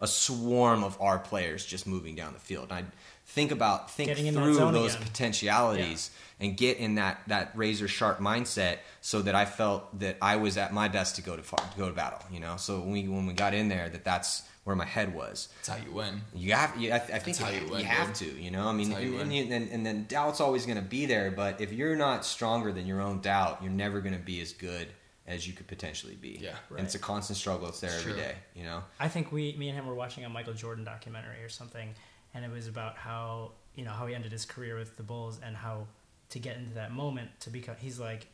a 0.00 0.06
swarm 0.06 0.84
of 0.84 1.00
our 1.00 1.18
players 1.18 1.64
just 1.64 1.86
moving 1.86 2.14
down 2.14 2.32
the 2.34 2.38
field. 2.40 2.64
And 2.70 2.72
I'd 2.78 2.86
think 3.34 3.50
about 3.50 3.90
think 3.90 4.08
Getting 4.08 4.32
through 4.32 4.54
those 4.54 4.94
again. 4.94 5.06
potentialities 5.06 6.10
and 6.40 6.56
get 6.56 6.78
in 6.78 6.94
that 6.96 7.20
that 7.26 7.52
razor 7.54 7.88
sharp 7.88 8.18
mindset 8.20 8.78
so 9.00 9.22
that 9.22 9.34
I 9.34 9.44
felt 9.44 9.98
that 10.00 10.16
I 10.22 10.36
was 10.36 10.56
at 10.56 10.72
my 10.72 10.88
best 10.88 11.16
to 11.16 11.22
go 11.22 11.36
to 11.36 11.42
far, 11.42 11.58
to 11.58 11.78
go 11.78 11.88
to 11.88 11.94
battle. 11.94 12.20
You 12.30 12.40
know, 12.40 12.56
so 12.56 12.80
when 12.80 12.92
we 12.92 13.08
when 13.08 13.26
we 13.26 13.32
got 13.34 13.52
in 13.54 13.68
there, 13.68 13.88
that 13.88 14.04
that's 14.04 14.42
where 14.64 14.76
my 14.76 14.84
head 14.86 15.14
was. 15.14 15.48
That's 15.56 15.68
how 15.78 15.84
you 15.84 15.92
win. 15.92 16.22
You 16.34 16.54
have, 16.54 16.74
you, 16.80 16.90
I, 16.90 16.96
I 16.96 17.18
think 17.18 17.36
how 17.36 17.50
you, 17.50 17.60
you 17.66 17.78
you 17.78 17.84
have 17.84 18.14
dude. 18.18 18.34
to. 18.36 18.40
You 18.42 18.50
know, 18.50 18.66
I 18.66 18.72
mean, 18.72 18.88
That's 18.88 19.02
how 19.02 19.04
and, 19.04 19.12
you 19.14 19.40
and, 19.42 19.50
win. 19.50 19.52
and, 19.62 19.70
and 19.72 19.84
then 19.86 20.06
doubt's 20.08 20.40
always 20.40 20.64
going 20.64 20.78
to 20.78 20.82
be 20.98 21.04
there. 21.04 21.30
But 21.30 21.60
if 21.60 21.70
you're 21.70 21.96
not 21.96 22.24
stronger 22.24 22.72
than 22.72 22.86
your 22.86 23.02
own 23.02 23.20
doubt, 23.20 23.58
you're 23.62 23.70
never 23.70 24.00
going 24.00 24.14
to 24.14 24.20
be 24.24 24.40
as 24.40 24.54
good 24.54 24.86
as 25.26 25.46
you 25.46 25.52
could 25.52 25.66
potentially 25.66 26.14
be. 26.14 26.38
Yeah. 26.40 26.52
right. 26.70 26.78
and 26.78 26.86
it's 26.86 26.94
a 26.94 26.98
constant 26.98 27.36
struggle. 27.36 27.68
It's 27.68 27.80
there 27.80 27.90
It's 27.90 28.00
every 28.00 28.12
true. 28.14 28.22
day. 28.22 28.34
You 28.54 28.64
know. 28.64 28.82
I 28.98 29.08
think 29.08 29.32
we, 29.32 29.54
me 29.58 29.68
and 29.68 29.78
him 29.78 29.86
were 29.86 29.94
watching 29.94 30.24
a 30.24 30.30
Michael 30.30 30.54
Jordan 30.54 30.84
documentary 30.84 31.42
or 31.42 31.50
something, 31.50 31.94
and 32.34 32.44
it 32.44 32.50
was 32.50 32.66
about 32.66 32.96
how 32.96 33.52
you 33.74 33.84
know 33.84 33.92
how 33.92 34.06
he 34.06 34.14
ended 34.14 34.32
his 34.32 34.44
career 34.44 34.76
with 34.76 34.96
the 34.96 35.02
Bulls 35.02 35.40
and 35.44 35.56
how 35.56 35.86
to 36.30 36.38
get 36.38 36.56
into 36.56 36.74
that 36.74 36.92
moment 36.92 37.30
to 37.40 37.50
become. 37.50 37.76
He's 37.78 38.00
like, 38.00 38.26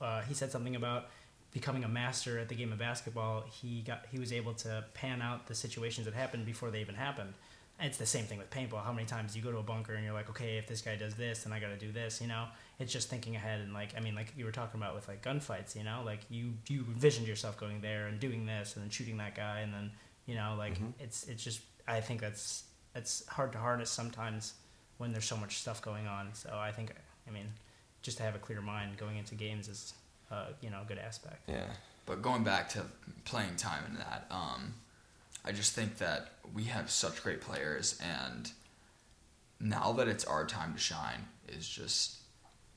uh, 0.00 0.22
he 0.22 0.34
said 0.34 0.52
something 0.52 0.76
about 0.76 1.08
becoming 1.52 1.84
a 1.84 1.88
master 1.88 2.38
at 2.38 2.48
the 2.48 2.54
game 2.54 2.72
of 2.72 2.78
basketball. 2.78 3.44
He 3.50 3.82
got 3.82 4.06
he 4.10 4.18
was 4.18 4.32
able 4.32 4.54
to 4.54 4.84
pan 4.94 5.22
out 5.22 5.46
the 5.46 5.54
situations 5.54 6.04
that 6.04 6.14
happened 6.14 6.44
before 6.44 6.70
they 6.70 6.80
even 6.80 6.94
happened. 6.94 7.32
And 7.78 7.88
it's 7.88 7.98
the 7.98 8.06
same 8.06 8.24
thing 8.24 8.38
with 8.38 8.48
paintball. 8.48 8.82
How 8.82 8.92
many 8.92 9.06
times 9.06 9.36
you 9.36 9.42
go 9.42 9.52
to 9.52 9.58
a 9.58 9.62
bunker 9.62 9.94
and 9.94 10.02
you're 10.02 10.14
like, 10.14 10.30
okay, 10.30 10.56
if 10.56 10.66
this 10.66 10.80
guy 10.80 10.96
does 10.96 11.14
this, 11.14 11.44
then 11.44 11.52
I 11.52 11.60
got 11.60 11.68
to 11.68 11.76
do 11.76 11.92
this. 11.92 12.22
You 12.22 12.26
know, 12.26 12.46
it's 12.78 12.90
just 12.90 13.10
thinking 13.10 13.36
ahead 13.36 13.60
and 13.60 13.74
like, 13.74 13.90
I 13.94 14.00
mean, 14.00 14.14
like 14.14 14.32
you 14.34 14.46
were 14.46 14.52
talking 14.52 14.80
about 14.80 14.94
with 14.94 15.06
like 15.08 15.22
gunfights. 15.22 15.76
You 15.76 15.84
know, 15.84 16.02
like 16.04 16.20
you 16.30 16.54
you 16.68 16.86
envisioned 16.88 17.26
yourself 17.26 17.58
going 17.58 17.80
there 17.80 18.06
and 18.06 18.18
doing 18.18 18.46
this 18.46 18.76
and 18.76 18.82
then 18.82 18.90
shooting 18.90 19.18
that 19.18 19.34
guy 19.34 19.60
and 19.60 19.72
then 19.74 19.90
you 20.26 20.34
know, 20.34 20.56
like 20.58 20.78
it's 20.98 21.24
it's 21.24 21.42
just 21.44 21.60
I 21.86 22.00
think 22.00 22.20
that's 22.20 22.64
that's 22.96 23.28
hard 23.28 23.52
to 23.52 23.58
harness 23.58 23.90
sometimes 23.90 24.54
when 24.96 25.12
there's 25.12 25.26
so 25.26 25.36
much 25.36 25.58
stuff 25.58 25.82
going 25.82 26.06
on. 26.06 26.30
So 26.32 26.50
I 26.56 26.72
think 26.72 26.94
I 27.28 27.30
mean, 27.30 27.52
just 28.00 28.16
to 28.16 28.22
have 28.22 28.34
a 28.34 28.38
clear 28.38 28.62
mind 28.62 28.96
going 28.96 29.18
into 29.18 29.34
games 29.34 29.68
is 29.68 29.92
uh, 30.30 30.46
you 30.62 30.70
know 30.70 30.80
a 30.80 30.84
good 30.86 30.98
aspect. 30.98 31.42
Yeah. 31.46 31.66
But 32.06 32.22
going 32.22 32.42
back 32.42 32.70
to 32.70 32.82
playing 33.24 33.56
time 33.56 33.84
and 33.86 33.98
that, 33.98 34.26
um, 34.30 34.74
I 35.44 35.52
just 35.52 35.74
think 35.74 35.98
that 35.98 36.32
we 36.54 36.64
have 36.64 36.90
such 36.90 37.22
great 37.22 37.40
players, 37.42 38.00
and 38.02 38.50
now 39.60 39.92
that 39.92 40.08
it's 40.08 40.24
our 40.24 40.46
time 40.46 40.72
to 40.72 40.78
shine 40.80 41.26
is 41.48 41.68
just 41.68 42.16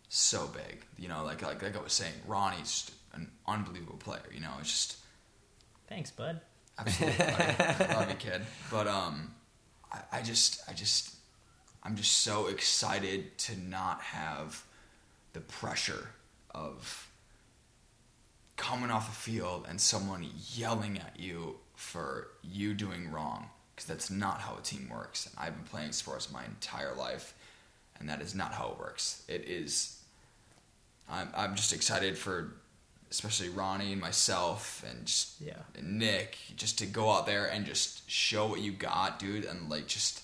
so 0.09 0.47
big. 0.47 0.84
You 0.97 1.07
know, 1.07 1.24
like 1.24 1.41
like 1.41 1.63
like 1.63 1.78
I 1.78 1.82
was 1.82 1.93
saying, 1.93 2.13
Ronnie's 2.28 2.91
an 3.13 3.32
unbelievable 3.47 3.97
player. 3.97 4.28
You 4.34 4.41
know, 4.41 4.51
it's 4.59 4.70
just 4.70 4.97
Thanks, 5.88 6.11
bud. 6.11 6.41
absolutely 6.78 7.17
buddy. 7.26 7.93
love 7.93 8.09
you, 8.09 8.15
kid. 8.15 8.41
But 8.70 8.88
um, 8.88 9.32
I, 9.91 10.19
I 10.19 10.21
just 10.21 10.61
I 10.67 10.73
just 10.73 11.15
I'm 11.83 11.95
just 11.95 12.17
so 12.17 12.47
excited 12.47 13.37
to 13.39 13.59
not 13.59 14.01
have 14.01 14.63
the 15.33 15.39
pressure 15.39 16.09
of 16.53 17.07
coming 18.57 18.91
off 18.91 19.07
the 19.09 19.31
field 19.31 19.65
and 19.69 19.79
someone 19.79 20.27
yelling 20.53 20.97
at 20.97 21.17
you 21.17 21.55
for 21.75 22.27
you 22.43 22.73
doing 22.73 23.09
wrong 23.11 23.45
because 23.73 23.87
that's 23.87 24.09
not 24.09 24.41
how 24.41 24.57
a 24.57 24.61
team 24.61 24.89
works. 24.91 25.29
I've 25.37 25.55
been 25.55 25.63
playing 25.63 25.93
sports 25.93 26.31
my 26.31 26.43
entire 26.43 26.93
life 26.95 27.33
and 27.99 28.09
that 28.09 28.21
is 28.21 28.35
not 28.35 28.53
how 28.53 28.71
it 28.71 28.79
works. 28.79 29.23
It 29.27 29.45
is 29.47 29.99
i'm, 31.09 31.29
I'm 31.35 31.55
just 31.55 31.73
excited 31.73 32.17
for 32.17 32.53
especially 33.12 33.49
ronnie 33.49 33.91
and 33.93 34.01
myself 34.01 34.84
and 34.89 35.05
just 35.05 35.41
Yeah. 35.41 35.53
and 35.78 35.97
nick 35.99 36.38
just 36.55 36.78
to 36.80 36.86
go 36.86 37.10
out 37.12 37.26
there 37.26 37.45
and 37.47 37.66
just 37.66 38.10
show 38.10 38.45
what 38.47 38.62
you 38.62 38.72
got 38.72 39.20
dude 39.20 39.45
and 39.45 39.70
like 39.70 39.88
just 39.88 40.22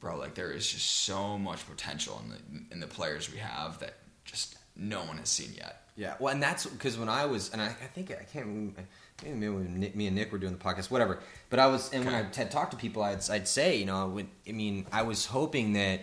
bro 0.00 0.16
like 0.16 0.34
there 0.34 0.50
is 0.52 0.70
just 0.70 0.86
so 1.04 1.38
much 1.38 1.66
potential 1.68 2.22
in 2.24 2.30
the 2.30 2.72
in 2.74 2.80
the 2.80 2.86
players 2.86 3.32
we 3.32 3.38
have 3.38 3.78
that 3.80 3.94
just 4.24 4.56
no 4.76 5.04
one 5.04 5.16
has 5.18 5.28
seen 5.30 5.52
yet 5.56 5.82
Yeah, 5.96 6.14
well, 6.20 6.34
and 6.34 6.42
that's 6.42 6.66
because 6.66 6.98
when 6.98 7.08
I 7.08 7.24
was, 7.24 7.50
and 7.52 7.62
I, 7.62 7.68
I 7.68 7.88
think 7.94 8.10
I 8.10 8.24
can't 8.30 8.44
remember, 8.44 8.82
maybe 9.24 9.48
when 9.48 9.80
Nick, 9.80 9.96
me 9.96 10.06
and 10.08 10.14
Nick 10.14 10.30
were 10.30 10.36
doing 10.38 10.52
the 10.52 10.62
podcast, 10.62 10.90
whatever. 10.90 11.20
But 11.48 11.58
I 11.58 11.68
was, 11.68 11.90
and 11.94 12.04
when 12.04 12.14
I 12.14 12.24
had 12.36 12.50
talked 12.50 12.72
to 12.72 12.76
people, 12.76 13.02
I'd, 13.02 13.24
I'd 13.30 13.48
say, 13.48 13.78
you 13.78 13.86
know, 13.86 14.02
I, 14.02 14.04
would, 14.04 14.26
I 14.46 14.52
mean, 14.52 14.84
I 14.92 15.00
was 15.04 15.24
hoping 15.24 15.72
that 15.72 16.00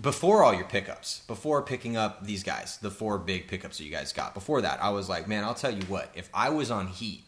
before 0.00 0.42
all 0.42 0.54
your 0.54 0.64
pickups, 0.64 1.22
before 1.26 1.62
picking 1.62 1.96
up 1.96 2.24
these 2.24 2.42
guys, 2.42 2.78
the 2.78 2.90
four 2.90 3.18
big 3.18 3.48
pickups 3.48 3.78
that 3.78 3.84
you 3.84 3.90
guys 3.90 4.12
got, 4.12 4.34
before 4.34 4.60
that, 4.62 4.82
I 4.82 4.90
was 4.90 5.08
like, 5.08 5.28
man, 5.28 5.44
I'll 5.44 5.54
tell 5.54 5.72
you 5.72 5.82
what, 5.86 6.10
if 6.14 6.28
I 6.34 6.50
was 6.50 6.70
on 6.70 6.88
Heat, 6.88 7.24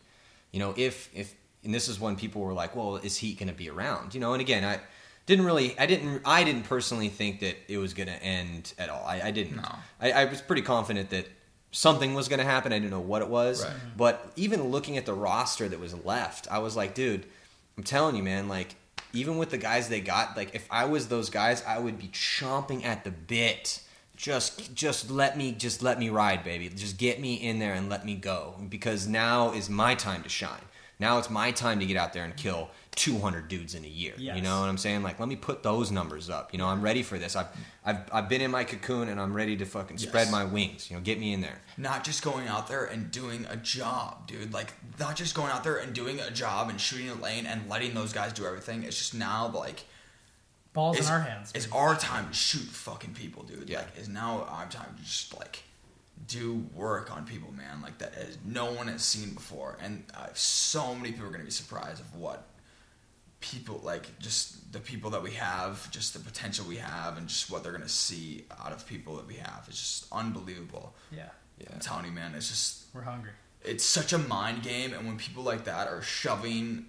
you 0.52 0.58
know, 0.58 0.74
if 0.76 1.10
if, 1.14 1.34
and 1.64 1.74
this 1.74 1.88
is 1.88 1.98
when 2.00 2.16
people 2.16 2.42
were 2.42 2.52
like, 2.52 2.74
well, 2.76 2.96
is 2.96 3.16
Heat 3.16 3.38
going 3.38 3.48
to 3.48 3.54
be 3.54 3.68
around? 3.68 4.14
You 4.14 4.20
know, 4.20 4.32
and 4.32 4.40
again, 4.40 4.64
I 4.64 4.80
didn't 5.26 5.44
really. 5.44 5.78
I 5.78 5.86
didn't. 5.86 6.22
I 6.24 6.42
didn't 6.42 6.62
personally 6.62 7.08
think 7.08 7.40
that 7.40 7.56
it 7.68 7.76
was 7.76 7.92
going 7.92 8.08
to 8.08 8.22
end 8.22 8.72
at 8.78 8.88
all. 8.88 9.04
I, 9.04 9.20
I 9.24 9.30
didn't. 9.30 9.56
No. 9.56 9.74
I, 10.00 10.12
I 10.12 10.24
was 10.24 10.40
pretty 10.40 10.62
confident 10.62 11.10
that 11.10 11.26
something 11.70 12.14
was 12.14 12.28
going 12.28 12.38
to 12.38 12.46
happen. 12.46 12.72
I 12.72 12.78
didn't 12.78 12.90
know 12.90 13.00
what 13.00 13.20
it 13.20 13.28
was. 13.28 13.64
Right. 13.64 13.74
But 13.96 14.32
even 14.36 14.68
looking 14.68 14.96
at 14.96 15.04
the 15.04 15.12
roster 15.12 15.68
that 15.68 15.78
was 15.78 15.92
left, 16.04 16.48
I 16.50 16.60
was 16.60 16.76
like, 16.76 16.94
dude, 16.94 17.26
I'm 17.76 17.82
telling 17.82 18.16
you, 18.16 18.22
man, 18.22 18.48
like 18.48 18.74
even 19.12 19.38
with 19.38 19.50
the 19.50 19.58
guys 19.58 19.88
they 19.88 20.00
got, 20.00 20.36
like 20.36 20.54
if 20.54 20.66
I 20.70 20.84
was 20.84 21.08
those 21.08 21.30
guys, 21.30 21.62
I 21.66 21.78
would 21.78 21.98
be 21.98 22.08
chomping 22.08 22.84
at 22.84 23.04
the 23.04 23.10
bit. 23.10 23.82
Just 24.16 24.74
just 24.74 25.10
let 25.10 25.38
me 25.38 25.52
just 25.52 25.82
let 25.82 25.98
me 25.98 26.10
ride, 26.10 26.42
baby. 26.42 26.68
Just 26.68 26.98
get 26.98 27.20
me 27.20 27.34
in 27.34 27.60
there 27.60 27.74
and 27.74 27.88
let 27.88 28.04
me 28.04 28.16
go 28.16 28.56
because 28.68 29.06
now 29.06 29.52
is 29.52 29.70
my 29.70 29.94
time 29.94 30.22
to 30.24 30.28
shine. 30.28 30.62
Now 30.98 31.18
it's 31.18 31.30
my 31.30 31.52
time 31.52 31.78
to 31.78 31.86
get 31.86 31.96
out 31.96 32.12
there 32.12 32.24
and 32.24 32.36
kill 32.36 32.70
200 32.98 33.46
dudes 33.46 33.76
in 33.76 33.84
a 33.84 33.88
year. 33.88 34.12
You 34.18 34.42
know 34.42 34.60
what 34.60 34.68
I'm 34.68 34.76
saying? 34.76 35.04
Like 35.04 35.20
let 35.20 35.28
me 35.28 35.36
put 35.36 35.62
those 35.62 35.92
numbers 35.92 36.28
up. 36.28 36.52
You 36.52 36.58
know, 36.58 36.66
I'm 36.66 36.82
ready 36.82 37.04
for 37.04 37.16
this. 37.16 37.36
I've 37.36 37.46
I've 37.84 38.00
I've 38.12 38.28
been 38.28 38.40
in 38.40 38.50
my 38.50 38.64
cocoon 38.64 39.08
and 39.08 39.20
I'm 39.20 39.32
ready 39.32 39.56
to 39.56 39.64
fucking 39.64 39.98
spread 39.98 40.32
my 40.32 40.44
wings. 40.44 40.90
You 40.90 40.96
know, 40.96 41.02
get 41.02 41.20
me 41.20 41.32
in 41.32 41.40
there. 41.40 41.60
not 41.76 42.02
just 42.02 42.24
going 42.24 42.48
out 42.48 42.66
there 42.66 42.84
and 42.84 43.12
doing 43.12 43.46
a 43.48 43.56
job, 43.56 44.26
dude. 44.26 44.52
Like 44.52 44.74
not 44.98 45.14
just 45.14 45.36
going 45.36 45.52
out 45.52 45.62
there 45.62 45.76
and 45.76 45.94
doing 45.94 46.18
a 46.18 46.32
job 46.32 46.70
and 46.70 46.80
shooting 46.80 47.08
a 47.08 47.14
lane 47.14 47.46
and 47.46 47.68
letting 47.68 47.94
those 47.94 48.12
guys 48.12 48.32
do 48.32 48.44
everything. 48.44 48.82
It's 48.82 48.98
just 48.98 49.14
now 49.14 49.46
like 49.48 49.84
Balls 50.72 50.98
in 50.98 51.06
our 51.06 51.20
hands. 51.20 51.52
It's 51.54 51.70
our 51.70 51.96
time 51.96 52.28
to 52.28 52.34
shoot 52.34 52.66
fucking 52.66 53.14
people, 53.14 53.44
dude. 53.44 53.68
Yeah. 53.68 53.78
Like 53.78 53.88
it's 53.96 54.08
now 54.08 54.44
our 54.50 54.66
time 54.68 54.94
to 54.96 55.02
just 55.02 55.38
like 55.38 55.62
do 56.26 56.66
work 56.74 57.14
on 57.14 57.24
people, 57.24 57.52
man. 57.52 57.80
Like 57.80 57.98
that 57.98 58.14
is 58.14 58.38
no 58.44 58.72
one 58.72 58.88
has 58.88 59.02
seen 59.02 59.34
before, 59.34 59.78
and 59.80 60.04
uh, 60.16 60.26
so 60.34 60.94
many 60.96 61.12
people 61.12 61.28
are 61.28 61.30
gonna 61.30 61.44
be 61.44 61.50
surprised 61.50 62.00
of 62.00 62.14
what 62.16 62.44
people 63.40 63.80
like 63.84 64.18
just 64.18 64.72
the 64.72 64.80
people 64.80 65.10
that 65.10 65.22
we 65.22 65.30
have 65.32 65.90
just 65.90 66.12
the 66.12 66.18
potential 66.20 66.64
we 66.68 66.76
have 66.76 67.16
and 67.16 67.28
just 67.28 67.50
what 67.50 67.62
they're 67.62 67.72
gonna 67.72 67.88
see 67.88 68.44
out 68.60 68.72
of 68.72 68.86
people 68.86 69.16
that 69.16 69.26
we 69.26 69.34
have. 69.34 69.64
It's 69.68 69.78
just 69.78 70.06
unbelievable. 70.12 70.94
Yeah, 71.10 71.28
i'm 71.72 71.80
telling 71.80 72.04
you 72.06 72.12
man 72.12 72.34
it's 72.36 72.48
just 72.48 72.84
we're 72.94 73.02
hungry. 73.02 73.32
it's 73.64 73.84
such 73.84 74.12
a 74.12 74.18
mind 74.18 74.62
game 74.62 74.92
and 74.92 75.06
when 75.06 75.16
people 75.16 75.42
like 75.42 75.64
that 75.64 75.88
are 75.88 76.02
shoving 76.02 76.86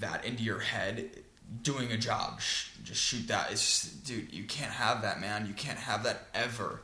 that 0.00 0.24
into 0.24 0.42
your 0.42 0.58
head 0.58 1.10
doing 1.62 1.92
a 1.92 1.96
job 1.96 2.40
sh- 2.40 2.68
just 2.82 3.00
shoot 3.00 3.28
that. 3.28 3.50
It's 3.52 3.62
just, 3.62 4.04
dude 4.04 4.32
you 4.32 4.44
can't 4.44 4.72
have 4.72 5.02
that 5.02 5.20
man. 5.20 5.46
You 5.46 5.54
can't 5.54 5.78
have 5.78 6.04
that 6.04 6.26
ever. 6.34 6.80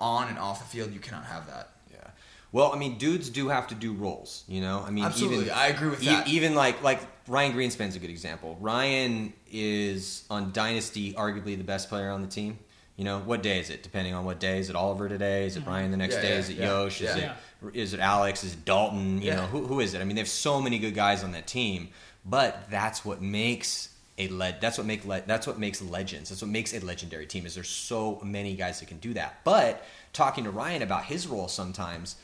On 0.00 0.28
and 0.28 0.38
off 0.38 0.58
the 0.58 0.64
field 0.64 0.92
you 0.92 0.98
cannot 0.98 1.26
have 1.26 1.46
that. 1.46 1.70
Yeah. 1.92 2.08
Well, 2.50 2.72
I 2.72 2.78
mean, 2.78 2.98
dudes 2.98 3.30
do 3.30 3.48
have 3.48 3.68
to 3.68 3.74
do 3.76 3.92
roles. 3.92 4.42
You 4.48 4.60
know, 4.60 4.82
I 4.84 4.90
mean, 4.90 5.04
Absolutely, 5.04 5.44
even, 5.44 5.52
I 5.52 5.68
agree 5.68 5.90
with 5.90 6.02
e- 6.02 6.06
that. 6.06 6.26
Even 6.26 6.54
like 6.56 6.82
like 6.82 7.00
Ryan 7.28 7.52
Greenspan's 7.52 7.96
a 7.96 7.98
good 7.98 8.10
example. 8.10 8.56
Ryan 8.60 9.32
is 9.50 10.24
on 10.30 10.52
Dynasty, 10.52 11.12
arguably 11.14 11.56
the 11.56 11.64
best 11.64 11.88
player 11.88 12.10
on 12.10 12.20
the 12.22 12.28
team. 12.28 12.58
You 12.96 13.04
know, 13.04 13.20
what 13.20 13.42
day 13.42 13.58
is 13.58 13.70
it? 13.70 13.82
Depending 13.82 14.12
on 14.14 14.24
what 14.24 14.38
day, 14.38 14.58
is 14.58 14.68
it 14.68 14.76
Oliver 14.76 15.08
today? 15.08 15.46
Is 15.46 15.56
it 15.56 15.60
mm-hmm. 15.60 15.70
Ryan 15.70 15.90
the 15.90 15.96
next 15.96 16.16
Yeah, 16.16 16.22
day? 16.22 16.28
yeah, 16.28 16.38
is 16.38 16.48
it 16.50 16.56
yeah, 16.56 16.66
Yosh? 16.66 17.00
Is 17.00 17.16
yeah. 17.16 17.34
it 17.64 17.76
is 17.76 17.94
it 17.94 18.00
Alex? 18.00 18.44
Is 18.44 18.52
it 18.54 18.64
Dalton? 18.64 19.22
You 19.22 19.28
Yeah. 19.28 19.36
know, 19.36 19.46
who 19.46 19.66
who 19.66 19.80
is 19.80 19.94
it? 19.94 20.00
I 20.00 20.04
mean, 20.04 20.16
they 20.16 20.20
have 20.20 20.28
so 20.28 20.60
many 20.60 20.78
good 20.78 20.94
guys 20.94 21.24
on 21.24 21.32
that 21.32 21.46
team, 21.46 21.88
but 22.24 22.68
that's 22.70 23.04
what 23.04 23.22
makes 23.22 23.88
a 24.18 24.28
le- 24.28 24.56
that's 24.60 24.76
what 24.76 24.86
make 24.86 25.04
le- 25.06 25.22
that's 25.26 25.46
what 25.46 25.58
makes 25.58 25.80
legends. 25.80 26.28
That's 26.28 26.42
what 26.42 26.50
makes 26.50 26.74
a 26.74 26.80
legendary 26.80 27.26
team. 27.26 27.46
Is 27.46 27.54
there's 27.54 27.68
so 27.68 28.20
many 28.22 28.54
guys 28.56 28.80
that 28.80 28.86
can 28.86 28.98
do 28.98 29.14
that. 29.14 29.40
But 29.42 29.84
talking 30.12 30.44
to 30.44 30.50
Ryan 30.50 30.82
about 30.82 31.04
his 31.04 31.26
role 31.26 31.48
sometimes, 31.48 32.16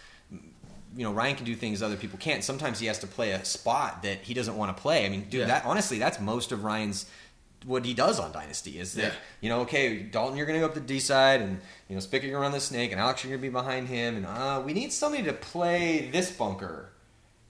you 0.99 1.05
know, 1.05 1.12
Ryan 1.12 1.36
can 1.36 1.44
do 1.46 1.55
things 1.55 1.80
other 1.80 1.96
people 1.96 2.18
can't. 2.18 2.42
Sometimes 2.42 2.80
he 2.80 2.86
has 2.86 2.99
to 2.99 3.07
play 3.07 3.30
a 3.30 3.44
spot 3.44 4.03
that 4.03 4.18
he 4.22 4.34
doesn't 4.34 4.57
want 4.57 4.76
to 4.76 4.82
play. 4.82 5.07
I 5.07 5.09
mean, 5.09 5.22
dude, 5.30 5.42
Yeah. 5.42 5.46
that 5.46 5.64
honestly, 5.64 5.99
that's 5.99 6.18
most 6.18 6.51
of 6.51 6.64
Ryan's 6.64 7.07
what 7.64 7.84
he 7.84 7.94
does 7.94 8.18
on 8.20 8.30
Dynasty 8.32 8.78
is 8.78 8.94
that 8.94 9.03
Yeah. 9.12 9.18
you 9.40 9.49
know, 9.49 9.61
okay, 9.61 9.99
Dalton, 10.03 10.36
you're 10.36 10.46
going 10.46 10.59
to 10.59 10.64
go 10.64 10.66
up 10.66 10.74
the 10.74 10.80
D 10.80 10.99
side, 11.01 11.40
and 11.40 11.61
you 11.88 11.94
know, 11.96 12.01
Spicker, 12.01 12.22
you're 12.24 12.32
going 12.32 12.34
to 12.34 12.38
run 12.40 12.53
the 12.53 12.61
snake, 12.61 12.92
and 12.92 13.01
Alex, 13.01 13.22
you're 13.24 13.30
going 13.30 13.40
to 13.40 13.49
be 13.49 13.53
behind 13.53 13.88
him, 13.88 14.16
and 14.16 14.26
uh, 14.26 14.61
we 14.64 14.72
need 14.72 14.92
somebody 14.92 15.22
to 15.24 15.32
play 15.32 16.09
this 16.12 16.30
bunker. 16.32 16.90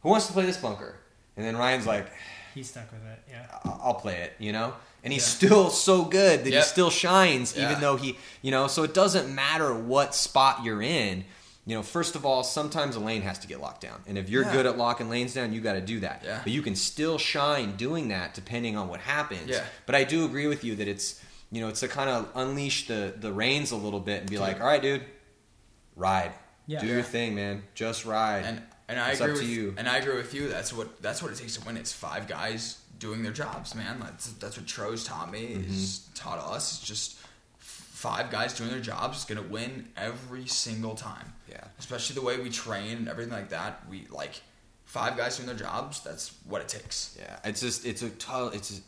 Who 0.03 0.11
wants 0.11 0.27
to 0.27 0.33
play 0.35 0.45
this 0.47 0.57
bunker? 0.59 0.97
And 1.37 1.45
then 1.47 1.57
Ryan's 1.57 1.87
like, 1.87 2.07
He's 2.55 2.69
stuck 2.71 2.91
with 2.91 3.03
it. 3.05 3.19
Yeah. 3.31 3.47
I- 3.65 3.79
I'll 3.83 3.95
play 3.95 4.17
it, 4.23 4.33
you 4.39 4.53
know? 4.53 4.75
And 5.05 5.13
he's 5.13 5.23
Yeah. 5.23 5.49
still 5.49 5.71
so 5.71 6.05
good 6.05 6.45
that 6.45 6.53
he 6.53 6.61
still 6.63 6.91
shines, 6.91 7.55
Yeah. 7.57 7.71
even 7.71 7.81
though 7.81 7.97
he, 7.97 8.19
you 8.43 8.51
know, 8.51 8.67
so 8.67 8.83
it 8.83 8.93
doesn't 8.95 9.33
matter 9.33 9.73
what 9.73 10.15
spot 10.15 10.65
you're 10.65 10.83
in. 10.83 11.25
You 11.69 11.75
know, 11.75 11.83
first 11.83 12.17
of 12.17 12.25
all, 12.25 12.43
sometimes 12.45 12.97
a 12.97 13.01
lane 13.01 13.21
has 13.23 13.39
to 13.41 13.47
get 13.47 13.61
locked 13.61 13.83
down. 13.83 14.01
And 14.07 14.17
if 14.17 14.31
you're 14.31 14.43
Yeah. 14.45 14.53
good 14.53 14.65
at 14.65 14.79
locking 14.79 15.11
lanes 15.11 15.35
down, 15.35 15.53
you 15.53 15.61
got 15.61 15.75
to 15.75 15.83
do 15.83 16.01
that. 16.01 16.23
Yeah. 16.25 16.41
But 16.43 16.53
you 16.53 16.63
can 16.63 16.75
still 16.75 17.19
shine 17.19 17.77
doing 17.77 18.09
that 18.09 18.33
depending 18.33 18.75
on 18.77 18.89
what 18.89 19.01
happens. 19.01 19.51
Yeah. 19.51 19.65
But 19.85 19.95
I 19.95 20.05
do 20.05 20.25
agree 20.25 20.47
with 20.47 20.65
you 20.65 20.77
that 20.77 20.89
it's, 20.89 21.21
you 21.51 21.61
know, 21.61 21.69
it's 21.69 21.81
to 21.81 21.89
kind 21.89 22.09
of 22.09 22.27
unleash 22.35 22.87
the, 22.87 23.13
the 23.21 23.31
reins 23.33 23.71
a 23.71 23.77
little 23.77 24.01
bit 24.01 24.21
and 24.21 24.31
be 24.31 24.37
Dude. 24.37 24.41
like, 24.41 24.61
all 24.63 24.67
right, 24.67 24.81
dude, 24.81 25.03
ride. 25.95 26.33
Yeah. 26.67 26.81
Do 26.81 26.87
your 26.87 27.03
thing, 27.03 27.35
man. 27.35 27.63
Just 27.75 28.07
ride. 28.07 28.45
and 28.45 28.63
and 28.91 28.99
I 28.99 29.11
It's 29.11 29.21
agree 29.21 29.33
up 29.33 29.39
with 29.39 29.47
to 29.47 29.53
you. 29.53 29.75
And 29.77 29.87
I 29.87 29.99
agree 29.99 30.17
with 30.17 30.33
you. 30.33 30.49
That's 30.49 30.73
what 30.73 31.03
that's 31.03 31.23
what 31.23 31.31
it 31.33 31.37
takes 31.37 31.57
to 31.59 31.65
win. 31.67 31.77
It's 31.77 31.93
five 31.93 32.27
guys 32.29 32.79
doing 32.99 33.23
their 33.23 33.33
jobs, 33.33 33.75
man. 33.75 34.01
That's 34.01 34.29
that's 34.41 34.57
what 34.57 34.67
Tro's 34.67 35.05
taught 35.05 35.31
me. 35.31 35.45
Is 35.45 35.99
Mm-hmm. 35.99 36.15
taught 36.15 36.39
us. 36.39 36.79
It's 36.79 36.89
just 36.89 37.18
five 37.99 38.31
guys 38.31 38.55
doing 38.55 38.71
their 38.71 38.79
jobs 38.81 39.19
is 39.19 39.25
gonna 39.25 39.43
win 39.43 39.89
every 39.97 40.47
single 40.47 40.95
time. 40.95 41.33
Yeah. 41.51 41.65
Especially 41.81 42.15
the 42.15 42.23
way 42.23 42.39
we 42.39 42.49
train 42.49 42.99
and 42.99 43.09
everything 43.09 43.33
like 43.33 43.49
that. 43.51 43.73
We 43.91 44.07
like 44.09 44.41
five 44.85 45.17
guys 45.17 45.37
doing 45.37 45.49
their 45.49 45.57
jobs. 45.57 46.01
That's 46.05 46.33
what 46.45 46.61
it 46.61 46.69
takes. 46.69 47.17
Yeah, 47.19 47.39
it's 47.45 47.61
just 47.61 47.85
it's 47.85 48.03
a 48.03 48.11
t- 48.11 48.51
it's 48.59 48.81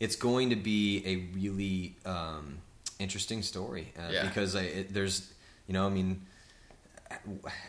it's 0.00 0.16
going 0.16 0.48
to 0.50 0.56
be 0.56 1.02
a 1.12 1.16
really 1.36 1.96
um, 2.06 2.58
interesting 2.98 3.42
story 3.42 3.92
uh, 3.98 4.10
Yeah. 4.10 4.26
because 4.26 4.56
I, 4.56 4.62
it, 4.62 4.94
there's 4.94 5.30
you 5.66 5.74
know 5.74 5.86
I 5.86 5.90
mean 5.90 6.22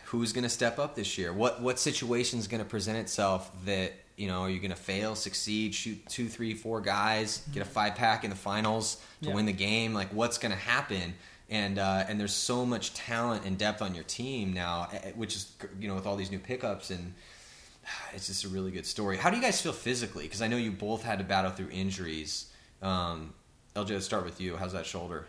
who's 0.06 0.32
going 0.32 0.44
to 0.44 0.48
step 0.50 0.78
up 0.78 0.94
this 0.94 1.18
year? 1.18 1.32
What 1.32 1.60
what 1.60 1.78
situation 1.78 2.38
is 2.38 2.48
going 2.48 2.62
to 2.62 2.68
present 2.68 2.96
itself 2.98 3.50
that 3.66 3.92
you 4.20 4.28
know 4.28 4.40
are 4.42 4.50
you 4.50 4.58
going 4.60 4.70
to 4.70 4.76
fail, 4.76 5.14
succeed, 5.14 5.74
shoot 5.74 5.98
two, 6.08 6.28
three, 6.28 6.54
four 6.54 6.80
guys, 6.80 7.42
get 7.52 7.62
a 7.62 7.70
five 7.78 7.94
pack 7.94 8.22
in 8.24 8.30
the 8.30 8.36
finals 8.36 8.98
to 9.22 9.28
Yeah. 9.30 9.34
win 9.34 9.46
the 9.46 9.52
game? 9.52 9.94
Like 9.94 10.10
what's 10.12 10.38
going 10.38 10.52
to 10.52 10.58
happen? 10.58 11.14
And 11.48 11.78
uh, 11.78 12.04
and 12.08 12.20
there's 12.20 12.34
so 12.34 12.64
much 12.66 12.92
talent 12.94 13.44
and 13.46 13.56
depth 13.58 13.80
on 13.82 13.94
your 13.94 14.04
team 14.04 14.52
now, 14.52 14.88
eh, 14.92 15.12
which 15.16 15.34
is 15.34 15.50
you 15.80 15.88
know 15.88 15.94
with 15.94 16.06
all 16.06 16.16
these 16.16 16.30
new 16.30 16.38
pickups 16.38 16.90
and 16.90 17.14
it's 18.14 18.26
just 18.26 18.44
a 18.44 18.48
really 18.48 18.70
good 18.70 18.86
story. 18.86 19.16
How 19.16 19.30
do 19.30 19.36
you 19.36 19.42
guys 19.42 19.60
feel 19.60 19.72
physically? 19.72 20.24
Because 20.24 20.42
I 20.42 20.48
know 20.48 20.58
you 20.58 20.70
both 20.70 21.02
had 21.02 21.18
to 21.18 21.24
battle 21.24 21.50
through 21.50 21.70
injuries. 21.70 22.52
Um, 22.82 23.32
LJ, 23.74 23.90
let's 23.90 24.04
start 24.04 24.24
with 24.24 24.40
you. 24.40 24.56
How's 24.56 24.72
that 24.74 24.84
shoulder? 24.86 25.26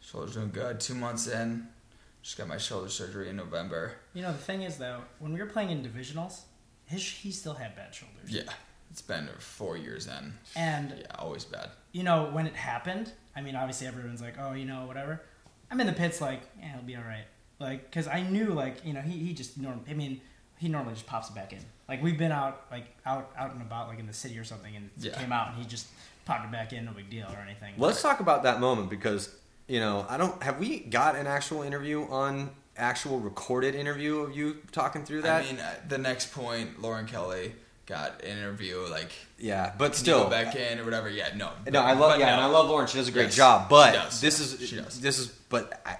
Shoulder's 0.00 0.34
doing 0.34 0.50
good. 0.50 0.80
Two 0.80 0.94
months 0.94 1.26
in, 1.26 1.66
just 2.22 2.36
got 2.38 2.46
my 2.46 2.58
shoulder 2.58 2.88
surgery 2.88 3.28
in 3.28 3.36
November. 3.36 3.92
You 4.14 4.22
know, 4.22 4.32
the 4.32 4.38
thing 4.38 4.62
is 4.62 4.76
though, 4.76 5.00
when 5.18 5.32
we 5.32 5.40
were 5.40 5.46
playing 5.46 5.70
in 5.70 5.82
divisionals, 5.82 6.40
his 6.86 7.02
he 7.02 7.30
still 7.30 7.54
had 7.54 7.74
bad 7.76 7.94
shoulders. 7.94 8.28
Yeah, 8.30 8.42
it's 8.90 9.02
been 9.02 9.28
four 9.38 9.76
years 9.76 10.06
in. 10.06 10.34
And 10.56 10.90
Yeah, 10.98 11.06
always 11.18 11.44
bad. 11.44 11.70
you 11.92 12.02
know, 12.02 12.30
when 12.32 12.46
it 12.46 12.54
happened, 12.54 13.12
I 13.36 13.40
mean, 13.40 13.56
obviously 13.56 13.86
everyone's 13.86 14.20
like, 14.20 14.34
oh, 14.38 14.52
you 14.52 14.64
know, 14.64 14.86
whatever. 14.86 15.20
I'm 15.70 15.80
in 15.80 15.86
the 15.86 15.92
pits 15.92 16.20
like, 16.20 16.42
yeah, 16.60 16.72
he'll 16.74 16.82
be 16.82 16.96
all 16.96 17.02
right. 17.02 17.24
Like, 17.58 17.84
because 17.90 18.06
I 18.08 18.22
knew, 18.22 18.46
like, 18.52 18.84
you 18.84 18.92
know, 18.92 19.00
he, 19.00 19.18
he 19.18 19.32
just 19.32 19.56
norm. 19.58 19.80
I 19.88 19.94
mean, 19.94 20.20
he 20.58 20.68
normally 20.68 20.94
just 20.94 21.06
pops 21.06 21.28
it 21.30 21.34
back 21.34 21.52
in. 21.52 21.60
Like, 21.88 22.02
we've 22.02 22.18
been 22.18 22.32
out, 22.32 22.66
like, 22.70 22.86
out 23.06 23.32
out 23.36 23.52
and 23.52 23.62
about, 23.62 23.88
like 23.88 23.98
in 23.98 24.06
the 24.06 24.12
city 24.12 24.38
or 24.38 24.44
something, 24.44 24.74
and 24.76 24.90
it 24.98 25.04
Yeah. 25.06 25.18
came 25.18 25.32
out, 25.32 25.48
and 25.48 25.56
he 25.58 25.64
just 25.64 25.86
popped 26.24 26.44
it 26.44 26.52
back 26.52 26.72
in, 26.72 26.84
no 26.84 26.92
big 26.92 27.10
deal 27.10 27.26
or 27.26 27.38
anything. 27.44 27.74
Let's 27.78 28.00
talk 28.02 28.20
about 28.20 28.42
that 28.44 28.60
moment 28.60 28.88
because 28.90 29.34
you 29.68 29.80
know 29.80 30.04
I 30.08 30.16
don't 30.16 30.42
have 30.42 30.58
we 30.58 30.80
got 30.80 31.16
an 31.16 31.26
actual 31.26 31.62
interview 31.62 32.02
on 32.08 32.50
actual 32.76 33.20
recorded 33.20 33.74
interview 33.74 34.20
of 34.20 34.36
you 34.36 34.58
talking 34.72 35.04
through 35.04 35.22
that. 35.22 35.44
I 35.44 35.46
mean, 35.46 35.60
uh, 35.60 35.74
the 35.88 35.98
next 35.98 36.32
point, 36.32 36.80
Lauren 36.82 37.06
Kelly 37.06 37.54
got 37.86 38.22
an 38.22 38.38
interview 38.38 38.78
like 38.90 39.12
yeah, 39.38 39.72
but 39.76 39.94
still, 39.94 40.24
go 40.24 40.30
back 40.30 40.56
in 40.56 40.78
or 40.80 40.84
whatever. 40.84 41.08
Yeah, 41.10 41.28
no, 41.36 41.50
No, 41.70 41.80
I 41.80 41.92
love 41.92 42.18
yeah, 42.18 42.26
no. 42.26 42.32
and 42.32 42.40
I 42.40 42.46
love 42.46 42.68
Lauren. 42.68 42.86
She 42.86 42.96
does 42.98 43.08
a 43.08 43.12
great 43.12 43.24
Yes, 43.26 43.36
job. 43.36 43.68
But 43.68 43.92
she 43.92 43.98
does. 43.98 44.20
this 44.20 44.38
Yeah, 44.40 44.44
is 44.64 44.68
she 44.68 44.76
does. 44.76 45.00
this 45.00 45.18
is 45.18 45.26
but 45.28 45.80
I, 45.86 45.98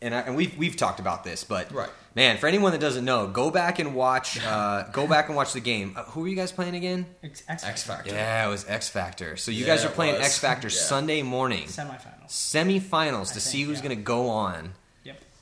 and 0.00 0.14
I, 0.14 0.20
and 0.22 0.36
we've 0.36 0.56
we've 0.58 0.76
talked 0.76 0.98
about 1.00 1.22
this, 1.22 1.44
but 1.44 1.70
Right. 1.72 1.88
man, 2.16 2.38
for 2.38 2.48
anyone 2.48 2.72
that 2.72 2.80
doesn't 2.80 3.04
know, 3.04 3.28
go 3.28 3.52
back 3.52 3.78
and 3.78 3.94
watch 3.94 4.38
uh, 4.44 4.82
go 4.92 5.06
back 5.06 5.28
and 5.28 5.36
watch 5.36 5.52
the 5.52 5.60
game. 5.60 5.94
Uh, 5.96 6.02
who 6.02 6.24
are 6.24 6.28
you 6.28 6.34
guys 6.34 6.50
playing 6.50 6.74
again? 6.74 7.06
X, 7.22 7.44
X, 7.48 7.62
X 7.64 7.82
Factor. 7.84 8.12
Yeah, 8.12 8.44
it 8.46 8.50
was 8.50 8.68
X 8.68 8.88
Factor. 8.88 9.36
So 9.36 9.52
you 9.52 9.60
Yeah, 9.60 9.66
guys 9.76 9.84
are 9.84 9.90
playing. 9.90 10.16
X 10.16 10.38
Factor 10.38 10.66
Yeah. 10.72 10.74
Sunday 10.76 11.22
morning, 11.22 11.66
semifinals. 11.68 12.26
semifinals 12.30 13.30
I 13.30 13.34
to 13.34 13.40
see 13.40 13.62
who's 13.62 13.78
yeah. 13.78 13.84
going 13.84 13.96
to 13.96 14.02
go 14.02 14.28
on. 14.28 14.72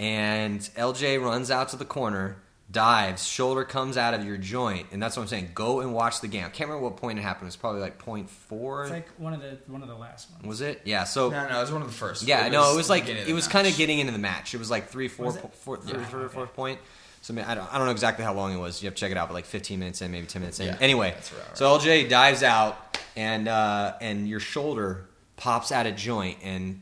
Yep. 0.00 0.08
And 0.10 0.60
LJ 0.60 1.22
runs 1.22 1.50
out 1.50 1.68
to 1.70 1.76
the 1.76 1.84
corner, 1.84 2.36
dives, 2.70 3.26
shoulder 3.26 3.64
comes 3.64 3.96
out 3.96 4.14
of 4.14 4.24
your 4.24 4.36
joint, 4.36 4.86
and 4.92 5.02
that's 5.02 5.16
what 5.16 5.22
I'm 5.22 5.28
saying. 5.28 5.50
Go 5.54 5.80
and 5.80 5.92
watch 5.92 6.20
the 6.20 6.28
game. 6.28 6.44
I 6.44 6.48
can't 6.48 6.68
remember 6.70 6.88
what 6.88 6.96
point 6.96 7.18
it 7.18 7.22
happened. 7.22 7.44
It 7.44 7.48
was 7.48 7.56
probably 7.56 7.80
like 7.80 7.98
point 7.98 8.30
four. 8.30 8.82
It's 8.82 8.90
like 8.92 9.08
one 9.18 9.32
of 9.34 9.40
the 9.40 9.58
one 9.66 9.82
of 9.82 9.88
the 9.88 9.94
last 9.94 10.30
ones. 10.30 10.46
was 10.46 10.60
it? 10.60 10.80
Yeah. 10.84 11.04
So 11.04 11.30
No, 11.30 11.48
no, 11.48 11.58
it 11.58 11.60
was 11.60 11.72
one 11.72 11.82
of 11.82 11.88
the 11.88 11.94
first. 11.94 12.22
yeah, 12.22 12.48
no, 12.48 12.72
it 12.72 12.76
was 12.76 12.88
like 12.88 13.08
it 13.08 13.32
was 13.34 13.46
match. 13.46 13.52
kind 13.52 13.66
of 13.66 13.76
getting 13.76 13.98
into 13.98 14.12
the 14.12 14.18
match. 14.18 14.54
It 14.54 14.58
was 14.58 14.70
like 14.70 14.88
three, 14.88 15.08
four, 15.08 15.26
Was 15.26 15.36
it? 15.36 15.42
po- 15.42 15.48
four, 15.48 15.78
Yeah. 15.84 15.94
third, 15.94 16.06
third, 16.06 16.22
Okay. 16.26 16.34
fourth 16.34 16.54
point. 16.54 16.78
So 17.22 17.34
I, 17.34 17.36
mean, 17.36 17.44
I 17.44 17.54
don't, 17.54 17.70
I 17.74 17.76
don't 17.76 17.84
know 17.86 17.92
exactly 17.92 18.24
how 18.24 18.32
long 18.32 18.54
it 18.54 18.58
was. 18.58 18.82
You 18.82 18.86
have 18.86 18.94
to 18.94 19.00
check 19.00 19.10
it 19.10 19.18
out, 19.18 19.28
but 19.28 19.34
like 19.34 19.44
15 19.44 19.78
minutes 19.78 20.00
in, 20.00 20.10
maybe 20.10 20.26
10 20.26 20.40
minutes 20.40 20.58
in. 20.58 20.68
Yeah, 20.68 20.78
anyway, 20.80 21.10
that's 21.10 21.30
right, 21.34 21.42
so 21.58 21.66
LJ 21.78 22.08
dives 22.08 22.42
out 22.42 22.96
and 23.14 23.46
uh, 23.46 23.92
and 24.00 24.26
your 24.26 24.40
shoulder 24.40 25.06
pops 25.36 25.70
out 25.72 25.86
of 25.86 25.96
joint, 25.96 26.38
and 26.42 26.80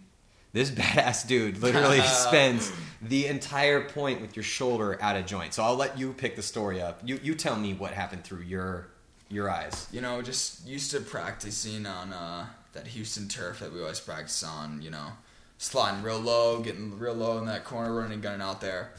this 0.53 0.71
badass 0.73 1.27
dude 1.27 1.59
literally 1.59 2.01
spends 2.07 2.73
the 3.01 3.27
entire 3.27 3.89
point 3.89 4.21
with 4.21 4.37
your 4.37 4.43
shoulder 4.43 4.99
out 5.01 5.17
of 5.17 5.27
joint. 5.27 5.55
So 5.55 5.63
I'll 5.63 5.77
let 5.77 5.99
you 5.99 6.13
pick 6.13 6.37
the 6.37 6.43
story 6.43 6.81
up. 6.81 7.01
You 7.05 7.21
you 7.23 7.35
tell 7.35 7.57
me 7.57 7.75
what 7.75 7.93
happened 7.93 8.25
through 8.25 8.43
your 8.43 8.89
your 9.29 9.51
eyes. 9.51 9.89
You 9.93 10.01
know, 10.01 10.23
just 10.23 10.67
used 10.67 10.91
to 10.93 11.01
practicing 11.01 11.87
on 11.87 12.13
uh, 12.13 12.47
that 12.73 12.87
Houston 12.89 13.29
turf 13.29 13.61
that 13.61 13.73
we 13.73 13.81
always 13.81 14.01
practice 14.01 14.43
on. 14.43 14.83
You 14.83 14.91
know, 14.91 15.13
sliding 15.59 16.03
real 16.03 16.19
low, 16.19 16.61
getting 16.61 16.99
real 16.99 17.15
low 17.15 17.39
in 17.39 17.47
that 17.47 17.65
corner, 17.65 17.95
running 17.95 18.21
gunning 18.21 18.43
out 18.43 18.61
there, 18.61 18.93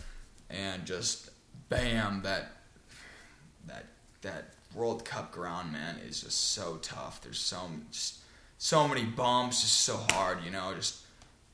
and 0.49 0.85
just 0.85 1.29
bam 1.69 2.21
that 2.23 2.51
that 3.67 3.85
that 4.21 4.53
World 4.75 5.03
Cup 5.03 5.31
ground, 5.31 5.71
man, 5.71 5.97
is 6.07 6.21
just 6.21 6.51
so 6.51 6.77
tough. 6.81 7.21
There's 7.21 7.39
so 7.39 7.69
just 7.91 8.19
so 8.57 8.87
many 8.87 9.03
bumps, 9.03 9.61
just 9.61 9.81
so 9.81 9.97
hard. 10.11 10.43
You 10.43 10.51
know, 10.51 10.73
just 10.75 10.98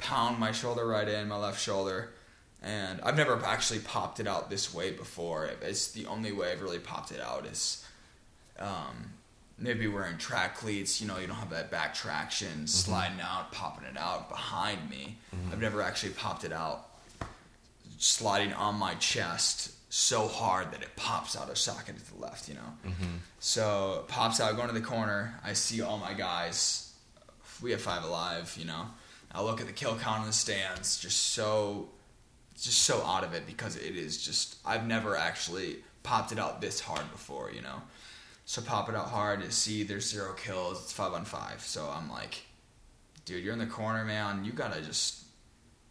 pound 0.06 0.39
my 0.39 0.51
shoulder 0.51 0.86
right 0.86 1.08
in, 1.08 1.28
my 1.28 1.38
left 1.38 1.60
shoulder. 1.62 2.12
And 2.62 2.99
I've 3.01 3.18
never 3.18 3.43
actually 3.45 3.80
popped 3.80 4.20
it 4.20 4.28
out 4.28 4.49
this 4.49 4.74
way 4.74 4.91
before. 4.91 5.49
It's 5.62 5.91
the 5.91 6.06
only 6.08 6.32
way 6.32 6.51
I've 6.51 6.62
really 6.62 6.80
popped 6.80 7.12
it 7.12 7.22
out 7.22 7.45
is 7.45 7.86
um, 8.60 9.12
maybe 9.60 9.88
wearing 9.88 10.18
track 10.18 10.58
cleats. 10.58 10.99
You 10.99 11.08
know, 11.08 11.18
you 11.18 11.28
don't 11.28 11.36
have 11.36 11.51
that 11.51 11.70
back 11.70 11.93
traction, 11.93 12.47
mm-hmm. 12.47 12.66
sliding 12.66 13.22
out, 13.22 13.51
popping 13.51 13.88
it 13.88 13.97
out 13.97 14.30
behind 14.30 14.89
me. 14.89 15.18
Mm-hmm. 15.36 15.51
I've 15.51 15.62
never 15.62 15.82
actually 15.82 16.14
popped 16.14 16.43
it 16.43 16.51
out 16.51 16.89
sliding 17.97 18.53
on 18.53 18.76
my 18.76 18.93
chest 18.95 19.72
so 19.89 20.28
hard 20.28 20.72
that 20.72 20.82
it 20.82 20.89
pops 20.95 21.38
out 21.38 21.49
of 21.49 21.58
socket 21.58 21.97
to 21.97 22.14
the 22.14 22.20
left, 22.20 22.49
you 22.49 22.56
know. 22.56 22.74
Mm-hmm. 22.86 23.16
So 23.39 24.01
it 24.01 24.08
pops 24.08 24.41
out, 24.41 24.56
going 24.56 24.68
to 24.68 24.74
the 24.74 24.82
corner. 24.82 25.39
I 25.43 25.53
see 25.53 25.82
all 25.82 25.97
my 25.97 26.14
guys. 26.14 26.93
We 27.62 27.72
have 27.72 27.82
five 27.82 28.03
alive, 28.03 28.53
you 28.60 28.66
know. 28.66 28.88
I 29.36 29.41
look 29.41 29.59
at 29.59 29.67
the 29.67 29.73
kill 29.73 29.95
count 29.97 30.21
in 30.21 30.27
the 30.27 30.33
stands, 30.33 30.97
just 30.99 31.33
so, 31.33 31.89
just 32.59 32.83
so 32.83 33.03
out 33.03 33.23
of 33.23 33.33
it 33.33 33.45
because 33.45 33.75
it 33.75 33.95
is 33.95 34.23
just. 34.23 34.57
I've 34.65 34.88
never 34.88 35.17
actually 35.17 35.77
popped 36.03 36.31
it 36.31 36.39
out 36.39 36.61
this 36.61 36.79
hard 36.79 37.11
before, 37.11 37.51
you 37.51 37.61
know. 37.61 37.81
So 38.45 38.61
pop 38.61 38.89
it 38.89 38.95
out 38.95 39.09
hard 39.09 39.41
to 39.41 39.51
see 39.51 39.83
there's 39.83 40.09
zero 40.09 40.33
kills. 40.33 40.83
It's 40.83 40.93
five 40.93 41.13
on 41.13 41.25
five. 41.25 41.61
So 41.61 41.91
I'm 41.91 42.09
like, 42.09 42.43
dude, 43.25 43.43
you're 43.43 43.53
in 43.53 43.59
the 43.59 43.65
corner, 43.65 44.05
man. 44.05 44.45
You 44.45 44.51
gotta 44.51 44.81
just 44.81 45.23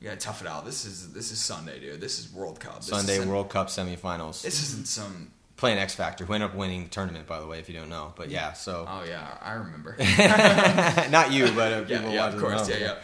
you 0.00 0.08
gotta 0.08 0.20
tough 0.20 0.40
it 0.40 0.46
out. 0.46 0.64
This 0.64 0.84
is 0.84 1.12
this 1.12 1.32
is 1.32 1.38
Sunday, 1.38 1.80
dude. 1.80 2.00
This 2.00 2.18
is 2.18 2.32
World 2.32 2.60
Cup. 2.60 2.76
This 2.76 2.88
Sunday 2.88 3.24
World 3.24 3.50
Cup 3.50 3.68
semifinals. 3.68 4.42
This 4.42 4.62
isn't 4.62 4.86
some. 4.86 5.32
Playing 5.56 5.78
X 5.78 5.94
Factor, 5.94 6.24
who 6.24 6.34
ended 6.34 6.50
up 6.50 6.56
winning 6.56 6.82
the 6.82 6.90
tournament, 6.90 7.28
by 7.28 7.38
the 7.38 7.46
way, 7.46 7.60
if 7.60 7.68
you 7.68 7.76
don't 7.76 7.88
know. 7.88 8.12
But 8.16 8.28
yeah, 8.28 8.54
so 8.54 8.86
Oh 8.88 9.04
yeah, 9.04 9.38
I 9.40 9.52
remember. 9.52 9.96
not 11.10 11.30
you, 11.30 11.46
but 11.52 11.72
uh, 11.72 11.84
yeah, 11.86 11.98
people 11.98 12.12
yeah, 12.12 12.26
of 12.26 12.40
course, 12.40 12.68
yeah, 12.68 12.76
yeah. 12.76 12.96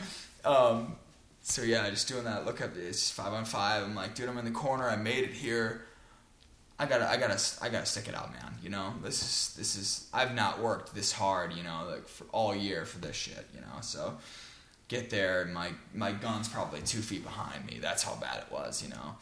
Um, 0.45 0.97
so 1.43 1.63
yeah, 1.63 1.89
just 1.91 2.09
doing 2.09 2.25
that. 2.25 2.45
Look 2.47 2.61
up, 2.61 2.77
it's 2.77 3.11
five 3.11 3.33
on 3.33 3.45
five. 3.45 3.83
I'm 3.83 3.95
like, 3.95 4.15
dude, 4.15 4.29
I'm 4.29 4.39
in 4.39 4.45
the 4.45 4.51
corner. 4.51 4.89
I 4.89 4.97
made 4.97 5.25
it 5.25 5.33
here. 5.33 5.87
I 6.79 6.87
gotta, 6.87 7.09
I 7.11 7.17
gotta, 7.19 7.39
I 7.61 7.69
gotta 7.69 7.87
stick 7.87 8.09
it 8.09 8.15
out, 8.15 8.33
man. 8.33 8.55
You 8.63 8.71
know, 8.71 8.95
this 9.03 9.23
is, 9.23 9.55
this 9.57 9.77
is. 9.77 10.09
I've 10.15 10.35
not 10.35 10.61
worked 10.61 10.95
this 10.95 11.13
hard, 11.13 11.53
you 11.53 11.63
know, 11.63 11.87
like 11.91 12.09
for 12.09 12.25
all 12.33 12.55
year 12.55 12.85
for 12.87 12.99
this 12.99 13.17
shit, 13.17 13.47
you 13.55 13.61
know. 13.61 13.81
So 13.83 14.17
get 14.89 15.11
there, 15.11 15.43
and 15.43 15.53
my 15.53 15.73
my 15.95 16.13
gun's 16.13 16.49
probably 16.49 16.81
two 16.81 17.01
feet 17.01 17.23
behind 17.23 17.67
me. 17.67 17.79
That's 17.81 18.03
how 18.03 18.17
bad 18.17 18.45
it 18.47 18.53
was, 18.53 18.83
you 18.83 18.89
know. 18.91 19.17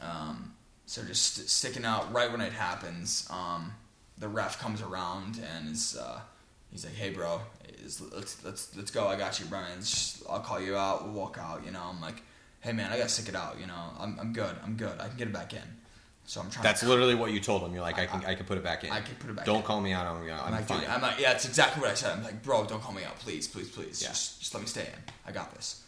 Um, 0.00 0.54
so 0.86 1.02
just 1.02 1.34
st- 1.34 1.48
sticking 1.48 1.84
out 1.84 2.12
right 2.12 2.30
when 2.30 2.40
it 2.40 2.52
happens. 2.52 3.26
Um, 3.30 3.72
the 4.18 4.28
ref 4.28 4.60
comes 4.60 4.82
around 4.82 5.40
and 5.54 5.70
is 5.70 5.96
uh, 5.96 6.20
he's 6.70 6.84
like, 6.84 6.94
"Hey, 6.94 7.10
bro, 7.10 7.40
is, 7.82 8.00
let's 8.12 8.42
let's 8.44 8.76
let's 8.76 8.90
go. 8.90 9.08
I 9.08 9.16
got 9.16 9.38
you, 9.40 9.46
Brian. 9.46 9.80
Just- 9.80 10.22
I'll 10.28 10.40
call 10.40 10.60
you 10.60 10.76
out. 10.76 11.04
We'll 11.04 11.12
walk 11.14 11.38
out. 11.40 11.64
You 11.64 11.72
know." 11.72 11.82
I'm 11.82 12.00
like, 12.00 12.22
"Hey, 12.60 12.72
man, 12.72 12.90
I 12.92 12.96
gotta 12.96 13.08
stick 13.08 13.28
it 13.28 13.36
out. 13.36 13.58
You 13.60 13.66
know, 13.66 13.82
I'm 13.98 14.18
I'm 14.20 14.32
good. 14.32 14.54
I'm 14.64 14.76
good. 14.76 14.98
I 15.00 15.08
can 15.08 15.16
get 15.16 15.28
it 15.28 15.32
back 15.34 15.52
in." 15.52 15.62
So 16.24 16.40
I'm 16.40 16.50
trying. 16.50 16.62
That's 16.62 16.80
to, 16.80 16.88
literally 16.88 17.14
what 17.16 17.32
you 17.32 17.40
told 17.40 17.62
him. 17.62 17.72
You're 17.74 17.82
like, 17.82 17.98
I, 17.98 18.04
I- 18.04 18.06
can, 18.06 18.24
I 18.24 18.34
can 18.34 18.46
put 18.46 18.56
it 18.56 18.64
back 18.64 18.84
in. 18.84 18.92
I 18.92 19.00
can 19.00 19.16
put 19.16 19.28
it 19.30 19.36
back 19.36 19.44
Don't 19.44 19.56
in. 19.56 19.62
call 19.62 19.80
me 19.80 19.92
out. 19.92 20.06
I'm, 20.06 20.22
I'm, 20.22 20.30
I'm 20.30 20.52
like, 20.52 20.66
fine. 20.66 20.80
dude, 20.80 20.88
I'm 20.88 21.02
like, 21.02 21.18
yeah, 21.18 21.32
it's 21.32 21.44
exactly 21.44 21.80
what 21.82 21.90
I 21.90 21.94
said. 21.94 22.12
I'm 22.16 22.22
like, 22.22 22.42
bro, 22.42 22.64
don't 22.64 22.80
call 22.80 22.92
me 22.94 23.02
out, 23.04 23.18
please, 23.18 23.48
please, 23.48 23.68
please. 23.68 24.00
Yeah. 24.00 24.08
Just, 24.08 24.38
just 24.40 24.54
let 24.54 24.60
me 24.60 24.68
stay 24.68 24.82
in. 24.82 25.12
I 25.26 25.32
got 25.32 25.52
this. 25.54 25.82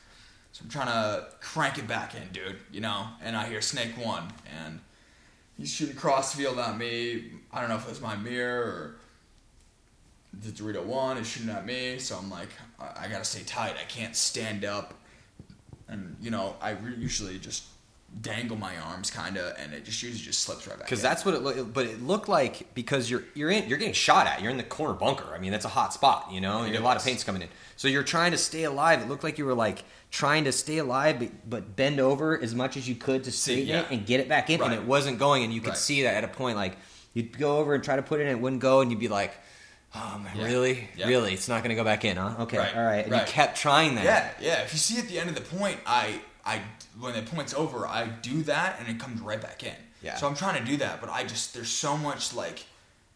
So 0.52 0.62
I'm 0.64 0.70
trying 0.70 0.86
to 0.88 1.26
crank 1.40 1.78
it 1.78 1.86
back 1.86 2.14
in, 2.14 2.28
dude. 2.32 2.58
You 2.72 2.80
know, 2.80 3.06
and 3.22 3.36
I 3.36 3.46
hear 3.48 3.60
Snake 3.60 3.92
One, 3.96 4.24
and 4.60 4.80
he's 5.56 5.72
shooting 5.72 5.94
cross 5.96 6.34
field 6.34 6.58
at 6.58 6.76
me. 6.76 7.30
I 7.52 7.60
don't 7.60 7.68
know 7.68 7.76
if 7.76 7.84
it 7.86 7.90
was 7.90 8.00
my 8.00 8.16
mirror 8.16 8.62
or 8.64 8.96
the 10.42 10.50
Dorito 10.50 10.84
One 10.84 11.16
is 11.18 11.26
shooting 11.28 11.50
at 11.50 11.66
me. 11.66 11.98
So 11.98 12.16
I'm 12.16 12.30
like, 12.30 12.48
I, 12.78 13.04
I 13.04 13.08
gotta 13.08 13.24
stay 13.24 13.42
tight. 13.44 13.74
I 13.80 13.84
can't 13.84 14.16
stand 14.16 14.64
up, 14.64 14.94
and 15.88 16.16
you 16.20 16.30
know, 16.30 16.56
I 16.60 16.70
re- 16.70 16.94
usually 16.98 17.38
just 17.38 17.64
dangle 18.20 18.56
my 18.56 18.76
arms, 18.78 19.10
kind 19.10 19.36
of, 19.36 19.56
and 19.58 19.72
it 19.72 19.84
just 19.84 20.00
usually 20.02 20.22
just 20.22 20.42
slips 20.42 20.68
right 20.68 20.78
back. 20.78 20.86
Because 20.86 21.02
that's 21.02 21.24
what 21.24 21.34
it 21.34 21.42
looked. 21.42 21.72
But 21.72 21.86
it 21.86 22.02
looked 22.02 22.28
like 22.28 22.72
because 22.74 23.10
you're 23.10 23.24
you're 23.34 23.50
in 23.50 23.68
you're 23.68 23.78
getting 23.78 23.94
shot 23.94 24.26
at. 24.26 24.40
You're 24.40 24.50
in 24.50 24.56
the 24.56 24.62
corner 24.62 24.94
bunker. 24.94 25.34
I 25.34 25.38
mean, 25.38 25.50
that's 25.52 25.64
a 25.64 25.68
hot 25.70 25.92
spot. 25.92 26.28
You 26.30 26.40
know, 26.40 26.64
a 26.64 26.78
lot 26.78 26.96
of 26.96 27.04
paint's 27.04 27.24
coming 27.24 27.42
in. 27.42 27.48
So 27.76 27.88
you're 27.88 28.04
trying 28.04 28.30
to 28.32 28.38
stay 28.38 28.64
alive. 28.64 29.02
It 29.02 29.08
looked 29.08 29.24
like 29.24 29.36
you 29.36 29.44
were 29.44 29.54
like 29.54 29.84
trying 30.12 30.44
to 30.44 30.52
stay 30.52 30.78
alive, 30.78 31.18
but, 31.18 31.28
but 31.50 31.74
bend 31.76 31.98
over 31.98 32.40
as 32.40 32.54
much 32.54 32.76
as 32.76 32.88
you 32.88 32.94
could 32.94 33.24
to 33.24 33.32
See, 33.32 33.62
yeah. 33.62 33.80
it 33.80 33.86
and 33.90 34.06
get 34.06 34.20
it 34.20 34.28
back 34.28 34.48
in, 34.48 34.62
and 34.62 34.72
it 34.72 34.84
wasn't 34.84 35.18
going. 35.18 35.42
And 35.42 35.52
you 35.52 35.60
could 35.60 35.70
Right. 35.70 35.78
see 35.78 36.02
that 36.02 36.14
at 36.14 36.22
a 36.24 36.28
point, 36.28 36.56
like 36.56 36.76
you'd 37.14 37.36
go 37.36 37.58
over 37.58 37.74
and 37.74 37.82
try 37.82 37.96
to 37.96 38.02
put 38.02 38.20
it 38.20 38.24
in, 38.24 38.28
it 38.28 38.40
wouldn't 38.40 38.62
go, 38.62 38.80
and 38.80 38.90
you'd 38.90 39.00
be 39.00 39.08
like. 39.08 39.34
Oh 39.96 40.18
man, 40.18 40.36
Yeah. 40.36 40.44
really? 40.44 40.88
Yeah. 40.96 41.06
Really? 41.06 41.32
It's 41.34 41.48
not 41.48 41.58
going 41.62 41.68
to 41.70 41.76
go 41.76 41.84
back 41.84 42.04
in, 42.04 42.16
huh? 42.16 42.34
Okay, 42.40 42.58
Right. 42.58 42.76
all 42.76 42.82
right. 42.84 43.04
And 43.04 43.12
Right. 43.12 43.26
you 43.26 43.32
kept 43.32 43.56
trying 43.58 43.94
that. 43.94 44.04
Yeah, 44.04 44.30
yeah. 44.40 44.62
If 44.62 44.72
you 44.72 44.78
see 44.78 44.98
at 44.98 45.06
the 45.08 45.18
end 45.20 45.28
of 45.28 45.34
the 45.36 45.40
point, 45.56 45.78
I, 45.86 46.20
I, 46.44 46.60
when 46.98 47.14
the 47.14 47.22
point's 47.22 47.54
over, 47.54 47.86
I 47.86 48.06
do 48.06 48.42
that 48.44 48.76
and 48.80 48.88
it 48.88 48.98
comes 48.98 49.20
right 49.20 49.40
back 49.40 49.62
in. 49.62 49.74
Yeah. 50.02 50.16
So 50.16 50.26
I'm 50.26 50.34
trying 50.34 50.62
to 50.62 50.68
do 50.70 50.76
that, 50.78 51.00
but 51.00 51.10
I 51.10 51.22
just 51.24 51.54
there's 51.54 51.70
so 51.70 51.96
much 51.96 52.34
like 52.34 52.64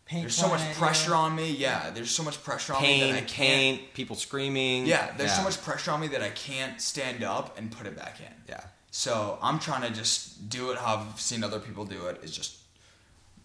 Paint 0.07 0.23
there's 0.23 0.37
so 0.37 0.49
much 0.49 0.63
pressure 0.77 1.15
on 1.15 1.35
me. 1.37 1.51
Yeah, 1.51 1.91
there's 1.91 2.11
so 2.11 2.23
much 2.23 2.43
pressure 2.43 2.73
on 2.73 2.81
me 2.81 2.89
Pain, 3.01 3.13
that 3.13 3.19
I 3.19 3.21
can't. 3.27 3.29
pain, 3.29 3.81
people 3.93 4.17
screaming. 4.17 4.87
Yeah, 4.87 5.13
there's 5.19 5.35
so 5.35 5.43
much 5.43 5.61
pressure 5.63 5.91
on 5.91 6.01
me 6.01 6.09
that 6.09 6.23
I 6.23 6.31
can't 6.31 6.81
stand 6.81 7.23
up 7.23 7.59
and 7.59 7.71
put 7.71 7.87
it 7.87 7.95
back 7.95 8.19
in. 8.21 8.33
Yeah. 8.49 8.63
So 8.91 9.39
I'm 9.43 9.59
trying 9.59 9.83
to 9.83 9.91
just 9.91 10.49
do 10.49 10.71
it 10.71 10.79
how 10.79 11.07
I've 11.13 11.21
seen 11.21 11.45
other 11.45 11.61
people 11.61 11.85
do 11.85 12.07
it. 12.07 12.21
Is 12.25 12.35
just 12.35 12.57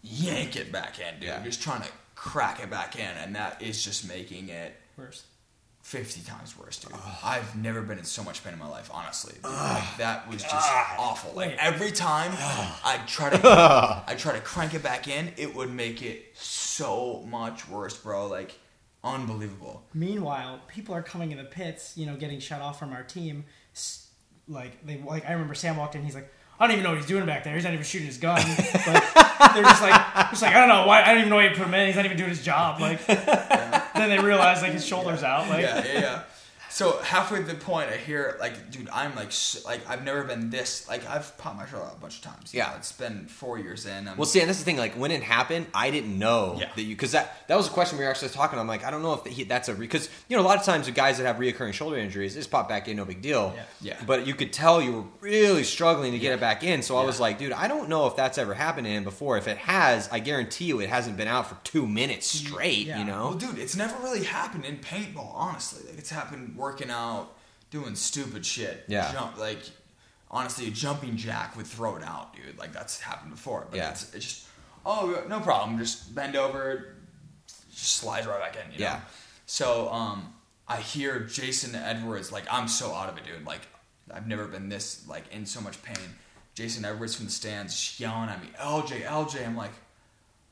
yank 0.02 0.56
it 0.56 0.72
back 0.72 1.00
in, 1.00 1.16
dude. 1.20 1.24
Yeah. 1.30 1.44
Just 1.44 1.62
trying 1.62 1.82
to 1.82 1.90
crack 2.24 2.64
it 2.64 2.70
back 2.70 2.96
in, 2.98 3.18
and 3.18 3.36
that 3.36 3.62
is 3.62 3.84
just 3.84 4.08
making 4.08 4.48
it 4.50 4.74
Worse. 4.98 5.24
50 5.82 6.22
times 6.22 6.58
worse, 6.58 6.80
dude. 6.80 6.94
I've 7.22 7.58
never 7.58 7.82
been 7.82 7.98
in 7.98 8.06
so 8.06 8.24
much 8.24 8.42
pain 8.42 8.54
in 8.54 8.60
my 8.60 8.70
life, 8.70 8.90
honestly. 8.94 9.34
Like, 9.44 9.98
that 9.98 10.30
was 10.30 10.42
just 10.42 10.70
awful. 10.98 11.34
Like 11.36 11.58
every 11.60 11.92
time 11.92 12.32
I 12.38 13.02
try 13.06 13.30
to 13.32 13.40
I 14.08 14.16
try 14.16 14.34
to 14.34 14.40
crank 14.40 14.74
it 14.74 14.82
back 14.82 15.10
in, 15.10 15.34
it 15.36 15.54
would 15.54 15.74
make 15.74 16.02
it 16.02 16.32
so 16.36 17.26
much 17.28 17.68
worse, 17.68 17.98
bro. 17.98 18.28
Like 18.28 18.58
unbelievable. 19.04 19.84
Meanwhile, 19.94 20.62
people 20.70 20.96
are 20.96 21.04
coming 21.04 21.34
in 21.34 21.38
the 21.38 21.44
pits, 21.44 21.98
you 21.98 22.06
know, 22.06 22.16
getting 22.16 22.40
shut 22.40 22.62
off 22.62 22.80
from 22.80 22.94
our 22.94 23.04
team. 23.04 23.44
Like 24.48 24.86
they 24.86 25.02
like, 25.06 25.28
I 25.28 25.34
remember 25.34 25.56
Sam 25.56 25.76
walked 25.76 25.96
in. 25.96 26.04
He's 26.04 26.16
like, 26.16 26.32
I 26.64 26.68
don't 26.68 26.76
even 26.76 26.84
know 26.86 26.92
what 26.92 27.00
he's 27.00 27.08
doing 27.08 27.26
back 27.26 27.44
there. 27.44 27.54
He's 27.56 27.66
not 27.66 27.74
even 27.74 27.84
shooting 27.84 28.08
his 28.08 28.18
gun. 28.18 28.38
But 28.38 29.04
they're 29.54 29.64
just 29.64 29.82
like, 29.82 30.30
just 30.30 30.42
like 30.42 30.56
I 30.56 30.60
don't 30.62 30.70
know 30.70 30.88
why. 30.88 31.02
I 31.02 31.08
don't 31.08 31.18
even 31.18 31.30
know 31.30 31.36
why 31.36 31.50
he 31.50 31.56
put 31.56 31.68
him 31.68 31.74
in. 31.74 31.88
He's 31.88 31.98
not 31.98 32.06
even 32.06 32.16
doing 32.16 32.30
his 32.30 32.42
job. 32.42 32.80
Like, 32.80 33.06
then 33.08 34.10
they 34.10 34.20
realize 34.20 34.62
like 34.62 34.72
his 34.72 34.86
shoulders 34.86 35.24
out. 35.24 35.50
Like, 35.50 35.64
yeah, 35.64 35.84
yeah, 35.86 36.00
yeah. 36.00 36.24
So 36.74 36.98
halfway 37.04 37.38
through 37.44 37.54
the 37.54 37.56
point, 37.56 37.92
I 37.92 37.98
hear 37.98 38.36
like, 38.40 38.72
dude, 38.72 38.90
I'm 38.90 39.14
like, 39.16 39.28
s- 39.28 39.62
like 39.64 39.88
I've 39.88 40.04
never 40.04 40.24
been 40.24 40.50
this. 40.50 40.88
Like 40.88 41.08
I've 41.08 41.38
popped 41.38 41.56
my 41.58 41.68
shoulder 41.68 41.86
out 41.86 41.94
a 41.98 42.00
bunch 42.00 42.18
of 42.18 42.24
times. 42.24 42.52
Yeah. 42.52 42.70
know, 42.72 42.78
it's 42.78 42.92
been 42.92 43.28
four 43.28 43.60
years 43.60 43.86
in. 43.86 44.08
I'm, 44.08 44.18
Well, 44.18 44.26
see, 44.26 44.40
and 44.40 44.50
that's 44.50 44.58
the 44.58 44.66
thing. 44.66 44.78
Like 44.78 44.96
when 44.96 45.12
it 45.12 45.22
happened, 45.22 45.68
I 45.74 45.92
didn't 45.92 46.18
know 46.18 46.58
Yeah. 46.60 46.72
that 46.76 46.82
you 46.82 46.96
because 46.96 47.12
that 47.12 47.48
that 47.48 47.56
was 47.58 47.68
a 47.68 47.70
question 47.70 48.00
we 48.00 48.04
were 48.06 48.10
actually 48.10 48.30
talking. 48.30 48.58
I'm 48.58 48.66
like, 48.68 48.84
I 48.84 48.90
don't 48.90 49.04
know 49.04 49.14
if 49.14 49.24
he, 49.32 49.44
that's 49.44 49.70
a 49.70 49.76
because 49.76 50.10
you 50.28 50.36
know 50.36 50.42
a 50.42 50.48
lot 50.48 50.58
of 50.58 50.64
times 50.66 50.88
the 50.88 50.92
guys 50.94 51.20
that 51.20 51.26
have 51.28 51.36
reoccurring 51.36 51.74
shoulder 51.74 51.98
injuries, 51.98 52.34
just 52.34 52.50
pop 52.50 52.68
back 52.68 52.88
in, 52.88 52.98
no 52.98 53.06
big 53.06 53.22
deal. 53.22 53.54
Yeah. 53.56 53.64
Yeah. 53.82 53.98
But 54.08 54.26
you 54.26 54.34
could 54.34 54.52
tell 54.52 54.82
you 54.82 54.94
were 54.94 55.04
really 55.22 55.64
struggling 55.64 56.12
to 56.14 56.18
get 56.20 56.34
it 56.34 56.40
back 56.40 56.64
in. 56.64 56.82
So 56.82 56.98
I 56.98 57.06
was 57.06 57.20
like, 57.20 57.38
dude, 57.38 57.52
I 57.54 57.68
don't 57.68 57.88
know 57.88 58.08
if 58.08 58.16
that's 58.16 58.40
ever 58.40 58.56
happened 58.56 58.86
to 58.88 58.92
him 58.92 59.04
before. 59.04 59.38
If 59.38 59.48
it 59.48 59.60
has, 59.60 60.10
I 60.12 60.18
guarantee 60.18 60.66
you, 60.66 60.80
it 60.80 60.90
hasn't 60.90 61.18
been 61.18 61.28
out 61.28 61.48
for 61.50 61.58
two 61.64 61.86
minutes 61.86 62.26
straight. 62.26 62.88
Yeah. 62.88 62.98
You 62.98 63.06
know. 63.06 63.26
Well, 63.28 63.34
dude, 63.36 63.60
it's 63.60 63.76
never 63.76 63.96
really 64.02 64.24
happened 64.24 64.66
in 64.66 64.78
paintball, 64.78 65.32
honestly. 65.36 65.88
Like 65.88 66.00
it's 66.00 66.10
happened 66.10 66.56
working 66.64 66.90
out, 66.90 67.28
doing 67.72 67.94
stupid 67.96 68.46
shit. 68.46 68.86
Yeah. 68.88 69.12
Jump 69.12 69.38
like 69.38 69.60
honestly, 70.32 70.68
a 70.68 70.72
jumping 70.72 71.16
jack 71.16 71.56
would 71.58 71.68
throw 71.68 71.96
it 71.98 72.04
out, 72.04 72.34
dude. 72.36 72.58
Like 72.58 72.74
that's 72.74 73.00
happened 73.00 73.32
before. 73.32 73.68
But 73.70 73.78
Yeah. 73.78 73.92
it's, 73.92 74.14
it's 74.16 74.26
just 74.26 74.48
oh 74.86 75.24
no 75.30 75.40
problem. 75.40 75.78
Just 75.78 76.16
bend 76.16 76.36
over, 76.36 76.96
just 77.70 77.98
slides 77.98 78.26
right 78.28 78.40
back 78.40 78.56
in. 78.56 78.72
You 78.74 78.80
know? 78.80 78.86
Yeah. 78.86 79.02
So 79.46 79.90
um, 79.92 80.34
I 80.68 80.78
hear 80.78 81.20
Jason 81.20 81.76
Edwards 81.76 82.32
like 82.32 82.46
I'm 82.52 82.68
so 82.68 82.94
out 82.94 83.10
of 83.10 83.18
it, 83.18 83.26
dude. 83.26 83.46
Like 83.46 83.62
I've 84.14 84.28
never 84.28 84.46
been 84.48 84.70
this 84.70 85.08
like 85.08 85.26
in 85.34 85.46
so 85.46 85.62
much 85.62 85.82
pain. 85.84 85.98
Jason 86.56 86.86
Edwards 86.86 87.16
from 87.16 87.26
the 87.26 87.32
stands 87.32 87.74
just 87.74 88.00
yelling 88.00 88.30
at 88.30 88.40
me, 88.42 88.50
LJ, 88.60 89.04
LJ. 89.06 89.44
I'm 89.46 89.58
like, 89.58 89.72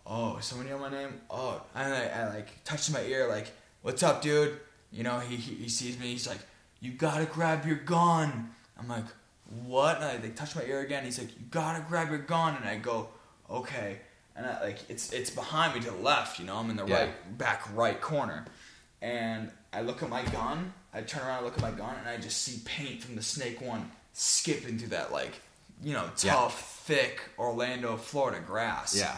oh, 0.06 0.40
someone 0.42 0.68
yell 0.68 0.80
my 0.80 0.90
name. 0.90 1.14
Oh, 1.30 1.62
and 1.76 1.94
I, 1.94 2.06
I 2.08 2.34
like 2.34 2.64
touched 2.64 2.92
my 2.92 3.02
ear, 3.04 3.28
like, 3.28 3.52
what's 3.84 4.02
up, 4.02 4.22
dude? 4.24 4.60
You 4.92 5.04
know, 5.04 5.20
he, 5.20 5.36
he, 5.38 5.56
he 5.56 5.70
sees 5.70 5.98
me. 6.00 6.08
He's 6.12 6.28
like, 6.28 6.40
you 6.80 6.92
gotta 6.92 7.26
grab 7.26 7.66
your 7.66 7.78
gun. 7.78 8.50
I'm 8.78 8.88
like, 8.88 9.06
what? 9.66 9.98
And 9.98 10.06
I 10.06 10.18
like 10.18 10.36
touch 10.36 10.56
my 10.56 10.64
ear 10.64 10.82
again. 10.82 11.04
He's 11.06 11.18
like, 11.20 11.30
you 11.30 11.46
gotta 11.50 11.84
grab 11.88 12.10
your 12.10 12.20
gun. 12.20 12.56
And 12.56 12.66
I 12.66 12.78
go, 12.78 13.10
okay. 13.50 14.00
And 14.36 14.46
I 14.46 14.62
like 14.64 14.80
it's 14.90 15.12
it's 15.14 15.30
behind 15.30 15.76
me 15.76 15.82
to 15.82 15.92
the 15.92 15.98
left. 15.98 16.40
You 16.40 16.46
know, 16.46 16.56
I'm 16.58 16.70
in 16.70 16.76
the 16.78 16.86
Yeah. 16.86 17.00
right 17.04 17.38
back 17.38 17.64
right 17.76 18.00
corner. 18.00 18.46
And 19.02 19.52
I 19.74 19.82
look 19.82 20.04
at 20.04 20.10
my 20.10 20.24
gun. 20.26 20.74
I 20.94 21.02
turn 21.02 21.26
around, 21.26 21.38
and 21.38 21.46
look 21.46 21.56
at 21.56 21.62
my 21.62 21.72
gun, 21.72 21.96
and 22.00 22.08
I 22.10 22.18
just 22.18 22.42
see 22.42 22.62
paint 22.66 23.02
from 23.02 23.16
the 23.16 23.22
Snake 23.24 23.62
One 23.62 23.90
skipping 24.14 24.78
through 24.78 24.90
that 24.90 25.12
like, 25.14 25.40
you 25.82 25.94
know, 25.94 26.10
Yeah. 26.22 26.34
tough, 26.34 26.84
thick 26.86 27.22
Orlando, 27.40 27.96
Florida 27.96 28.42
grass. 28.46 28.96
Yeah. 28.98 29.16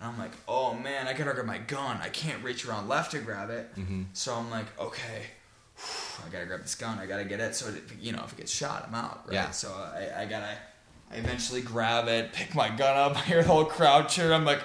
And 0.00 0.10
I'm 0.10 0.18
like, 0.18 0.32
oh 0.46 0.74
man, 0.74 1.08
I 1.08 1.12
gotta 1.12 1.32
grab 1.32 1.46
my 1.46 1.58
gun. 1.58 1.98
I 2.02 2.08
can't 2.08 2.42
reach 2.44 2.66
around 2.66 2.88
left 2.88 3.12
to 3.12 3.18
grab 3.18 3.50
it. 3.50 3.74
Mm-hmm. 3.76 4.02
So 4.12 4.34
I'm 4.34 4.50
like, 4.50 4.66
okay, 4.78 5.22
I 6.26 6.28
gotta 6.30 6.46
grab 6.46 6.62
this 6.62 6.74
gun. 6.74 6.98
I 6.98 7.06
gotta 7.06 7.24
get 7.24 7.40
it. 7.40 7.54
So 7.54 7.68
it, 7.68 7.82
you 8.00 8.12
know, 8.12 8.22
if 8.24 8.32
it 8.32 8.38
gets 8.38 8.52
shot, 8.52 8.84
I'm 8.88 8.94
out. 8.94 9.24
Right. 9.26 9.34
Yeah. 9.34 9.50
So 9.50 9.70
I, 9.70 10.22
I 10.22 10.26
gotta. 10.26 10.58
I 11.08 11.18
eventually 11.18 11.60
grab 11.60 12.08
it, 12.08 12.32
pick 12.32 12.52
my 12.54 12.68
gun 12.68 12.96
up. 12.96 13.16
I 13.16 13.20
hear 13.20 13.42
the 13.42 13.48
whole 13.48 13.64
crowd 13.64 14.08
cheer. 14.08 14.32
I'm 14.32 14.44
like, 14.44 14.60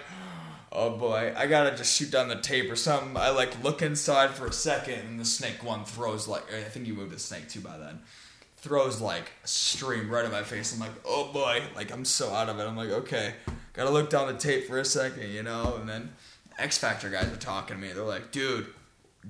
oh 0.71 0.97
boy, 0.97 1.33
I 1.35 1.47
gotta 1.47 1.75
just 1.75 1.95
shoot 1.95 2.11
down 2.11 2.29
the 2.29 2.35
tape 2.35 2.71
or 2.71 2.75
something. 2.75 3.15
I 3.15 3.29
like 3.29 3.63
look 3.63 3.81
inside 3.81 4.31
for 4.31 4.47
a 4.47 4.53
second, 4.53 4.99
and 5.07 5.19
the 5.19 5.25
snake 5.25 5.63
one 5.63 5.85
throws 5.85 6.27
like 6.27 6.51
I 6.53 6.63
think 6.63 6.87
you 6.87 6.93
moved 6.93 7.11
the 7.11 7.19
snake 7.19 7.47
too 7.47 7.61
by 7.61 7.77
then. 7.77 7.99
Throws 8.57 9.01
like 9.01 9.31
a 9.43 9.47
stream 9.47 10.09
right 10.09 10.25
in 10.25 10.31
my 10.31 10.43
face. 10.43 10.73
I'm 10.73 10.79
like, 10.79 10.91
oh 11.05 11.31
boy, 11.31 11.63
like 11.75 11.91
I'm 11.91 12.05
so 12.05 12.31
out 12.31 12.49
of 12.49 12.59
it. 12.59 12.63
I'm 12.63 12.75
like, 12.75 12.89
okay, 12.89 13.33
gotta 13.73 13.89
look 13.89 14.09
down 14.09 14.27
the 14.27 14.39
tape 14.39 14.67
for 14.67 14.79
a 14.79 14.85
second, 14.85 15.31
you 15.31 15.43
know. 15.43 15.77
And 15.79 15.89
then 15.89 16.13
X 16.57 16.77
Factor 16.77 17.09
guys 17.09 17.31
are 17.31 17.37
talking 17.37 17.75
to 17.75 17.81
me. 17.81 17.91
They're 17.93 18.03
like, 18.03 18.31
dude, 18.31 18.67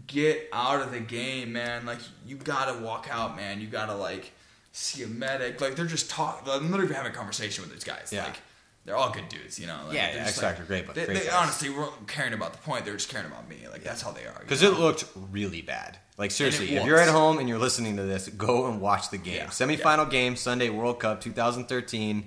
get 0.08 0.50
out 0.54 0.82
of 0.82 0.92
the 0.92 1.00
game, 1.00 1.54
man. 1.54 1.86
Like 1.86 2.00
you 2.26 2.36
gotta 2.36 2.80
walk 2.80 3.08
out, 3.12 3.36
man. 3.36 3.62
You 3.62 3.68
gotta 3.68 3.96
like 3.96 4.32
see 4.72 5.04
a 5.04 5.08
medic. 5.08 5.62
Like 5.62 5.76
they're 5.76 5.86
just 5.86 6.10
talking. 6.10 6.52
I'm 6.52 6.72
literally 6.72 6.94
having 6.94 7.12
a 7.12 7.16
conversation 7.16 7.64
with 7.64 7.74
these 7.74 7.84
guys. 7.84 8.12
Yeah. 8.12 8.26
Like 8.26 8.38
they're 8.86 8.96
all 8.96 9.12
good 9.12 9.30
dudes, 9.30 9.60
you 9.60 9.68
know. 9.68 9.78
Like, 9.86 9.96
Yeah, 9.96 10.16
yeah, 10.16 10.24
X 10.24 10.40
Factor, 10.40 10.64
great, 10.64 10.88
but 10.88 10.96
they, 10.96 11.06
great 11.06 11.24
they 11.24 11.30
honestly 11.30 11.70
weren't 11.70 12.08
caring 12.08 12.34
about 12.34 12.54
the 12.54 12.60
point. 12.60 12.84
They're 12.84 12.96
just 12.96 13.10
caring 13.10 13.28
about 13.28 13.48
me. 13.48 13.58
Like 13.72 13.84
that's 13.84 14.02
how 14.02 14.12
they 14.12 14.26
are. 14.26 14.40
Because 14.40 14.64
it 14.64 14.74
looked 14.74 15.06
really 15.32 15.62
bad. 15.62 15.98
Like 16.18 16.32
seriously, 16.32 16.76
if 16.76 16.86
you're 16.86 17.00
at 17.00 17.10
home 17.10 17.38
and 17.38 17.48
you're 17.48 17.60
listening 17.60 17.98
to 17.98 18.04
this, 18.04 18.28
go 18.30 18.68
and 18.68 18.82
watch 18.82 19.10
the 19.10 19.18
game. 19.18 19.36
Yeah. 19.36 19.48
Semifinal 19.48 20.10
game, 20.10 20.36
Sunday 20.36 20.70
World 20.70 21.00
Cup 21.00 21.22
2013, 21.22 22.26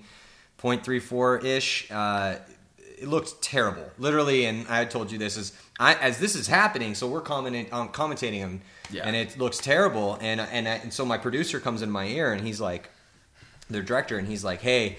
0.34 0.65 1.45
ish. 1.45 1.91
Uh, 1.91 2.37
it 2.79 3.07
looked 3.09 3.43
terrible, 3.43 3.85
literally. 3.99 4.47
And 4.47 4.67
I 4.69 4.85
told 4.87 5.13
you 5.13 5.19
this 5.19 5.37
is 5.37 5.53
I, 5.79 5.95
as 5.95 6.19
this 6.19 6.35
is 6.35 6.47
happening. 6.47 6.95
So 6.95 7.07
we're 7.09 7.21
commenting, 7.21 7.67
um, 7.73 7.89
commentating, 7.91 8.43
and, 8.43 8.61
Yeah. 8.91 9.03
and 9.07 9.15
it 9.15 9.39
looks 9.39 9.59
terrible. 9.59 10.17
And 10.21 10.41
and 10.41 10.67
and 10.67 10.93
so 10.93 11.05
my 11.05 11.19
producer 11.19 11.61
comes 11.61 11.83
in 11.83 11.91
my 11.91 12.07
ear 12.07 12.33
and 12.33 12.47
he's 12.47 12.61
like, 12.61 12.91
their 13.71 13.83
director, 13.83 14.19
and 14.19 14.29
he's 14.29 14.45
like, 14.45 14.61
"Hey, 14.61 14.99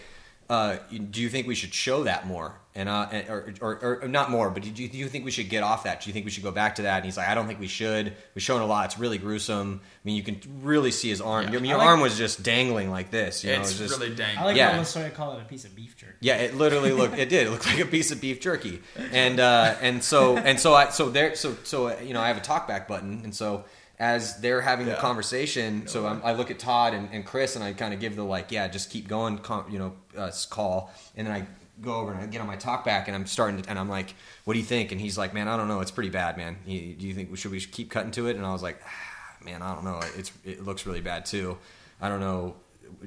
uh, 0.50 0.78
do 1.12 1.22
you 1.22 1.30
think 1.30 1.48
we 1.48 1.56
should 1.56 1.74
show 1.74 2.04
that 2.04 2.28
more?" 2.28 2.60
And 2.78 2.90
uh, 2.90 3.08
and- 3.10 3.30
or, 3.30 3.54
or, 3.62 4.00
or 4.04 4.08
not 4.10 4.30
more, 4.30 4.50
but 4.50 4.62
do 4.64 4.70
you, 4.70 4.90
do 4.90 4.98
you 4.98 5.08
think 5.08 5.24
we 5.24 5.32
should 5.32 5.48
get 5.50 5.64
off 5.64 5.86
that? 5.86 6.02
Do 6.02 6.10
you 6.10 6.14
think 6.14 6.26
we 6.26 6.32
should 6.32 6.44
go 6.44 6.52
back 6.52 6.76
to 6.76 6.82
that? 6.82 6.98
And 6.98 7.06
he's 7.06 7.16
like, 7.16 7.30
"I 7.30 7.34
don't 7.34 7.48
think 7.48 7.60
we 7.62 7.68
should. 7.68 8.14
We've 8.36 8.44
shown 8.44 8.60
a 8.62 8.66
lot. 8.66 8.86
It's 8.86 9.00
really 9.00 9.18
gruesome. 9.18 9.80
I 9.82 9.90
mean, 10.04 10.18
you 10.18 10.24
can 10.24 10.42
really 10.62 10.92
see 10.92 11.08
his 11.10 11.22
arm. 11.22 11.46
Yeah. 11.46 11.50
I 11.58 11.62
mean, 11.62 11.66
your 11.70 11.78
I 11.78 11.80
like- 11.80 11.88
arm 11.88 12.02
was 12.02 12.18
just 12.18 12.44
dangling 12.44 12.92
like 12.92 13.12
this. 13.12 13.46
You 13.46 13.54
know, 13.54 13.62
it's 13.62 13.72
it 13.80 13.82
was 13.82 13.92
just, 13.92 14.02
really 14.02 14.14
dang. 14.14 14.38
I 14.38 14.44
like 14.44 14.58
Yeah. 14.58 14.74
how 14.74 14.82
Lasoya 14.82 15.14
called 15.14 15.40
it 15.40 15.44
a 15.44 15.46
piece 15.46 15.64
of 15.64 15.74
beef 15.74 15.96
jerky. 15.96 16.14
yeah, 16.20 16.36
it 16.36 16.56
literally 16.56 16.92
looked. 16.92 17.18
It 17.18 17.30
did. 17.30 17.48
It 17.48 17.52
looked 17.52 17.66
like 17.66 17.80
a 17.80 17.86
piece 17.86 18.12
of 18.12 18.20
beef 18.20 18.42
jerky. 18.42 18.82
And 19.14 19.40
uh, 19.40 19.76
and 19.82 20.04
so 20.04 20.36
and 20.38 20.60
so 20.60 20.74
I 20.74 20.90
so 20.90 21.10
there 21.10 21.34
so 21.36 21.56
so 21.64 21.88
uh, 21.88 21.96
you 22.04 22.14
know 22.14 22.20
I 22.20 22.28
have 22.28 22.38
a 22.38 22.42
talkback 22.42 22.88
button, 22.90 23.22
and 23.24 23.34
so 23.34 23.64
as 24.00 24.38
they're 24.42 24.62
having 24.62 24.86
the 24.86 24.92
Yeah. 24.94 25.00
conversation, 25.00 25.88
so 25.88 26.06
I'm, 26.06 26.22
I 26.24 26.34
look 26.34 26.52
at 26.52 26.60
Todd 26.60 26.94
and, 26.94 27.10
and 27.14 27.26
Chris, 27.26 27.56
and 27.56 27.64
I 27.64 27.74
kind 27.74 27.94
of 27.94 28.00
give 28.00 28.16
the 28.16 28.24
like, 28.24 28.52
yeah, 28.52 28.68
just 28.68 28.90
keep 28.90 29.08
going, 29.08 29.38
com- 29.38 29.66
you 29.70 29.80
know, 29.80 29.94
uh, 30.18 30.32
call, 30.50 30.94
and 31.16 31.26
then 31.28 31.34
I 31.34 31.46
go 31.82 31.96
over 31.96 32.12
and 32.12 32.22
I 32.22 32.26
get 32.26 32.42
on 32.42 32.48
my 32.48 32.58
talkback, 32.58 33.08
and 33.08 33.16
I'm 33.16 33.26
starting 33.26 33.62
to, 33.62 33.70
and 33.70 33.80
I'm 33.80 33.90
like, 33.90 34.14
what 34.44 34.54
do 34.54 34.60
you 34.60 34.66
think? 34.66 34.92
And 34.92 35.00
he's 35.00 35.18
like, 35.18 35.34
man, 35.34 35.48
I 35.48 35.56
don't 35.58 35.68
know, 35.68 35.80
it's 35.82 35.92
pretty 35.92 36.10
bad, 36.10 36.38
man. 36.38 36.58
Do 36.66 36.72
you 36.72 37.14
think 37.14 37.32
we 37.32 37.38
should 37.38 37.52
we 37.52 37.60
keep 37.62 37.90
cutting 37.90 38.12
to 38.12 38.28
it? 38.28 38.36
And 38.36 38.46
I 38.46 38.52
was 38.52 38.64
like, 38.64 38.82
ah, 38.86 39.46
man, 39.46 39.62
I 39.62 39.74
don't 39.74 39.84
know, 39.86 40.00
it's 40.18 40.32
it 40.44 40.64
looks 40.66 40.86
really 40.86 41.02
bad 41.02 41.26
too. 41.26 41.58
I 42.02 42.10
don't 42.10 42.20
know. 42.20 42.56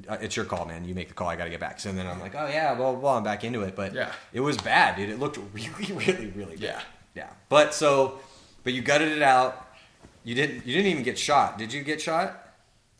It's 0.09 0.36
your 0.36 0.44
call, 0.44 0.65
man. 0.66 0.85
You 0.85 0.94
make 0.94 1.09
the 1.09 1.15
call. 1.15 1.28
I 1.28 1.36
got 1.36 1.44
to 1.44 1.51
get 1.51 1.60
back. 1.60 1.78
So 1.81 1.93
then 1.93 2.06
I'm 2.06 2.20
like, 2.20 2.35
oh 2.35 2.47
yeah, 2.48 2.73
well, 2.78 2.97
well, 2.97 3.15
I'm 3.15 3.23
back 3.23 3.44
into 3.44 3.62
it. 3.62 3.77
But 3.77 3.94
Yeah. 3.94 4.10
it 4.32 4.40
was 4.40 4.56
bad, 4.56 4.97
dude. 4.97 5.09
It 5.09 5.19
looked 5.19 5.39
really, 5.52 5.93
really, 5.93 6.27
really 6.28 6.56
bad. 6.56 6.60
Yeah. 6.60 6.81
yeah. 7.15 7.28
But 7.48 7.74
so, 7.74 8.19
but 8.65 8.73
you 8.73 8.82
gutted 8.82 9.12
it 9.12 9.23
out. 9.23 9.68
You 10.28 10.34
didn't. 10.34 10.66
You 10.66 10.74
didn't 10.74 10.90
even 10.90 11.05
get 11.05 11.18
shot. 11.18 11.56
Did 11.56 11.72
you 11.72 11.82
get 11.82 12.02
shot? 12.02 12.44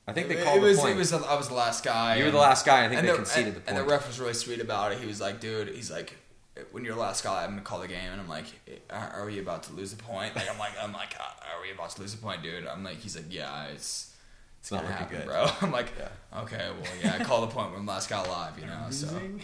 I 0.07 0.15
think 0.15 0.29
they 0.29 0.43
called 0.43 0.57
it 0.57 0.63
was, 0.63 0.77
the 0.79 0.83
point. 0.85 0.95
It 0.95 0.99
was. 0.99 1.13
I 1.13 1.37
was 1.37 1.49
the 1.49 1.55
last 1.55 1.85
guy. 1.85 2.17
You 2.17 2.25
were 2.25 2.31
the 2.31 2.39
last 2.39 2.65
guy. 2.65 2.87
I 2.87 2.89
think 2.89 3.01
and 3.01 3.07
they 3.07 3.13
the, 3.13 3.19
conceded 3.19 3.47
and, 3.49 3.57
the 3.57 3.61
point. 3.61 3.69
And 3.69 3.87
the 3.87 3.93
ref 3.93 4.07
was 4.07 4.19
really 4.19 4.33
sweet 4.33 4.61
about 4.61 4.93
it. 4.93 4.99
He 4.99 5.07
was 5.07 5.21
like, 5.21 5.39
dude, 5.39 5.69
he's 5.69 5.91
like, 5.91 6.17
when 6.73 6.87
you're 6.87 6.95
the 6.95 7.01
last 7.03 7.23
guy, 7.23 7.45
I'm 7.45 7.51
gonna 7.51 7.61
call 7.61 7.81
the 7.81 7.87
game. 7.89 8.11
And 8.11 8.19
I'm 8.19 8.29
like, 8.31 8.47
are, 8.89 9.11
are 9.15 9.27
we 9.27 9.41
about 9.41 9.63
to 9.65 9.75
lose 9.75 9.93
a 9.93 9.97
point? 9.97 10.35
Like, 10.37 10.51
I'm 10.51 10.59
like, 10.59 10.73
I'm 10.83 10.95
like, 10.95 11.17
"Uh, 11.21 11.55
are 11.55 11.61
we 11.61 11.71
about 11.71 11.91
to 11.91 12.01
lose 12.01 12.15
the 12.15 12.23
point, 12.23 12.43
dude? 12.43 12.67
I'm 12.67 12.83
like, 12.83 12.97
he's 12.97 13.15
like, 13.15 13.27
yeah, 13.29 13.67
it's. 13.67 14.15
It's 14.61 14.73
not 14.73 14.85
gonna 14.85 14.99
looking 14.99 15.19
happen, 15.19 15.19
good." 15.19 15.27
bro. 15.27 15.51
I'm 15.61 15.71
like, 15.71 15.93
okay, 16.35 16.67
well, 16.81 16.91
yeah, 17.03 17.19
I 17.21 17.25
call 17.25 17.43
the 17.43 17.49
point 17.49 17.73
when 17.73 17.81
I'm 17.81 17.87
last 17.87 18.09
guy 18.09 18.25
alive, 18.25 18.59
you 18.59 18.65
know. 18.65 18.87
So 18.89 19.07
Losing. 19.07 19.43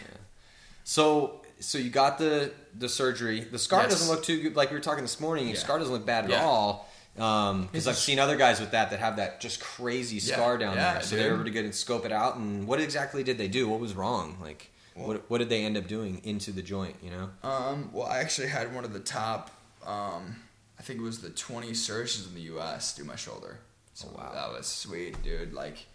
so, 0.84 1.42
so 1.60 1.76
you 1.76 1.90
got 1.90 2.16
the 2.16 2.50
the 2.78 2.88
surgery. 2.88 3.40
The 3.40 3.58
scar 3.58 3.82
Yes. 3.82 3.90
doesn't 3.92 4.08
look 4.08 4.24
too 4.24 4.40
good. 4.40 4.56
Like 4.56 4.70
we 4.70 4.76
were 4.76 4.82
talking 4.82 5.04
this 5.04 5.20
morning, 5.20 5.44
your 5.44 5.56
Yeah. 5.56 5.60
scar 5.60 5.78
doesn't 5.78 5.92
look 5.92 6.06
bad 6.06 6.24
at 6.24 6.30
Yeah. 6.30 6.44
all. 6.46 6.88
Because 7.14 7.68
It's 7.72 7.86
I've 7.86 7.96
seen 7.96 8.18
other 8.18 8.36
guys 8.36 8.58
with 8.60 8.72
that 8.72 8.90
that 8.90 8.98
have 9.00 9.16
that 9.16 9.40
just 9.40 9.60
crazy 9.60 10.16
Yeah, 10.16 10.34
scar 10.34 10.58
down 10.58 10.74
yeah, 10.76 10.94
there. 10.94 11.02
So 11.02 11.16
they 11.16 11.28
were 11.28 11.34
able 11.36 11.44
to 11.44 11.50
get 11.50 11.64
and 11.64 11.74
scope 11.74 12.04
it 12.04 12.12
out. 12.12 12.36
And 12.36 12.66
what 12.66 12.80
exactly 12.80 13.22
did 13.22 13.38
they 13.38 13.48
do? 13.48 13.68
What 13.68 13.80
was 13.80 13.94
wrong? 13.94 14.36
Like, 14.42 14.70
what 14.94 15.28
what 15.30 15.38
did 15.38 15.48
they 15.48 15.64
end 15.64 15.76
up 15.76 15.86
doing 15.86 16.20
into 16.24 16.50
the 16.52 16.62
joint? 16.62 16.96
You 17.02 17.10
know? 17.10 17.30
Um, 17.42 17.90
well, 17.92 18.06
I 18.06 18.18
actually 18.18 18.48
had 18.48 18.74
one 18.74 18.84
of 18.84 18.92
the 18.92 19.00
top, 19.00 19.50
um, 19.86 20.36
I 20.78 20.82
think 20.82 20.98
it 21.00 21.02
was 21.02 21.20
the 21.20 21.30
20 21.30 21.72
surgeons 21.74 22.26
in 22.26 22.34
the 22.34 22.42
U.S. 22.52 22.94
do 22.94 23.04
my 23.04 23.16
shoulder. 23.16 23.58
So 23.94 24.08
Oh, 24.12 24.16
wow. 24.18 24.32
that 24.34 24.50
was 24.56 24.66
sweet, 24.66 25.22
dude. 25.22 25.52
Like, 25.52 25.86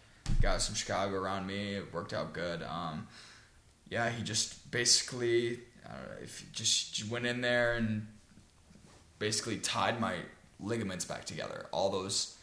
guys 0.42 0.66
from 0.68 0.76
Chicago 0.76 1.16
around 1.18 1.46
me, 1.48 1.74
it 1.76 1.94
worked 1.94 2.14
out 2.14 2.32
good. 2.34 2.64
Um, 2.64 3.08
yeah, 3.90 4.10
he 4.10 4.24
just 4.24 4.72
basically, 4.72 5.60
I 5.86 5.90
don't 5.98 6.04
know, 6.08 6.24
if 6.24 6.46
just 6.54 7.10
went 7.10 7.26
in 7.26 7.42
there 7.42 7.74
and 7.74 8.08
basically 9.18 9.58
tied 9.58 10.00
my 10.00 10.16
ligaments 10.60 11.06
back 11.06 11.26
together. 11.26 11.68
All 11.72 11.90
those 11.90 12.38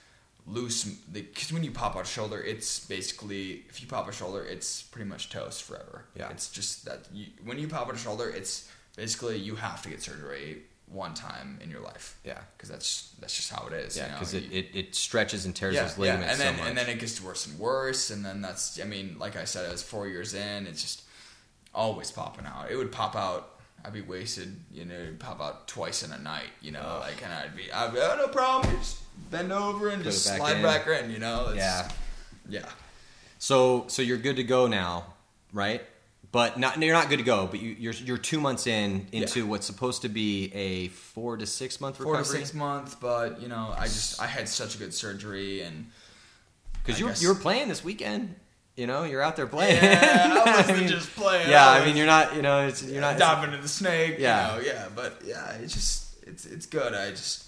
loose, 0.47 0.85
because 0.85 1.53
when 1.53 1.65
you 1.65 1.71
pop 1.71 1.97
out 1.97 2.03
a 2.03 2.07
shoulder, 2.07 2.41
it's 2.41 2.81
basically, 2.87 3.65
if 3.69 3.81
you 3.83 3.89
pop 3.89 4.09
a 4.09 4.13
shoulder, 4.13 4.45
it's 4.45 4.83
pretty 4.83 5.09
much 5.09 5.31
toast 5.31 5.63
forever. 5.63 6.05
Yeah. 6.17 6.31
It's 6.31 6.49
just 6.49 6.85
that 6.85 7.07
you, 7.13 7.27
when 7.45 7.59
you 7.59 7.69
pop 7.69 7.89
out 7.89 7.95
a 7.95 7.99
shoulder, 7.99 8.29
it's 8.29 8.71
basically 8.97 9.37
you 9.37 9.57
have 9.57 9.83
to 9.83 9.89
get 9.89 10.03
surgery 10.03 10.63
one 10.89 11.15
time 11.15 11.59
in 11.63 11.71
your 11.71 11.81
life. 11.81 12.17
Yeah. 12.25 12.39
Because 12.57 12.69
that's 12.69 13.15
that's 13.21 13.35
just 13.35 13.51
how 13.51 13.67
it 13.67 13.73
is. 13.73 13.97
Yeah, 13.97 14.05
you 14.05 14.13
know? 14.13 14.19
because 14.19 14.35
it, 14.35 14.45
it, 14.53 14.69
it 14.73 14.95
stretches 14.95 15.45
and 15.45 15.55
tears 15.55 15.75
yeah, 15.75 15.83
those 15.83 15.99
yeah, 15.99 16.03
ligaments 16.03 16.33
and 16.33 16.41
then 16.41 16.57
so 16.57 16.69
and 16.69 16.79
then 16.79 16.89
it 16.89 17.01
gets 17.01 17.21
worse 17.21 17.47
and 17.47 17.59
worse, 17.59 18.11
and 18.11 18.25
then 18.25 18.41
that's 18.41 18.81
I 18.81 18.85
mean, 18.85 19.17
like 19.19 19.37
I 19.37 19.45
said, 19.45 19.67
I 19.67 19.73
was 19.73 19.83
four 19.83 20.07
years 20.09 20.35
in. 20.35 20.67
It's 20.67 20.83
just 20.83 21.03
always 21.75 22.11
popping 22.11 22.47
out. 22.47 22.71
It 22.71 22.77
would 22.77 22.93
pop 22.93 23.17
out. 23.17 23.53
I'd 23.87 23.93
be 23.93 24.01
wasted, 24.01 24.57
you 24.73 24.85
know, 24.85 25.15
pop 25.19 25.41
out 25.41 25.69
twice 25.69 26.03
in 26.03 26.11
a 26.11 26.19
night, 26.19 26.49
you 26.61 26.73
know, 26.73 26.99
like, 27.01 27.23
and 27.23 27.33
I'd 27.33 27.55
be, 27.57 27.71
I'd 27.73 27.93
be, 27.93 28.01
oh, 28.01 28.17
no 28.19 28.27
problem, 28.29 28.77
just 28.79 28.99
bend 29.31 29.53
over 29.53 29.89
and 29.89 30.03
Put 30.03 30.11
just 30.11 30.27
back 30.27 30.39
slide 30.39 30.57
in. 30.57 30.63
back 30.63 30.87
in, 30.89 31.11
you 31.11 31.19
know. 31.21 31.51
It's- 31.53 31.57
yeah. 31.57 31.89
yeah, 32.49 32.69
So 33.39 33.85
so 33.89 34.03
you're 34.03 34.17
good 34.19 34.37
to 34.37 34.45
go 34.45 34.67
now, 34.67 35.15
right? 35.53 35.83
But 36.33 36.59
not 36.59 36.83
you're 36.83 36.93
not 36.93 37.09
good 37.09 37.19
to 37.19 37.25
go. 37.25 37.47
But 37.47 37.61
you, 37.61 37.77
you're 37.79 37.93
you're 37.95 38.19
two 38.19 38.41
months 38.41 38.67
in 38.67 39.07
into 39.13 39.47
what's 39.47 39.65
supposed 39.67 40.03
to 40.03 40.09
be 40.09 40.53
a 40.53 40.89
four 40.89 41.37
to 41.37 41.47
six 41.47 41.81
month 41.81 41.99
recovery. 42.01 42.25
four 42.25 42.25
to 42.25 42.29
six 42.39 42.53
months, 42.53 42.95
but 42.97 43.41
you 43.41 43.49
know, 43.49 43.73
I 43.79 43.85
just, 43.85 44.21
I 44.21 44.27
had 44.27 44.49
such 44.49 44.75
a 44.75 44.79
good 44.79 44.93
surgery, 44.93 45.63
and 45.63 45.91
Because 46.85 47.01
you 47.01 47.11
you 47.21 47.29
were 47.33 47.41
playing 47.41 47.69
this 47.69 47.83
weekend. 47.85 48.35
You 48.77 48.86
know, 48.86 49.05
you're 49.05 49.23
out 49.23 49.36
there 49.36 49.47
playing. 49.47 49.82
yeah, 49.82 50.43
I 50.47 50.57
wasn't 50.59 50.78
mean, 50.81 50.89
just 50.89 51.15
playing. 51.16 51.48
Yeah, 51.48 51.66
I 51.66 51.81
I 51.81 51.86
mean, 51.86 51.97
you're 51.97 52.07
not. 52.07 52.36
You 52.36 52.43
know, 52.43 52.66
it's, 52.66 52.82
you're 52.82 53.01
not. 53.01 53.19
diving 53.19 53.51
into 53.51 53.62
the 53.62 53.69
snake. 53.69 54.16
Yeah. 54.19 54.57
you 54.59 54.62
know, 54.62 54.69
yeah, 54.69 54.89
but 54.94 55.20
yeah, 55.24 55.53
it's 55.62 55.73
just 55.73 56.15
it's 56.27 56.44
it's 56.44 56.66
good. 56.66 56.93
I 56.93 57.11
just 57.11 57.44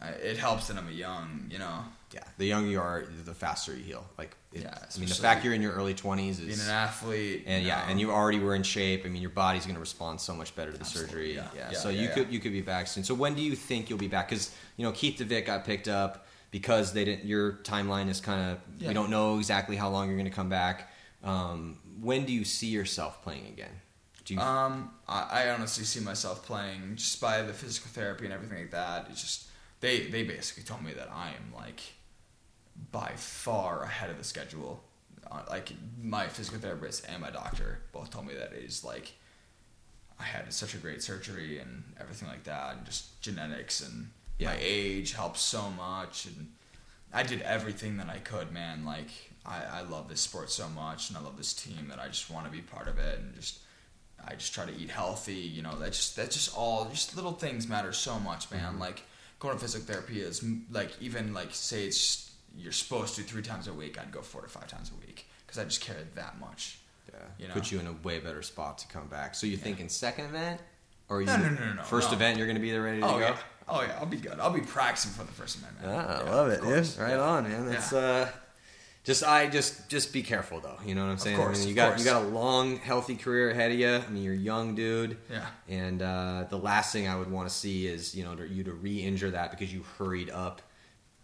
I, 0.00 0.10
it 0.10 0.36
helps 0.38 0.68
that 0.68 0.76
I'm 0.76 0.88
a 0.88 0.92
young, 0.92 1.46
you 1.50 1.58
know, 1.58 1.84
Yeah, 2.12 2.20
the 2.38 2.46
younger 2.46 2.68
you 2.70 2.80
are, 2.80 3.04
the 3.24 3.34
faster 3.34 3.72
you 3.74 3.82
heal. 3.84 4.04
Like, 4.18 4.36
it, 4.52 4.62
Yeah, 4.62 4.74
I 4.74 4.98
mean, 4.98 5.08
the 5.08 5.14
fact 5.14 5.44
you're 5.44 5.54
in 5.54 5.62
your 5.62 5.72
early 5.72 5.94
20s 5.94 6.38
being 6.38 6.50
is. 6.50 6.66
an 6.68 6.72
athlete. 6.74 7.44
and 7.46 7.64
yeah, 7.64 7.84
and 7.88 8.00
you 8.00 8.10
already 8.10 8.38
were 8.40 8.54
in 8.54 8.62
shape. 8.64 9.02
I 9.04 9.08
mean, 9.08 9.22
your 9.22 9.30
body's 9.30 9.64
going 9.64 9.74
to 9.76 9.80
respond 9.80 10.20
so 10.20 10.34
much 10.34 10.54
better 10.56 10.70
to 10.72 10.76
the 10.78 10.82
Absolutely, 10.84 11.10
surgery. 11.10 11.34
yeah. 11.34 11.46
Yeah, 11.56 11.70
Yeah, 11.72 11.78
so 11.78 11.88
yeah, 11.88 12.02
you 12.02 12.08
could 12.08 12.32
you 12.32 12.38
could 12.40 12.52
be 12.52 12.62
back 12.62 12.86
soon. 12.88 13.02
So 13.04 13.14
when 13.14 13.34
do 13.34 13.42
you 13.42 13.54
think 13.56 13.88
you'll 13.90 13.98
be 13.98 14.08
back? 14.08 14.28
Because 14.28 14.52
you 14.76 14.84
know 14.84 14.92
Keith 14.92 15.18
DeVitt 15.18 15.46
got 15.46 15.64
picked 15.64 15.88
up 15.88 16.26
because 16.52 16.92
they 16.92 17.04
didn't. 17.04 17.24
Your 17.24 17.54
timeline 17.64 18.08
is 18.08 18.20
kind 18.20 18.52
of 18.52 18.58
Yeah. 18.78 18.88
we 18.88 18.94
don't 18.94 19.10
know 19.10 19.38
exactly 19.38 19.74
how 19.74 19.88
long 19.90 20.06
you're 20.06 20.16
going 20.16 20.30
to 20.30 20.36
come 20.36 20.48
back. 20.48 20.92
Um, 21.24 21.78
when 22.00 22.24
do 22.24 22.32
you 22.32 22.44
see 22.44 22.68
yourself 22.68 23.22
playing 23.24 23.46
again? 23.48 23.80
Do 24.24 24.34
you? 24.34 24.40
Um, 24.40 24.92
I, 25.08 25.46
I 25.46 25.50
honestly 25.50 25.84
see 25.84 25.98
myself 26.00 26.44
playing 26.46 26.94
just 26.96 27.20
by 27.20 27.42
the 27.42 27.52
physical 27.52 27.90
therapy 27.90 28.24
and 28.26 28.32
everything 28.32 28.58
like 28.58 28.70
that. 28.70 29.08
It's 29.10 29.20
just 29.20 29.48
they 29.80 30.06
they 30.06 30.22
basically 30.22 30.62
told 30.62 30.84
me 30.84 30.92
that 30.92 31.10
I 31.12 31.28
am 31.30 31.52
like 31.54 31.80
by 32.92 33.12
far 33.16 33.82
ahead 33.82 34.10
of 34.10 34.18
the 34.18 34.24
schedule. 34.24 34.84
Uh, 35.30 35.40
like 35.48 35.72
my 36.00 36.28
physical 36.28 36.60
therapist 36.60 37.06
and 37.08 37.22
my 37.22 37.30
doctor 37.30 37.78
both 37.92 38.10
told 38.10 38.26
me 38.26 38.34
that 38.34 38.52
it 38.52 38.64
is 38.64 38.84
like 38.84 39.12
I 40.20 40.24
had 40.24 40.52
such 40.52 40.74
a 40.74 40.78
great 40.78 41.02
surgery 41.02 41.58
and 41.58 41.82
everything 42.00 42.28
like 42.28 42.44
that, 42.44 42.76
and 42.76 42.84
just 42.84 43.20
genetics 43.22 43.80
and 43.80 44.10
my 44.44 44.56
age 44.60 45.12
helps 45.12 45.40
so 45.40 45.70
much, 45.70 46.26
and 46.26 46.52
I 47.12 47.22
did 47.22 47.42
everything 47.42 47.96
that 47.98 48.08
I 48.08 48.18
could, 48.18 48.52
man. 48.52 48.84
Like 48.84 49.08
I, 49.44 49.62
I 49.72 49.80
love 49.82 50.08
this 50.08 50.20
sport 50.20 50.50
so 50.50 50.68
much, 50.68 51.08
and 51.08 51.18
I 51.18 51.20
love 51.20 51.36
this 51.36 51.52
team 51.52 51.88
that 51.88 51.98
I 51.98 52.08
just 52.08 52.30
want 52.30 52.46
to 52.46 52.52
be 52.52 52.60
part 52.60 52.88
of 52.88 52.98
it, 52.98 53.18
and 53.18 53.34
just 53.34 53.60
I 54.24 54.34
just 54.34 54.54
try 54.54 54.66
to 54.66 54.74
eat 54.76 54.90
healthy. 54.90 55.34
You 55.34 55.62
know, 55.62 55.78
that 55.78 55.92
just 55.92 56.16
that's 56.16 56.34
just 56.34 56.56
all 56.56 56.86
just 56.86 57.16
little 57.16 57.32
things 57.32 57.68
matter 57.68 57.92
so 57.92 58.18
much, 58.18 58.50
man. 58.50 58.72
Mm-hmm. 58.72 58.80
Like 58.80 59.02
going 59.38 59.54
to 59.54 59.60
physical 59.60 59.86
therapy 59.86 60.20
is 60.20 60.44
like 60.70 60.92
even 61.00 61.34
like 61.34 61.48
say 61.52 61.86
it's 61.86 62.30
you're 62.56 62.72
supposed 62.72 63.16
to 63.16 63.22
three 63.22 63.42
times 63.42 63.68
a 63.68 63.72
week. 63.72 64.00
I'd 64.00 64.12
go 64.12 64.22
four 64.22 64.42
to 64.42 64.48
five 64.48 64.68
times 64.68 64.90
a 64.90 65.06
week 65.06 65.26
because 65.46 65.58
I 65.58 65.64
just 65.64 65.80
care 65.80 65.96
that 66.14 66.38
much. 66.38 66.78
yeah, 67.12 67.18
you 67.38 67.48
know. 67.48 67.54
put 67.54 67.70
you 67.70 67.80
in 67.80 67.86
a 67.86 67.92
way 68.04 68.20
better 68.20 68.42
spot 68.42 68.78
to 68.78 68.86
come 68.88 69.08
back. 69.08 69.34
So 69.34 69.46
you 69.46 69.56
thinking 69.56 69.88
second 69.88 70.26
event, 70.26 70.60
or 71.12 71.20
you 71.20 71.26
No, 71.26 71.36
no, 71.36 71.48
no, 71.50 71.54
no, 71.66 71.72
no, 71.74 71.82
first 71.82 72.10
no. 72.10 72.16
event 72.16 72.38
you're 72.38 72.46
going 72.46 72.56
to 72.56 72.62
be 72.62 72.70
there 72.70 72.82
ready 72.82 73.00
to 73.00 73.06
Oh 73.06 73.12
go? 73.18 73.26
yeah, 73.26 73.36
oh 73.68 73.82
yeah, 73.82 73.96
I'll 74.00 74.06
be 74.06 74.16
good. 74.16 74.38
I'll 74.40 74.50
be 74.50 74.60
practicing 74.60 75.12
for 75.12 75.24
the 75.24 75.32
first 75.32 75.58
event, 75.58 75.74
man. 75.82 75.90
Ah, 75.94 76.20
I 76.20 76.24
Yeah, 76.24 76.30
love 76.34 76.48
it, 76.48 76.62
dude. 76.62 76.98
Right 76.98 77.10
Yeah. 77.10 77.20
on, 77.20 77.42
man. 77.48 77.66
That's 77.66 77.92
Yeah. 77.92 77.98
uh 77.98 78.28
just 79.04 79.24
I 79.24 79.48
just 79.48 79.88
just 79.88 80.12
be 80.12 80.22
careful 80.22 80.60
though. 80.60 80.78
You 80.86 80.94
know 80.94 81.04
what 81.04 81.10
I'm 81.10 81.18
saying? 81.18 81.36
course, 81.36 81.56
I 81.56 81.60
mean, 81.60 81.68
you 81.68 81.72
of 81.74 81.76
got 81.76 81.88
course. 81.90 82.00
you 82.04 82.10
got 82.10 82.22
a 82.22 82.26
long, 82.28 82.76
healthy 82.76 83.16
career 83.16 83.50
ahead 83.50 83.72
of 83.72 83.78
you. 83.78 83.88
I 83.96 84.08
mean, 84.10 84.22
you're 84.22 84.34
a 84.34 84.36
young 84.36 84.74
dude. 84.76 85.16
Yeah. 85.28 85.46
And 85.68 86.00
uh, 86.00 86.44
the 86.48 86.56
last 86.58 86.92
thing 86.92 87.08
I 87.08 87.16
would 87.16 87.30
want 87.30 87.48
to 87.48 87.54
see 87.54 87.86
is 87.88 88.14
you 88.14 88.22
know 88.24 88.36
to, 88.36 88.46
you 88.48 88.62
to 88.64 88.72
re-injure 88.72 89.32
that 89.32 89.50
because 89.50 89.72
you 89.74 89.82
hurried 89.98 90.30
up. 90.30 90.62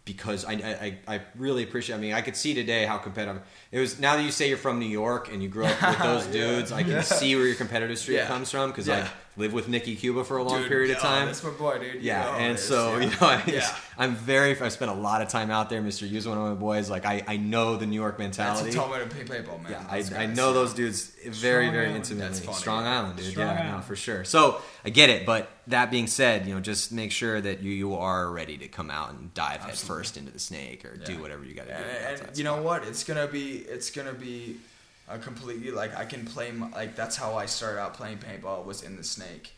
Because 0.05 0.43
I, 0.43 0.53
I 0.53 0.97
I 1.07 1.21
really 1.37 1.61
appreciate. 1.63 1.95
I 1.95 1.99
mean, 1.99 2.13
I 2.13 2.21
could 2.21 2.35
see 2.35 2.55
today 2.55 2.83
how 2.85 2.97
competitive 2.97 3.43
it 3.71 3.79
was. 3.79 3.99
Now 3.99 4.15
that 4.15 4.23
you 4.23 4.31
say 4.31 4.49
you're 4.49 4.57
from 4.57 4.79
New 4.79 4.87
York 4.87 5.31
and 5.31 5.43
you 5.43 5.49
grew 5.49 5.65
up 5.65 5.79
with 5.81 5.99
those 6.03 6.25
dudes, 6.25 6.71
I 6.71 6.81
can 6.83 7.03
see 7.03 7.35
where 7.35 7.45
your 7.45 7.55
competitive 7.55 7.97
streak 7.99 8.23
comes 8.23 8.49
from. 8.49 8.71
Because 8.71 8.87
Yeah. 8.87 9.07
I 9.39 9.43
lived 9.43 9.53
with 9.53 9.69
Nicky 9.69 9.95
Cuba 9.95 10.25
for 10.25 10.37
a 10.37 10.43
long 10.43 10.59
Dude, 10.61 10.67
period 10.67 10.91
of 10.91 10.97
oh, 10.97 11.01
time. 11.01 11.25
That's 11.27 11.41
my 11.43 11.51
boy, 11.51 11.79
dude. 11.79 12.01
Yeah, 12.01 12.25
You 12.25 12.31
know 12.31 12.37
and 12.49 12.59
so 12.59 12.97
yeah. 12.97 13.03
you 13.05 13.09
know, 13.11 13.17
I, 13.21 13.43
yeah. 13.47 13.75
I'm 13.97 14.15
very. 14.15 14.59
I 14.59 14.67
spent 14.67 14.91
a 14.91 14.93
lot 14.93 15.21
of 15.21 15.29
time 15.29 15.49
out 15.49 15.69
there. 15.69 15.81
Mr. 15.81 16.05
Hughes, 16.07 16.27
one 16.27 16.37
of 16.37 16.43
my 16.43 16.53
boys. 16.55 16.89
Like 16.89 17.05
I, 17.05 17.23
I 17.25 17.37
know 17.37 17.77
the 17.77 17.85
New 17.85 17.95
York 17.95 18.17
That's 18.17 18.37
mentality. 18.37 18.71
a 18.71 18.73
tall 18.73 18.91
way 18.91 18.99
to 18.99 19.05
play 19.05 19.23
paintball, 19.23 19.63
man. 19.63 19.71
yeah, 19.71 19.85
I, 19.89 20.23
I 20.23 20.25
know 20.25 20.51
those 20.51 20.73
dudes 20.73 21.11
very, 21.25 21.33
Strong 21.67 21.71
very 21.71 21.85
Island. 21.85 21.95
intimately. 21.97 22.39
That's. 22.45 22.57
Strong 22.59 22.85
Island, 22.85 23.15
dude. 23.17 23.25
Strong 23.31 23.47
yeah, 23.47 23.71
no, 23.77 23.81
for 23.81 23.95
sure. 23.95 24.25
So 24.25 24.61
I 24.83 24.89
get 24.89 25.09
it, 25.09 25.25
but 25.25 25.49
that 25.67 25.89
being 25.89 26.07
said, 26.07 26.45
you 26.45 26.53
know, 26.53 26.59
just 26.59 26.91
make 26.91 27.11
sure 27.13 27.39
that 27.39 27.61
you 27.61 27.71
you 27.71 27.95
are 27.95 28.29
ready 28.29 28.57
to 28.57 28.67
come 28.67 28.91
out 28.91 29.11
and 29.11 29.33
dive 29.33 29.61
head 29.61 29.77
first 29.77 30.17
into 30.17 30.31
the 30.31 30.39
snake 30.39 30.83
or 30.83 30.97
Yeah. 30.99 31.05
do 31.05 31.21
whatever 31.21 31.45
you 31.45 31.53
got 31.53 31.67
to 31.67 31.77
do. 31.77 31.83
And, 31.83 32.21
and 32.27 32.37
you 32.37 32.43
know 32.43 32.61
what? 32.61 32.83
It's 32.83 33.05
gonna 33.05 33.27
be 33.27 33.57
it's 33.59 33.89
gonna 33.89 34.13
be 34.13 34.57
a 35.09 35.17
completely 35.17 35.71
like 35.71 35.95
I 35.97 36.05
can 36.05 36.25
play 36.25 36.51
my, 36.51 36.69
like 36.69 36.95
that's 36.95 37.15
how 37.15 37.35
I 37.35 37.47
started 37.47 37.79
out 37.79 37.95
playing 37.95 38.19
paintball 38.19 38.63
was 38.65 38.83
in 38.83 38.95
the 38.95 39.03
snake, 39.03 39.51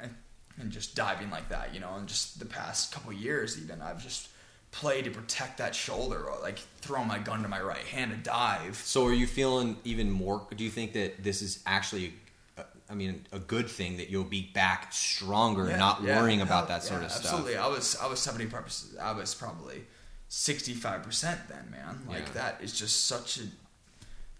and, 0.00 0.14
and 0.58 0.70
just 0.70 0.96
diving 0.96 1.30
like 1.30 1.48
that. 1.50 1.72
You 1.72 1.80
know, 1.80 1.94
and 1.94 2.08
just 2.08 2.38
the 2.38 2.44
past 2.44 2.92
couple 2.92 3.12
years 3.12 3.62
even 3.62 3.80
I've 3.80 4.02
just 4.02 4.28
played 4.72 5.04
to 5.04 5.10
protect 5.10 5.58
that 5.58 5.74
shoulder, 5.74 6.24
or 6.24 6.40
like 6.40 6.58
throw 6.80 7.04
my 7.04 7.18
gun 7.18 7.42
to 7.42 7.48
my 7.48 7.60
right 7.60 7.84
hand 7.84 8.10
to 8.10 8.16
dive. 8.16 8.76
So 8.76 9.06
are 9.06 9.12
you 9.12 9.26
feeling 9.26 9.76
even 9.84 10.10
more? 10.10 10.46
Do 10.56 10.64
you 10.64 10.70
think 10.70 10.94
that 10.94 11.22
this 11.22 11.42
is 11.42 11.62
actually, 11.66 12.14
uh, 12.56 12.62
I 12.90 12.94
mean, 12.94 13.26
a 13.32 13.38
good 13.38 13.68
thing 13.68 13.98
that 13.98 14.08
you'll 14.08 14.24
be 14.24 14.50
back 14.54 14.92
stronger, 14.92 15.68
and 15.68 15.78
not 15.78 16.02
yeah, 16.02 16.20
worrying 16.20 16.40
about 16.40 16.68
that 16.68 16.82
sort 16.82 17.00
yeah, 17.00 17.06
of 17.06 17.12
stuff? 17.12 17.24
Absolutely, 17.26 17.56
I 17.56 17.68
was 17.68 17.96
I 17.96 18.06
was 18.08 18.18
seventy 18.18 18.46
percent. 18.46 18.98
I 18.98 19.12
was 19.12 19.34
probably 19.34 19.84
sixty 20.28 20.72
five 20.72 21.02
percent 21.02 21.40
then, 21.48 21.70
man. 21.70 22.00
Like 22.08 22.26
Yeah. 22.28 22.32
that 22.34 22.60
is 22.62 22.72
just 22.72 23.06
such 23.06 23.38
a 23.38 23.42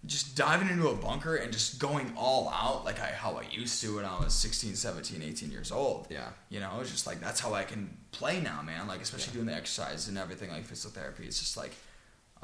just 0.05 0.35
diving 0.35 0.69
into 0.69 0.89
a 0.89 0.93
bunker 0.95 1.35
and 1.37 1.51
just 1.53 1.79
going 1.79 2.11
all 2.17 2.49
out 2.49 2.83
like 2.83 2.99
I 2.99 3.07
how 3.07 3.35
I 3.37 3.43
used 3.51 3.81
to 3.83 3.95
when 3.95 4.05
I 4.05 4.19
was 4.19 4.33
16, 4.33 4.75
17, 4.75 5.21
18 5.21 5.51
years 5.51 5.71
old. 5.71 6.07
Yeah. 6.09 6.27
You 6.49 6.59
know, 6.59 6.71
it's 6.81 6.91
just 6.91 7.07
like 7.07 7.19
that's 7.21 7.39
how 7.39 7.53
I 7.53 7.63
can 7.63 7.95
play 8.11 8.41
now, 8.41 8.61
man. 8.61 8.87
Like 8.87 9.01
especially 9.01 9.33
doing 9.33 9.45
the 9.45 9.53
exercise 9.53 10.07
and 10.09 10.17
everything 10.17 10.49
like 10.51 10.65
physical 10.65 10.91
therapy. 10.99 11.25
It's 11.25 11.39
just 11.39 11.55
like 11.57 11.71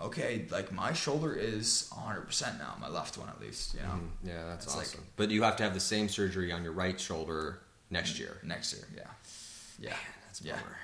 okay, 0.02 0.46
like 0.50 0.72
my 0.72 0.94
shoulder 0.94 1.34
is 1.36 1.92
100% 1.94 2.58
now, 2.58 2.74
my 2.80 2.88
left 2.88 3.18
one 3.18 3.28
at 3.28 3.42
least, 3.42 3.74
you 3.74 3.82
know. 3.82 3.88
Mm, 3.88 4.10
yeah, 4.24 4.46
that's 4.48 4.66
It's 4.68 4.76
like- 4.78 4.86
awesome. 4.86 5.04
but 5.18 5.30
you 5.30 5.44
have 5.44 5.58
to 5.58 5.64
have 5.64 5.74
the 5.74 5.80
same 5.82 6.08
surgery 6.08 6.54
on 6.54 6.64
your 6.64 6.72
right 6.72 6.98
shoulder 6.98 7.60
next 7.90 8.18
year. 8.18 8.38
Next 8.42 8.72
year, 8.74 8.86
yeah. 8.96 9.02
Yeah. 9.78 9.98
That's 10.26 10.40
a 10.40 10.44
yeah. 10.46 10.54
bummer. 10.56 10.78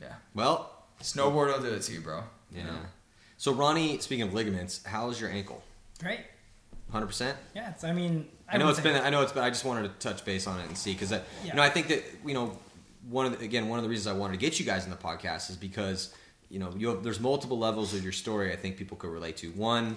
Yeah. 0.00 0.14
Well, 0.34 0.72
Snowboard 1.00 1.54
will 1.54 1.60
do 1.62 1.72
it 1.72 1.82
to 1.82 1.92
you, 1.92 2.00
bro. 2.00 2.24
yeah. 2.50 2.58
You 2.62 2.66
know? 2.66 2.78
So 3.36 3.52
Ronnie, 3.52 3.98
speaking 3.98 4.22
of 4.26 4.34
ligaments, 4.34 4.80
how's 4.84 5.20
your 5.20 5.30
ankle? 5.30 5.62
Great. 6.02 6.20
Hundred 6.90 7.06
percent. 7.06 7.38
Yeah, 7.54 7.70
it's, 7.70 7.84
I 7.84 7.92
mean, 7.92 8.28
I 8.48 8.58
know 8.58 8.68
it's 8.68 8.80
been. 8.80 9.02
I 9.02 9.08
know 9.08 9.22
it's 9.22 9.32
been. 9.32 9.42
I 9.42 9.48
just 9.48 9.64
wanted 9.64 9.82
to 9.82 10.06
touch 10.06 10.24
base 10.24 10.46
on 10.46 10.60
it 10.60 10.66
and 10.66 10.76
see 10.76 10.92
because, 10.92 11.12
you 11.44 11.54
know, 11.54 11.62
I 11.62 11.70
think 11.70 11.88
that 11.88 12.04
you 12.26 12.34
know, 12.34 12.58
one 13.08 13.24
of 13.26 13.38
the, 13.38 13.44
again, 13.44 13.68
one 13.68 13.78
of 13.78 13.82
the 13.82 13.88
reasons 13.88 14.14
I 14.14 14.18
wanted 14.18 14.34
to 14.34 14.38
get 14.38 14.60
you 14.60 14.66
guys 14.66 14.84
in 14.84 14.90
the 14.90 14.96
podcast 14.96 15.48
is 15.48 15.56
because 15.56 16.14
you 16.52 16.58
know, 16.58 16.70
you 16.76 16.88
have, 16.88 17.02
there's 17.02 17.18
multiple 17.18 17.58
levels 17.58 17.94
of 17.94 18.02
your 18.02 18.12
story. 18.12 18.52
I 18.52 18.56
think 18.56 18.76
people 18.76 18.98
could 18.98 19.10
relate 19.10 19.38
to. 19.38 19.48
One, 19.52 19.96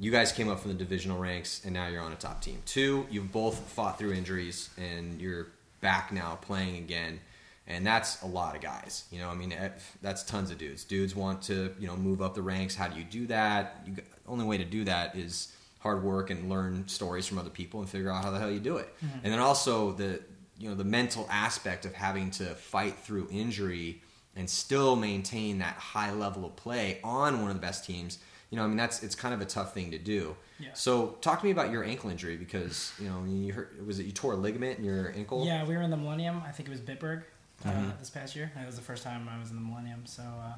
you 0.00 0.10
guys 0.10 0.32
came 0.32 0.48
up 0.48 0.58
from 0.58 0.72
the 0.72 0.76
divisional 0.76 1.16
ranks 1.16 1.62
and 1.64 1.72
now 1.72 1.86
you're 1.86 2.02
on 2.02 2.10
a 2.12 2.16
top 2.16 2.42
team. 2.42 2.60
Two, 2.66 3.06
you've 3.08 3.30
both 3.30 3.56
fought 3.70 3.96
through 3.96 4.12
injuries 4.12 4.68
and 4.76 5.20
you're 5.20 5.46
back 5.80 6.12
now 6.12 6.40
playing 6.42 6.78
again. 6.78 7.20
And 7.68 7.84
that's 7.84 8.22
a 8.22 8.26
lot 8.26 8.54
of 8.54 8.62
guys. 8.62 9.04
You 9.10 9.18
know, 9.18 9.28
I 9.28 9.34
mean, 9.34 9.52
eh, 9.52 9.70
that's 10.00 10.22
tons 10.22 10.50
of 10.50 10.58
dudes. 10.58 10.84
Dudes 10.84 11.16
want 11.16 11.42
to, 11.42 11.74
you 11.78 11.86
know, 11.86 11.96
move 11.96 12.22
up 12.22 12.34
the 12.34 12.42
ranks. 12.42 12.76
How 12.76 12.86
do 12.88 12.98
you 12.98 13.04
do 13.04 13.26
that? 13.26 13.82
You, 13.86 13.96
only 14.28 14.44
way 14.44 14.58
to 14.58 14.64
do 14.64 14.84
that 14.84 15.16
is 15.16 15.52
hard 15.80 16.02
work 16.02 16.30
and 16.30 16.48
learn 16.48 16.86
stories 16.88 17.26
from 17.26 17.38
other 17.38 17.50
people 17.50 17.80
and 17.80 17.88
figure 17.88 18.10
out 18.10 18.24
how 18.24 18.30
the 18.30 18.38
hell 18.38 18.50
you 18.50 18.60
do 18.60 18.76
it. 18.76 18.92
And 19.22 19.32
then 19.32 19.40
also 19.40 19.92
the, 19.92 20.20
you 20.58 20.68
know, 20.68 20.74
the 20.74 20.84
mental 20.84 21.26
aspect 21.30 21.84
of 21.84 21.94
having 21.94 22.30
to 22.32 22.44
fight 22.44 22.98
through 22.98 23.28
injury 23.30 24.02
and 24.36 24.48
still 24.48 24.96
maintain 24.96 25.58
that 25.58 25.74
high 25.74 26.12
level 26.12 26.44
of 26.44 26.54
play 26.56 27.00
on 27.02 27.40
one 27.40 27.50
of 27.50 27.56
the 27.56 27.62
best 27.62 27.84
teams. 27.84 28.18
You 28.50 28.58
know, 28.58 28.64
I 28.64 28.68
mean, 28.68 28.76
that's 28.76 29.02
it's 29.02 29.16
kind 29.16 29.34
of 29.34 29.40
a 29.40 29.44
tough 29.44 29.74
thing 29.74 29.90
to 29.90 29.98
do. 29.98 30.36
Yeah. 30.60 30.68
So, 30.72 31.18
talk 31.20 31.40
to 31.40 31.44
me 31.44 31.50
about 31.50 31.70
your 31.70 31.82
ankle 31.82 32.10
injury 32.10 32.36
because 32.36 32.92
you 33.00 33.08
know 33.08 33.24
you 33.26 33.52
heard 33.52 33.84
was 33.84 33.98
it 33.98 34.06
you 34.06 34.12
tore 34.12 34.34
a 34.34 34.36
ligament 34.36 34.78
in 34.78 34.84
your 34.84 35.12
ankle? 35.16 35.44
Yeah, 35.44 35.64
we 35.64 35.74
were 35.74 35.82
in 35.82 35.90
the 35.90 35.96
Millennium. 35.96 36.42
I 36.46 36.52
think 36.52 36.68
it 36.68 36.70
was 36.70 36.80
Bitburg 36.80 37.24
uh, 37.64 37.68
Mm-hmm. 37.68 37.90
this 37.98 38.10
past 38.10 38.36
year. 38.36 38.50
It 38.60 38.66
was 38.66 38.76
the 38.76 38.82
first 38.82 39.02
time 39.02 39.28
I 39.28 39.38
was 39.38 39.50
in 39.50 39.56
the 39.56 39.62
Millennium, 39.62 40.04
so 40.06 40.22
uh, 40.22 40.52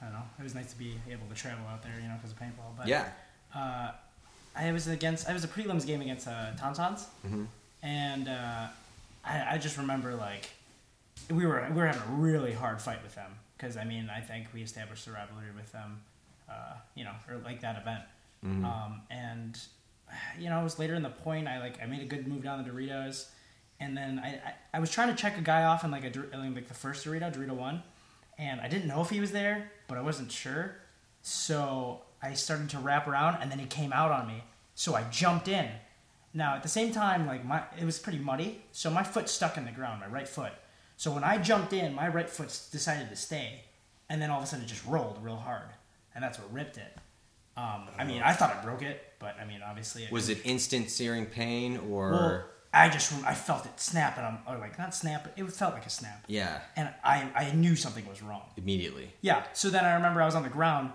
I 0.00 0.04
don't 0.04 0.14
know. 0.14 0.22
It 0.38 0.42
was 0.42 0.54
nice 0.54 0.70
to 0.72 0.78
be 0.78 0.94
able 1.10 1.26
to 1.28 1.34
travel 1.34 1.66
out 1.68 1.82
there, 1.82 1.92
you 2.00 2.08
know, 2.08 2.14
because 2.14 2.30
of 2.32 2.38
paintball. 2.38 2.76
But 2.76 2.86
Yeah. 2.88 3.08
uh, 3.54 3.90
I 4.56 4.70
was 4.72 4.86
against. 4.86 5.28
I 5.28 5.32
was 5.32 5.44
a 5.44 5.48
prelims 5.48 5.84
game 5.86 6.00
against 6.00 6.28
uh, 6.28 6.52
Tauntauns, 6.56 7.06
Mhm. 7.26 7.46
and 7.82 8.28
uh, 8.28 8.66
I, 9.24 9.54
I 9.54 9.58
just 9.58 9.76
remember 9.78 10.14
like 10.14 10.48
we 11.30 11.44
were 11.46 11.66
we 11.70 11.76
were 11.76 11.86
having 11.86 12.02
a 12.02 12.14
really 12.20 12.52
hard 12.52 12.80
fight 12.80 13.02
with 13.02 13.14
them 13.14 13.32
because 13.56 13.76
I 13.76 13.84
mean 13.84 14.08
I 14.10 14.20
think 14.20 14.46
we 14.54 14.62
established 14.62 15.06
a 15.08 15.12
rivalry 15.12 15.50
with 15.56 15.72
them, 15.72 16.00
uh, 16.48 16.74
you 16.94 17.04
know, 17.04 17.14
or 17.28 17.38
like 17.38 17.60
that 17.62 17.76
event, 17.80 18.02
Mm-hmm. 18.46 18.64
um, 18.64 19.00
and 19.10 19.58
you 20.38 20.48
know 20.50 20.60
it 20.60 20.64
was 20.64 20.78
later 20.78 20.94
in 20.94 21.02
the 21.02 21.10
point. 21.10 21.48
I 21.48 21.58
like 21.58 21.82
I 21.82 21.86
made 21.86 22.02
a 22.02 22.06
good 22.06 22.28
move 22.28 22.44
down 22.44 22.62
the 22.62 22.70
Doritos, 22.70 23.26
and 23.80 23.96
then 23.96 24.18
I, 24.18 24.28
I, 24.28 24.54
I 24.74 24.80
was 24.80 24.90
trying 24.90 25.08
to 25.08 25.14
check 25.14 25.38
a 25.38 25.40
guy 25.42 25.64
off 25.64 25.84
in 25.84 25.90
like 25.90 26.04
a 26.04 26.36
like 26.36 26.68
the 26.68 26.74
first 26.74 27.04
Dorito, 27.06 27.32
Dorito 27.34 27.54
one, 27.54 27.82
and 28.38 28.60
I 28.60 28.68
didn't 28.68 28.88
know 28.88 29.00
if 29.02 29.10
he 29.10 29.20
was 29.20 29.32
there, 29.32 29.70
but 29.88 29.98
I 29.98 30.02
wasn't 30.02 30.30
sure, 30.30 30.76
so 31.22 32.00
I 32.22 32.34
started 32.34 32.70
to 32.70 32.78
wrap 32.78 33.06
around, 33.06 33.42
and 33.42 33.50
then 33.50 33.58
he 33.58 33.66
came 33.66 33.92
out 33.92 34.10
on 34.10 34.26
me, 34.26 34.44
so 34.74 34.94
I 34.94 35.04
jumped 35.10 35.48
in. 35.48 35.68
Now 36.32 36.54
at 36.54 36.62
the 36.62 36.68
same 36.68 36.92
time, 36.92 37.26
like 37.26 37.44
my 37.44 37.62
it 37.78 37.84
was 37.84 37.98
pretty 37.98 38.18
muddy, 38.18 38.62
so 38.72 38.90
my 38.90 39.02
foot 39.02 39.28
stuck 39.28 39.56
in 39.56 39.64
the 39.64 39.72
ground, 39.72 40.00
my 40.00 40.06
right 40.08 40.28
foot. 40.28 40.52
So 40.96 41.12
when 41.12 41.24
I 41.24 41.38
jumped 41.38 41.72
in, 41.72 41.94
my 41.94 42.08
right 42.08 42.30
foot 42.30 42.48
decided 42.70 43.08
to 43.10 43.16
stay, 43.16 43.62
and 44.08 44.20
then 44.20 44.30
all 44.30 44.38
of 44.38 44.44
a 44.44 44.46
sudden 44.46 44.64
it 44.64 44.68
just 44.68 44.84
rolled 44.86 45.18
real 45.22 45.36
hard, 45.36 45.68
and 46.14 46.22
that's 46.22 46.38
what 46.38 46.52
ripped 46.52 46.76
it. 46.76 46.98
Um, 47.56 47.88
I 47.96 48.04
mean, 48.04 48.20
I 48.22 48.32
thought 48.32 48.56
I 48.56 48.64
broke 48.64 48.82
it, 48.82 49.00
but 49.20 49.36
I 49.40 49.44
mean, 49.44 49.60
obviously, 49.64 50.04
it 50.04 50.10
Was 50.10 50.28
it 50.28 50.38
instant 50.44 50.90
searing 50.90 51.26
pain 51.26 51.78
or? 51.88 52.10
Well, 52.10 52.44
I 52.74 52.88
just 52.88 53.12
I 53.24 53.34
felt 53.34 53.64
it 53.66 53.78
snap, 53.80 54.18
and 54.18 54.26
I'm 54.26 54.38
or 54.48 54.58
like 54.58 54.78
not 54.78 54.94
snap, 54.94 55.24
but 55.24 55.32
it 55.36 55.50
felt 55.52 55.74
like 55.74 55.86
a 55.86 55.90
snap, 55.90 56.24
yeah, 56.26 56.60
and 56.76 56.88
I 57.02 57.30
I 57.34 57.52
knew 57.52 57.76
something 57.76 58.06
was 58.08 58.22
wrong. 58.22 58.42
immediately. 58.56 59.10
Yeah. 59.20 59.44
So 59.52 59.70
then 59.70 59.84
I 59.84 59.94
remember 59.94 60.20
I 60.20 60.26
was 60.26 60.34
on 60.34 60.42
the 60.42 60.48
ground. 60.48 60.90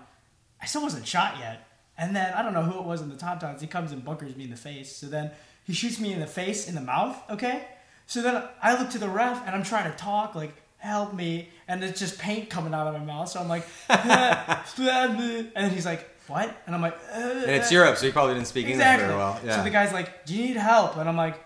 I 0.62 0.66
still 0.66 0.82
wasn't 0.82 1.06
shot 1.06 1.38
yet. 1.38 1.66
And 1.96 2.16
then 2.16 2.32
I 2.32 2.42
don't 2.42 2.54
know 2.54 2.62
who 2.62 2.78
it 2.78 2.84
was 2.84 3.02
in 3.02 3.10
the 3.10 3.14
Tauntauns. 3.16 3.60
He 3.60 3.66
comes 3.66 3.92
and 3.92 4.02
bunkers 4.02 4.34
me 4.34 4.44
in 4.44 4.50
the 4.50 4.56
face. 4.56 4.94
So 4.96 5.06
then 5.06 5.32
he 5.64 5.74
shoots 5.74 6.00
me 6.00 6.12
in 6.14 6.20
the 6.20 6.26
face, 6.26 6.66
in 6.66 6.74
the 6.74 6.80
mouth. 6.80 7.16
Okay. 7.28 7.62
So 8.06 8.22
then 8.22 8.42
I 8.62 8.78
look 8.78 8.88
to 8.90 8.98
the 8.98 9.08
ref 9.08 9.46
and 9.46 9.54
I'm 9.54 9.62
trying 9.62 9.90
to 9.90 9.96
talk 9.98 10.34
like, 10.34 10.54
help 10.78 11.12
me. 11.14 11.50
And 11.68 11.84
it's 11.84 12.00
just 12.00 12.18
paint 12.18 12.48
coming 12.48 12.72
out 12.72 12.86
of 12.86 12.94
my 12.94 13.04
mouth. 13.04 13.28
So 13.28 13.38
I'm 13.40 13.48
like, 13.48 13.66
and 13.88 15.50
then 15.54 15.70
he's 15.70 15.84
like, 15.84 16.08
what? 16.26 16.54
And 16.66 16.74
I'm 16.74 16.80
like, 16.82 16.96
And 17.12 17.50
it's 17.50 17.70
Europe, 17.70 17.96
so 17.98 18.06
you 18.06 18.12
probably 18.12 18.34
didn't 18.34 18.46
speak 18.46 18.66
exactly. 18.68 19.04
English 19.04 19.08
very 19.08 19.18
well. 19.18 19.40
Yeah. 19.44 19.56
So 19.56 19.62
the 19.64 19.70
guy's 19.70 19.92
like, 19.92 20.24
do 20.26 20.34
you 20.34 20.44
need 20.48 20.56
help? 20.56 20.96
And 20.96 21.08
I'm 21.08 21.16
like, 21.16 21.38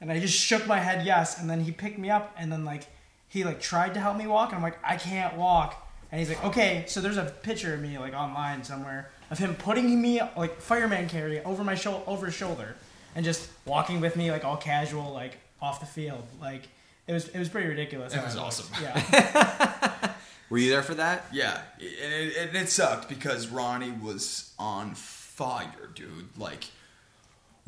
And 0.00 0.12
I 0.12 0.20
just 0.20 0.34
shook 0.34 0.66
my 0.66 0.78
head 0.78 1.04
yes, 1.04 1.40
and 1.40 1.50
then 1.50 1.60
he 1.60 1.72
picked 1.72 1.98
me 1.98 2.10
up, 2.10 2.34
and 2.38 2.52
then 2.52 2.64
like 2.64 2.86
he 3.28 3.44
like 3.44 3.60
tried 3.60 3.94
to 3.94 4.00
help 4.00 4.16
me 4.16 4.26
walk, 4.26 4.50
and 4.50 4.56
I'm 4.56 4.62
like 4.62 4.78
I 4.84 4.96
can't 4.96 5.36
walk, 5.36 5.88
and 6.10 6.18
he's 6.18 6.28
like 6.28 6.44
okay, 6.44 6.84
so 6.86 7.00
there's 7.00 7.16
a 7.16 7.24
picture 7.24 7.74
of 7.74 7.80
me 7.80 7.98
like 7.98 8.14
online 8.14 8.62
somewhere 8.64 9.10
of 9.30 9.38
him 9.38 9.54
putting 9.54 10.00
me 10.00 10.20
like 10.36 10.60
fireman 10.60 11.08
carry 11.08 11.40
over 11.44 11.64
my 11.64 11.74
shoulder 11.74 12.02
over 12.06 12.26
his 12.26 12.34
shoulder, 12.34 12.76
and 13.14 13.24
just 13.24 13.50
walking 13.66 14.00
with 14.00 14.16
me 14.16 14.30
like 14.30 14.44
all 14.44 14.56
casual 14.56 15.12
like 15.12 15.38
off 15.60 15.80
the 15.80 15.86
field 15.86 16.24
like. 16.40 16.62
It 17.06 17.14
was, 17.14 17.26
it 17.28 17.38
was 17.38 17.48
pretty 17.48 17.68
ridiculous. 17.68 18.14
It 18.14 18.22
was 18.22 18.34
looked. 18.34 18.46
awesome. 18.48 18.66
Yeah. 18.82 20.12
Were 20.50 20.58
you 20.58 20.70
there 20.70 20.82
for 20.82 20.94
that? 20.94 21.24
Yeah, 21.32 21.58
and 21.78 22.12
it, 22.12 22.36
and 22.36 22.56
it 22.56 22.68
sucked 22.68 23.08
because 23.08 23.48
Ronnie 23.48 23.92
was 23.92 24.52
on 24.58 24.94
fire, 24.94 25.90
dude. 25.94 26.28
Like, 26.38 26.64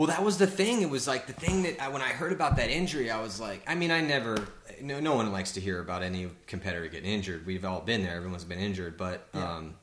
Well, 0.01 0.06
that 0.06 0.24
was 0.24 0.39
the 0.39 0.47
thing. 0.47 0.81
It 0.81 0.89
was 0.89 1.06
like 1.06 1.27
the 1.27 1.35
thing 1.35 1.64
that 1.64 1.78
I, 1.78 1.89
when 1.89 2.01
I 2.01 2.09
heard 2.09 2.32
about 2.32 2.56
that 2.56 2.70
injury, 2.70 3.10
I 3.10 3.20
was 3.20 3.39
like, 3.39 3.62
I 3.66 3.74
mean, 3.74 3.90
I 3.90 4.01
never, 4.01 4.48
no, 4.81 4.98
no 4.98 5.14
one 5.14 5.31
likes 5.31 5.52
to 5.52 5.60
hear 5.60 5.78
about 5.78 6.02
any 6.02 6.31
competitor 6.47 6.86
getting 6.89 7.10
injured. 7.10 7.44
We've 7.44 7.66
all 7.66 7.82
been 7.82 8.02
there. 8.02 8.16
Everyone's 8.16 8.44
been 8.44 8.60
injured, 8.60 8.97
but, 8.97 9.28
Yeah. 9.35 9.56
um, 9.56 9.74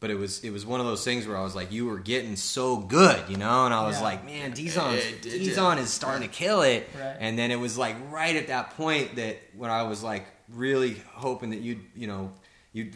but 0.00 0.10
it 0.10 0.16
was 0.16 0.42
it 0.42 0.50
was 0.50 0.66
one 0.66 0.80
of 0.80 0.86
those 0.86 1.04
things 1.04 1.24
where 1.24 1.36
I 1.36 1.42
was 1.44 1.54
like, 1.54 1.70
you 1.70 1.86
were 1.86 2.00
getting 2.00 2.34
so 2.34 2.78
good, 2.78 3.22
you 3.28 3.36
know, 3.36 3.64
and 3.64 3.72
I 3.72 3.86
was 3.86 3.98
Yeah. 3.98 4.02
like, 4.02 4.26
man, 4.26 4.52
Dizon, 4.54 4.98
Dizon 5.22 5.78
is 5.78 5.90
starting 5.92 6.28
to 6.28 6.34
kill 6.34 6.62
it. 6.62 6.88
Right. 6.98 7.16
And 7.20 7.38
then 7.38 7.52
it 7.52 7.60
was 7.60 7.78
like 7.78 7.94
right 8.10 8.34
at 8.34 8.48
that 8.48 8.70
point 8.76 9.14
that 9.16 9.36
when 9.56 9.70
I 9.70 9.84
was 9.84 10.02
like 10.02 10.26
really 10.48 11.00
hoping 11.14 11.50
that 11.50 11.60
you'd, 11.60 11.82
you 11.94 12.08
know, 12.08 12.32
you 12.72 12.86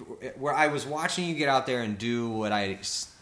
where 0.41 0.55
I 0.55 0.67
was 0.67 0.87
watching 0.87 1.27
you 1.29 1.37
get 1.37 1.49
out 1.49 1.67
there 1.67 1.83
and 1.83 1.97
do 1.97 2.31
what 2.31 2.51
I 2.51 2.79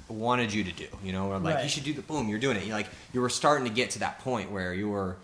wanted 0.09 0.53
you 0.53 0.65
to 0.65 0.73
do, 0.73 0.87
you 1.05 1.13
know, 1.13 1.27
where 1.27 1.37
I'm 1.37 1.45
like 1.45 1.57
Right. 1.57 1.65
you 1.65 1.71
should 1.71 1.85
do 1.85 1.93
the 1.93 2.03
boom, 2.03 2.29
you're 2.29 2.39
doing 2.39 2.57
it. 2.57 2.65
You 2.65 2.73
like 2.73 2.89
you 3.13 3.21
were 3.21 3.29
starting 3.31 3.65
to 3.67 3.73
get 3.73 3.91
to 3.91 4.01
that 4.01 4.19
point 4.21 4.51
where 4.51 4.75
you 4.75 4.89
were, 4.89 5.17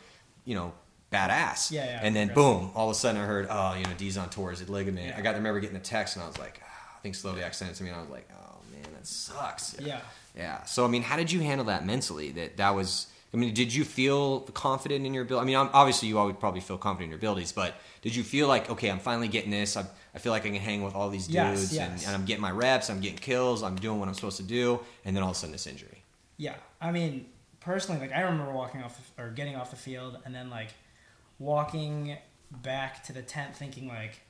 you 0.44 0.55
know, 0.55 0.72
badass. 1.12 1.70
Yeah, 1.70 1.84
yeah, 1.84 2.00
And 2.02 2.14
then 2.14 2.28
boom, 2.34 2.70
all 2.74 2.90
of 2.90 2.96
a 2.96 2.98
sudden 2.98 3.20
I 3.20 3.24
heard, 3.24 3.46
oh, 3.50 3.74
you 3.74 3.84
know, 3.84 3.90
Dizon 3.96 4.30
tore 4.30 4.50
his 4.50 4.68
ligament. 4.68 5.09
Yeah. 5.09 5.16
I 5.18 5.20
got 5.22 5.32
to 5.32 5.38
remember 5.38 5.60
getting 5.60 5.76
the 5.78 5.82
text 5.82 6.16
and 6.16 6.22
I 6.24 6.28
was 6.28 6.38
like, 6.38 6.60
ah, 6.62 6.96
I 6.96 7.00
think 7.00 7.14
Slovak 7.14 7.55
sent 7.55 7.70
it 7.70 7.74
to 7.74 7.82
me 7.82 7.90
and 7.90 7.98
I 7.98 8.00
was 8.02 8.10
like, 8.10 8.28
oh 8.32 8.56
man, 8.72 8.86
that 8.94 9.06
sucks. 9.06 9.76
Yeah. 9.80 10.00
Yeah. 10.36 10.62
So 10.64 10.84
I 10.84 10.88
mean, 10.88 11.02
how 11.02 11.16
did 11.16 11.32
you 11.32 11.40
handle 11.40 11.66
that 11.66 11.84
mentally? 11.86 12.30
That 12.32 12.56
that 12.59 12.74
was. 12.74 13.06
I 13.34 13.36
mean, 13.36 13.52
did 13.52 13.74
you 13.74 13.84
feel 13.84 14.40
confident 14.40 15.05
in 15.05 15.12
your 15.12 15.22
ability? 15.22 15.42
I 15.42 15.46
mean, 15.46 15.56
obviously 15.74 16.09
you 16.09 16.18
always 16.18 16.36
probably 16.40 16.62
feel 16.62 16.78
confident 16.78 17.05
in 17.05 17.10
your 17.10 17.18
abilities, 17.18 17.52
but 17.52 17.74
did 18.00 18.16
you 18.16 18.22
feel 18.22 18.48
like, 18.48 18.70
okay, 18.70 18.90
I'm 18.90 19.00
finally 19.00 19.28
getting 19.28 19.50
this. 19.50 19.76
I, 19.76 19.84
I 20.19 20.20
feel 20.20 20.32
like 20.32 20.45
I 20.45 20.49
can 20.49 20.57
hang 20.57 20.82
with 20.82 20.97
all 20.97 21.11
these 21.11 21.27
dudes, 21.28 21.36
Yes, 21.36 21.70
and, 21.70 21.93
yes. 21.93 22.07
and 22.09 22.16
I'm 22.16 22.24
getting 22.24 22.43
my 22.43 22.51
reps. 22.51 22.90
I'm 22.90 22.99
getting 23.01 23.19
kills. 23.19 23.62
I'm 23.62 23.77
doing 23.77 24.01
what 24.01 24.09
I'm 24.09 24.15
supposed 24.15 24.39
to 24.39 24.43
do, 24.43 24.81
and 25.05 25.15
then 25.15 25.23
all 25.23 25.31
of 25.31 25.36
a 25.36 25.39
sudden 25.39 25.53
this 25.53 25.69
injury. 25.69 26.03
Yeah, 26.39 26.57
I 26.81 26.90
mean, 26.90 27.27
personally, 27.61 28.01
like 28.01 28.12
I 28.12 28.23
remember 28.23 28.51
walking 28.53 28.82
off 28.82 28.99
the, 29.16 29.23
or 29.23 29.31
getting 29.31 29.55
off 29.55 29.70
the 29.70 29.77
field, 29.77 30.19
and 30.24 30.35
then 30.35 30.51
like 30.51 30.70
walking 31.39 32.16
back 32.51 33.05
to 33.05 33.12
the 33.12 33.23
tent, 33.23 33.55
thinking 33.55 33.86
like, 33.86 34.20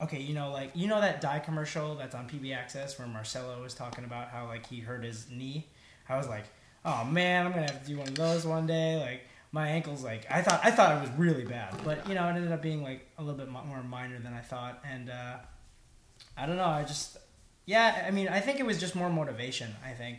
okay, 0.00 0.20
you 0.20 0.34
know, 0.34 0.52
like 0.52 0.70
you 0.74 0.86
know 0.86 1.00
that 1.00 1.20
Dye 1.20 1.40
commercial 1.40 1.96
that's 1.96 2.14
on 2.14 2.28
PB 2.28 2.54
Access 2.56 2.96
where 2.96 3.08
Marcelo 3.08 3.60
was 3.60 3.74
talking 3.74 4.04
about 4.04 4.28
how 4.28 4.46
like 4.46 4.64
he 4.66 4.78
hurt 4.78 5.02
his 5.02 5.28
knee. 5.30 5.66
I 6.08 6.16
was 6.16 6.28
like, 6.28 6.44
oh 6.84 7.04
man, 7.04 7.44
I'm 7.46 7.52
gonna 7.52 7.66
have 7.72 7.82
to 7.82 7.88
do 7.88 7.98
one 7.98 8.06
of 8.06 8.14
those 8.14 8.46
one 8.46 8.68
day. 8.68 9.00
Like 9.00 9.22
my 9.60 9.66
ankle's 9.68 10.02
like 10.10 10.22
I 10.30 10.42
thought 10.42 10.60
I 10.64 10.70
thought 10.76 10.90
it 10.96 11.00
was 11.08 11.10
really 11.26 11.44
bad, 11.44 11.70
but 11.84 12.06
you 12.08 12.14
know 12.16 12.24
it 12.28 12.34
ended 12.38 12.52
up 12.52 12.60
being 12.70 12.82
like 12.82 13.02
a 13.18 13.22
little 13.22 13.38
bit 13.38 13.48
more 13.48 13.82
minor 13.82 14.18
than 14.18 14.32
I 14.34 14.40
thought, 14.40 14.74
and 14.92 15.08
uh, 15.10 15.36
I 16.36 16.46
don't 16.46 16.56
know. 16.56 16.64
I 16.80 16.82
just 16.84 17.16
yeah, 17.66 18.04
I 18.06 18.10
mean, 18.10 18.28
I 18.28 18.40
think 18.40 18.58
it 18.60 18.66
was 18.66 18.78
just 18.78 18.94
more 18.94 19.08
motivation. 19.10 19.70
I 19.84 19.92
think 19.92 20.16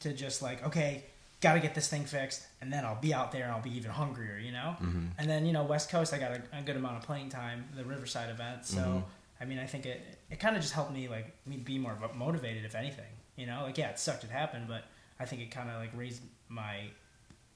to 0.00 0.12
just 0.12 0.42
like 0.42 0.64
okay 0.68 1.04
got 1.40 1.54
to 1.54 1.60
get 1.60 1.72
this 1.74 1.88
thing 1.88 2.04
fixed 2.04 2.42
and 2.60 2.72
then 2.72 2.84
i'll 2.84 3.00
be 3.00 3.14
out 3.14 3.30
there 3.32 3.44
and 3.44 3.52
i'll 3.52 3.62
be 3.70 3.76
even 3.76 3.90
hungrier 3.92 4.38
you 4.38 4.50
know 4.50 4.74
Mm-hmm. 4.82 5.06
and 5.18 5.30
then 5.30 5.46
you 5.46 5.52
know 5.52 5.62
west 5.64 5.88
coast 5.88 6.12
i 6.12 6.18
got 6.18 6.32
a, 6.32 6.42
a 6.58 6.62
good 6.68 6.76
amount 6.76 6.96
of 6.98 7.02
playing 7.04 7.28
time 7.28 7.64
the 7.76 7.84
riverside 7.84 8.28
event 8.30 8.64
so 8.66 8.80
Mhm. 8.80 9.02
i 9.40 9.44
mean 9.44 9.58
i 9.60 9.66
think 9.66 9.86
it 9.86 10.00
it 10.32 10.40
kind 10.40 10.56
of 10.56 10.62
just 10.62 10.74
helped 10.74 10.92
me 10.92 11.06
like 11.08 11.28
me 11.46 11.56
be 11.56 11.78
more 11.78 11.96
motivated 12.16 12.64
if 12.64 12.74
anything 12.74 13.12
you 13.36 13.46
know 13.46 13.62
like 13.62 13.78
yeah 13.78 13.88
it 13.90 13.98
sucked 14.00 14.24
it 14.24 14.30
happened 14.30 14.66
but 14.66 14.82
i 15.20 15.24
think 15.24 15.40
it 15.40 15.50
kind 15.58 15.68
of 15.70 15.76
like 15.76 15.90
raised 15.96 16.22
my 16.48 16.74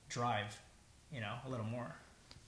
drive 0.09 0.57
you 1.13 1.21
know 1.21 1.35
a 1.47 1.51
little 1.51 1.67
more 1.67 1.95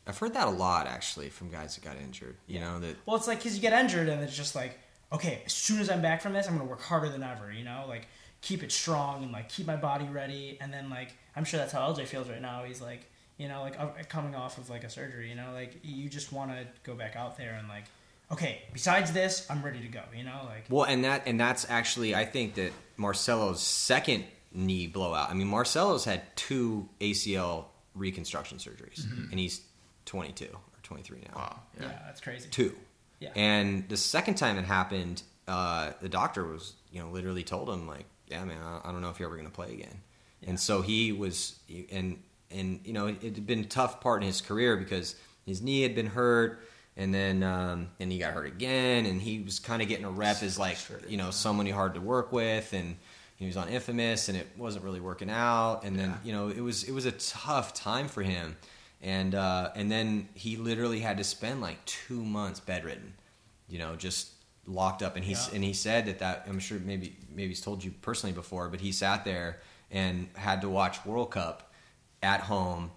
I've 0.07 0.19
heard 0.19 0.35
that 0.35 0.49
a 0.49 0.51
lot 0.51 0.87
actually 0.87 1.31
from 1.31 1.51
guys 1.51 1.75
that 1.75 1.85
got 1.85 1.97
injured. 1.97 2.37
You 2.47 2.61
know 2.61 2.79
that 2.81 2.97
Well, 3.07 3.17
it's 3.17 3.27
like 3.27 3.39
because 3.39 3.55
you 3.55 3.63
get 3.63 3.73
injured 3.73 4.09
and 4.09 4.23
it's 4.23 4.37
just 4.37 4.55
like, 4.55 4.79
okay, 5.13 5.43
as 5.47 5.53
soon 5.53 5.81
as 5.81 5.91
I'm 5.91 6.03
back 6.03 6.21
from 6.21 6.33
this, 6.35 6.47
I'm 6.47 6.57
gonna 6.57 6.69
work 6.69 6.83
harder 6.83 7.09
than 7.09 7.23
ever. 7.23 7.51
You 7.51 7.65
know, 7.65 7.85
like 7.89 8.07
keep 8.41 8.63
it 8.63 8.71
strong 8.71 9.23
and 9.23 9.33
like 9.33 9.49
keep 9.49 9.67
my 9.67 9.77
body 9.77 10.07
ready. 10.07 10.59
And 10.61 10.73
then 10.73 10.91
like 10.91 11.15
I'm 11.35 11.45
sure 11.45 11.59
that's 11.59 11.73
how 11.73 11.93
LJ 11.93 12.07
feels 12.07 12.29
right 12.29 12.43
now. 12.43 12.65
He's 12.65 12.83
like, 12.83 13.11
you 13.39 13.49
know, 13.49 13.63
like 13.63 14.09
coming 14.09 14.35
off 14.35 14.59
of 14.59 14.69
like 14.69 14.85
a 14.85 14.91
surgery. 14.91 15.31
You 15.31 15.37
know, 15.37 15.53
like 15.55 15.79
you 15.83 16.09
just 16.11 16.33
want 16.33 16.51
to 16.51 16.67
go 16.83 16.95
back 16.95 17.17
out 17.17 17.39
there 17.39 17.55
and 17.59 17.67
like, 17.69 17.85
okay, 18.31 18.63
besides 18.75 19.13
this, 19.13 19.47
I'm 19.49 19.63
ready 19.63 19.81
to 19.81 19.89
go. 19.89 20.03
You 20.15 20.25
know, 20.25 20.43
like 20.45 20.67
Well, 20.69 20.85
and 20.85 21.05
that 21.05 21.23
and 21.27 21.41
that's 21.41 21.69
actually 21.71 22.15
I 22.15 22.27
think 22.27 22.57
that 22.57 22.73
Marcelo's 22.99 23.63
second 23.63 24.25
knee 24.53 24.87
blowout. 24.87 25.31
I 25.31 25.35
mean, 25.35 25.49
Marcelo's 25.49 26.05
had 26.05 26.37
two 26.37 26.91
ACL 27.01 27.65
reconstruction 27.95 28.59
surgeries, 28.59 29.05
and 29.31 29.39
he's 29.39 29.63
22 30.07 30.47
or 30.47 30.61
23 30.83 31.19
now. 31.29 31.37
wow, 31.37 31.61
yeah, 31.79 31.87
yeah, 31.87 31.99
that's 32.07 32.21
crazy. 32.21 32.49
Two. 32.51 32.75
Yeah. 33.21 33.31
And 33.37 33.89
the 33.89 33.97
second 33.97 34.35
time 34.35 34.59
it 34.59 34.65
happened, 34.65 35.23
uh, 35.49 35.93
the 36.01 36.09
doctor 36.09 36.45
was, 36.45 36.75
you 36.93 37.01
know, 37.01 37.09
literally 37.11 37.43
told 37.43 37.71
him 37.71 37.87
like, 37.87 38.07
"Yeah, 38.29 38.45
man, 38.45 38.61
I, 38.63 38.89
I 38.89 38.93
don't 38.93 39.01
know 39.01 39.11
if 39.11 39.19
you're 39.19 39.29
ever 39.29 39.37
going 39.37 39.49
to 39.49 39.55
play 39.55 39.73
again." 39.73 40.01
Yeah. 40.43 40.51
And 40.51 40.61
so 40.61 40.83
he 40.83 41.13
was, 41.13 41.59
and 41.91 42.23
and 42.51 42.81
you 42.85 42.93
know, 42.93 43.07
it 43.07 43.23
had 43.23 43.47
been 43.47 43.61
a 43.61 43.65
tough 43.65 44.01
part 44.01 44.23
in 44.23 44.27
his 44.27 44.41
career 44.41 44.77
because 44.77 45.15
his 45.47 45.63
knee 45.63 45.83
had 45.83 45.95
been 45.95 46.07
hurt, 46.07 46.61
and 46.97 47.15
then 47.15 47.43
um, 47.43 47.89
and 48.01 48.11
he 48.11 48.19
got 48.19 48.35
hurt 48.35 48.47
again, 48.47 49.07
and 49.07 49.21
he 49.21 49.41
was 49.41 49.59
kind 49.59 49.83
of 49.83 49.89
getting 49.89 50.05
a 50.05 50.11
rep 50.11 50.43
as 50.43 50.59
like, 50.59 50.79
you 51.09 51.17
know, 51.17 51.31
someone 51.31 51.67
hard 51.67 51.95
to 51.95 52.01
work 52.01 52.33
with, 52.33 52.73
and 52.73 52.97
he 53.45 53.49
was 53.49 53.57
on 53.57 53.69
Infamous, 53.69 54.29
and 54.29 54.37
it 54.39 54.47
wasn't 54.57 54.85
really 54.85 55.01
working 55.01 55.31
out, 55.31 55.83
and 55.85 55.99
then 55.99 56.11
Yeah. 56.11 56.17
you 56.25 56.33
know, 56.33 56.49
it 56.49 56.61
was 56.61 56.85
it 56.85 56.93
was 56.93 57.07
a 57.07 57.13
tough 57.13 57.75
time 57.75 58.09
for 58.09 58.23
him. 58.23 58.57
And 59.03 59.35
uh, 59.35 59.71
and 59.75 59.91
then 59.91 60.29
he 60.35 60.57
literally 60.57 61.01
had 61.01 61.19
to 61.19 61.25
spend 61.25 61.61
like 61.61 61.85
two 61.85 62.25
months 62.25 62.59
bedridden, 62.61 63.15
you 63.69 63.79
know, 63.79 63.97
just 63.97 64.29
locked 64.67 65.03
up. 65.03 65.17
And 65.17 65.25
he's 65.25 65.49
Yeah. 65.49 65.57
and 65.57 65.65
he 65.65 65.75
said 65.75 66.07
that 66.07 66.19
that 66.21 66.47
I'm 66.49 66.59
sure 66.59 66.79
maybe 66.79 67.17
maybe 67.31 67.49
he's 67.49 67.61
told 67.61 67.85
you 67.85 67.91
personally 68.03 68.33
before, 68.33 68.69
but 68.69 68.81
he 68.81 68.93
sat 68.93 69.25
there 69.25 69.61
and 69.91 70.29
had 70.35 70.63
to 70.63 70.69
watch 70.71 71.05
World 71.05 71.31
Cup 71.33 71.71
at 72.23 72.41
home 72.41 72.91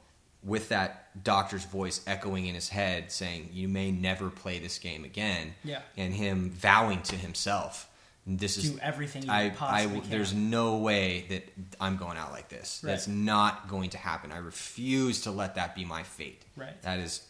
with 0.44 0.70
that 0.70 1.22
doctor's 1.24 1.66
voice 1.66 2.00
echoing 2.08 2.46
in 2.46 2.56
his 2.56 2.70
head 2.70 3.12
saying 3.12 3.50
you 3.52 3.68
may 3.68 3.92
never 3.92 4.30
play 4.30 4.60
this 4.60 4.80
game 4.80 5.04
again 5.04 5.54
Yeah. 5.64 5.82
and 5.98 6.14
him 6.14 6.52
vowing 6.52 7.02
to 7.02 7.16
himself 7.18 7.90
this 8.28 8.58
is 8.58 8.72
Do 8.72 8.80
everything 8.82 9.24
you 9.24 9.32
I, 9.32 9.54
I 9.62 9.86
can. 9.86 10.02
there's 10.10 10.34
no 10.34 10.78
way 10.78 11.26
that 11.30 11.44
I'm 11.80 11.96
going 11.96 12.18
out 12.18 12.34
like 12.34 12.50
this. 12.50 12.82
Right. 12.84 12.92
That's 12.92 13.08
not 13.08 13.70
going 13.70 13.92
to 13.92 13.98
happen. 13.98 14.34
I 14.34 14.38
refuse 14.38 15.22
to 15.22 15.32
let 15.32 15.56
that 15.56 15.76
be 15.76 15.86
my 15.86 16.04
fate. 16.04 16.44
Right. 16.58 16.80
That 16.82 17.00
is 17.00 17.26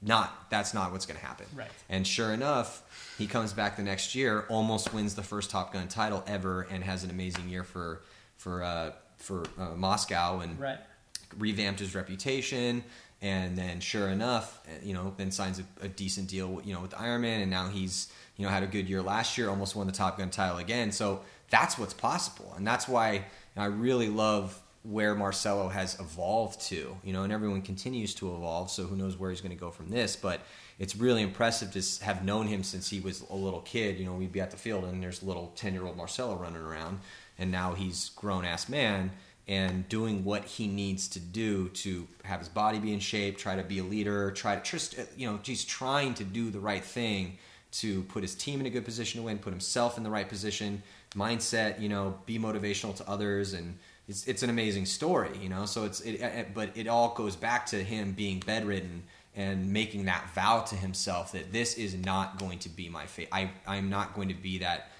not. 0.00 0.48
That's 0.48 0.72
not 0.72 0.90
what's 0.90 1.04
going 1.04 1.20
to 1.20 1.26
happen. 1.26 1.46
Right. 1.54 1.70
And 1.90 2.06
sure 2.06 2.32
enough, 2.32 2.82
he 3.18 3.26
comes 3.26 3.52
back 3.52 3.76
the 3.76 3.82
next 3.82 4.14
year, 4.14 4.46
almost 4.48 4.94
wins 4.94 5.14
the 5.14 5.22
first 5.22 5.50
Top 5.50 5.72
Gun 5.74 5.86
title 5.86 6.24
ever, 6.26 6.62
and 6.70 6.82
has 6.82 7.04
an 7.04 7.10
amazing 7.10 7.48
year 7.50 7.62
for 7.62 8.00
for 8.36 8.62
uh, 8.62 8.92
for 9.18 9.44
uh, 9.58 9.74
Moscow 9.76 10.40
and 10.40 10.58
right. 10.58 10.78
revamped 11.36 11.80
his 11.80 11.94
reputation. 11.94 12.82
And 13.20 13.58
then, 13.58 13.80
sure 13.80 14.08
enough, 14.10 14.60
you 14.80 14.94
know, 14.94 15.12
then 15.16 15.32
signs 15.32 15.58
a, 15.58 15.64
a 15.84 15.88
decent 15.88 16.28
deal, 16.28 16.62
you 16.64 16.72
know, 16.72 16.80
with 16.80 16.92
Ironmen, 16.92 17.42
and 17.42 17.50
now 17.50 17.66
he's, 17.66 18.06
you 18.38 18.46
know, 18.46 18.50
had 18.50 18.62
a 18.62 18.66
good 18.66 18.88
year 18.88 19.02
last 19.02 19.36
year, 19.36 19.50
almost 19.50 19.76
won 19.76 19.86
the 19.86 19.92
Top 19.92 20.16
Gun 20.16 20.30
title 20.30 20.56
again. 20.56 20.90
So 20.90 21.20
that's 21.50 21.76
what's 21.76 21.92
possible, 21.92 22.54
and 22.56 22.66
that's 22.66 22.88
why 22.88 23.24
I 23.56 23.66
really 23.66 24.08
love 24.08 24.58
where 24.84 25.14
Marcelo 25.14 25.68
has 25.68 25.98
evolved 26.00 26.60
to, 26.60 26.96
you 27.02 27.12
know, 27.12 27.24
and 27.24 27.32
everyone 27.32 27.60
continues 27.60 28.14
to 28.14 28.34
evolve. 28.34 28.70
So 28.70 28.84
who 28.84 28.96
knows 28.96 29.18
where 29.18 29.28
he's 29.28 29.40
going 29.40 29.54
to 29.54 29.58
go 29.58 29.70
from 29.70 29.90
this? 29.90 30.16
But 30.16 30.40
it's 30.78 30.96
really 30.96 31.22
impressive 31.22 31.72
to 31.72 32.04
have 32.04 32.24
known 32.24 32.46
him 32.46 32.62
since 32.62 32.88
he 32.88 33.00
was 33.00 33.22
a 33.28 33.34
little 33.34 33.60
kid. 33.60 33.98
You 33.98 34.06
know, 34.06 34.14
we'd 34.14 34.32
be 34.32 34.40
at 34.40 34.52
the 34.52 34.56
field, 34.56 34.84
and 34.84 35.02
there's 35.02 35.22
little 35.22 35.52
ten 35.56 35.74
year 35.74 35.84
old 35.84 35.96
Marcelo 35.96 36.36
running 36.36 36.62
around, 36.62 37.00
and 37.38 37.50
now 37.50 37.74
he's 37.74 38.10
grown 38.10 38.44
ass 38.44 38.68
man 38.68 39.10
and 39.48 39.88
doing 39.88 40.24
what 40.24 40.44
he 40.44 40.68
needs 40.68 41.08
to 41.08 41.18
do 41.18 41.70
to 41.70 42.06
have 42.22 42.38
his 42.38 42.50
body 42.50 42.78
be 42.78 42.92
in 42.92 43.00
shape, 43.00 43.38
try 43.38 43.56
to 43.56 43.62
be 43.62 43.78
a 43.78 43.84
leader, 43.84 44.30
try 44.30 44.54
to 44.54 44.70
just 44.70 44.98
uh, 44.98 45.02
you 45.16 45.26
know, 45.26 45.40
he's 45.42 45.64
trying 45.64 46.12
to 46.14 46.22
do 46.22 46.50
the 46.50 46.60
right 46.60 46.84
thing 46.84 47.38
to 47.70 48.02
put 48.04 48.22
his 48.22 48.34
team 48.34 48.60
in 48.60 48.66
a 48.66 48.70
good 48.70 48.84
position 48.84 49.20
to 49.20 49.26
win, 49.26 49.38
put 49.38 49.52
himself 49.52 49.96
in 49.98 50.04
the 50.04 50.10
right 50.10 50.28
position, 50.28 50.82
mindset, 51.14 51.80
you 51.80 51.88
know, 51.88 52.18
be 52.26 52.38
motivational 52.38 52.94
to 52.96 53.08
others, 53.08 53.52
and 53.54 53.78
it's 54.08 54.26
it's 54.26 54.42
an 54.42 54.50
amazing 54.50 54.86
story, 54.86 55.36
you 55.40 55.48
know. 55.48 55.66
So 55.66 55.84
it's 55.84 56.00
it, 56.00 56.14
it 56.20 56.54
but 56.54 56.70
it 56.76 56.88
all 56.88 57.14
goes 57.14 57.36
back 57.36 57.66
to 57.66 57.82
him 57.82 58.12
being 58.12 58.40
bedridden 58.40 59.02
and 59.36 59.72
making 59.72 60.06
that 60.06 60.28
vow 60.34 60.60
to 60.62 60.74
himself 60.74 61.32
that 61.32 61.52
this 61.52 61.74
is 61.76 61.94
not 61.94 62.38
going 62.38 62.58
to 62.60 62.68
be 62.68 62.88
my 62.88 63.06
fate. 63.06 63.28
I 63.32 63.50
I'm 63.66 63.90
not 63.90 64.14
going 64.14 64.28
to 64.28 64.34
be 64.34 64.58
that 64.58 64.90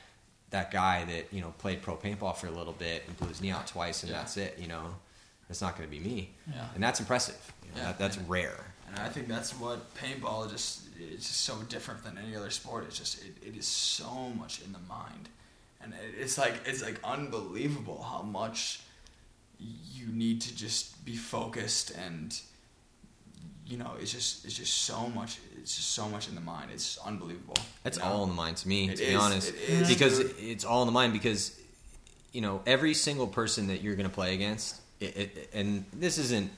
that 0.50 0.70
guy 0.70 1.04
that 1.06 1.32
you 1.32 1.40
know 1.40 1.52
played 1.58 1.80
pro 1.82 1.96
paintball 1.96 2.36
for 2.36 2.46
a 2.48 2.50
little 2.50 2.72
bit 2.74 3.04
and 3.06 3.16
blew 3.16 3.28
his 3.28 3.40
knee 3.40 3.50
out 3.50 3.66
twice 3.66 4.02
and 4.02 4.12
Yeah. 4.12 4.18
that's 4.18 4.36
it. 4.36 4.58
You 4.58 4.68
know, 4.68 4.94
it's 5.48 5.60
not 5.62 5.76
going 5.76 5.88
to 5.88 5.94
be 5.96 6.00
me. 6.06 6.30
Yeah. 6.52 6.66
and 6.74 6.82
that's 6.82 7.00
impressive. 7.00 7.52
You 7.64 7.70
know, 7.72 7.76
Yeah. 7.80 7.86
that, 7.92 7.98
that's 7.98 8.18
rare. 8.18 8.64
And 8.88 8.98
I 8.98 9.08
think 9.08 9.28
that's 9.28 9.52
what 9.58 9.94
paintball 9.94 10.50
just 10.50 10.82
is 11.00 11.26
just 11.26 11.40
so 11.40 11.56
different 11.68 12.04
than 12.04 12.18
any 12.18 12.36
other 12.36 12.50
sport. 12.50 12.84
It's 12.86 12.98
just 12.98 13.22
it, 13.24 13.34
it 13.46 13.56
is 13.56 13.66
so 13.66 14.30
much 14.38 14.62
in 14.64 14.72
the 14.72 14.80
mind, 14.88 15.28
and 15.80 15.92
it, 15.92 16.20
it's 16.20 16.38
like 16.38 16.54
it's 16.66 16.82
like 16.82 17.00
unbelievable 17.04 18.02
how 18.02 18.22
much 18.22 18.80
you 19.58 20.06
need 20.06 20.40
to 20.42 20.54
just 20.54 21.04
be 21.04 21.16
focused 21.16 21.90
and 21.90 22.40
you 23.66 23.76
know 23.76 23.90
it's 24.00 24.12
just 24.12 24.44
it's 24.44 24.54
just 24.54 24.82
so 24.82 25.08
much 25.08 25.38
it's 25.60 25.76
just 25.76 25.90
so 25.90 26.08
much 26.08 26.28
in 26.28 26.34
the 26.34 26.40
mind. 26.40 26.70
It's 26.72 26.98
unbelievable. 26.98 27.56
It's 27.84 27.98
you 27.98 28.02
know? 28.02 28.10
all 28.10 28.22
in 28.22 28.30
the 28.30 28.34
mind 28.34 28.56
to 28.58 28.68
me, 28.68 28.88
It 28.88 28.96
to 28.96 29.06
be 29.06 29.14
honest. 29.14 29.50
it 29.50 29.56
is, 29.56 29.88
because 29.88 30.20
it's 30.20 30.64
all 30.64 30.82
in 30.82 30.86
the 30.86 30.92
mind 30.92 31.12
because 31.12 31.60
you 32.32 32.40
know 32.40 32.62
every 32.66 32.94
single 32.94 33.26
person 33.26 33.66
that 33.66 33.82
you're 33.82 33.94
going 33.94 34.08
to 34.08 34.14
play 34.14 34.34
against, 34.34 34.80
it, 35.00 35.50
and 35.52 35.84
this 35.92 36.18
isn't. 36.18 36.50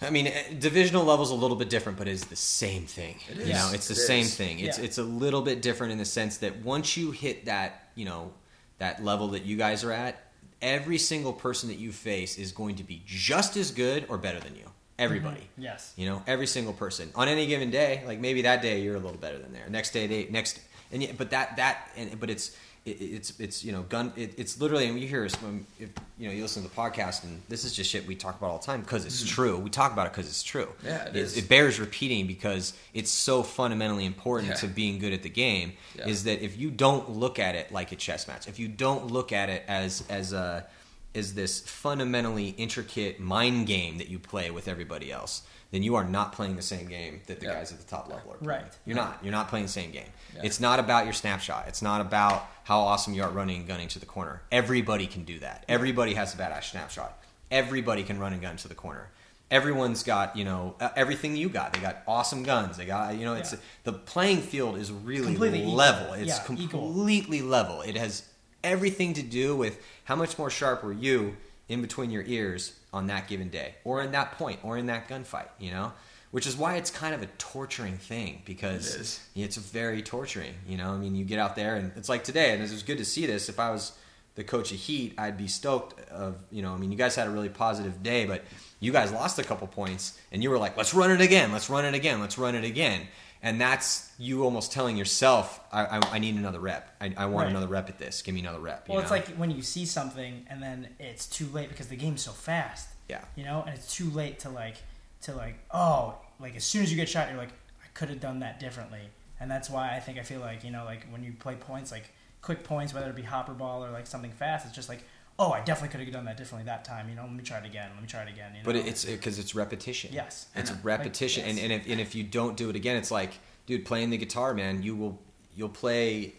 I 0.00 0.10
mean, 0.10 0.26
eh, 0.26 0.52
divisional 0.58 1.04
level's 1.04 1.30
a 1.30 1.34
little 1.34 1.56
bit 1.56 1.70
different, 1.70 1.96
but 1.98 2.06
it's 2.06 2.24
the 2.26 2.36
same 2.36 2.84
thing. 2.86 3.16
It 3.30 3.46
You 3.46 3.52
know, 3.54 3.70
it's 3.72 3.88
the 3.88 3.94
It 3.94 3.96
same 4.06 4.24
is. 4.26 4.34
thing. 4.34 4.58
It's 4.60 4.78
Yeah. 4.78 4.84
it's 4.84 4.98
a 4.98 5.02
little 5.02 5.40
bit 5.42 5.62
different 5.62 5.92
in 5.92 5.98
the 5.98 6.04
sense 6.04 6.36
that 6.38 6.62
once 6.62 6.96
you 6.96 7.12
hit 7.12 7.46
that, 7.46 7.88
you 7.94 8.04
know, 8.04 8.32
that 8.78 9.02
level 9.02 9.28
that 9.28 9.44
you 9.44 9.56
guys 9.56 9.84
are 9.84 9.92
at, 9.92 10.22
every 10.60 10.98
single 10.98 11.32
person 11.32 11.68
that 11.70 11.78
you 11.78 11.92
face 11.92 12.36
is 12.36 12.52
going 12.52 12.76
to 12.76 12.82
be 12.84 13.02
just 13.06 13.56
as 13.56 13.70
good 13.70 14.04
or 14.08 14.18
better 14.18 14.38
than 14.40 14.54
you. 14.54 14.70
Everybody. 14.98 15.48
Yes. 15.58 15.92
You 15.96 16.06
know, 16.06 16.22
every 16.26 16.46
single 16.46 16.72
person 16.74 17.10
on 17.14 17.28
any 17.28 17.46
given 17.46 17.70
day. 17.70 18.02
Like 18.06 18.18
maybe 18.20 18.42
that 18.42 18.62
day 18.62 18.80
you're 18.80 18.96
a 18.96 18.98
little 19.00 19.18
better 19.18 19.38
than 19.38 19.52
there. 19.52 19.68
Next 19.68 19.90
day, 19.92 20.06
they 20.06 20.26
next, 20.30 20.58
and 20.92 21.02
yet, 21.02 21.16
but 21.18 21.30
that 21.30 21.56
that 21.56 21.90
and 21.96 22.18
but 22.20 22.30
it's 22.30 22.56
it, 22.86 23.02
it's 23.02 23.38
it's 23.40 23.64
you 23.64 23.72
know 23.72 23.82
gun. 23.82 24.12
It, 24.16 24.34
it's 24.38 24.60
literally 24.60 24.86
and 24.86 24.98
you 24.98 25.08
hear 25.08 25.24
us 25.24 25.34
when 25.42 25.66
if 25.78 25.90
you 26.18 26.28
know 26.28 26.34
you 26.34 26.42
listen 26.42 26.62
to 26.62 26.68
the 26.68 26.74
podcast 26.74 27.24
and 27.24 27.42
this 27.48 27.64
is 27.64 27.74
just 27.74 27.90
shit 27.90 28.06
we 28.06 28.14
talk 28.14 28.38
about 28.38 28.50
all 28.50 28.58
the 28.58 28.64
time 28.64 28.80
because 28.80 29.04
it's 29.04 29.22
mm-hmm. 29.22 29.34
true. 29.34 29.58
We 29.58 29.70
talk 29.70 29.92
about 29.92 30.06
it 30.06 30.12
because 30.12 30.28
it's 30.28 30.42
true. 30.42 30.68
Yeah, 30.84 31.08
it 31.08 31.36
it, 31.36 31.48
bears 31.48 31.80
repeating 31.80 32.26
because 32.26 32.72
it's 32.94 33.10
so 33.10 33.42
fundamentally 33.42 34.06
important 34.06 34.50
Yeah. 34.50 34.56
to 34.56 34.68
being 34.68 34.98
good 34.98 35.12
at 35.12 35.22
the 35.22 35.28
game. 35.28 35.72
Yeah. 35.96 36.06
Is 36.06 36.24
that 36.24 36.42
if 36.42 36.56
you 36.56 36.70
don't 36.70 37.10
look 37.10 37.38
at 37.38 37.54
it 37.56 37.72
like 37.72 37.92
a 37.92 37.96
chess 37.96 38.28
match, 38.28 38.46
if 38.48 38.58
you 38.58 38.68
don't 38.68 39.08
look 39.08 39.32
at 39.32 39.48
it 39.48 39.64
as 39.66 40.04
as 40.08 40.32
uh, 40.32 40.62
a 40.64 41.18
is 41.18 41.34
this 41.34 41.60
fundamentally 41.60 42.50
intricate 42.50 43.18
mind 43.18 43.66
game 43.66 43.98
that 43.98 44.08
you 44.08 44.18
play 44.18 44.50
with 44.50 44.68
everybody 44.68 45.10
else, 45.10 45.42
then 45.72 45.82
you 45.82 45.94
are 45.96 46.04
not 46.04 46.32
playing 46.32 46.56
the 46.56 46.62
same 46.62 46.86
game 46.86 47.20
that 47.26 47.40
the 47.40 47.46
Yeah. 47.46 47.54
guys 47.54 47.72
at 47.72 47.78
the 47.78 47.84
top 47.84 48.08
level 48.08 48.32
are 48.32 48.36
playing. 48.36 48.62
Right. 48.62 48.72
You're 48.84 48.96
not. 48.96 49.18
You're 49.22 49.32
not 49.32 49.48
playing 49.48 49.66
the 49.66 49.72
same 49.72 49.90
game. 49.90 50.08
Yeah. 50.34 50.42
It's 50.44 50.60
not 50.60 50.78
about 50.78 51.04
your 51.04 51.12
snapshot. 51.12 51.64
It's 51.68 51.82
not 51.82 52.00
about 52.00 52.48
how 52.64 52.80
awesome 52.80 53.14
you 53.14 53.22
are 53.22 53.30
running 53.30 53.58
and 53.58 53.68
gunning 53.68 53.88
to 53.88 53.98
the 53.98 54.06
corner. 54.06 54.42
Everybody 54.52 55.06
can 55.06 55.24
do 55.24 55.38
that. 55.40 55.64
Everybody 55.68 56.14
has 56.14 56.34
a 56.34 56.36
badass 56.36 56.70
snapshot. 56.70 57.18
Everybody 57.50 58.02
can 58.04 58.18
run 58.18 58.32
and 58.32 58.42
gun 58.42 58.56
to 58.58 58.68
the 58.68 58.74
corner. 58.74 59.08
Everyone's 59.50 60.02
got, 60.02 60.36
you 60.36 60.44
know, 60.44 60.74
uh, 60.80 60.88
everything 60.96 61.36
you 61.36 61.48
got. 61.48 61.72
They 61.72 61.78
got 61.78 61.98
awesome 62.08 62.42
guns. 62.42 62.76
They 62.76 62.84
got, 62.86 63.14
you 63.16 63.24
know, 63.24 63.34
it's 63.34 63.52
Yeah. 63.52 63.58
the 63.84 63.92
playing 63.92 64.42
field 64.42 64.76
is 64.76 64.90
really 64.90 65.26
Completely 65.26 65.60
equal. 65.60 65.74
level. 65.74 66.12
It's 66.14 66.28
Yeah, 66.28 66.42
equal. 66.58 66.80
completely 66.92 67.42
level. 67.42 67.80
It 67.82 67.96
has 67.96 68.24
everything 68.64 69.14
to 69.14 69.22
do 69.22 69.54
with 69.56 69.78
how 70.04 70.16
much 70.16 70.36
more 70.38 70.50
sharp 70.50 70.82
were 70.82 70.92
you 70.92 71.36
in 71.68 71.82
between 71.82 72.10
your 72.10 72.22
ears 72.22 72.72
on 72.92 73.06
that 73.08 73.28
given 73.28 73.48
day 73.48 73.74
or 73.84 74.02
in 74.02 74.12
that 74.12 74.32
point 74.32 74.60
or 74.62 74.76
in 74.78 74.86
that 74.86 75.08
gunfight, 75.08 75.48
you 75.58 75.70
know? 75.70 75.92
Which 76.32 76.46
is 76.46 76.56
why 76.56 76.76
it's 76.76 76.90
kind 76.90 77.14
of 77.14 77.22
a 77.22 77.26
torturing 77.38 77.96
thing 77.96 78.42
because 78.44 78.94
It 78.94 79.00
it's 79.44 79.56
very 79.56 80.02
torturing, 80.02 80.54
you 80.68 80.76
know? 80.76 80.90
I 80.90 80.96
mean, 80.96 81.14
you 81.14 81.24
get 81.24 81.38
out 81.38 81.56
there 81.56 81.76
and 81.76 81.92
it's 81.96 82.08
like 82.08 82.24
today, 82.24 82.52
and 82.52 82.62
it 82.62 82.70
was 82.70 82.82
good 82.82 82.98
to 82.98 83.04
see 83.04 83.26
this. 83.26 83.48
If 83.48 83.58
I 83.58 83.70
was 83.70 83.92
the 84.34 84.44
coach 84.44 84.70
of 84.70 84.78
Heat, 84.78 85.14
I'd 85.16 85.38
be 85.38 85.48
stoked 85.48 86.08
of, 86.10 86.36
you 86.50 86.62
know, 86.62 86.72
I 86.74 86.76
mean, 86.76 86.92
you 86.92 86.98
guys 86.98 87.16
had 87.16 87.26
a 87.26 87.30
really 87.30 87.48
positive 87.48 88.02
day, 88.02 88.26
but 88.26 88.44
you 88.80 88.92
guys 88.92 89.10
lost 89.10 89.38
a 89.38 89.44
couple 89.44 89.66
points 89.66 90.18
and 90.30 90.42
you 90.42 90.50
were 90.50 90.58
like, 90.58 90.76
let's 90.76 90.92
run 90.92 91.10
it 91.10 91.22
again, 91.22 91.52
let's 91.52 91.70
run 91.70 91.84
it 91.84 91.94
again, 91.94 92.20
let's 92.20 92.36
run 92.36 92.54
it 92.54 92.64
again. 92.64 93.02
And 93.46 93.60
that's 93.60 94.10
you 94.18 94.42
almost 94.42 94.72
telling 94.72 94.96
yourself, 94.96 95.60
I, 95.70 95.84
I, 95.84 96.00
I 96.14 96.18
need 96.18 96.34
another 96.34 96.58
rep. 96.58 96.96
I, 97.00 97.14
I 97.16 97.26
want 97.26 97.44
Right. 97.44 97.50
another 97.52 97.68
rep 97.68 97.88
at 97.88 97.96
this. 97.96 98.20
Give 98.22 98.34
me 98.34 98.40
another 98.40 98.58
rep. 98.58 98.88
you 98.88 98.94
Well, 98.94 99.02
it's 99.02 99.10
know? 99.10 99.18
like 99.18 99.28
when 99.36 99.52
you 99.52 99.62
see 99.62 99.86
something 99.86 100.44
and 100.50 100.60
then 100.60 100.88
it's 100.98 101.26
too 101.26 101.46
late 101.52 101.68
because 101.68 101.86
the 101.86 101.94
game's 101.94 102.22
so 102.22 102.32
fast. 102.32 102.88
Yeah. 103.08 103.22
You 103.36 103.44
know, 103.44 103.62
and 103.64 103.72
it's 103.76 103.94
too 103.94 104.10
late 104.10 104.40
to 104.40 104.50
like 104.50 104.74
to 105.22 105.32
like 105.32 105.58
oh 105.70 106.16
like 106.40 106.56
as 106.56 106.64
soon 106.64 106.82
as 106.82 106.90
you 106.90 106.96
get 106.96 107.08
shot, 107.08 107.28
you're 107.28 107.38
like 107.38 107.52
I 107.84 107.86
could 107.94 108.08
have 108.08 108.18
done 108.18 108.40
that 108.40 108.58
differently, 108.58 109.02
and 109.38 109.48
that's 109.48 109.70
why 109.70 109.94
I 109.94 110.00
think 110.00 110.18
I 110.18 110.22
feel 110.22 110.40
like 110.40 110.64
you 110.64 110.72
know 110.72 110.84
like 110.84 111.06
when 111.12 111.22
you 111.22 111.32
play 111.38 111.54
points 111.54 111.92
like 111.92 112.10
quick 112.42 112.64
points, 112.64 112.92
whether 112.92 113.08
it 113.08 113.14
be 113.14 113.22
hopper 113.22 113.54
ball 113.54 113.84
or 113.84 113.90
like 113.92 114.08
something 114.08 114.32
fast, 114.32 114.66
it's 114.66 114.74
just 114.74 114.88
like 114.88 115.04
oh 115.38 115.52
I 115.52 115.60
definitely 115.60 115.88
could 115.96 116.00
have 116.04 116.12
done 116.12 116.24
that 116.26 116.36
differently 116.36 116.64
that 116.66 116.84
time. 116.84 117.08
You 117.08 117.14
know, 117.16 117.22
let 117.22 117.32
me 117.32 117.42
try 117.42 117.58
it 117.58 117.66
again. 117.66 117.90
Let 117.92 118.02
me 118.02 118.08
try 118.08 118.22
it 118.22 118.28
again. 118.28 118.52
You 118.54 118.60
know? 118.60 118.64
But 118.64 118.76
it's 118.76 119.04
because 119.04 119.38
it's 119.38 119.54
repetition. 119.54 120.10
Yes. 120.12 120.46
it's 120.54 120.70
And, 120.70 120.84
repetition, 120.84 121.42
like, 121.42 121.50
and 121.50 121.58
yes. 121.58 121.64
and 121.70 121.72
if 121.82 121.90
and 121.90 122.00
if 122.00 122.14
you 122.14 122.24
don't 122.24 122.56
do 122.56 122.70
it 122.70 122.76
again, 122.76 122.96
it's 122.96 123.10
like, 123.10 123.32
dude, 123.66 123.84
playing 123.84 124.10
the 124.10 124.18
guitar, 124.18 124.54
man, 124.54 124.82
you 124.82 124.96
will 124.96 125.20
you'll 125.54 125.68
play 125.68 126.34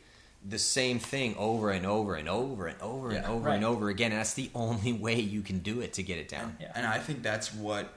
the 0.48 0.60
same 0.60 1.00
thing 1.00 1.36
over 1.38 1.72
and 1.72 1.86
over 1.86 2.16
and 2.16 2.30
over 2.30 2.68
and 2.68 2.80
over 2.82 3.10
and 3.10 3.24
Yeah. 3.24 3.30
over 3.32 3.50
and 3.50 3.66
over 3.66 3.90
again. 3.90 4.12
And 4.12 4.20
that's 4.20 4.34
the 4.36 4.50
only 4.56 4.94
way 5.06 5.20
you 5.20 5.42
can 5.42 5.60
do 5.60 5.82
it 5.82 5.94
to 5.94 6.04
get 6.04 6.18
it 6.20 6.30
down. 6.30 6.56
Yeah. 6.62 6.72
And 6.76 6.86
I 6.86 7.00
think 7.00 7.22
that's 7.24 7.54
what 7.54 7.94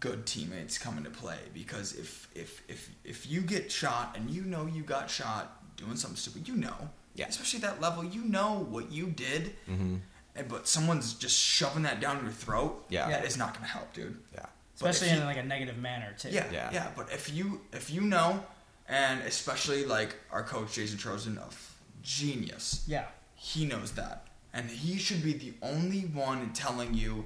good 0.00 0.26
teammates 0.26 0.76
come 0.78 0.98
into 0.98 1.10
play 1.10 1.38
because 1.54 1.94
if 1.94 2.28
if 2.34 2.62
if 2.68 2.90
if 3.04 3.30
you 3.30 3.40
get 3.40 3.70
shot 3.72 4.14
and 4.18 4.30
you 4.30 4.42
know 4.42 4.66
you 4.66 4.82
got 4.82 5.08
shot 5.10 5.62
doing 5.76 5.96
something 5.96 6.16
stupid, 6.16 6.48
you 6.48 6.54
know, 6.56 6.90
Yeah. 7.14 7.28
especially 7.28 7.60
that 7.60 7.80
level, 7.80 8.04
you 8.04 8.22
know 8.24 8.66
what 8.70 8.90
you 8.90 9.06
did, 9.06 9.54
Mm-hmm. 9.70 9.96
And, 10.36 10.48
but 10.48 10.66
someone's 10.68 11.14
just 11.14 11.38
shoving 11.38 11.82
that 11.84 12.00
down 12.00 12.22
your 12.22 12.32
throat. 12.32 12.84
Yeah. 12.88 13.08
that 13.08 13.24
is 13.24 13.36
not 13.36 13.52
going 13.54 13.64
to 13.64 13.70
help, 13.72 13.92
dude. 13.92 14.16
Yeah, 14.34 14.46
especially 14.74 15.08
in 15.10 15.18
you- 15.18 15.24
like 15.24 15.36
a 15.38 15.42
negative 15.42 15.78
manner 15.78 16.14
too. 16.18 16.30
Yeah, 16.30 16.46
Yeah. 16.52 16.70
yeah, 16.72 16.88
But 16.96 17.10
if 17.12 17.32
you 17.32 17.60
if 17.72 17.90
you 17.90 18.00
know, 18.02 18.44
and 18.88 19.20
especially 19.22 19.84
like 19.84 20.14
our 20.30 20.42
coach 20.42 20.74
Jason 20.74 20.98
Trojan, 20.98 21.38
a 21.38 21.46
f- 21.46 21.74
genius, 22.02 22.84
Yeah. 22.86 23.06
he 23.34 23.66
knows 23.66 23.92
that, 23.92 24.26
and 24.52 24.70
he 24.70 24.96
should 24.98 25.22
be 25.22 25.32
the 25.32 25.54
only 25.62 26.00
one 26.02 26.52
telling 26.52 26.94
you, 26.94 27.24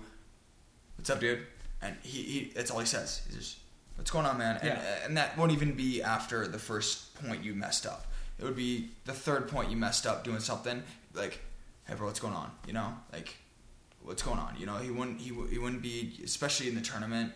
"What's 0.97 1.11
up, 1.11 1.21
dude?" 1.21 1.47
And 1.83 1.97
he, 2.03 2.23
he 2.23 2.53
that's 2.55 2.71
all 2.71 2.81
he 2.81 2.87
says. 2.87 3.23
He's 3.27 3.37
just, 3.37 3.57
"What's 3.97 4.11
going 4.11 4.27
on, 4.27 4.39
man?" 4.39 4.57
And 4.57 4.67
Yeah. 4.69 5.05
and 5.05 5.17
that 5.17 5.37
won't 5.39 5.53
even 5.53 5.75
be 5.75 6.03
after 6.03 6.47
the 6.47 6.59
first 6.59 7.15
point 7.23 7.43
you 7.45 7.55
messed 7.55 7.87
up. 7.87 8.07
It 8.39 8.45
would 8.45 8.57
be 8.57 8.91
the 9.05 9.13
third 9.13 9.49
point 9.49 9.71
you 9.71 9.77
messed 9.77 10.07
up 10.07 10.25
doing 10.25 10.41
something 10.41 10.83
like, 11.13 11.41
"Hey, 11.91 11.97
bro, 11.97 12.07
what's 12.07 12.21
going 12.21 12.35
on?" 12.35 12.51
You 12.67 12.73
know, 12.73 12.95
like, 13.13 13.37
"What's 14.03 14.23
going 14.23 14.39
on?" 14.39 14.57
You 14.59 14.67
know, 14.67 14.77
he 14.79 14.91
wouldn't 14.91 15.21
he, 15.21 15.35
he 15.51 15.59
wouldn't 15.59 15.83
be 15.83 16.21
especially 16.25 16.69
in 16.69 16.75
the 16.75 16.81
tournament. 16.81 17.33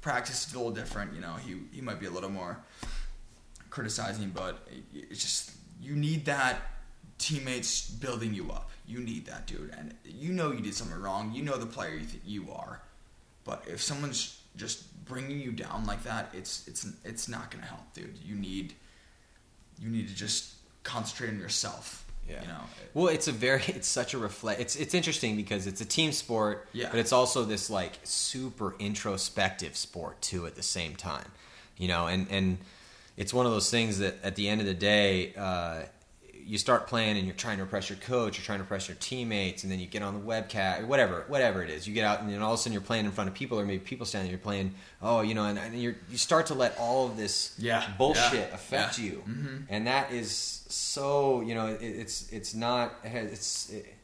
Practice 0.00 0.46
is 0.46 0.52
a 0.54 0.56
little 0.56 0.72
different. 0.72 1.14
You 1.14 1.20
know, 1.20 1.34
he 1.34 1.56
he 1.72 1.80
might 1.80 2.00
be 2.00 2.06
a 2.06 2.10
little 2.10 2.30
more 2.30 2.58
criticizing, 3.70 4.30
but 4.30 4.66
it- 4.70 5.06
it's 5.10 5.22
just 5.22 5.52
you 5.80 5.94
need 5.94 6.24
that 6.24 6.62
teammates 7.18 7.88
building 7.90 8.34
you 8.34 8.50
up. 8.50 8.70
You 8.86 9.00
need 9.00 9.26
that, 9.26 9.46
dude. 9.46 9.70
And 9.76 9.94
you 10.04 10.32
know 10.32 10.50
you 10.52 10.60
did 10.60 10.74
something 10.74 10.98
wrong. 11.00 11.32
You 11.32 11.42
know 11.42 11.56
the 11.56 11.66
player 11.66 11.94
you, 11.94 12.06
th- 12.06 12.22
you 12.24 12.50
are. 12.52 12.80
But 13.44 13.64
if 13.68 13.82
someone's 13.82 14.40
just 14.56 15.04
bringing 15.04 15.40
you 15.40 15.52
down 15.52 15.84
like 15.86 16.02
that, 16.04 16.30
it's 16.34 16.66
it's 16.68 16.86
it's 17.04 17.28
not 17.28 17.50
gonna 17.50 17.66
help, 17.66 17.92
dude. 17.94 18.16
You 18.24 18.34
need 18.34 18.74
you 19.78 19.88
need 19.90 20.08
to 20.08 20.14
just 20.14 20.54
concentrate 20.82 21.30
on 21.30 21.38
yourself. 21.38 22.04
Yeah. 22.28 22.42
You 22.42 22.48
know. 22.48 22.60
Well, 22.94 23.08
it's 23.08 23.28
a 23.28 23.32
very, 23.32 23.62
it's 23.68 23.88
such 23.88 24.14
a 24.14 24.18
reflect. 24.18 24.60
It's 24.60 24.76
it's 24.76 24.94
interesting 24.94 25.36
because 25.36 25.66
it's 25.66 25.80
a 25.80 25.84
team 25.84 26.12
sport, 26.12 26.68
Yeah. 26.72 26.88
but 26.90 26.98
it's 26.98 27.12
also 27.12 27.44
this 27.44 27.70
like 27.70 27.92
super 28.04 28.74
introspective 28.78 29.76
sport 29.76 30.20
too 30.20 30.46
at 30.46 30.54
the 30.56 30.62
same 30.62 30.94
time, 30.96 31.30
you 31.76 31.88
know. 31.88 32.06
And 32.06 32.26
and 32.30 32.58
it's 33.16 33.32
one 33.34 33.46
of 33.46 33.52
those 33.52 33.70
things 33.70 33.98
that 33.98 34.16
at 34.22 34.36
the 34.36 34.48
end 34.48 34.60
of 34.60 34.66
the 34.66 34.74
day, 34.74 35.32
uh, 35.36 35.82
you 36.48 36.56
start 36.58 36.86
playing 36.86 37.18
and 37.18 37.26
you're 37.26 37.36
trying 37.36 37.58
to 37.58 37.62
impress 37.62 37.90
your 37.90 37.98
coach, 37.98 38.38
you're 38.38 38.44
trying 38.44 38.58
to 38.58 38.62
impress 38.62 38.88
your 38.88 38.96
teammates, 39.00 39.62
and 39.64 39.70
then 39.70 39.78
you 39.78 39.86
get 39.86 40.02
on 40.02 40.14
the 40.14 40.20
webcast, 40.20 40.86
whatever, 40.86 41.24
whatever 41.28 41.62
it 41.62 41.68
is. 41.68 41.86
You 41.86 41.92
get 41.92 42.04
out 42.04 42.20
and 42.22 42.32
then 42.32 42.40
all 42.40 42.54
of 42.54 42.58
a 42.58 42.62
sudden 42.62 42.72
you're 42.72 42.80
playing 42.80 43.04
in 43.04 43.12
front 43.12 43.28
of 43.28 43.34
people, 43.34 43.60
or 43.60 43.66
maybe 43.66 43.80
people 43.80 44.06
standing. 44.06 44.30
You're 44.30 44.38
playing, 44.38 44.74
oh, 45.02 45.20
you 45.20 45.34
know, 45.34 45.44
and, 45.44 45.58
and 45.58 45.80
you're 45.80 45.96
you 46.10 46.16
start 46.16 46.46
to 46.46 46.54
let 46.54 46.76
all 46.78 47.06
of 47.06 47.16
this 47.18 47.54
Yeah. 47.58 47.86
bullshit 47.98 48.48
Yeah. 48.48 48.54
affect 48.54 48.98
Yeah. 48.98 49.04
you, 49.04 49.22
Mhm. 49.28 49.62
and 49.68 49.86
that 49.86 50.10
is 50.12 50.64
so 50.68 51.40
you 51.42 51.54
know 51.54 51.66
it, 51.68 51.82
it's 51.82 52.30
it's 52.32 52.54
not 52.54 52.94
it's 53.04 53.70
it, 53.70 53.94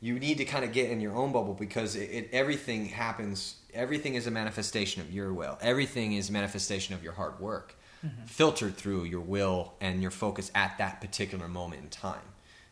you 0.00 0.18
need 0.18 0.38
to 0.38 0.44
kind 0.44 0.64
of 0.64 0.72
get 0.72 0.90
in 0.90 1.00
your 1.00 1.14
own 1.14 1.32
bubble 1.32 1.54
because 1.54 1.94
it, 1.96 2.10
it 2.10 2.28
everything 2.32 2.86
happens 2.86 3.56
everything 3.74 4.14
is 4.14 4.26
a 4.26 4.30
manifestation 4.30 5.00
of 5.02 5.12
your 5.12 5.32
will 5.32 5.56
everything 5.60 6.12
is 6.14 6.28
a 6.28 6.32
manifestation 6.32 6.94
of 6.94 7.02
your 7.04 7.12
hard 7.12 7.38
work 7.38 7.74
Mm-hmm. 8.04 8.24
filtered 8.24 8.76
through 8.76 9.04
your 9.04 9.20
will 9.20 9.74
and 9.78 10.00
your 10.00 10.10
focus 10.10 10.50
at 10.54 10.78
that 10.78 11.02
particular 11.02 11.48
moment 11.48 11.82
in 11.82 11.90
time 11.90 12.22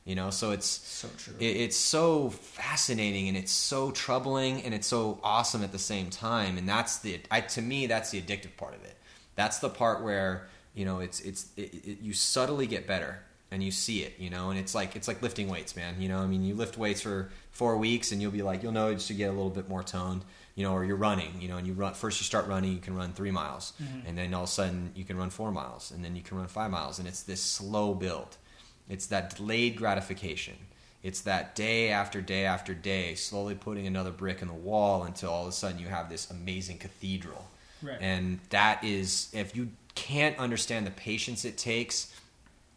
you 0.08 0.14
know? 0.14 0.30
So 0.30 0.52
it's 0.52 0.66
So 0.66 1.08
true. 1.18 1.34
it, 1.38 1.44
it's 1.56 1.76
so 1.76 2.30
fascinating 2.30 3.28
and 3.28 3.36
it's 3.36 3.52
so 3.52 3.90
troubling 3.90 4.62
and 4.62 4.72
it's 4.72 4.86
so 4.86 5.20
awesome 5.22 5.62
at 5.62 5.70
the 5.70 5.78
same 5.78 6.08
time. 6.08 6.56
And 6.56 6.66
that's 6.66 6.98
the 7.00 7.20
I, 7.30 7.42
to 7.42 7.60
me 7.62 7.86
that's 7.86 8.10
the 8.10 8.20
addictive 8.22 8.56
part 8.56 8.74
of 8.74 8.82
it. 8.84 8.96
That's 9.36 9.58
the 9.58 9.68
part 9.68 10.02
where 10.02 10.48
you 10.74 10.86
know 10.86 11.00
it's 11.00 11.20
it's 11.20 11.48
it, 11.58 11.74
it, 11.74 12.00
you 12.00 12.14
subtly 12.14 12.66
get 12.66 12.86
better 12.86 13.20
and 13.50 13.62
you 13.62 13.70
see 13.70 14.02
it, 14.02 14.14
you 14.18 14.30
know, 14.30 14.50
and 14.50 14.58
it's 14.58 14.74
like 14.74 14.96
it's 14.96 15.08
like 15.08 15.22
lifting 15.22 15.48
weights, 15.48 15.76
man. 15.76 16.00
You 16.00 16.08
know, 16.08 16.18
I 16.18 16.26
mean, 16.26 16.42
you 16.44 16.54
lift 16.54 16.76
weights 16.78 17.00
for 17.02 17.30
four 17.50 17.76
weeks, 17.78 18.12
and 18.12 18.20
you'll 18.20 18.30
be 18.30 18.42
like, 18.42 18.62
you'll 18.62 18.72
know 18.72 18.92
just 18.92 19.08
to 19.08 19.14
get 19.14 19.26
a 19.28 19.32
little 19.32 19.50
bit 19.50 19.68
more 19.68 19.82
toned, 19.82 20.22
you 20.58 20.64
know, 20.64 20.72
or 20.72 20.84
you're 20.84 20.96
running, 20.96 21.40
you 21.40 21.46
know, 21.46 21.56
and 21.56 21.68
you 21.68 21.72
run 21.72 21.94
first. 21.94 22.20
You 22.20 22.24
start 22.24 22.48
running, 22.48 22.72
you 22.72 22.80
can 22.80 22.96
run 22.96 23.12
three 23.12 23.30
miles, 23.30 23.74
mm-hmm. 23.80 24.08
and 24.08 24.18
then 24.18 24.34
all 24.34 24.42
of 24.42 24.48
a 24.48 24.52
sudden 24.52 24.90
you 24.96 25.04
can 25.04 25.16
run 25.16 25.30
four 25.30 25.52
miles, 25.52 25.92
and 25.92 26.04
then 26.04 26.16
you 26.16 26.22
can 26.22 26.36
run 26.36 26.48
five 26.48 26.72
miles, 26.72 26.98
and 26.98 27.06
it's 27.06 27.22
this 27.22 27.40
slow 27.40 27.94
build. 27.94 28.36
It's 28.88 29.06
that 29.06 29.36
delayed 29.36 29.76
gratification. 29.76 30.56
It's 31.04 31.20
that 31.20 31.54
day 31.54 31.90
after 31.90 32.20
day 32.20 32.44
after 32.44 32.74
day, 32.74 33.14
slowly 33.14 33.54
putting 33.54 33.86
another 33.86 34.10
brick 34.10 34.42
in 34.42 34.48
the 34.48 34.54
wall 34.54 35.04
until 35.04 35.30
all 35.30 35.42
of 35.42 35.48
a 35.48 35.52
sudden 35.52 35.78
you 35.78 35.86
have 35.86 36.10
this 36.10 36.28
amazing 36.28 36.78
cathedral. 36.78 37.48
Right. 37.80 37.98
And 38.00 38.40
that 38.50 38.82
is, 38.82 39.28
if 39.32 39.54
you 39.54 39.68
can't 39.94 40.36
understand 40.38 40.88
the 40.88 40.90
patience 40.90 41.44
it 41.44 41.56
takes, 41.56 42.12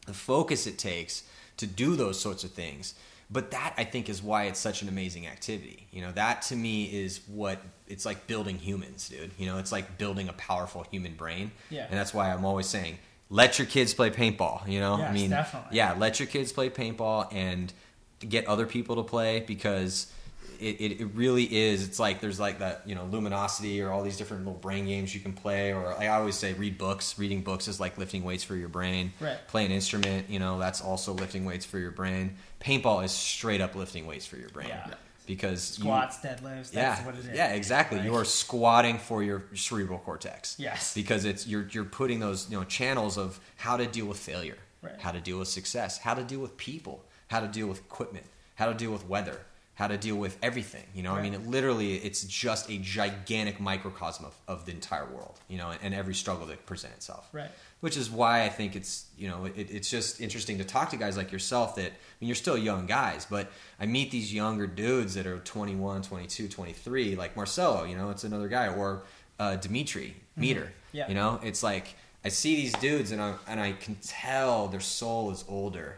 the 0.06 0.14
focus 0.14 0.68
it 0.68 0.78
takes 0.78 1.24
to 1.58 1.66
do 1.66 1.96
those 1.96 2.20
sorts 2.20 2.44
of 2.44 2.52
things. 2.52 2.94
But 3.32 3.52
that 3.52 3.74
I 3.78 3.86
think 3.86 4.10
is 4.10 4.22
why 4.22 4.46
it's 4.46 4.60
such 4.60 4.82
an 4.82 4.90
amazing 4.90 5.26
activity. 5.26 5.88
You 5.92 6.02
know, 6.02 6.12
that 6.14 6.42
to 6.44 6.56
me 6.56 6.84
is 6.84 7.22
what 7.28 7.62
it's 7.88 8.06
like 8.06 8.28
building 8.28 8.58
humans, 8.58 9.08
dude. 9.08 9.32
You 9.38 9.46
know, 9.46 9.58
it's 9.58 9.72
like 9.72 9.98
building 9.98 10.28
a 10.28 10.34
powerful 10.34 10.86
human 10.92 11.14
brain. 11.14 11.52
Yeah. 11.70 11.86
And 11.90 11.98
that's 11.98 12.14
why 12.14 12.32
I'm 12.32 12.44
always 12.44 12.68
saying, 12.68 12.98
let 13.30 13.58
your 13.58 13.68
kids 13.68 13.94
play 13.94 14.10
paintball. 14.10 14.68
You 14.68 14.82
know, 14.82 14.96
I 14.96 15.14
mean, 15.14 15.30
definitely. 15.30 15.78
yeah, 15.78 15.96
let 15.98 16.20
your 16.20 16.28
kids 16.28 16.52
play 16.52 16.70
paintball 16.70 17.34
and 17.34 17.72
get 18.20 18.48
other 18.48 18.66
people 18.66 18.98
to 18.98 19.04
play 19.04 19.40
because 19.40 20.12
it, 20.60 20.80
it, 20.80 21.02
it 21.02 21.06
really 21.16 21.44
is. 21.44 21.88
It's 21.88 22.00
like 22.00 22.20
there's 22.20 22.40
like 22.40 22.60
that, 22.60 22.84
you 22.86 22.94
know, 22.94 23.08
Lumosity 23.12 23.84
or 23.84 23.92
all 23.92 24.04
these 24.04 24.18
different 24.18 24.46
little 24.46 24.60
brain 24.60 24.86
games 24.86 25.16
you 25.16 25.22
can 25.22 25.34
play. 25.34 25.74
Or 25.74 25.98
I 25.98 26.08
always 26.08 26.36
say, 26.36 26.54
read 26.54 26.78
books. 26.78 27.18
Reading 27.18 27.42
books 27.42 27.68
is 27.68 27.80
like 27.80 27.98
lifting 27.98 28.24
weights 28.24 28.44
for 28.44 28.56
your 28.56 28.70
brain. 28.70 29.14
Right. 29.20 29.38
Play 29.48 29.66
an 29.66 29.72
instrument, 29.72 30.30
you 30.30 30.40
know, 30.40 30.60
that's 30.60 30.82
also 30.82 31.14
lifting 31.14 31.46
weights 31.46 31.66
for 31.66 31.80
your 31.80 31.92
brain. 31.92 32.38
Paintball 32.62 33.04
is 33.04 33.12
straight 33.12 33.62
up 33.62 33.76
lifting 33.76 34.06
weights 34.06 34.26
for 34.26 34.38
your 34.38 34.50
brain. 34.50 34.70
Yeah. 34.70 34.94
Because 35.28 35.78
you- 35.78 35.84
Squats, 35.86 36.18
deadlifts. 36.18 36.72
That's 36.72 36.74
yeah, 36.74 37.06
what 37.06 37.16
it 37.16 37.20
is. 37.26 37.36
yeah, 37.36 37.54
exactly. 37.54 37.98
Like, 38.00 38.06
you 38.08 38.16
are 38.16 38.26
squatting 38.26 38.98
for 38.98 39.24
your 39.24 39.44
cerebral 39.56 40.00
cortex. 40.00 40.56
Yes. 40.60 40.94
because 40.94 41.26
it's 41.26 41.48
you're 41.48 41.68
you're 41.72 41.86
putting 41.86 42.20
those 42.20 42.50
you 42.50 42.58
know 42.58 42.64
channels 42.66 43.18
of 43.18 43.40
how 43.58 43.78
to 43.78 43.86
deal 43.88 44.06
with 44.08 44.18
failure, 44.18 44.58
Right. 44.82 45.00
how 45.00 45.12
to 45.12 45.20
deal 45.22 45.40
with 45.40 45.48
success, 45.48 46.00
how 46.00 46.14
to 46.16 46.24
deal 46.24 46.40
with 46.40 46.58
people, 46.58 47.04
how 47.28 47.40
to 47.40 47.48
deal 47.48 47.68
with 47.68 47.80
equipment, 47.80 48.26
how 48.56 48.66
to 48.68 48.74
deal 48.74 48.92
with 48.92 49.08
weather, 49.08 49.40
how 49.82 49.88
to 49.88 49.98
deal 49.98 50.16
with 50.16 50.38
everything. 50.44 50.86
You 50.94 51.02
know, 51.02 51.14
I 51.16 51.22
mean, 51.24 51.34
it 51.34 51.48
literally, 51.48 51.96
it's 51.96 52.24
just 52.24 52.70
a 52.70 52.78
gigantic 52.78 53.60
microcosm 53.60 54.26
of, 54.26 54.36
of 54.48 54.66
the 54.68 54.72
entire 54.74 55.06
world. 55.06 55.40
You 55.48 55.58
know, 55.58 55.72
and 55.82 55.92
every 56.02 56.14
struggle 56.14 56.46
that 56.48 56.66
presents 56.68 56.98
itself 56.98 57.28
Right. 57.34 57.50
which 57.80 57.98
is 57.98 58.08
why 58.12 58.44
I 58.44 58.50
think 58.50 58.76
it's 58.76 59.06
you 59.18 59.28
know 59.28 59.46
it, 59.46 59.68
it's 59.78 59.90
just 59.90 60.22
interesting 60.22 60.58
to 60.60 60.64
talk 60.64 60.92
to 60.92 60.98
guys 60.98 61.18
like 61.18 61.32
yourself 61.32 61.76
that 61.80 61.92
I 61.92 62.16
mean 62.20 62.28
you're 62.30 62.36
still 62.46 62.58
young 62.58 62.86
guys 62.86 63.26
but 63.36 63.46
I 63.80 63.86
meet 63.88 64.12
these 64.12 64.32
younger 64.42 64.68
dudes 64.68 65.16
that 65.16 65.26
are 65.26 65.40
21 65.40 66.04
22 66.04 66.48
23 66.48 67.16
like 67.16 67.36
Marcelo 67.36 67.84
you 67.86 67.96
know 67.98 68.12
it's 68.12 68.24
another 68.24 68.48
guy 68.58 68.68
or 68.68 69.02
uh, 69.40 69.56
Dimitri 69.56 70.16
Meter 70.36 70.72
Yeah. 70.92 71.08
you 71.10 71.16
know 71.16 71.40
it's 71.44 71.64
like 71.64 71.86
I 72.24 72.30
see 72.30 72.54
these 72.56 72.74
dudes 72.74 73.12
and 73.12 73.20
I 73.22 73.34
and 73.48 73.60
I 73.60 73.72
can 73.86 73.96
tell 73.96 74.68
their 74.68 74.80
soul 75.00 75.32
is 75.32 75.44
older 75.48 75.96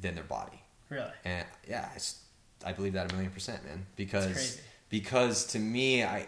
than 0.00 0.14
their 0.16 0.24
body 0.24 0.58
Really. 0.88 1.12
and 1.24 1.46
yeah, 1.68 1.88
it's, 1.96 2.20
I 2.64 2.72
believe 2.72 2.92
that 2.94 3.10
a 3.10 3.14
million 3.14 3.32
percent, 3.32 3.64
man. 3.64 3.86
Because 3.96 4.60
because 4.88 5.46
to 5.46 5.58
me, 5.58 6.04
I 6.04 6.26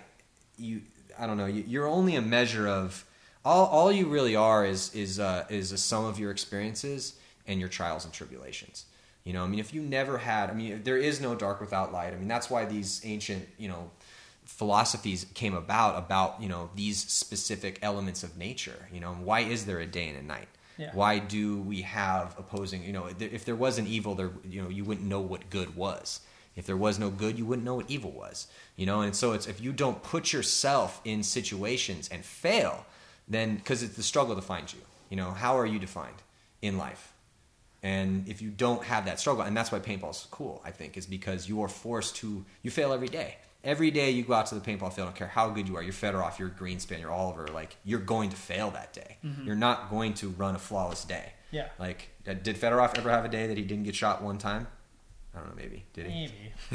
you 0.57 0.83
I 1.19 1.27
don't 1.27 1.37
know. 1.37 1.47
You, 1.47 1.65
you're 1.67 1.87
only 1.87 2.17
a 2.17 2.23
measure 2.23 2.67
of 2.67 3.05
all. 3.45 3.67
All 3.67 3.93
you 3.93 4.09
really 4.09 4.37
are 4.37 4.65
is 4.65 4.95
is 4.95 5.21
uh, 5.21 5.45
is 5.49 5.73
a 5.73 5.79
sum 5.79 6.05
of 6.05 6.19
your 6.19 6.31
experiences 6.31 7.15
and 7.47 7.61
your 7.61 7.69
trials 7.69 8.05
and 8.05 8.13
tribulations. 8.13 8.87
You 9.25 9.33
know, 9.33 9.45
I 9.45 9.47
mean, 9.47 9.59
if 9.59 9.73
you 9.73 9.81
never 9.81 10.19
had, 10.19 10.51
I 10.51 10.55
mean, 10.55 10.83
there 10.85 10.99
is 10.99 11.21
no 11.21 11.35
dark 11.35 11.61
without 11.61 11.93
light. 11.93 12.13
I 12.13 12.17
mean, 12.17 12.29
that's 12.29 12.51
why 12.51 12.67
these 12.67 13.01
ancient, 13.05 13.49
you 13.57 13.69
know, 13.69 13.91
philosophies 14.45 15.25
came 15.33 15.55
about 15.55 15.97
about 15.97 16.41
you 16.41 16.49
know 16.49 16.69
these 16.75 16.99
specific 16.99 17.79
elements 17.83 18.23
of 18.23 18.37
nature. 18.37 18.89
You 18.93 19.01
know, 19.01 19.15
why 19.15 19.41
is 19.41 19.67
there 19.67 19.81
a 19.81 19.87
day 19.87 20.09
and 20.09 20.19
a 20.19 20.23
night? 20.23 20.49
Yeah. 20.77 20.91
Why 20.93 21.19
do 21.19 21.61
we 21.61 21.83
have 21.83 22.35
opposing? 22.39 22.83
You 22.83 22.93
know, 22.93 23.09
if 23.19 23.45
there 23.45 23.55
was 23.55 23.79
an 23.79 23.87
evil, 23.87 24.15
there 24.15 24.31
you 24.49 24.63
know 24.63 24.69
you 24.69 24.85
wouldn't 24.85 25.07
know 25.07 25.21
what 25.21 25.51
good 25.51 25.77
was. 25.77 26.21
If 26.57 26.67
there 26.67 26.77
was 26.77 26.99
no 26.99 27.11
good, 27.11 27.39
you 27.39 27.47
wouldn't 27.47 27.65
know 27.65 27.75
what 27.75 27.91
evil 27.91 28.11
was. 28.11 28.47
You 28.77 28.87
know, 28.87 29.01
and 29.01 29.15
so 29.15 29.33
it's 29.33 29.47
if 29.47 29.61
you 29.61 29.73
don't 29.73 30.03
put 30.03 30.33
yourself 30.33 31.01
in 31.05 31.23
situations 31.23 32.09
and 32.09 32.25
fail, 32.25 32.87
then 33.29 33.57
because 33.57 33.83
it's 33.83 33.97
the 33.97 34.03
struggle 34.03 34.35
defines 34.35 34.73
you. 34.73 34.81
You 35.11 35.17
know, 35.17 35.31
how 35.31 35.59
are 35.59 35.67
you 35.67 35.79
defined 35.79 36.23
in 36.63 36.79
life? 36.79 37.13
And 37.83 38.27
if 38.29 38.41
you 38.41 38.51
don't 38.51 38.83
have 38.85 39.05
that 39.05 39.21
struggle, 39.21 39.45
and 39.45 39.55
that's 39.55 39.71
why 39.71 39.79
paintball's 39.79 40.27
cool, 40.31 40.63
I 40.65 40.71
think, 40.71 40.97
is 40.97 41.05
because 41.07 41.49
you 41.49 41.63
are 41.63 41.69
forced 41.69 42.17
to 42.17 42.45
you 42.63 42.71
fail 42.71 42.93
every 42.93 43.09
day. 43.09 43.37
Every 43.65 43.91
day 43.91 44.11
you 44.11 44.23
go 44.25 44.35
out 44.35 44.47
to 44.47 44.55
the 44.55 44.61
paintball 44.61 44.93
field, 44.93 45.07
I 45.07 45.11
don't 45.11 45.17
care 45.17 45.27
how 45.29 45.49
good 45.49 45.67
you 45.67 45.77
are, 45.77 45.83
you're 45.83 45.93
Fedorov, 45.93 46.39
you're 46.39 46.51
Greenspan, 46.51 47.01
you're 47.01 47.11
Oliver, 47.11 47.49
like 47.49 47.77
you're 47.85 47.99
going 48.01 48.29
to 48.31 48.37
fail 48.37 48.71
that 48.73 48.93
day. 48.93 49.17
You're 49.45 49.55
not 49.57 49.91
going 49.91 50.15
to 50.15 50.29
run 50.31 50.55
a 50.55 50.59
flawless 50.59 51.05
day. 51.05 51.33
Yeah. 51.51 51.69
Like, 51.79 52.11
did 52.25 52.45
Fedorov 52.45 52.99
ever 52.99 53.11
have 53.11 53.25
a 53.25 53.29
day 53.29 53.47
that 53.47 53.57
he 53.57 53.65
didn't 53.65 53.85
get 53.85 53.95
shot 53.95 54.23
one 54.23 54.39
time? 54.39 54.67
I 55.35 55.39
don't 55.39 55.49
know, 55.49 55.55
maybe 55.57 55.85
did 55.95 56.07
he? 56.07 56.13
Maybe. 56.27 56.53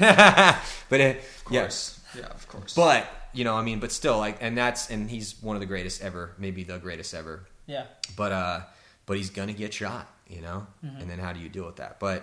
but 0.90 1.00
it, 1.00 1.18
Of 1.46 1.52
yeah, 1.52 1.62
course. 1.62 2.00
Yeah, 2.18 2.26
of 2.26 2.48
course. 2.48 2.74
but 2.76 3.06
you 3.34 3.44
know, 3.44 3.56
I 3.56 3.62
mean, 3.62 3.80
but 3.80 3.92
still, 3.92 4.18
like, 4.18 4.38
and 4.42 4.58
that's 4.58 4.90
and 4.90 5.10
he's 5.10 5.36
one 5.44 5.56
of 5.56 5.60
the 5.60 5.66
greatest 5.68 6.02
ever, 6.02 6.34
maybe 6.40 6.64
the 6.64 6.78
greatest 6.80 7.14
ever 7.14 7.46
Yeah. 7.68 7.84
but 8.18 8.32
uh 8.32 8.62
but 9.06 9.18
he's 9.18 9.30
gonna 9.30 9.54
get 9.54 9.74
shot 9.74 10.08
you 10.28 10.42
know 10.42 10.66
Mm-hmm. 10.86 11.02
and 11.02 11.10
then 11.10 11.20
how 11.20 11.34
do 11.34 11.40
you 11.40 11.50
deal 11.50 11.66
with 11.66 11.76
that 11.78 12.00
but 12.00 12.22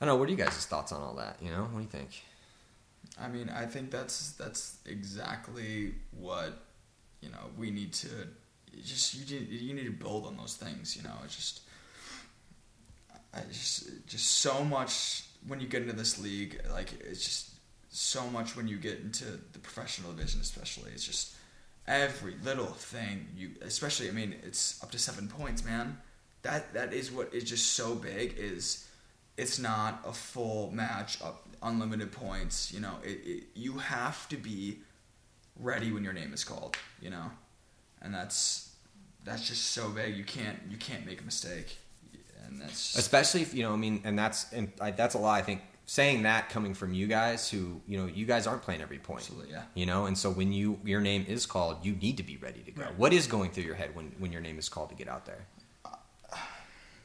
i 0.00 0.04
don't 0.04 0.14
know 0.14 0.16
what 0.16 0.28
are 0.28 0.30
you 0.32 0.36
guys' 0.36 0.66
thoughts 0.66 0.90
on 0.92 1.00
all 1.02 1.14
that 1.14 1.36
you 1.42 1.50
know 1.50 1.62
what 1.64 1.78
do 1.78 1.82
you 1.82 1.88
think 1.88 2.22
I 3.20 3.28
mean, 3.28 3.48
I 3.50 3.66
think 3.66 3.90
that's 3.90 4.32
that's 4.32 4.78
exactly 4.86 5.94
what 6.12 6.64
you 7.20 7.30
know 7.30 7.50
we 7.56 7.70
need 7.70 7.92
to 7.94 8.08
just 8.84 9.14
you 9.14 9.40
need, 9.40 9.48
you 9.48 9.74
need 9.74 9.86
to 9.86 9.92
build 9.92 10.26
on 10.26 10.36
those 10.36 10.54
things. 10.54 10.96
You 10.96 11.02
know, 11.02 11.14
it's 11.24 11.36
just 11.36 11.60
I 13.34 13.40
just 13.50 14.06
just 14.06 14.26
so 14.36 14.64
much 14.64 15.24
when 15.46 15.60
you 15.60 15.66
get 15.66 15.82
into 15.82 15.94
this 15.94 16.18
league. 16.18 16.60
Like 16.70 16.92
it's 17.00 17.24
just 17.24 17.54
so 17.90 18.26
much 18.28 18.56
when 18.56 18.68
you 18.68 18.76
get 18.76 19.00
into 19.00 19.24
the 19.52 19.58
professional 19.58 20.12
division, 20.12 20.40
especially. 20.40 20.90
It's 20.92 21.04
just 21.04 21.34
every 21.86 22.36
little 22.44 22.66
thing 22.66 23.28
you, 23.36 23.50
especially. 23.62 24.08
I 24.08 24.12
mean, 24.12 24.36
it's 24.42 24.82
up 24.82 24.90
to 24.92 24.98
seven 24.98 25.28
points, 25.28 25.64
man. 25.64 25.98
That 26.42 26.74
that 26.74 26.92
is 26.92 27.10
what 27.10 27.32
is 27.34 27.44
just 27.44 27.72
so 27.72 27.94
big. 27.94 28.34
Is 28.38 28.86
it's 29.36 29.58
not 29.58 30.02
a 30.06 30.12
full 30.12 30.70
match 30.72 31.22
up 31.22 31.47
unlimited 31.62 32.12
points 32.12 32.72
you 32.72 32.80
know 32.80 32.94
it, 33.04 33.20
it, 33.24 33.44
you 33.54 33.78
have 33.78 34.28
to 34.28 34.36
be 34.36 34.78
ready 35.56 35.90
when 35.92 36.04
your 36.04 36.12
name 36.12 36.32
is 36.32 36.44
called 36.44 36.76
you 37.00 37.10
know? 37.10 37.30
And 38.00 38.14
that's 38.14 38.72
that's 39.24 39.46
just 39.46 39.72
so 39.72 39.90
big 39.90 40.16
you 40.16 40.24
can't 40.24 40.58
you 40.70 40.76
can't 40.76 41.04
make 41.04 41.20
a 41.20 41.24
mistake. 41.24 41.78
And 42.46 42.60
that's 42.60 42.96
especially 42.96 43.42
if 43.42 43.52
you 43.52 43.62
know 43.62 43.72
i 43.72 43.76
mean 43.76 44.00
and 44.04 44.18
that's 44.18 44.50
and 44.52 44.72
I, 44.80 44.90
that's 44.92 45.14
a 45.14 45.18
lot 45.18 45.34
i 45.34 45.42
think 45.42 45.60
saying 45.84 46.22
that 46.22 46.48
coming 46.48 46.72
from 46.72 46.94
you 46.94 47.06
guys 47.06 47.50
who 47.50 47.80
you 47.86 47.98
know 47.98 48.06
you 48.06 48.24
guys 48.24 48.46
aren't 48.46 48.62
playing 48.62 48.80
every 48.80 48.98
point. 48.98 49.20
Absolutely, 49.20 49.50
yeah. 49.50 49.62
you 49.74 49.84
know 49.84 50.06
and 50.06 50.16
so 50.16 50.30
when 50.30 50.52
you 50.52 50.78
your 50.84 51.00
name 51.00 51.26
is 51.28 51.44
called 51.44 51.84
you 51.84 51.94
need 51.96 52.16
to 52.16 52.22
be 52.22 52.36
ready 52.36 52.60
to 52.60 52.70
go. 52.70 52.82
Right. 52.82 52.98
what 52.98 53.12
is 53.12 53.26
going 53.26 53.50
through 53.50 53.64
your 53.64 53.74
head 53.74 53.94
when 53.94 54.12
when 54.18 54.32
your 54.32 54.40
name 54.40 54.58
is 54.58 54.68
called 54.68 54.90
to 54.90 54.94
get 54.94 55.08
out 55.08 55.26
there? 55.26 55.46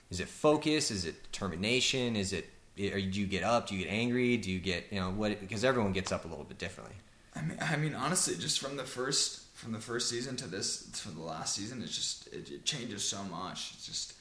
Is 0.09 0.19
it 0.19 0.27
focus? 0.27 0.91
Is 0.91 1.05
it 1.05 1.23
determination? 1.23 2.15
Is 2.15 2.33
it 2.33 2.47
do 2.75 2.83
you 2.83 3.27
get 3.27 3.43
up 3.43 3.67
do 3.67 3.75
you 3.75 3.83
get 3.83 3.91
angry 3.91 4.37
do 4.37 4.51
you 4.51 4.59
get 4.59 4.85
you 4.91 4.99
know 4.99 5.11
what 5.11 5.39
because 5.39 5.63
everyone 5.63 5.93
gets 5.93 6.11
up 6.11 6.25
a 6.25 6.27
little 6.27 6.43
bit 6.43 6.57
differently 6.57 6.95
I 7.35 7.41
mean, 7.41 7.57
I 7.61 7.75
mean, 7.77 7.95
honestly, 7.95 8.35
just 8.35 8.59
from 8.59 8.77
the 8.77 8.83
first 8.83 9.41
from 9.55 9.71
the 9.71 9.79
first 9.79 10.09
season 10.09 10.35
to 10.37 10.47
this 10.47 10.83
to 11.03 11.09
the 11.09 11.21
last 11.21 11.55
season, 11.55 11.81
it's 11.81 11.95
just 11.95 12.27
it, 12.27 12.49
it 12.51 12.65
changes 12.65 13.03
so 13.03 13.23
much. 13.23 13.71
It's 13.75 13.85
just 13.85 14.13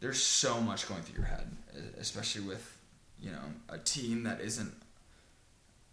there's 0.00 0.20
so 0.22 0.60
much 0.60 0.88
going 0.88 1.02
through 1.02 1.22
your 1.22 1.26
head, 1.26 1.50
especially 1.98 2.42
with 2.42 2.76
you 3.20 3.30
know 3.30 3.42
a 3.68 3.78
team 3.78 4.24
that 4.24 4.40
isn't 4.40 4.72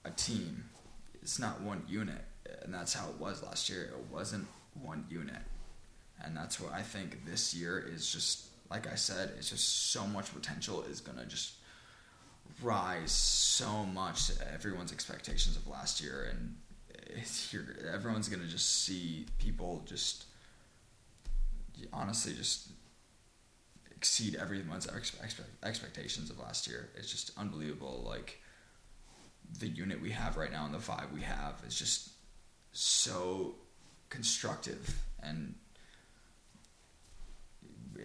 a 0.05 0.11
team. 0.11 0.65
It's 1.21 1.37
not 1.37 1.61
one 1.61 1.83
unit, 1.87 2.23
and 2.63 2.73
that's 2.73 2.93
how 2.93 3.07
it 3.09 3.19
was 3.19 3.43
last 3.43 3.69
year. 3.69 3.83
It 3.83 4.13
wasn't 4.13 4.47
one 4.81 5.05
unit, 5.09 5.41
and 6.23 6.35
that's 6.35 6.59
what 6.59 6.73
I 6.73 6.81
think 6.81 7.25
this 7.25 7.53
year 7.53 7.79
is 7.93 8.11
just 8.11 8.47
like 8.71 8.91
I 8.91 8.95
said. 8.95 9.33
It's 9.37 9.49
just 9.51 9.91
so 9.91 10.07
much 10.07 10.33
potential 10.33 10.83
is 10.89 11.01
gonna 11.01 11.25
just 11.25 11.53
rise 12.61 13.11
so 13.11 13.85
much 13.85 14.27
to 14.27 14.53
everyone's 14.53 14.91
expectations 14.91 15.55
of 15.55 15.67
last 15.67 16.01
year, 16.01 16.31
and 16.31 16.55
everyone's 17.93 18.29
gonna 18.29 18.47
just 18.47 18.83
see 18.83 19.25
people 19.39 19.83
just 19.85 20.25
honestly 21.91 22.33
just 22.33 22.69
exceed 23.95 24.35
everyone's 24.35 24.87
ex- 24.87 25.15
expectations 25.63 26.29
of 26.29 26.39
last 26.39 26.67
year. 26.67 26.89
It's 26.95 27.11
just 27.11 27.31
unbelievable. 27.37 28.03
Like 28.07 28.41
the 29.59 29.67
unit 29.67 30.01
we 30.01 30.11
have 30.11 30.37
right 30.37 30.51
now 30.51 30.65
and 30.65 30.73
the 30.73 30.79
vibe 30.79 31.11
we 31.13 31.21
have 31.21 31.61
is 31.67 31.77
just 31.77 32.09
so 32.71 33.55
constructive 34.09 34.95
and 35.21 35.55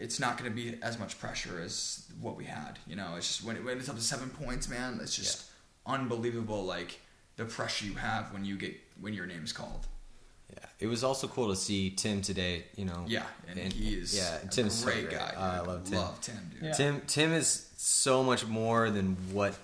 it's 0.01 0.21
not 0.21 0.39
going 0.39 0.51
to 0.51 0.55
be 0.55 0.79
as 0.83 0.99
much 0.99 1.19
pressure 1.19 1.61
as 1.61 2.07
what 2.21 2.37
we 2.37 2.45
had. 2.45 2.79
You 2.87 2.97
know, 2.97 3.15
it's 3.17 3.27
just 3.29 3.45
when, 3.45 3.57
it, 3.57 3.65
when 3.65 3.79
it's 3.79 3.89
up 3.89 3.97
to 3.97 4.03
seven 4.03 4.31
points, 4.31 4.69
man, 4.69 4.99
it's 5.03 5.15
just 5.17 5.45
unbelievable. 5.87 6.65
Like 6.65 7.01
the 7.37 7.45
pressure 7.45 7.87
you 7.87 7.95
have 7.95 8.33
when 8.33 8.45
you 8.45 8.57
get 8.57 8.77
when 9.01 9.13
your 9.15 9.27
name 9.27 9.45
is 9.45 9.53
called. 9.53 9.87
Yeah, 10.53 10.65
it 10.79 10.87
was 10.87 11.03
also 11.03 11.27
cool 11.27 11.49
to 11.49 11.57
see 11.57 11.91
Tim 11.91 12.23
today. 12.23 12.65
You 12.77 12.85
know, 12.85 13.05
Yeah, 13.07 13.25
and, 13.49 13.73
he 13.73 13.95
is 13.95 14.17
yeah, 14.17 14.39
a 14.45 14.47
Tim's 14.49 14.75
so 14.75 14.87
great 14.87 15.09
great. 15.09 15.19
guy. 15.19 15.35
I 15.37 15.59
love 15.61 15.85
Tim. 15.85 15.99
Love 15.99 16.21
Tim, 16.21 16.37
dude. 16.53 16.63
Yeah. 16.63 16.73
Tim 16.73 17.03
Tim 17.07 17.33
is 17.33 17.69
so 17.77 18.23
much 18.23 18.47
more 18.47 18.91
than 18.91 19.17
what 19.33 19.59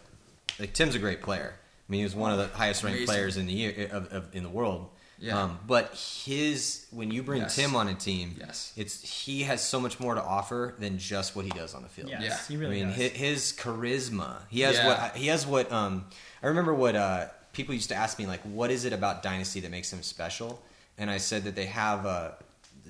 like 0.58 0.72
Tim's 0.72 0.94
a 0.94 0.98
great 0.98 1.22
player. 1.22 1.54
I 1.56 1.92
mean, 1.92 1.98
he 2.00 2.04
was 2.04 2.14
one 2.14 2.32
of 2.32 2.38
the 2.38 2.56
highest 2.56 2.82
ranked 2.82 2.98
Amazing. 2.98 3.14
players 3.14 3.36
in 3.36 3.46
the 3.46 3.52
year 3.52 3.88
of, 3.92 4.12
of 4.12 4.34
in 4.34 4.42
the 4.42 4.48
world. 4.48 4.88
Yeah. 5.22 5.40
Um, 5.40 5.60
but 5.68 5.94
his 6.24 6.86
when 6.90 7.12
you 7.12 7.22
bring 7.22 7.42
Yes. 7.42 7.54
Tim 7.54 7.76
on 7.76 7.86
a 7.86 7.94
team, 7.94 8.34
Yes. 8.40 8.72
it's 8.76 9.00
he 9.24 9.44
has 9.44 9.62
so 9.62 9.78
much 9.80 10.00
more 10.00 10.16
to 10.16 10.22
offer 10.22 10.74
than 10.80 10.98
just 10.98 11.36
what 11.36 11.44
he 11.44 11.50
does 11.52 11.74
on 11.74 11.82
the 11.84 11.88
field. 11.88 12.10
Yes, 12.10 12.22
Yeah. 12.22 12.38
he 12.48 12.56
really 12.56 12.80
does. 12.80 12.94
I 12.94 12.98
mean, 12.98 13.08
does. 13.08 13.12
his, 13.18 13.52
his 13.52 13.52
charisma. 13.52 14.42
He 14.48 14.62
has 14.62 14.74
Yeah. 14.76 14.86
what 14.88 15.16
he 15.16 15.28
has. 15.28 15.46
What 15.46 15.70
um, 15.70 16.06
I 16.42 16.48
remember 16.48 16.74
what 16.74 16.96
uh, 16.96 17.28
people 17.52 17.72
used 17.72 17.88
to 17.90 17.94
ask 17.94 18.18
me 18.18 18.26
like, 18.26 18.40
what 18.42 18.72
is 18.72 18.84
it 18.84 18.92
about 18.92 19.22
Dynasty 19.22 19.60
that 19.60 19.70
makes 19.70 19.92
him 19.92 20.02
special? 20.02 20.60
And 20.98 21.08
I 21.08 21.18
said 21.18 21.44
that 21.44 21.54
they 21.54 21.66
have 21.66 22.04
uh, 22.04 22.32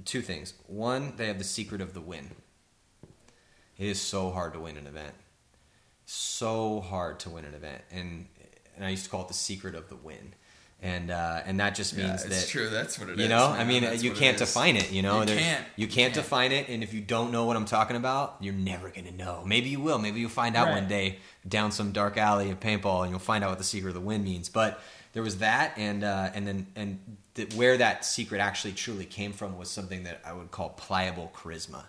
two 0.07 0.23
things. 0.23 0.55
One, 0.69 1.13
they 1.17 1.27
have 1.27 1.37
the 1.39 1.45
secret 1.45 1.83
of 1.83 1.93
the 1.93 2.01
win. 2.01 2.31
It 3.77 3.89
is 3.89 4.01
so 4.01 4.31
hard 4.31 4.55
to 4.55 4.61
win 4.61 4.79
an 4.79 4.87
event, 4.87 5.15
so 6.07 6.81
hard 6.81 7.21
to 7.21 7.31
win 7.31 7.45
an 7.45 7.53
event, 7.55 7.83
and 7.91 8.27
and 8.75 8.87
I 8.87 8.89
used 8.89 9.05
to 9.05 9.11
call 9.11 9.21
it 9.23 9.29
the 9.29 9.35
secret 9.35 9.75
of 9.75 9.91
the 9.91 9.97
win. 9.97 10.35
And 10.85 11.13
uh, 11.13 11.43
and 11.47 11.61
that 11.61 11.77
just 11.77 11.93
Yeah, 11.93 12.09
means 12.09 12.25
it's 12.25 12.43
that 12.45 12.49
true. 12.51 12.69
That's 12.69 12.99
what 12.99 13.09
it 13.09 13.13
is. 13.13 13.19
you 13.21 13.29
know, 13.29 13.51
man. 13.51 13.61
I 13.61 13.65
mean, 13.65 13.83
That's 13.85 14.03
you 14.03 14.11
can't 14.11 14.37
it 14.37 14.43
is. 14.43 14.49
define 14.49 14.75
it. 14.77 14.91
You 14.91 15.03
know, 15.03 15.21
You 15.21 15.27
There- 15.27 15.39
can't. 15.39 15.65
You 15.77 15.83
You 15.83 15.87
can't 15.87 16.13
can't. 16.13 16.15
define 16.15 16.51
it, 16.51 16.69
and 16.69 16.83
if 16.83 16.93
you 16.93 17.01
don't 17.01 17.31
know 17.31 17.45
what 17.45 17.57
I'm 17.57 17.67
talking 17.67 17.95
about, 17.97 18.37
you're 18.41 18.53
never 18.53 18.89
gonna 18.91 19.13
know. 19.13 19.45
Maybe 19.47 19.69
you 19.69 19.79
will. 19.79 19.99
Maybe 19.99 20.19
you'll 20.19 20.29
find 20.29 20.57
out 20.57 20.67
Right. 20.67 20.75
one 20.81 20.89
day 20.89 21.19
down 21.47 21.71
some 21.71 21.93
dark 21.93 22.17
alley 22.17 22.51
of 22.51 22.59
paintball, 22.59 23.03
and 23.03 23.11
you'll 23.11 23.21
find 23.21 23.45
out 23.45 23.51
what 23.51 23.59
the 23.59 23.65
secret 23.65 23.91
of 23.91 23.95
the 23.95 24.01
win 24.01 24.25
means. 24.25 24.49
But 24.49 24.83
there 25.13 25.23
was 25.23 25.39
that, 25.39 25.73
and 25.79 26.03
uh, 26.03 26.31
and 26.35 26.49
then 26.49 26.67
and 26.75 26.99
th- 27.37 27.55
where 27.55 27.77
that 27.77 28.05
secret 28.05 28.41
actually 28.41 28.73
truly 28.73 29.05
came 29.05 29.33
from 29.33 29.57
was 29.57 29.71
something 29.71 30.03
that 30.03 30.21
I 30.27 30.33
would 30.33 30.51
call 30.51 30.71
pliable 30.71 31.31
charisma. 31.33 31.85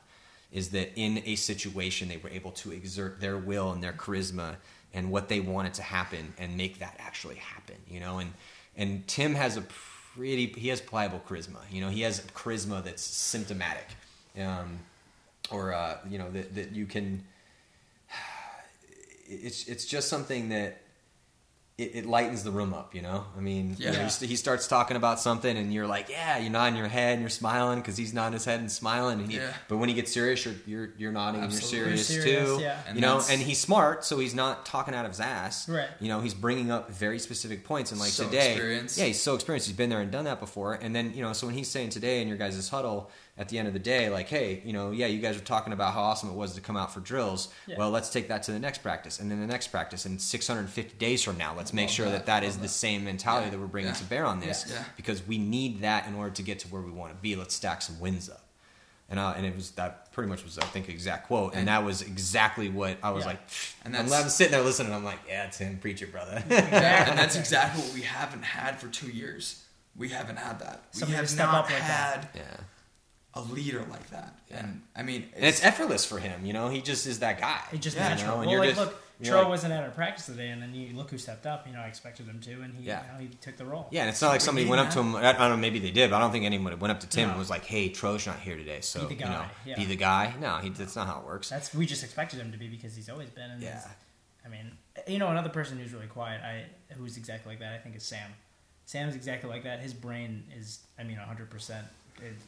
Is 0.52 0.70
that 0.70 0.91
in 0.95 1.24
a 1.26 1.36
situation 1.36 2.10
they 2.10 2.18
were 2.18 2.30
able 2.30 2.52
to 2.52 2.72
exert 2.72 3.20
their 3.20 3.40
will 3.40 3.72
and 3.72 3.84
their 3.84 3.94
charisma 3.94 4.57
and 4.94 5.10
what 5.10 5.28
they 5.30 5.40
wanted 5.40 5.74
to 5.74 5.82
happen 5.82 6.36
and 6.38 6.56
make 6.56 6.78
that 6.78 6.95
actually 6.99 7.38
happen, 7.38 7.78
you 7.90 7.99
know, 7.99 8.20
and 8.20 8.32
and 8.77 9.07
Tim 9.07 9.35
has 9.35 9.57
a 9.57 9.63
pretty 10.15 10.47
he 10.47 10.69
has 10.69 10.81
pliable 10.81 11.21
charisma, 11.27 11.59
you 11.71 11.81
know, 11.81 11.89
he 11.89 12.01
has 12.01 12.21
charisma 12.35 12.83
that's 12.83 13.03
symptomatic, 13.03 13.87
um, 14.39 14.79
or 15.51 15.73
uh, 15.73 15.97
you 16.09 16.17
know 16.17 16.29
that 16.31 16.55
that 16.55 16.71
you 16.71 16.85
can. 16.85 17.23
It's 19.25 19.69
it's 19.69 19.85
just 19.85 20.09
something 20.09 20.49
that 20.49 20.82
it, 21.75 21.95
it 21.95 22.05
lightens 22.05 22.43
the 22.43 22.51
room 22.51 22.71
up, 22.71 22.93
you 22.93 23.01
know. 23.01 23.25
I 23.35 23.39
mean, 23.39 23.75
you 23.79 23.91
know, 23.91 24.07
he 24.21 24.35
starts 24.35 24.67
talking 24.67 24.95
about 24.95 25.19
something, 25.19 25.57
and 25.57 25.73
you're 25.73 25.87
like, 25.87 26.07
yeah, 26.07 26.37
you're 26.37 26.51
nodding 26.51 26.77
your 26.77 26.87
head 26.87 27.13
and 27.13 27.21
you're 27.21 27.29
smiling 27.31 27.79
because 27.79 27.97
he's 27.97 28.13
nodding 28.13 28.33
his 28.33 28.45
head 28.45 28.59
and 28.59 28.71
smiling. 28.71 29.19
And 29.19 29.31
he, 29.31 29.37
Yeah. 29.37 29.51
But 29.67 29.77
when 29.77 29.89
he 29.89 29.95
gets 29.95 30.11
serious, 30.13 30.45
you're 30.45 30.53
you're, 30.67 30.89
you're 30.97 31.11
nodding 31.11 31.41
Absolutely. 31.41 31.79
and 31.79 31.87
you're 31.89 31.97
serious, 31.97 32.23
serious, 32.25 32.49
too. 32.57 32.61
yeah. 32.61 32.79
And 32.87 32.95
you 32.95 33.01
know, 33.01 33.21
and 33.27 33.41
he's 33.41 33.59
smart, 33.59 34.05
so 34.05 34.19
he's 34.19 34.35
not 34.35 34.65
talking 34.67 34.93
out 34.93 35.05
of 35.05 35.11
his 35.11 35.19
ass. 35.19 35.67
Right. 35.67 35.89
You 35.99 36.09
know, 36.09 36.21
he's 36.21 36.35
bringing 36.35 36.69
up 36.69 36.91
very 36.91 37.17
specific 37.17 37.63
points, 37.65 37.91
and 37.91 37.99
like 37.99 38.11
So 38.11 38.25
today, 38.25 38.51
experienced. 38.51 38.97
yeah, 38.99 39.05
he's 39.05 39.19
so 39.21 39.33
experienced. 39.33 39.67
He's 39.67 39.75
been 39.75 39.89
there 39.89 40.01
and 40.01 40.11
done 40.11 40.25
that 40.25 40.39
before. 40.39 40.75
And 40.75 40.95
then 40.95 41.13
you 41.15 41.23
know, 41.23 41.33
so 41.33 41.47
when 41.47 41.55
he's 41.55 41.69
saying 41.69 41.89
today 41.89 42.21
in 42.21 42.27
your 42.27 42.37
guys' 42.37 42.69
huddle 42.69 43.09
at 43.35 43.49
the 43.49 43.57
end 43.57 43.68
of 43.68 43.73
the 43.73 43.80
day, 43.80 44.10
like, 44.10 44.27
hey, 44.27 44.61
you 44.64 44.73
know, 44.73 44.91
yeah, 44.91 45.07
you 45.07 45.19
guys 45.19 45.35
are 45.35 45.39
talking 45.43 45.73
about 45.73 45.93
how 45.93 46.01
awesome 46.01 46.30
it 46.30 46.35
was 46.35 46.53
to 46.53 46.61
come 46.61 46.77
out 46.77 46.93
for 46.93 46.99
drills. 46.99 47.49
Yeah. 47.65 47.77
Well, 47.80 47.89
let's 47.89 48.10
take 48.11 48.27
that 48.27 48.43
to 48.43 48.51
the 48.51 48.60
next 48.60 48.84
practice, 48.84 49.19
and 49.19 49.31
then 49.31 49.39
the 49.39 49.47
next 49.47 49.68
practice, 49.69 50.05
and 50.05 50.22
650 50.22 50.97
days 50.97 51.23
from 51.23 51.38
now, 51.38 51.55
let's 51.55 51.73
make 51.73 51.89
sure 51.89 52.05
that 52.05 52.26
that. 52.27 52.41
that 52.41 52.43
is 52.43 52.55
Love 52.55 52.61
the 52.64 52.68
same 52.69 53.03
mentality 53.03 53.45
Yeah. 53.47 53.51
that 53.51 53.60
we're 53.60 53.65
bringing 53.65 53.89
Yeah. 53.91 53.97
to 53.97 54.03
bear 54.05 54.26
on 54.26 54.39
this, 54.39 54.65
Yeah. 54.68 54.76
Yeah. 54.76 54.84
because 54.95 55.26
we 55.26 55.39
need 55.39 55.81
that 55.81 56.05
in 56.07 56.14
order 56.14 56.30
to 56.35 56.43
get 56.43 56.60
to 56.60 56.68
where 56.68 56.81
we 56.84 56.91
want 56.91 57.11
to 57.11 57.18
be. 57.22 57.35
Let's 57.35 57.55
stack 57.55 57.81
some 57.81 57.99
wins 57.99 58.30
up. 58.30 58.41
And, 59.10 59.19
uh, 59.19 59.34
and 59.35 59.45
it 59.47 59.55
was 59.55 59.72
that 59.72 60.11
pretty 60.11 60.30
much 60.30 60.43
was 60.43 60.57
I 60.60 60.65
think 60.65 60.88
exact 60.88 61.26
quote, 61.27 61.51
and, 61.53 61.61
And- 61.61 61.68
that 61.69 61.84
was 61.84 62.01
exactly 62.03 62.69
what 62.69 62.97
I 63.01 63.10
was 63.10 63.23
Yeah. 63.23 63.31
like. 63.31 63.39
And 63.84 63.95
And 63.95 64.03
I'm, 64.03 64.10
that's- 64.10 64.23
I'm 64.26 64.30
sitting 64.30 64.51
there 64.51 64.61
listening. 64.61 64.93
I'm 64.93 65.03
like, 65.03 65.19
yeah, 65.27 65.47
Tim, 65.47 65.77
preach 65.80 66.03
it, 66.03 66.11
brother. 66.11 66.41
Yeah, 66.49 67.10
and 67.10 67.18
that's 67.18 67.35
exactly 67.43 67.81
what 67.84 67.93
we 67.95 68.01
haven't 68.03 68.43
had 68.43 68.80
for 68.80 68.88
two 68.89 69.10
years. 69.10 69.64
We 69.95 70.10
haven't 70.10 70.38
had 70.38 70.60
that. 70.60 70.84
We 70.93 70.99
Somebody 70.99 71.11
to 71.14 71.18
have 71.18 71.30
step 71.30 71.47
not 71.47 71.65
up 71.65 71.69
like 71.72 71.80
that. 71.80 71.88
had 71.88 72.30
yeah. 72.35 72.57
A 73.35 73.41
leader 73.41 73.84
like 73.89 74.10
that. 74.11 74.34
Yeah. 74.49 74.60
And 74.60 74.81
I 74.95 75.01
mean, 75.03 75.27
And 75.35 75.43
it's 75.45 75.64
effortless 75.64 76.05
for 76.05 76.19
him, 76.19 76.45
you 76.45 76.53
know. 76.53 76.69
He 76.69 76.81
just 76.81 77.07
is 77.07 77.19
that 77.19 77.39
guy. 77.39 77.60
He 77.72 77.77
just 77.80 77.97
Yeah, 77.97 78.10
natural. 78.10 78.19
you 78.19 78.27
know, 78.27 78.34
and 78.41 78.45
well, 78.45 78.51
you're 78.51 78.60
like, 78.60 78.76
just- 78.76 78.80
look, 78.80 78.99
Tro 79.23 79.39
like- 79.39 79.47
wasn't 79.47 79.72
at 79.73 79.84
our 79.84 79.89
practice 79.91 80.26
today, 80.26 80.49
and 80.49 80.61
then 80.61 80.73
you 80.76 80.93
look 80.95 81.10
who 81.10 81.18
stepped 81.18 81.45
up. 81.45 81.65
You 81.65 81.73
know, 81.73 81.80
I 81.80 81.85
expected 81.88 82.26
him 82.27 82.41
to, 82.41 82.61
and 82.61 82.76
he, 82.76 82.84
Yeah. 82.84 83.03
you 83.05 83.11
know, 83.14 83.19
he 83.19 83.27
took 83.38 83.55
the 83.57 83.64
role. 83.64 83.88
Yeah, 83.91 84.01
and 84.01 84.10
it's 84.10 84.22
not 84.22 84.30
like 84.30 84.41
somebody 84.41 84.65
need, 84.65 84.72
went 84.72 84.81
up 84.81 84.89
to 84.93 84.99
him. 84.99 85.15
I 85.15 85.31
don't 85.31 85.49
know, 85.51 85.55
maybe 85.57 85.80
they 85.80 85.91
did, 85.91 86.10
but 86.10 86.18
I 86.18 86.19
don't 86.19 86.31
think 86.31 86.45
anyone 86.45 86.77
went 86.80 86.91
up 86.91 86.99
to 87.01 87.07
Tim 87.07 87.26
No. 87.27 87.30
and 87.31 87.39
was 87.39 87.49
like, 87.49 87.64
"Hey, 87.64 87.89
Tro's 87.89 88.26
not 88.27 88.39
here 88.39 88.57
today, 88.57 88.81
so 88.81 89.01
Be 89.07 89.15
the 89.15 89.22
you 89.22 89.30
know, 89.30 89.38
guy, 89.38 89.49
yeah. 89.65 89.76
be 89.77 89.85
the 89.85 89.95
guy." 89.95 90.34
No, 90.41 90.57
he, 90.57 90.69
that's 90.69 90.95
not 90.95 91.07
how 91.07 91.19
it 91.19 91.26
works. 91.26 91.47
That's 91.49 91.73
we 91.73 91.85
just 91.85 92.03
expected 92.03 92.39
him 92.39 92.51
to 92.51 92.57
be 92.57 92.68
because 92.68 92.95
he's 92.95 93.07
always 93.10 93.30
been. 93.30 93.49
And 93.49 93.61
Yeah. 93.61 93.81
I 94.45 94.49
mean, 94.49 94.77
you 95.07 95.19
know, 95.19 95.30
another 95.30 95.49
person 95.49 95.80
who's 95.80 95.93
really 95.93 96.07
quiet, 96.07 96.41
I 96.43 96.65
who's 96.95 97.15
exactly 97.15 97.51
like 97.53 97.60
that, 97.60 97.73
I 97.73 97.77
think 97.77 97.95
is 97.95 98.03
Sam. 98.03 98.30
Sam's 98.85 99.15
exactly 99.15 99.49
like 99.49 99.64
that. 99.64 99.80
His 99.80 99.93
brain 99.93 100.43
is, 100.57 100.80
I 100.99 101.03
mean, 101.03 101.15
hundred 101.15 101.49
percent. 101.49 101.88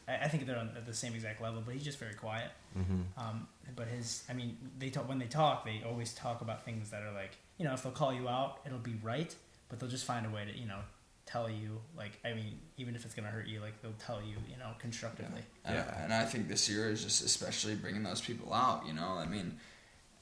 I 0.08 0.24
I 0.24 0.28
think 0.28 0.46
they're 0.46 0.58
on, 0.58 0.70
at 0.76 0.86
the 0.86 0.94
same 0.94 1.14
exact 1.14 1.40
level, 1.40 1.62
but 1.64 1.74
he's 1.74 1.84
just 1.84 1.98
very 1.98 2.14
quiet. 2.14 2.50
hmm 2.74 3.02
Um, 3.16 3.48
but 3.74 3.88
his, 3.88 4.24
I 4.28 4.32
mean, 4.32 4.56
they 4.78 4.90
talk 4.90 5.08
when 5.08 5.18
they 5.18 5.26
talk, 5.26 5.64
they 5.64 5.82
always 5.86 6.12
talk 6.14 6.40
about 6.40 6.64
things 6.64 6.90
that 6.90 7.02
are 7.02 7.12
like, 7.12 7.36
you 7.58 7.64
know, 7.64 7.72
if 7.74 7.82
they'll 7.82 7.92
call 7.92 8.12
you 8.12 8.28
out, 8.28 8.60
it'll 8.66 8.78
be 8.78 8.96
right, 9.02 9.34
but 9.68 9.78
they'll 9.80 9.90
just 9.90 10.04
find 10.04 10.24
a 10.26 10.30
way 10.30 10.44
to, 10.44 10.56
you 10.56 10.66
know, 10.66 10.80
tell 11.26 11.50
you, 11.50 11.80
like, 11.96 12.18
I 12.24 12.32
mean, 12.34 12.58
even 12.76 12.94
if 12.94 13.04
it's 13.04 13.14
gonna 13.14 13.28
hurt 13.28 13.46
you, 13.48 13.60
like 13.60 13.80
they'll 13.82 13.92
tell 13.98 14.20
you, 14.22 14.36
you 14.48 14.56
know, 14.58 14.70
constructively. 14.78 15.42
And, 15.64 15.74
Yeah. 15.76 16.02
and 16.04 16.12
I 16.14 16.24
think 16.24 16.48
this 16.48 16.68
year 16.68 16.88
is 16.88 17.02
just 17.02 17.24
especially 17.24 17.74
bringing 17.74 18.04
those 18.04 18.20
people 18.20 18.52
out. 18.54 18.86
You 18.86 18.92
know, 18.94 19.08
I 19.18 19.26
mean, 19.26 19.58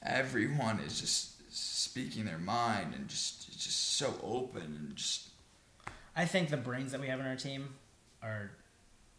everyone 0.01 0.79
is 0.79 0.99
just 0.99 1.31
speaking 1.55 2.25
their 2.25 2.37
mind 2.39 2.93
and 2.93 3.07
just 3.07 3.47
just 3.59 3.93
so 3.97 4.13
open 4.23 4.63
and 4.63 4.95
just 4.95 5.29
I 6.15 6.25
think 6.25 6.49
the 6.49 6.57
brains 6.57 6.91
that 6.91 7.01
we 7.01 7.07
have 7.07 7.19
in 7.19 7.25
our 7.25 7.35
team 7.35 7.75
are, 8.23 8.51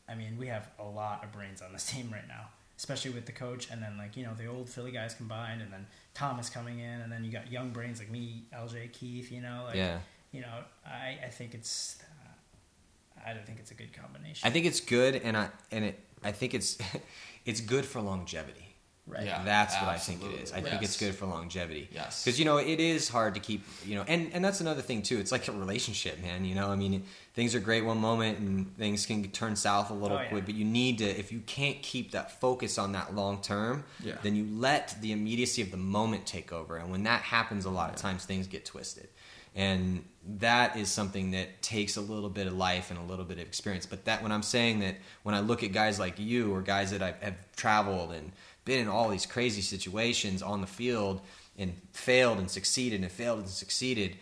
I 0.08 0.14
mean, 0.14 0.36
we 0.38 0.46
have 0.48 0.68
a 0.78 0.84
lot 0.84 1.24
of 1.24 1.32
brains 1.32 1.62
on 1.62 1.72
this 1.72 1.86
team 1.92 2.10
right 2.12 2.26
now, 2.28 2.48
especially 2.78 3.10
with 3.10 3.26
the 3.26 3.32
coach 3.32 3.70
and 3.70 3.82
then 3.82 3.96
like 3.98 4.16
you 4.16 4.24
know 4.24 4.34
the 4.34 4.46
old 4.46 4.68
Philly 4.68 4.90
guys 4.92 5.14
combined, 5.14 5.62
and 5.62 5.72
then 5.72 5.86
Thomas 6.14 6.48
coming 6.50 6.78
in, 6.78 7.00
and 7.00 7.10
then 7.10 7.24
you 7.24 7.32
got 7.32 7.50
young 7.50 7.70
brains 7.70 7.98
like 7.98 8.10
me, 8.10 8.44
LJ, 8.54 8.92
Keith. 8.92 9.30
You 9.32 9.42
know, 9.42 9.64
like 9.66 9.76
Yeah, 9.76 9.98
you 10.32 10.40
know, 10.40 10.64
I 10.86 11.18
I 11.24 11.28
think 11.28 11.54
it's, 11.54 11.98
uh, 12.02 13.28
I 13.28 13.34
don't 13.34 13.46
think 13.46 13.58
it's 13.58 13.70
a 13.70 13.74
good 13.74 13.92
combination. 13.92 14.46
I 14.46 14.50
think 14.50 14.66
it's 14.66 14.80
good, 14.80 15.16
and 15.16 15.36
I 15.36 15.48
and 15.70 15.84
it 15.84 16.00
I 16.22 16.32
think 16.32 16.54
it's 16.54 16.78
it's 17.44 17.60
good 17.60 17.84
for 17.84 18.00
longevity. 18.00 18.65
Right. 19.06 19.24
Yeah. 19.26 19.42
That's 19.44 19.74
what 19.76 19.88
I 19.88 19.96
think 19.98 20.22
it 20.22 20.26
is. 20.26 20.52
I 20.52 20.56
absolutely. 20.56 20.70
think 20.70 20.82
it's 20.82 20.98
good 20.98 21.14
for 21.14 21.26
longevity. 21.26 21.88
Yes. 21.92 22.24
Because 22.24 22.38
you 22.38 22.44
know 22.44 22.58
it 22.58 22.80
is 22.80 23.08
hard 23.08 23.34
to 23.34 23.40
keep 23.40 23.62
you 23.84 23.94
know, 23.96 24.04
and 24.08 24.30
and 24.32 24.44
that's 24.44 24.60
another 24.60 24.82
thing 24.82 25.02
too. 25.02 25.18
It's 25.18 25.32
like 25.32 25.46
a 25.48 25.52
relationship, 25.52 26.20
man. 26.22 26.44
You 26.44 26.54
know, 26.54 26.68
I 26.70 26.76
mean, 26.76 27.04
things 27.34 27.54
are 27.54 27.60
great 27.60 27.84
one 27.84 27.98
moment, 27.98 28.38
and 28.38 28.76
things 28.76 29.06
can 29.06 29.30
turn 29.30 29.56
south 29.56 29.90
a 29.90 29.94
little 29.94 30.16
Oh, 30.18 30.22
yeah. 30.22 30.28
quick. 30.28 30.46
But 30.46 30.54
you 30.54 30.64
need 30.64 30.98
to, 30.98 31.04
if 31.04 31.32
you 31.32 31.40
can't 31.40 31.80
keep 31.82 32.12
that 32.12 32.40
focus 32.40 32.78
on 32.78 32.92
that 32.92 33.14
long 33.14 33.40
term, 33.42 33.84
Yeah. 34.02 34.16
then 34.22 34.34
you 34.36 34.46
let 34.58 34.96
the 35.00 35.12
immediacy 35.12 35.62
of 35.62 35.70
the 35.70 35.76
moment 35.76 36.26
take 36.26 36.52
over, 36.52 36.76
and 36.76 36.90
when 36.90 37.02
that 37.04 37.22
happens, 37.22 37.64
a 37.64 37.70
lot 37.70 37.90
of 37.90 37.96
times 37.96 38.24
things 38.24 38.46
get 38.46 38.64
twisted. 38.64 39.08
And 39.54 40.04
that 40.38 40.76
is 40.76 40.90
something 40.90 41.30
that 41.30 41.62
takes 41.62 41.96
a 41.96 42.02
little 42.02 42.28
bit 42.28 42.46
of 42.46 42.52
life 42.52 42.90
and 42.90 42.98
a 42.98 43.02
little 43.02 43.24
bit 43.24 43.38
of 43.38 43.46
experience. 43.46 43.86
But 43.86 44.04
that 44.04 44.22
when 44.22 44.30
I'm 44.30 44.42
saying 44.42 44.80
that, 44.80 44.96
when 45.22 45.34
I 45.34 45.40
look 45.40 45.62
at 45.62 45.72
guys 45.72 45.98
like 45.98 46.18
you 46.18 46.52
or 46.54 46.60
guys 46.60 46.90
that 46.90 47.00
I've, 47.00 47.18
have 47.22 47.36
traveled 47.56 48.12
and 48.12 48.32
been 48.66 48.80
in 48.80 48.88
all 48.88 49.08
these 49.08 49.24
crazy 49.24 49.62
situations 49.62 50.42
on 50.42 50.60
the 50.60 50.66
field 50.66 51.22
and 51.56 51.72
failed 51.92 52.38
and 52.38 52.50
succeeded 52.50 53.00
and 53.00 53.10
failed 53.10 53.38
and 53.38 53.48
succeeded, 53.48 54.16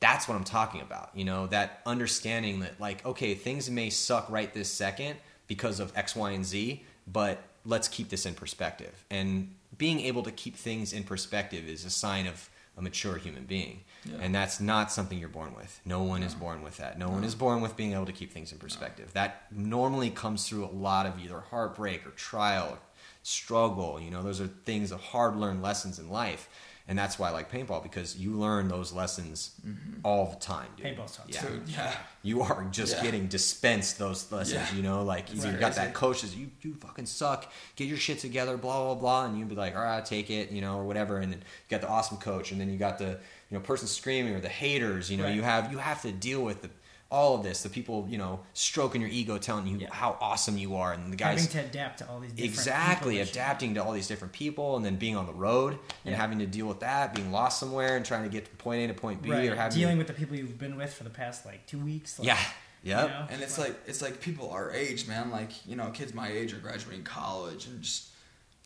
that's 0.00 0.28
what 0.28 0.36
I'm 0.36 0.44
talking 0.44 0.82
about. 0.82 1.10
You 1.14 1.24
know, 1.24 1.46
that 1.46 1.80
understanding 1.86 2.60
that 2.60 2.78
like, 2.78 3.06
okay, 3.06 3.34
things 3.34 3.70
may 3.70 3.88
suck 3.88 4.28
right 4.28 4.52
this 4.52 4.68
second 4.68 5.16
because 5.46 5.80
of 5.80 5.96
X, 5.96 6.14
Y, 6.14 6.32
and 6.32 6.44
Z, 6.44 6.84
but 7.10 7.42
let's 7.64 7.88
keep 7.88 8.10
this 8.10 8.26
in 8.26 8.34
perspective. 8.34 9.04
And 9.10 9.54
being 9.78 10.00
able 10.00 10.22
to 10.24 10.30
keep 10.30 10.56
things 10.56 10.92
in 10.92 11.04
perspective 11.04 11.66
is 11.66 11.86
a 11.86 11.90
sign 11.90 12.26
of 12.26 12.50
a 12.76 12.82
mature 12.82 13.16
human 13.16 13.44
being. 13.44 13.80
Yeah. 14.04 14.16
And 14.20 14.34
that's 14.34 14.60
not 14.60 14.90
something 14.90 15.18
you're 15.18 15.28
born 15.28 15.54
with. 15.54 15.80
No 15.84 16.02
one 16.02 16.22
is 16.22 16.34
born 16.34 16.62
with 16.62 16.76
that. 16.78 16.98
No, 16.98 17.08
one 17.08 17.24
is 17.24 17.34
born 17.34 17.60
with 17.60 17.76
being 17.76 17.92
able 17.92 18.06
to 18.06 18.12
keep 18.12 18.32
things 18.32 18.52
in 18.52 18.58
perspective. 18.58 19.12
That 19.14 19.46
normally 19.52 20.10
comes 20.10 20.48
through 20.48 20.64
a 20.64 20.74
lot 20.74 21.06
of 21.06 21.18
either 21.22 21.40
heartbreak 21.40 22.06
or 22.06 22.10
trial, 22.10 22.78
struggle. 23.24 23.98
You 24.00 24.10
know, 24.12 24.22
those 24.22 24.40
are 24.40 24.46
things 24.46 24.92
of 24.92 25.00
hard 25.00 25.34
learned 25.36 25.62
lessons 25.62 25.98
in 25.98 26.08
life. 26.08 26.48
and 26.86 26.98
that's 26.98 27.18
why 27.18 27.28
I 27.28 27.32
like 27.32 27.50
paintball 27.50 27.82
because 27.82 28.18
you 28.18 28.32
learn 28.32 28.68
those 28.68 28.92
lessons 28.92 29.52
mm-hmm. 29.66 30.00
all 30.04 30.26
the 30.26 30.36
time. 30.36 30.66
Dude. 30.76 30.84
Paintball's 30.84 31.16
tough. 31.16 31.24
Yeah. 31.30 31.40
Dude, 31.46 31.66
yeah. 31.66 31.94
You 32.22 32.42
are 32.42 32.66
just 32.70 32.96
Yeah. 32.96 33.02
getting 33.04 33.26
dispensed 33.26 33.98
those 33.98 34.30
lessons, 34.30 34.68
Yeah. 34.70 34.76
you 34.76 34.82
know, 34.82 35.02
like 35.02 35.30
It's 35.32 35.46
you've 35.46 35.58
got 35.58 35.72
crazy. 35.72 35.80
that 35.80 35.94
coach 35.94 36.20
says 36.20 36.36
you 36.36 36.50
you 36.60 36.74
fucking 36.74 37.06
suck, 37.06 37.50
get 37.76 37.88
your 37.88 37.96
shit 37.96 38.18
together, 38.18 38.58
blah 38.58 38.84
blah 38.84 38.94
blah, 38.96 39.24
and 39.24 39.38
you'd 39.38 39.48
be 39.48 39.54
like, 39.54 39.74
all 39.74 39.82
right, 39.82 40.04
take 40.04 40.28
it, 40.28 40.50
you 40.50 40.60
know, 40.60 40.76
or 40.76 40.84
whatever, 40.84 41.16
and 41.20 41.32
then 41.32 41.38
you 41.40 41.70
got 41.70 41.80
the 41.80 41.88
awesome 41.88 42.18
coach, 42.18 42.52
and 42.52 42.60
then 42.60 42.68
you 42.70 42.76
got 42.76 42.98
the 42.98 43.12
you 43.48 43.52
know 43.56 43.60
person 43.60 43.88
screaming 43.88 44.34
or 44.34 44.40
the 44.40 44.50
haters, 44.50 45.10
you 45.10 45.16
know, 45.16 45.24
Right. 45.24 45.34
you 45.36 45.40
have 45.40 45.72
you 45.72 45.78
have 45.78 46.02
to 46.02 46.12
deal 46.12 46.42
with 46.42 46.60
the, 46.60 46.68
all 47.14 47.36
of 47.36 47.42
this, 47.44 47.62
the 47.62 47.68
people 47.68 48.06
you 48.10 48.18
know 48.18 48.40
stroking 48.54 49.00
your 49.00 49.10
ego, 49.10 49.38
telling 49.38 49.66
you 49.68 49.78
Yeah. 49.78 49.92
how 49.92 50.18
awesome 50.20 50.58
you 50.58 50.74
are, 50.76 50.92
and 50.92 51.12
the 51.12 51.16
guys 51.16 51.46
Having 51.46 51.62
to 51.62 51.68
adapt 51.68 51.98
to 52.00 52.08
all 52.08 52.18
these 52.18 52.32
different 52.32 52.54
exactly 52.54 53.14
people 53.18 53.30
adapting 53.30 53.74
to 53.74 53.84
all 53.84 53.92
these 53.92 54.08
different 54.08 54.32
people, 54.32 54.76
and 54.76 54.84
then 54.84 54.96
being 54.96 55.16
on 55.16 55.26
the 55.26 55.32
road 55.32 55.78
and 56.04 56.12
Yeah. 56.12 56.16
having 56.16 56.40
to 56.40 56.46
deal 56.46 56.66
with 56.66 56.80
that, 56.80 57.14
being 57.14 57.30
lost 57.30 57.60
somewhere 57.60 57.96
and 57.96 58.04
trying 58.04 58.24
to 58.24 58.28
get 58.28 58.48
from 58.48 58.56
point 58.56 58.82
A 58.82 58.88
to 58.88 58.94
point 59.00 59.22
B, 59.22 59.30
Right. 59.30 59.48
or 59.48 59.54
having 59.54 59.78
dealing 59.78 59.98
with 59.98 60.08
the 60.08 60.12
people 60.12 60.36
you've 60.36 60.58
been 60.58 60.76
with 60.76 60.92
for 60.92 61.04
the 61.04 61.10
past 61.10 61.46
like 61.46 61.66
two 61.66 61.78
weeks. 61.78 62.18
Like, 62.18 62.26
yeah, 62.26 62.38
yep. 62.82 63.02
you 63.04 63.08
know? 63.14 63.26
And 63.30 63.42
it's 63.42 63.58
like 63.58 63.74
it's 63.86 64.02
like 64.02 64.20
people 64.20 64.50
our 64.50 64.72
age, 64.72 65.06
man. 65.06 65.30
Like 65.30 65.52
you 65.66 65.76
know, 65.76 65.90
kids 65.90 66.14
my 66.14 66.28
age 66.28 66.52
are 66.52 66.58
graduating 66.58 67.04
college 67.04 67.66
and 67.66 67.80
just 67.80 68.08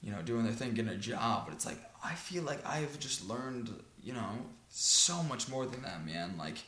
you 0.03 0.11
know 0.11 0.23
doing 0.23 0.45
their 0.45 0.55
thing, 0.55 0.73
getting 0.73 0.91
a 0.93 0.97
job. 0.97 1.45
But 1.47 1.55
it's 1.55 1.67
like 1.67 1.81
I 2.03 2.15
feel 2.15 2.45
like 2.45 2.65
I've 2.67 2.99
just 2.99 3.29
learned 3.29 3.69
you 4.03 4.15
know 4.15 4.31
so 4.71 5.23
much 5.23 5.49
more 5.51 5.67
than 5.67 5.83
them, 5.83 6.07
man. 6.07 6.37
Like 6.39 6.59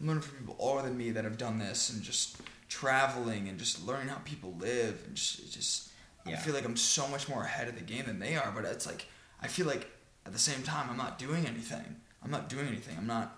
I'm 0.00 0.06
learning 0.06 0.22
from 0.22 0.38
people 0.38 0.56
older 0.58 0.82
than 0.82 0.96
me 0.96 1.10
that 1.12 1.24
have 1.24 1.38
done 1.38 1.58
this 1.58 1.90
and 1.90 2.02
just 2.02 2.36
traveling 2.68 3.48
and 3.48 3.58
just 3.58 3.84
learning 3.86 4.08
how 4.08 4.18
people 4.24 4.54
live 4.58 5.02
and 5.06 5.14
just 5.16 5.38
it 5.40 5.50
just 5.50 5.88
I 6.26 6.36
feel 6.36 6.52
like 6.54 6.66
I'm 6.66 6.76
so 6.76 7.08
much 7.08 7.26
more 7.26 7.42
ahead 7.42 7.68
of 7.68 7.74
the 7.76 7.80
game 7.82 8.04
than 8.06 8.18
they 8.18 8.36
are. 8.36 8.52
But 8.54 8.64
it's 8.66 8.86
like 8.86 9.06
I 9.42 9.46
feel 9.48 9.66
like 9.66 9.88
at 10.26 10.32
the 10.32 10.38
same 10.38 10.62
time 10.62 10.88
I'm 10.90 10.96
not 10.98 11.18
doing 11.18 11.46
anything. 11.46 11.96
I'm 12.22 12.30
not 12.30 12.48
doing 12.48 12.66
anything. 12.66 12.96
I'm 12.98 13.06
not. 13.06 13.34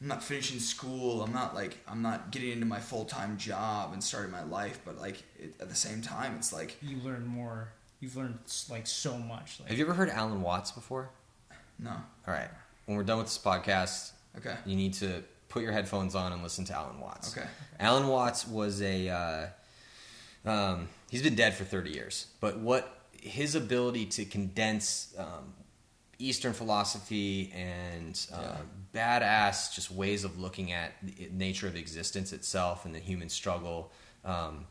I'm 0.00 0.08
not 0.08 0.22
finishing 0.24 0.58
school. 0.58 1.22
I'm 1.22 1.32
not 1.34 1.54
like 1.54 1.76
I'm 1.86 2.00
not 2.00 2.30
getting 2.30 2.52
into 2.52 2.64
my 2.64 2.80
full 2.80 3.04
time 3.04 3.36
job 3.36 3.92
and 3.92 4.02
starting 4.02 4.30
my 4.30 4.42
life. 4.44 4.80
But 4.86 4.98
like 4.98 5.22
it, 5.38 5.54
at 5.60 5.68
the 5.68 5.74
same 5.74 6.00
time, 6.00 6.34
it's 6.36 6.50
like 6.52 6.76
You 6.80 6.96
learn 7.04 7.26
more. 7.26 7.72
You've 8.00 8.16
learned 8.16 8.38
like 8.70 8.86
so 8.86 9.18
much. 9.18 9.60
Like, 9.60 9.68
Have 9.68 9.78
you 9.78 9.84
ever 9.84 9.92
heard 9.92 10.08
Alan 10.08 10.40
Watts 10.40 10.70
before? 10.72 11.10
no. 11.78 11.90
All 11.90 12.32
right. 12.34 12.48
When 12.86 12.96
we're 12.96 13.04
done 13.04 13.18
with 13.18 13.26
this 13.26 13.36
podcast, 13.38 14.12
Okay. 14.38 14.56
you 14.64 14.74
need 14.76 14.94
to 14.94 15.22
put 15.50 15.62
your 15.62 15.72
headphones 15.72 16.14
on 16.14 16.32
and 16.32 16.42
listen 16.42 16.64
to 16.64 16.74
Alan 16.74 16.98
Watts. 17.00 17.36
Okay. 17.36 17.46
Alan 17.78 18.08
Watts 18.08 18.48
was 18.48 18.80
a. 18.80 19.08
Uh, 19.10 19.46
um, 20.48 20.88
he's 21.10 21.22
been 21.22 21.34
dead 21.34 21.54
for 21.54 21.64
30 21.64 21.90
years, 21.90 22.28
but 22.40 22.58
what 22.58 23.00
his 23.20 23.54
ability 23.54 24.06
to 24.06 24.24
condense 24.24 25.14
um, 25.18 25.52
Eastern 26.18 26.54
philosophy 26.54 27.52
and 27.54 28.26
uh, 28.32 28.56
badass 28.94 29.74
just 29.74 29.90
ways 29.90 30.24
of 30.24 30.38
looking 30.38 30.72
at 30.72 30.92
the 31.02 31.28
nature 31.32 31.66
of 31.66 31.76
existence 31.76 32.32
itself 32.32 32.86
and 32.86 32.94
the 32.94 32.98
human 32.98 33.28
struggle 33.28 33.92
um, 34.24 34.66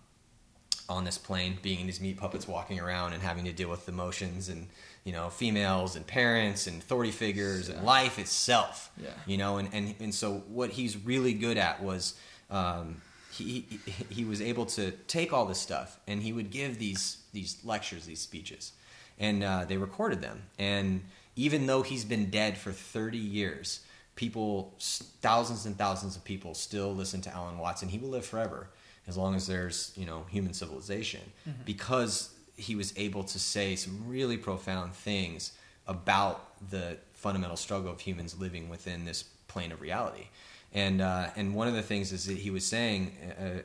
on 0.88 1.04
this 1.04 1.18
plane, 1.18 1.58
being 1.62 1.86
these 1.86 2.02
meat 2.02 2.18
puppets 2.18 2.48
walking 2.48 2.80
around 2.80 3.14
and 3.14 3.22
having 3.22 3.46
to 3.46 3.52
deal 3.52 3.70
with 3.70 3.88
emotions 3.88 4.50
and 4.50 4.68
you 5.04 5.12
know 5.12 5.30
females 5.30 5.96
and 5.96 6.06
parents 6.06 6.68
and 6.68 6.82
authority 6.82 7.12
figures 7.12 7.70
and 7.70 7.84
life 7.84 8.20
itself. 8.20 8.92
Yeah. 9.02 9.10
You 9.26 9.38
know, 9.38 9.58
and, 9.58 9.70
and 9.74 9.96
and 10.00 10.14
so 10.14 10.44
what 10.48 10.72
he's 10.72 10.98
really 10.98 11.34
good 11.34 11.58
at 11.58 11.82
was 11.82 12.16
um, 12.50 13.02
he, 13.32 13.66
he 13.70 13.80
he 14.10 14.26
was 14.26 14.42
able 14.42 14.66
to 14.68 14.92
take 15.08 15.34
all 15.34 15.46
this 15.46 15.60
stuff 15.60 16.00
and 16.08 16.22
he 16.22 16.34
would 16.34 16.52
give 16.52 16.80
these 16.80 17.18
these 17.34 17.58
lectures, 17.64 18.06
these 18.06 18.22
speeches, 18.22 18.74
and 19.18 19.44
uh, 19.44 19.66
they 19.66 19.78
recorded 19.78 20.22
them. 20.22 20.44
And 20.58 21.04
even 21.36 21.68
though 21.68 21.82
he's 21.82 22.06
been 22.06 22.30
dead 22.30 22.58
for 22.58 22.72
thirty 22.72 23.18
years, 23.18 23.82
people, 24.16 24.74
thousands 25.22 25.66
and 25.66 25.78
thousands 25.78 26.16
of 26.16 26.24
people, 26.24 26.54
still 26.54 26.94
listen 26.94 27.22
to 27.22 27.34
Alan 27.34 27.58
Watts, 27.58 27.82
and 27.82 27.92
he 27.92 27.98
will 27.98 28.10
live 28.10 28.26
forever 28.26 28.70
as 29.08 29.18
long 29.18 29.36
as 29.36 29.48
there's 29.48 29.92
you 29.96 30.06
know 30.06 30.26
human 30.30 30.54
civilization 30.54 31.22
because 31.66 32.30
he 32.60 32.76
was 32.76 32.94
able 32.98 33.24
to 33.24 33.40
say 33.40 33.76
some 33.76 34.04
really 34.08 34.38
profound 34.38 34.94
things 34.94 35.54
about 35.88 36.70
the 36.70 36.98
fundamental 37.14 37.58
struggle 37.58 37.92
of 37.92 38.00
humans 38.00 38.40
living 38.40 38.70
within 38.70 39.06
this 39.06 39.24
plane 39.48 39.72
of 39.72 39.82
reality. 39.82 40.28
And 40.74 41.02
uh, 41.02 41.30
and 41.36 41.56
one 41.56 41.68
of 41.68 41.74
the 41.74 41.82
things 41.82 42.12
is 42.12 42.26
that 42.26 42.38
he 42.38 42.52
was 42.52 42.66
saying, 42.66 43.16
uh, 43.40 43.62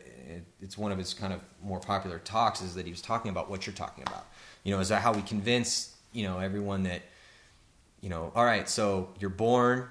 it's 0.60 0.78
one 0.78 0.90
of 0.90 0.96
his 0.96 1.12
kind 1.12 1.32
of 1.34 1.40
more 1.62 1.78
popular 1.78 2.18
talks, 2.18 2.62
is 2.62 2.74
that 2.76 2.86
he 2.86 2.90
was 2.90 3.02
talking 3.02 3.30
about 3.30 3.50
what 3.50 3.66
you're 3.66 3.74
talking 3.74 4.04
about. 4.06 4.26
You 4.62 4.74
know, 4.74 4.80
is 4.80 4.88
that 4.88 5.02
how 5.02 5.12
we 5.12 5.20
convince 5.20 5.94
you 6.12 6.24
know 6.26 6.38
everyone 6.38 6.84
that 6.84 7.02
you 8.00 8.08
know, 8.08 8.32
all 8.34 8.44
right, 8.44 8.68
so 8.68 9.08
you're 9.18 9.30
born 9.30 9.88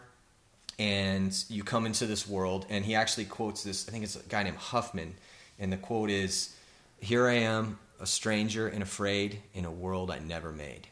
and 0.79 1.45
you 1.49 1.63
come 1.63 1.85
into 1.85 2.07
this 2.07 2.27
world, 2.27 2.65
and 2.69 2.83
he 2.83 2.95
actually 2.95 3.25
quotes 3.25 3.63
this. 3.63 3.87
I 3.87 3.91
think 3.91 4.03
it's 4.03 4.15
a 4.15 4.23
guy 4.29 4.41
named 4.41 4.57
Housman, 4.57 5.13
and 5.59 5.71
the 5.71 5.77
quote 5.77 6.09
is, 6.09 6.55
"Here 6.99 7.27
I 7.27 7.35
am, 7.35 7.77
a 7.99 8.05
stranger 8.05 8.67
and 8.67 8.81
afraid 8.83 9.41
in 9.53 9.65
a 9.65 9.71
world 9.71 10.11
I 10.11 10.19
never 10.19 10.51
made." 10.51 10.87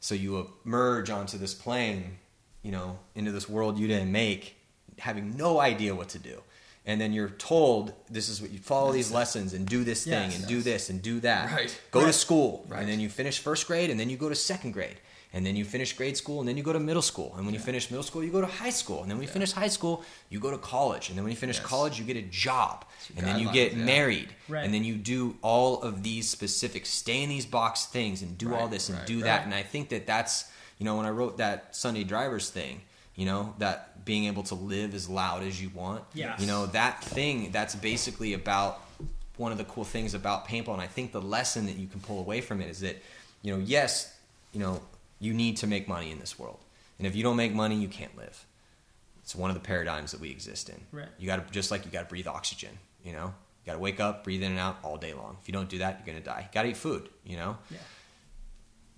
So 0.00 0.14
you 0.14 0.50
emerge 0.64 1.10
onto 1.10 1.38
this 1.38 1.54
plane, 1.54 2.18
you 2.62 2.70
know, 2.72 2.98
into 3.14 3.32
this 3.32 3.48
world 3.48 3.78
you 3.78 3.86
didn't 3.88 4.12
make, 4.12 4.56
having 4.98 5.36
no 5.36 5.58
idea 5.60 5.94
what 5.94 6.08
to 6.10 6.18
do. 6.18 6.42
And 6.88 7.00
then 7.00 7.12
you're 7.12 7.30
told 7.30 7.92
this 8.08 8.28
is 8.28 8.40
what 8.40 8.52
you 8.52 8.60
follow 8.60 8.92
these 8.92 9.10
lessons 9.10 9.52
and 9.52 9.66
do 9.66 9.82
this 9.82 10.04
thing 10.04 10.30
Yes. 10.30 10.38
and 10.38 10.46
do 10.46 10.62
this 10.62 10.88
and 10.88 11.02
do 11.02 11.18
that. 11.20 11.50
Right. 11.50 11.80
Go 11.90 12.06
to 12.06 12.12
school. 12.12 12.64
Right. 12.68 12.80
And 12.82 12.88
then 12.88 13.00
you 13.00 13.08
finish 13.08 13.40
first 13.40 13.66
grade 13.66 13.90
and 13.90 13.98
then 13.98 14.08
you 14.08 14.16
go 14.16 14.28
to 14.28 14.36
second 14.36 14.70
grade. 14.72 14.98
And 15.36 15.44
then 15.44 15.54
you 15.54 15.66
finish 15.66 15.92
grade 15.92 16.16
school 16.16 16.40
and 16.40 16.48
then 16.48 16.56
you 16.56 16.62
go 16.62 16.72
to 16.72 16.80
middle 16.80 17.02
school. 17.02 17.34
And 17.36 17.44
when 17.44 17.52
you 17.52 17.60
finish 17.60 17.90
middle 17.90 18.02
school, 18.02 18.24
you 18.24 18.30
go 18.30 18.40
to 18.40 18.46
high 18.46 18.70
school. 18.70 19.02
And 19.02 19.10
then 19.10 19.18
when 19.18 19.24
you 19.24 19.28
Yeah. 19.28 19.34
finish 19.34 19.52
high 19.52 19.68
school, 19.68 20.02
you 20.30 20.40
go 20.40 20.50
to 20.50 20.56
college. 20.56 21.10
And 21.10 21.18
then 21.18 21.24
when 21.24 21.30
you 21.30 21.36
finish 21.36 21.58
Yes. 21.58 21.66
college, 21.66 21.98
you 21.98 22.06
get 22.06 22.16
a 22.16 22.22
job. 22.22 22.86
And 23.18 23.26
then 23.26 23.38
you 23.38 23.52
get 23.52 23.72
yeah. 23.74 23.84
married. 23.84 24.34
Right. 24.48 24.64
And 24.64 24.72
then 24.72 24.82
you 24.82 24.94
do 24.94 25.36
all 25.42 25.82
of 25.82 26.02
these 26.02 26.30
specific, 26.30 26.86
stay 26.86 27.22
in 27.22 27.28
these 27.28 27.44
box 27.44 27.84
things 27.84 28.22
and 28.22 28.38
do 28.38 28.54
all 28.54 28.66
this 28.66 28.88
and 28.88 28.96
right, 28.96 29.06
do 29.06 29.16
right. 29.16 29.24
that. 29.24 29.44
And 29.44 29.52
I 29.52 29.62
think 29.62 29.90
that 29.90 30.06
that's, 30.06 30.46
you 30.78 30.86
know, 30.86 30.96
when 30.96 31.04
I 31.04 31.10
wrote 31.10 31.36
that 31.36 31.76
Sunday 31.76 32.02
drivers 32.02 32.48
thing, 32.48 32.80
you 33.14 33.26
know, 33.26 33.52
that 33.58 34.06
being 34.06 34.24
able 34.24 34.44
to 34.44 34.54
live 34.54 34.94
as 34.94 35.06
loud 35.06 35.42
as 35.42 35.60
you 35.60 35.68
want. 35.74 36.02
Yes. 36.14 36.40
You 36.40 36.46
know, 36.46 36.64
that 36.64 37.04
thing, 37.04 37.50
that's 37.50 37.74
basically 37.74 38.32
about 38.32 38.80
one 39.36 39.52
of 39.52 39.58
the 39.58 39.64
cool 39.64 39.84
things 39.84 40.14
about 40.14 40.48
paintball. 40.48 40.72
And 40.72 40.80
I 40.80 40.86
think 40.86 41.12
the 41.12 41.20
lesson 41.20 41.66
that 41.66 41.76
you 41.76 41.88
can 41.88 42.00
pull 42.00 42.20
away 42.20 42.40
from 42.40 42.62
it 42.62 42.70
is 42.70 42.80
that, 42.80 43.02
you 43.42 43.52
know, 43.52 43.62
yes, 43.62 44.14
you 44.54 44.60
know, 44.60 44.80
you 45.18 45.32
need 45.34 45.56
to 45.58 45.66
make 45.66 45.88
money 45.88 46.10
in 46.10 46.18
this 46.18 46.38
world. 46.38 46.58
And 46.98 47.06
if 47.06 47.14
you 47.16 47.22
don't 47.22 47.36
make 47.36 47.52
money, 47.54 47.76
you 47.76 47.88
can't 47.88 48.16
live. 48.16 48.44
It's 49.22 49.34
one 49.34 49.50
of 49.50 49.54
the 49.54 49.60
paradigms 49.60 50.12
that 50.12 50.20
we 50.20 50.30
exist 50.30 50.68
in. 50.68 50.80
Right. 50.92 51.08
You 51.18 51.26
got 51.26 51.46
to 51.46 51.52
just 51.52 51.70
like 51.70 51.84
you 51.84 51.90
got 51.90 52.02
to 52.02 52.08
breathe 52.08 52.26
oxygen. 52.28 52.70
You 53.04 53.12
know, 53.12 53.26
you 53.26 53.66
got 53.66 53.72
to 53.74 53.78
wake 53.78 54.00
up, 54.00 54.24
breathe 54.24 54.42
in 54.42 54.50
and 54.52 54.60
out 54.60 54.78
all 54.82 54.96
day 54.96 55.12
long. 55.14 55.36
If 55.40 55.48
you 55.48 55.52
don't 55.52 55.68
do 55.68 55.78
that, 55.78 55.98
you're 55.98 56.06
gonna 56.06 56.24
die. 56.24 56.40
You 56.42 56.48
Got 56.52 56.62
to 56.62 56.68
eat 56.68 56.76
food. 56.76 57.08
You 57.24 57.36
know. 57.36 57.58
Yeah. 57.70 57.78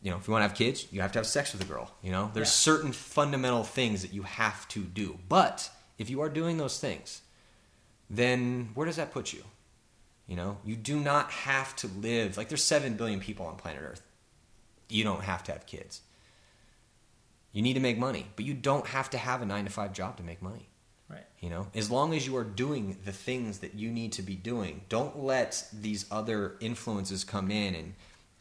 You 0.02 0.10
know, 0.12 0.16
if 0.18 0.28
you 0.28 0.32
want 0.32 0.42
to 0.44 0.48
have 0.48 0.56
kids, 0.56 0.86
you 0.92 1.00
have 1.00 1.10
to 1.12 1.18
have 1.18 1.26
sex 1.26 1.52
with 1.52 1.60
a 1.62 1.64
girl. 1.64 1.90
You 2.02 2.12
know, 2.12 2.30
there's 2.32 2.48
Yeah. 2.48 2.72
certain 2.72 2.92
fundamental 2.92 3.64
things 3.64 4.02
that 4.02 4.12
you 4.12 4.22
have 4.22 4.68
to 4.68 4.82
do. 4.84 5.18
But 5.28 5.70
if 5.98 6.08
you 6.08 6.20
are 6.20 6.28
doing 6.28 6.56
those 6.56 6.78
things, 6.78 7.22
then 8.08 8.70
where 8.74 8.86
does 8.86 8.96
that 8.96 9.12
put 9.12 9.32
you? 9.32 9.42
You 10.28 10.36
know, 10.36 10.58
you 10.64 10.76
do 10.76 11.00
not 11.00 11.30
have 11.30 11.74
to 11.76 11.88
live 11.88 12.36
like 12.36 12.48
there's 12.48 12.62
seven 12.62 12.94
billion 12.94 13.18
people 13.18 13.46
on 13.46 13.56
planet 13.56 13.82
Earth. 13.82 14.02
You 14.88 15.02
don't 15.04 15.22
have 15.24 15.42
to 15.44 15.52
have 15.52 15.66
kids. 15.66 16.02
You 17.52 17.62
need 17.62 17.74
to 17.74 17.80
make 17.80 17.98
money, 17.98 18.26
but 18.36 18.44
you 18.44 18.54
don't 18.54 18.86
have 18.88 19.10
to 19.10 19.18
have 19.18 19.42
a 19.42 19.46
nine 19.46 19.64
to 19.64 19.70
five 19.70 19.92
job 19.92 20.16
to 20.18 20.22
make 20.22 20.42
money. 20.42 20.68
Right. 21.08 21.24
You 21.40 21.48
know, 21.48 21.68
as 21.74 21.90
long 21.90 22.12
as 22.14 22.26
you 22.26 22.36
are 22.36 22.44
doing 22.44 22.98
the 23.04 23.12
things 23.12 23.58
that 23.60 23.74
you 23.74 23.90
need 23.90 24.12
to 24.12 24.22
be 24.22 24.34
doing, 24.36 24.82
don't 24.90 25.18
let 25.18 25.64
these 25.72 26.04
other 26.10 26.56
influences 26.60 27.24
come 27.24 27.50
in 27.50 27.74
and 27.74 27.94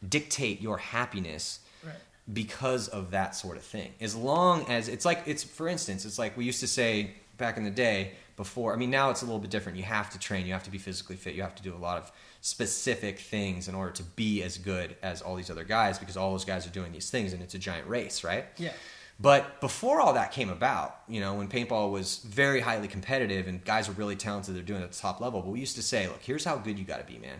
dictate 0.06 0.60
your 0.60 0.78
happiness 0.78 1.60
Right. 1.84 1.94
because 2.32 2.88
of 2.88 3.10
that 3.12 3.34
sort 3.34 3.56
of 3.56 3.62
thing. 3.62 3.92
As 4.00 4.14
long 4.14 4.66
as 4.68 4.88
it's 4.88 5.04
like 5.04 5.22
it's 5.26 5.42
for 5.42 5.66
instance, 5.68 6.04
it's 6.04 6.18
like 6.18 6.36
we 6.36 6.44
used 6.44 6.60
to 6.60 6.66
say 6.68 7.12
back 7.38 7.56
in 7.56 7.64
the 7.64 7.70
day 7.70 8.12
before. 8.36 8.74
I 8.74 8.76
mean, 8.76 8.90
now 8.90 9.10
it's 9.10 9.22
a 9.22 9.24
little 9.24 9.40
bit 9.40 9.50
different. 9.50 9.78
You 9.78 9.84
have 9.84 10.10
to 10.10 10.18
train, 10.18 10.44
you 10.46 10.52
have 10.52 10.64
to 10.64 10.70
be 10.70 10.78
physically 10.78 11.16
fit, 11.16 11.34
you 11.34 11.42
have 11.42 11.54
to 11.54 11.62
do 11.62 11.74
a 11.74 11.78
lot 11.78 11.96
of 11.98 12.12
specific 12.40 13.18
things 13.18 13.68
in 13.68 13.74
order 13.74 13.92
to 13.92 14.02
be 14.02 14.42
as 14.42 14.58
good 14.58 14.96
as 15.02 15.22
all 15.22 15.34
these 15.36 15.50
other 15.50 15.64
guys 15.64 15.98
because 15.98 16.16
all 16.16 16.32
those 16.32 16.44
guys 16.44 16.66
are 16.66 16.70
doing 16.70 16.92
these 16.92 17.10
things 17.10 17.32
and 17.32 17.42
it's 17.42 17.54
a 17.54 17.58
giant 17.58 17.88
race, 17.88 18.22
right? 18.24 18.44
Yeah. 18.58 18.72
But 19.20 19.60
before 19.60 20.00
all 20.00 20.12
that 20.12 20.30
came 20.30 20.48
about, 20.48 21.00
you 21.08 21.20
know, 21.20 21.34
when 21.34 21.48
paintball 21.48 21.90
was 21.90 22.18
very 22.18 22.60
highly 22.60 22.86
competitive 22.86 23.48
and 23.48 23.64
guys 23.64 23.88
were 23.88 23.94
really 23.94 24.14
talented, 24.14 24.54
they're 24.54 24.62
doing 24.62 24.80
it 24.80 24.84
at 24.84 24.92
the 24.92 24.98
top 24.98 25.20
level. 25.20 25.42
But 25.42 25.50
we 25.50 25.58
used 25.58 25.74
to 25.76 25.82
say, 25.82 26.06
look, 26.06 26.22
here's 26.22 26.44
how 26.44 26.56
good 26.56 26.78
you 26.78 26.84
got 26.84 26.98
to 26.98 27.12
be, 27.12 27.18
man. 27.18 27.38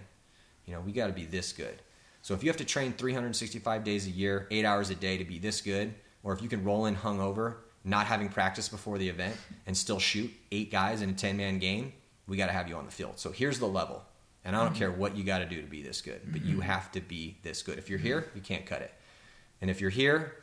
You 0.66 0.74
know, 0.74 0.80
we 0.80 0.92
got 0.92 1.06
to 1.06 1.12
be 1.12 1.24
this 1.24 1.52
good. 1.52 1.80
So 2.22 2.34
if 2.34 2.42
you 2.42 2.50
have 2.50 2.56
to 2.56 2.64
train 2.64 2.92
365 2.92 3.84
days 3.84 4.06
a 4.06 4.10
year, 4.10 4.48
eight 4.50 4.64
hours 4.64 4.90
a 4.90 4.94
day 4.96 5.18
to 5.18 5.24
be 5.24 5.38
this 5.38 5.60
good, 5.60 5.94
or 6.24 6.32
if 6.32 6.42
you 6.42 6.48
can 6.48 6.64
roll 6.64 6.86
in 6.86 6.96
hungover, 6.96 7.54
not 7.84 8.06
having 8.06 8.28
practice 8.28 8.68
before 8.68 8.98
the 8.98 9.08
event, 9.08 9.36
and 9.66 9.76
still 9.76 10.00
shoot 10.00 10.30
eight 10.50 10.72
guys 10.72 11.00
in 11.00 11.10
a 11.10 11.14
10 11.14 11.36
man 11.36 11.58
game, 11.58 11.92
we 12.26 12.36
got 12.36 12.46
to 12.46 12.52
have 12.52 12.68
you 12.68 12.76
on 12.76 12.86
the 12.86 12.90
field. 12.90 13.18
So 13.18 13.30
here's 13.30 13.60
the 13.60 13.66
level. 13.66 14.04
And 14.44 14.56
I 14.56 14.60
don't 14.60 14.70
mm-hmm. 14.70 14.78
care 14.78 14.90
what 14.90 15.16
you 15.16 15.24
got 15.24 15.38
to 15.38 15.46
do 15.46 15.60
to 15.62 15.66
be 15.66 15.82
this 15.82 16.00
good, 16.00 16.20
but 16.30 16.42
you 16.44 16.54
mm-hmm. 16.54 16.62
have 16.62 16.90
to 16.92 17.00
be 17.00 17.38
this 17.42 17.62
good. 17.62 17.78
If 17.78 17.88
you're 17.88 17.98
here, 17.98 18.30
you 18.34 18.40
can't 18.40 18.66
cut 18.66 18.82
it. 18.82 18.92
And 19.60 19.70
if 19.70 19.80
you're 19.80 19.90
here, 19.90 20.34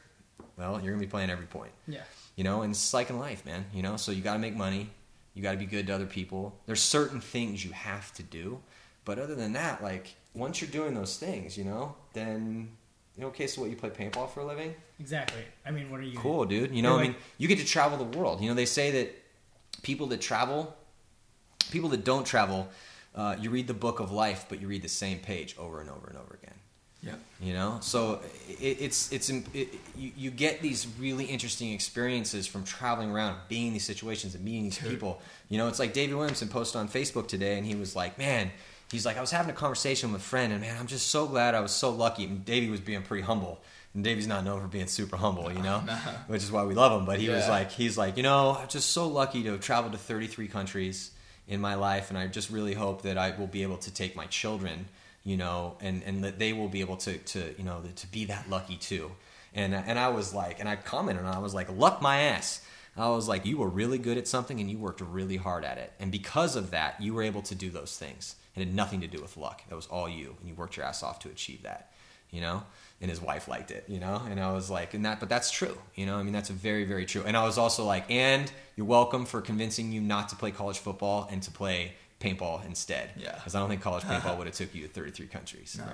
well, 0.57 0.79
you're 0.81 0.93
gonna 0.93 1.05
be 1.05 1.09
playing 1.09 1.29
every 1.29 1.45
point. 1.47 1.71
Yeah. 1.87 2.03
You 2.35 2.43
know, 2.43 2.61
and 2.61 2.71
it's 2.71 2.93
like 2.93 3.09
in 3.09 3.17
life, 3.19 3.45
man. 3.45 3.65
You 3.73 3.81
know, 3.83 3.97
so 3.97 4.11
you 4.11 4.21
got 4.21 4.33
to 4.33 4.39
make 4.39 4.55
money. 4.55 4.89
You 5.33 5.41
got 5.43 5.51
to 5.51 5.57
be 5.57 5.65
good 5.65 5.87
to 5.87 5.93
other 5.95 6.05
people. 6.05 6.57
There's 6.65 6.81
certain 6.81 7.19
things 7.21 7.63
you 7.63 7.71
have 7.71 8.13
to 8.13 8.23
do, 8.23 8.59
but 9.03 9.19
other 9.19 9.35
than 9.35 9.53
that, 9.53 9.83
like 9.83 10.15
once 10.33 10.61
you're 10.61 10.69
doing 10.69 10.93
those 10.93 11.17
things, 11.17 11.57
you 11.57 11.63
know, 11.65 11.95
then 12.13 12.69
you 13.15 13.21
know, 13.21 13.27
okay, 13.27 13.47
so 13.47 13.61
what 13.61 13.69
you 13.69 13.75
play 13.77 13.89
paintball 13.89 14.29
for 14.29 14.41
a 14.41 14.45
living? 14.45 14.75
Exactly. 14.99 15.41
I 15.65 15.71
mean, 15.71 15.89
what 15.89 15.99
are 16.01 16.03
you? 16.03 16.17
Cool, 16.17 16.45
dude. 16.45 16.75
You 16.75 16.81
know, 16.81 16.93
I 16.93 16.97
like- 16.97 17.07
mean, 17.09 17.15
you 17.37 17.47
get 17.47 17.59
to 17.59 17.65
travel 17.65 17.97
the 17.97 18.17
world. 18.17 18.41
You 18.41 18.49
know, 18.49 18.55
they 18.55 18.65
say 18.65 18.91
that 18.91 19.15
people 19.83 20.07
that 20.07 20.19
travel, 20.21 20.75
people 21.71 21.89
that 21.89 22.03
don't 22.03 22.25
travel, 22.25 22.67
uh, 23.13 23.35
you 23.39 23.49
read 23.49 23.67
the 23.67 23.73
book 23.73 23.99
of 24.01 24.11
life, 24.11 24.45
but 24.49 24.59
you 24.61 24.67
read 24.67 24.81
the 24.81 24.89
same 24.89 25.19
page 25.19 25.55
over 25.57 25.79
and 25.79 25.89
over 25.89 26.07
and 26.07 26.17
over 26.17 26.37
again. 26.41 26.55
Yep. 27.05 27.19
You 27.39 27.53
know, 27.53 27.77
so 27.81 28.19
it, 28.49 28.77
it's 28.81 29.11
it's 29.11 29.29
it, 29.29 29.73
you, 29.95 30.11
you 30.17 30.31
get 30.31 30.61
these 30.61 30.87
really 30.99 31.25
interesting 31.25 31.71
experiences 31.71 32.47
from 32.47 32.63
traveling 32.63 33.11
around, 33.11 33.37
being 33.47 33.67
in 33.67 33.73
these 33.73 33.85
situations, 33.85 34.33
and 34.35 34.43
meeting 34.43 34.63
these 34.63 34.77
Dude. 34.79 34.89
people. 34.89 35.21
You 35.49 35.57
know, 35.59 35.67
it's 35.67 35.77
like 35.79 35.93
David 35.93 36.15
Williamson 36.15 36.47
posted 36.47 36.79
on 36.79 36.89
Facebook 36.89 37.27
today, 37.27 37.57
and 37.57 37.65
he 37.65 37.75
was 37.75 37.95
like, 37.95 38.17
"Man." 38.17 38.51
He's 38.91 39.03
like, 39.03 39.17
I 39.17 39.21
was 39.21 39.31
having 39.31 39.49
a 39.49 39.53
conversation 39.55 40.11
with 40.13 40.21
a 40.21 40.23
friend, 40.23 40.53
and 40.53 40.61
man, 40.61 40.77
I'm 40.79 40.85
just 40.85 41.07
so 41.07 41.25
glad 41.25 41.55
I 41.55 41.59
was 41.59 41.71
so 41.71 41.89
lucky. 41.89 42.23
And 42.25 42.45
Davey 42.45 42.69
was 42.69 42.79
being 42.79 43.01
pretty 43.01 43.23
humble, 43.23 43.59
and 43.95 44.03
Davey's 44.03 44.27
not 44.27 44.43
known 44.45 44.61
for 44.61 44.67
being 44.67 44.85
super 44.85 45.17
humble, 45.17 45.51
you 45.51 45.57
know, 45.63 45.81
Nah. 45.85 45.95
which 46.27 46.43
is 46.43 46.51
why 46.51 46.63
we 46.65 46.75
love 46.75 46.91
him. 46.97 47.03
But 47.05 47.19
he 47.19 47.27
was 47.27 47.47
like, 47.49 47.71
he's 47.71 47.97
like, 47.97 48.15
you 48.15 48.21
know, 48.21 48.55
I'm 48.61 48.67
just 48.67 48.91
so 48.91 49.07
lucky 49.07 49.41
to 49.43 49.53
have 49.53 49.59
traveled 49.61 49.93
to 49.93 49.97
33 49.97 50.47
countries 50.49 51.09
in 51.47 51.59
my 51.59 51.73
life, 51.73 52.09
and 52.11 52.17
I 52.17 52.27
just 52.27 52.51
really 52.51 52.75
hope 52.75 53.01
that 53.01 53.17
I 53.17 53.33
will 53.37 53.47
be 53.47 53.63
able 53.63 53.77
to 53.77 53.91
take 53.91 54.15
my 54.15 54.27
children, 54.27 54.85
you 55.25 55.35
know, 55.35 55.75
and 55.81 56.03
and 56.03 56.23
that 56.23 56.39
they 56.39 56.53
will 56.53 56.69
be 56.69 56.79
able 56.79 56.95
to 56.97 57.17
to 57.17 57.53
you 57.57 57.63
know 57.65 57.83
to 57.95 58.07
be 58.07 58.25
that 58.25 58.49
lucky 58.49 58.77
too. 58.77 59.11
And 59.53 59.73
and 59.75 59.99
I 59.99 60.09
was 60.09 60.33
like, 60.33 60.59
and 60.59 60.69
I 60.69 60.77
commented, 60.77 61.25
and 61.25 61.33
I 61.33 61.39
was 61.39 61.53
like, 61.53 61.69
luck 61.75 62.01
my 62.01 62.21
ass. 62.21 62.61
I 62.97 63.09
was 63.09 63.27
like, 63.27 63.45
you 63.45 63.57
were 63.57 63.67
really 63.67 63.97
good 63.97 64.17
at 64.17 64.25
something, 64.25 64.61
and 64.61 64.71
you 64.71 64.77
worked 64.77 65.01
really 65.01 65.35
hard 65.35 65.65
at 65.65 65.77
it, 65.77 65.91
and 65.99 66.11
because 66.11 66.55
of 66.55 66.71
that, 66.71 67.01
you 67.01 67.13
were 67.13 67.23
able 67.23 67.41
to 67.41 67.55
do 67.55 67.69
those 67.69 67.97
things. 67.97 68.35
It 68.55 68.59
had 68.59 68.73
nothing 68.73 69.01
to 69.01 69.07
do 69.07 69.21
with 69.21 69.35
luck. 69.35 69.63
That 69.67 69.75
was 69.75 69.87
all 69.87 70.07
you, 70.07 70.37
and 70.39 70.47
you 70.47 70.55
worked 70.55 70.77
your 70.77 70.85
ass 70.85 71.03
off 71.03 71.19
to 71.19 71.29
achieve 71.29 71.63
that. 71.63 71.91
You 72.31 72.41
know, 72.41 72.63
and 73.01 73.09
his 73.09 73.21
wife 73.21 73.47
liked 73.47 73.71
it. 73.71 73.85
You 73.87 73.99
know, 73.99 74.21
and 74.29 74.39
I 74.39 74.51
was 74.53 74.69
like, 74.69 74.93
and 74.93 75.05
that, 75.05 75.19
but 75.19 75.29
that's 75.29 75.51
true. 75.51 75.77
You 75.95 76.05
know, 76.05 76.17
I 76.17 76.23
mean, 76.23 76.33
that's 76.33 76.49
very, 76.49 76.85
very 76.85 77.05
true. 77.05 77.23
And 77.25 77.35
I 77.35 77.45
was 77.45 77.57
also 77.57 77.85
like, 77.85 78.09
and 78.09 78.51
you're 78.75 78.85
welcome 78.85 79.25
for 79.25 79.41
convincing 79.41 79.91
you 79.91 80.01
not 80.01 80.29
to 80.29 80.35
play 80.35 80.51
college 80.51 80.79
football 80.79 81.27
and 81.31 81.41
to 81.43 81.51
play 81.51 81.93
paintball 82.19 82.65
instead. 82.65 83.09
Yeah. 83.17 83.33
because 83.35 83.55
I 83.55 83.59
don't 83.59 83.69
think 83.69 83.81
college 83.81 84.03
paintball 84.11 84.37
would 84.37 84.47
have 84.47 84.55
took 84.55 84.73
you 84.73 84.83
to 84.83 84.87
33 84.87 85.27
countries. 85.27 85.75
No. 85.79 85.85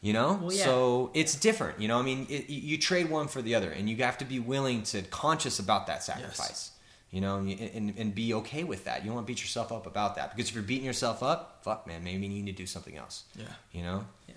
You 0.00 0.12
know, 0.12 0.38
Well, 0.42 0.52
yeah. 0.52 0.64
so 0.64 1.10
it's 1.14 1.34
different. 1.34 1.80
You 1.80 1.88
know, 1.88 1.98
I 1.98 2.02
mean, 2.02 2.26
it, 2.28 2.50
you 2.50 2.60
you 2.60 2.78
trade 2.78 3.08
one 3.08 3.26
for 3.26 3.40
the 3.40 3.54
other, 3.54 3.70
and 3.70 3.88
you 3.88 3.96
have 4.04 4.18
to 4.18 4.26
be 4.26 4.38
willing 4.38 4.82
to 4.84 5.00
conscious 5.02 5.58
about 5.58 5.86
that 5.86 6.02
sacrifice. 6.02 6.72
You 7.10 7.20
know, 7.22 7.36
and, 7.38 7.48
and 7.50 7.94
and 7.96 8.14
be 8.14 8.34
okay 8.34 8.64
with 8.64 8.84
that. 8.84 9.00
You 9.00 9.06
don't 9.06 9.14
want 9.14 9.26
to 9.26 9.30
beat 9.32 9.40
yourself 9.40 9.72
up 9.72 9.86
about 9.86 10.16
that 10.16 10.34
because 10.36 10.50
if 10.50 10.54
you're 10.54 10.64
beating 10.64 10.84
yourself 10.84 11.22
up, 11.22 11.60
fuck, 11.62 11.86
man, 11.86 12.04
maybe 12.04 12.26
you 12.26 12.28
need 12.42 12.46
to 12.46 12.52
do 12.52 12.66
something 12.66 12.96
else. 12.98 13.24
Yeah. 13.34 13.44
You 13.72 13.82
know, 13.82 14.04
Yeah. 14.28 14.34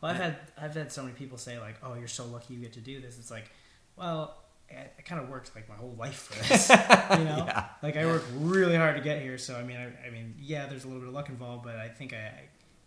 Well, 0.00 0.10
I've 0.10 0.16
had 0.20 0.36
I've 0.60 0.74
had 0.74 0.90
so 0.90 1.02
many 1.02 1.14
people 1.14 1.38
say 1.38 1.60
like, 1.60 1.76
"Oh, 1.84 1.94
you're 1.94 2.08
so 2.08 2.24
lucky 2.26 2.54
you 2.54 2.60
get 2.60 2.72
to 2.72 2.80
do 2.80 3.00
this." 3.00 3.16
It's 3.18 3.30
like, 3.30 3.48
well, 3.96 4.34
I, 4.70 4.86
I 4.98 5.02
kind 5.02 5.20
of 5.20 5.28
worked 5.28 5.54
like 5.54 5.68
my 5.68 5.74
whole 5.76 5.94
life 5.98 6.14
for 6.30 6.48
this. 6.48 6.68
you 6.70 7.24
know, 7.24 7.44
Yeah. 7.46 7.66
like 7.82 7.96
I 7.96 8.06
worked 8.06 8.26
really 8.36 8.76
hard 8.76 8.96
to 8.96 9.02
get 9.02 9.22
here. 9.22 9.38
So 9.38 9.56
I 9.56 9.62
mean, 9.62 9.76
I, 9.76 10.06
I 10.06 10.10
mean, 10.10 10.34
yeah, 10.40 10.66
there's 10.66 10.84
a 10.84 10.86
little 10.86 11.00
bit 11.00 11.08
of 11.08 11.14
luck 11.14 11.28
involved, 11.28 11.64
but 11.64 11.76
I 11.76 11.88
think 11.88 12.12
I, 12.12 12.16
I 12.16 12.40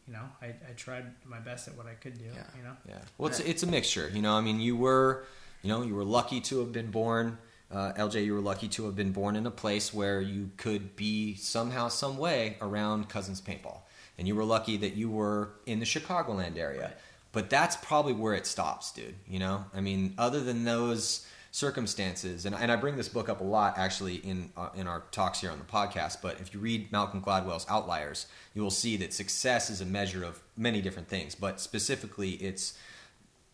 you 0.07 0.13
know, 0.13 0.23
I, 0.41 0.47
I 0.47 0.73
tried 0.75 1.05
my 1.25 1.39
best 1.39 1.67
at 1.67 1.77
what 1.77 1.85
I 1.85 1.93
could 1.93 2.17
do. 2.17 2.25
Yeah. 2.25 2.43
You 2.57 2.63
know. 2.63 2.75
Yeah. 2.87 2.97
Well, 3.17 3.29
it's 3.29 3.39
it's 3.39 3.63
a 3.63 3.67
mixture. 3.67 4.09
You 4.13 4.21
know, 4.21 4.33
I 4.33 4.41
mean, 4.41 4.59
you 4.59 4.75
were, 4.75 5.25
you 5.61 5.69
know, 5.69 5.83
you 5.83 5.93
were 5.95 6.03
lucky 6.05 6.41
to 6.41 6.59
have 6.59 6.71
been 6.71 6.91
born. 6.91 7.37
Uh, 7.71 7.93
LJ, 7.93 8.25
you 8.25 8.33
were 8.33 8.41
lucky 8.41 8.67
to 8.67 8.85
have 8.85 8.95
been 8.95 9.11
born 9.11 9.35
in 9.35 9.45
a 9.45 9.51
place 9.51 9.93
where 9.93 10.19
you 10.21 10.49
could 10.57 10.95
be 10.95 11.35
somehow, 11.35 11.87
some 11.87 12.17
way 12.17 12.57
around 12.61 13.07
Cousins 13.09 13.39
Paintball, 13.39 13.81
and 14.17 14.27
you 14.27 14.33
were 14.35 14.43
lucky 14.43 14.75
that 14.77 14.95
you 14.95 15.07
were 15.07 15.51
in 15.67 15.77
the 15.79 15.85
Chicagoland 15.85 16.57
area. 16.57 16.81
Right. 16.81 16.93
But 17.31 17.51
that's 17.51 17.75
probably 17.75 18.13
where 18.13 18.33
it 18.33 18.47
stops, 18.47 18.91
dude. 18.91 19.13
You 19.27 19.37
know, 19.37 19.65
I 19.75 19.81
mean, 19.81 20.15
other 20.17 20.39
than 20.41 20.63
those 20.63 21.27
circumstances, 21.51 22.45
and, 22.45 22.55
and 22.55 22.71
I 22.71 22.75
bring 22.75 22.95
this 22.95 23.09
book 23.09 23.29
up 23.29 23.41
a 23.41 23.43
lot 23.43 23.77
actually 23.77 24.15
in 24.15 24.51
uh, 24.55 24.69
in 24.75 24.87
our 24.87 25.03
talks 25.11 25.41
here 25.41 25.51
on 25.51 25.59
the 25.59 25.65
podcast. 25.65 26.21
But 26.21 26.39
if 26.39 26.53
you 26.53 26.59
read 26.59 26.91
Malcolm 26.91 27.21
Gladwell's 27.21 27.65
Outliers, 27.69 28.27
you 28.53 28.61
will 28.61 28.71
see 28.71 28.97
that 28.97 29.13
success 29.13 29.69
is 29.69 29.81
a 29.81 29.85
measure 29.85 30.23
of 30.23 30.41
many 30.55 30.81
different 30.81 31.07
things, 31.07 31.35
but 31.35 31.59
specifically, 31.59 32.31
it's 32.31 32.77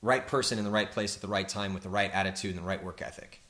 right 0.01 0.27
person 0.27 0.57
in 0.57 0.65
the 0.65 0.71
right 0.71 0.91
place 0.91 1.15
at 1.15 1.21
the 1.21 1.27
right 1.27 1.47
time 1.47 1.73
with 1.73 1.83
the 1.83 1.89
right 1.89 2.11
attitude 2.13 2.55
and 2.55 2.63
the 2.63 2.67
right 2.67 2.83
work 2.83 3.01
ethic. 3.01 3.41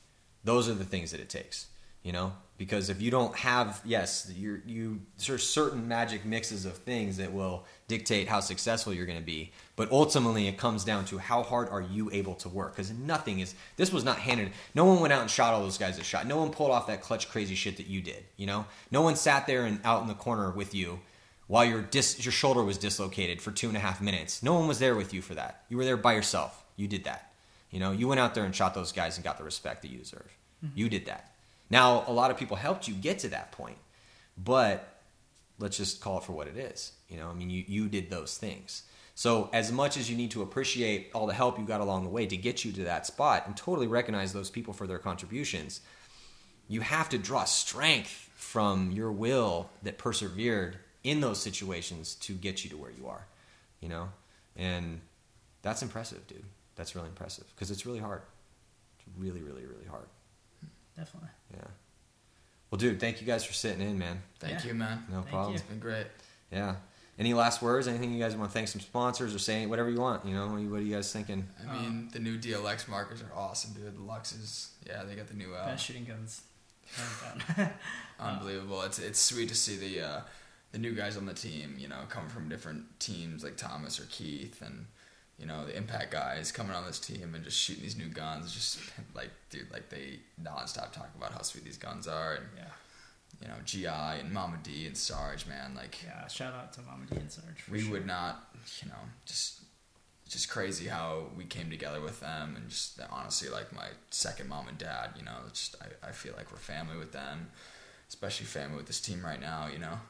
Those 0.44 0.68
are 0.68 0.74
the 0.74 0.84
things 0.84 1.10
that 1.10 1.20
it 1.20 1.28
takes, 1.28 1.66
you 2.02 2.12
know. 2.12 2.32
Because 2.58 2.88
if 2.88 3.02
you 3.02 3.10
don't 3.10 3.36
have, 3.36 3.82
yes, 3.84 4.32
you 4.34 4.62
you 4.66 5.00
there's 5.26 5.46
certain 5.46 5.86
magic 5.86 6.24
mixes 6.24 6.64
of 6.64 6.74
things 6.78 7.18
that 7.18 7.32
will 7.32 7.66
dictate 7.86 8.28
how 8.28 8.40
successful 8.40 8.94
you're 8.94 9.04
going 9.04 9.18
to 9.18 9.24
be. 9.24 9.52
But 9.76 9.90
ultimately, 9.92 10.48
it 10.48 10.56
comes 10.56 10.82
down 10.82 11.04
to 11.06 11.18
how 11.18 11.42
hard 11.42 11.68
are 11.68 11.82
you 11.82 12.10
able 12.12 12.34
to 12.36 12.48
work? 12.48 12.74
Because 12.74 12.90
nothing 12.90 13.40
is. 13.40 13.54
This 13.76 13.92
was 13.92 14.04
not 14.04 14.18
handed. 14.18 14.52
No 14.74 14.86
one 14.86 15.00
went 15.00 15.12
out 15.12 15.20
and 15.20 15.30
shot 15.30 15.52
all 15.52 15.60
those 15.60 15.76
guys 15.76 15.98
that 15.98 16.04
shot. 16.04 16.26
No 16.26 16.38
one 16.38 16.50
pulled 16.50 16.70
off 16.70 16.86
that 16.86 17.02
clutch 17.02 17.28
crazy 17.28 17.54
shit 17.54 17.76
that 17.76 17.88
you 17.88 18.00
did. 18.00 18.24
You 18.38 18.46
know, 18.46 18.64
no 18.90 19.02
one 19.02 19.16
sat 19.16 19.46
there 19.46 19.66
and 19.66 19.78
out 19.84 20.00
in 20.00 20.08
the 20.08 20.14
corner 20.14 20.50
with 20.50 20.74
you 20.74 21.00
while 21.48 21.64
your 21.64 21.82
dis- 21.82 22.24
your 22.24 22.32
shoulder 22.32 22.62
was 22.62 22.78
dislocated 22.78 23.42
for 23.42 23.50
two 23.50 23.68
and 23.68 23.76
a 23.76 23.80
half 23.80 24.00
minutes. 24.00 24.42
No 24.42 24.54
one 24.54 24.66
was 24.66 24.78
there 24.78 24.96
with 24.96 25.12
you 25.12 25.20
for 25.20 25.34
that. 25.34 25.64
You 25.68 25.76
were 25.76 25.84
there 25.84 25.98
by 25.98 26.14
yourself. 26.14 26.64
You 26.76 26.88
did 26.88 27.04
that. 27.04 27.32
You 27.70 27.80
know, 27.80 27.92
you 27.92 28.08
went 28.08 28.20
out 28.20 28.34
there 28.34 28.44
and 28.44 28.54
shot 28.54 28.74
those 28.74 28.92
guys 28.92 29.16
and 29.16 29.24
got 29.24 29.38
the 29.38 29.44
respect 29.44 29.82
that 29.82 29.90
you 29.90 29.98
deserve. 29.98 30.34
Mm-hmm. 30.64 30.78
You 30.78 30.88
did 30.88 31.06
that. 31.06 31.32
Now, 31.70 32.04
a 32.06 32.12
lot 32.12 32.30
of 32.30 32.36
people 32.36 32.56
helped 32.56 32.86
you 32.86 32.94
get 32.94 33.18
to 33.20 33.28
that 33.28 33.52
point, 33.52 33.78
but 34.36 35.00
let's 35.58 35.76
just 35.76 36.00
call 36.00 36.18
it 36.18 36.24
for 36.24 36.32
what 36.32 36.48
it 36.48 36.56
is. 36.56 36.92
You 37.08 37.16
know, 37.16 37.28
I 37.28 37.34
mean, 37.34 37.50
you, 37.50 37.64
you 37.66 37.88
did 37.88 38.10
those 38.10 38.36
things. 38.38 38.82
So, 39.14 39.48
as 39.52 39.72
much 39.72 39.96
as 39.96 40.10
you 40.10 40.16
need 40.16 40.30
to 40.32 40.42
appreciate 40.42 41.10
all 41.14 41.26
the 41.26 41.32
help 41.32 41.58
you 41.58 41.64
got 41.64 41.80
along 41.80 42.04
the 42.04 42.10
way 42.10 42.26
to 42.26 42.36
get 42.36 42.64
you 42.64 42.72
to 42.72 42.84
that 42.84 43.06
spot 43.06 43.44
and 43.46 43.56
totally 43.56 43.86
recognize 43.86 44.32
those 44.32 44.50
people 44.50 44.74
for 44.74 44.86
their 44.86 44.98
contributions, 44.98 45.80
you 46.68 46.82
have 46.82 47.08
to 47.08 47.18
draw 47.18 47.44
strength 47.44 48.30
from 48.34 48.90
your 48.90 49.10
will 49.10 49.70
that 49.82 49.96
persevered 49.96 50.76
in 51.02 51.20
those 51.20 51.40
situations 51.40 52.14
to 52.16 52.34
get 52.34 52.62
you 52.64 52.70
to 52.70 52.76
where 52.76 52.90
you 52.90 53.06
are, 53.06 53.26
you 53.80 53.88
know? 53.88 54.08
And 54.54 55.00
that's 55.62 55.82
impressive, 55.82 56.26
dude. 56.26 56.44
That's 56.74 56.94
really 56.94 57.08
impressive 57.08 57.44
because 57.54 57.70
it's 57.70 57.86
really 57.86 58.00
hard. 58.00 58.22
It's 58.98 59.08
really, 59.18 59.40
really, 59.40 59.64
really 59.64 59.86
hard. 59.88 60.06
Definitely. 60.96 61.30
Yeah. 61.54 61.64
Well, 62.70 62.78
dude, 62.78 62.98
thank 63.00 63.20
you 63.20 63.26
guys 63.26 63.44
for 63.44 63.52
sitting 63.52 63.80
in, 63.80 63.98
man. 63.98 64.22
Thank 64.40 64.60
Yeah. 64.60 64.66
you, 64.68 64.74
man. 64.74 65.04
No 65.08 65.16
Thank 65.18 65.28
problem. 65.28 65.50
you. 65.52 65.58
It's 65.58 65.64
been 65.68 65.78
great. 65.78 66.06
Yeah. 66.50 66.76
Any 67.18 67.32
last 67.32 67.62
words? 67.62 67.88
Anything 67.88 68.12
you 68.12 68.18
guys 68.22 68.36
want 68.36 68.50
to 68.50 68.54
thank 68.54 68.68
some 68.68 68.80
sponsors 68.80 69.34
or 69.34 69.38
say 69.38 69.64
whatever 69.66 69.88
you 69.88 70.00
want? 70.00 70.26
You 70.26 70.34
know, 70.34 70.46
what 70.48 70.56
are 70.56 70.60
you, 70.60 70.70
what 70.70 70.80
are 70.80 70.82
you 70.84 70.94
guys 70.94 71.10
thinking? 71.12 71.48
I 71.66 71.72
mean, 71.78 72.08
the 72.12 72.18
new 72.18 72.36
DLX 72.38 72.88
markers 72.88 73.22
are 73.22 73.32
awesome, 73.34 73.72
dude. 73.72 73.94
The 73.96 74.00
Luxes, 74.00 74.68
yeah, 74.86 75.02
they 75.04 75.14
got 75.14 75.26
the 75.28 75.34
new 75.34 75.54
uh, 75.54 75.64
Best 75.66 75.84
shooting 75.86 76.04
guns. 76.04 76.42
unbelievable. 78.20 78.82
It's 78.82 78.98
it's 78.98 79.18
sweet 79.18 79.48
to 79.48 79.54
see 79.54 79.76
the 79.76 80.00
uh, 80.06 80.20
the 80.72 80.78
new 80.78 80.94
guys 80.94 81.16
on 81.16 81.26
the 81.26 81.34
team. 81.34 81.76
You 81.78 81.88
know, 81.88 82.00
come 82.08 82.28
from 82.28 82.48
different 82.48 82.98
teams 83.00 83.42
like 83.42 83.56
Thomas 83.56 83.98
or 84.00 84.04
Keith, 84.10 84.62
and 84.62 84.86
you 85.38 85.46
know 85.46 85.66
the 85.66 85.76
Impact 85.76 86.10
guys 86.12 86.50
coming 86.50 86.74
on 86.74 86.86
this 86.86 86.98
team 86.98 87.34
and 87.34 87.44
just 87.44 87.58
shooting 87.58 87.82
these 87.82 87.96
new 87.96 88.08
guns. 88.08 88.52
Just 88.52 88.78
like, 89.14 89.30
dude, 89.50 89.70
like 89.70 89.88
they 89.90 90.20
nonstop 90.42 90.92
talk 90.92 91.10
about 91.16 91.32
how 91.32 91.42
sweet 91.42 91.64
these 91.64 91.78
guns 91.78 92.08
are, 92.08 92.34
and 92.34 92.46
yeah. 92.56 92.64
you 93.42 93.48
know 93.48 93.54
GI 93.64 94.20
and 94.20 94.32
Mama 94.32 94.58
D 94.62 94.86
and 94.86 94.96
Sarge, 94.96 95.46
man. 95.46 95.74
Like 95.74 96.02
Yeah. 96.04 96.26
Shout 96.28 96.54
out 96.54 96.72
to 96.74 96.82
Mama 96.82 97.04
D 97.10 97.16
and 97.16 97.30
Sarge. 97.30 97.60
for 97.62 97.72
we 97.72 97.82
sure. 97.82 97.92
would 97.92 98.06
not, 98.06 98.48
you 98.82 98.88
know, 98.88 98.98
just 99.26 99.60
just 100.28 100.50
crazy 100.50 100.88
how 100.88 101.26
we 101.36 101.44
came 101.44 101.70
together 101.70 102.00
with 102.00 102.20
them 102.20 102.56
and 102.56 102.68
just 102.68 103.00
honestly 103.10 103.48
like 103.48 103.72
my 103.72 103.86
second 104.10 104.48
mom 104.48 104.66
and 104.68 104.78
dad, 104.78 105.10
you 105.16 105.24
know, 105.24 105.32
just 105.52 105.76
I, 105.80 106.08
I 106.08 106.12
feel 106.12 106.34
like 106.36 106.50
we're 106.50 106.58
family 106.58 106.96
with 106.96 107.12
them, 107.12 107.48
especially 108.08 108.46
family 108.46 108.76
with 108.76 108.86
this 108.86 109.00
team 109.00 109.24
right 109.24 109.40
now, 109.40 109.68
you 109.72 109.78
know. 109.78 110.00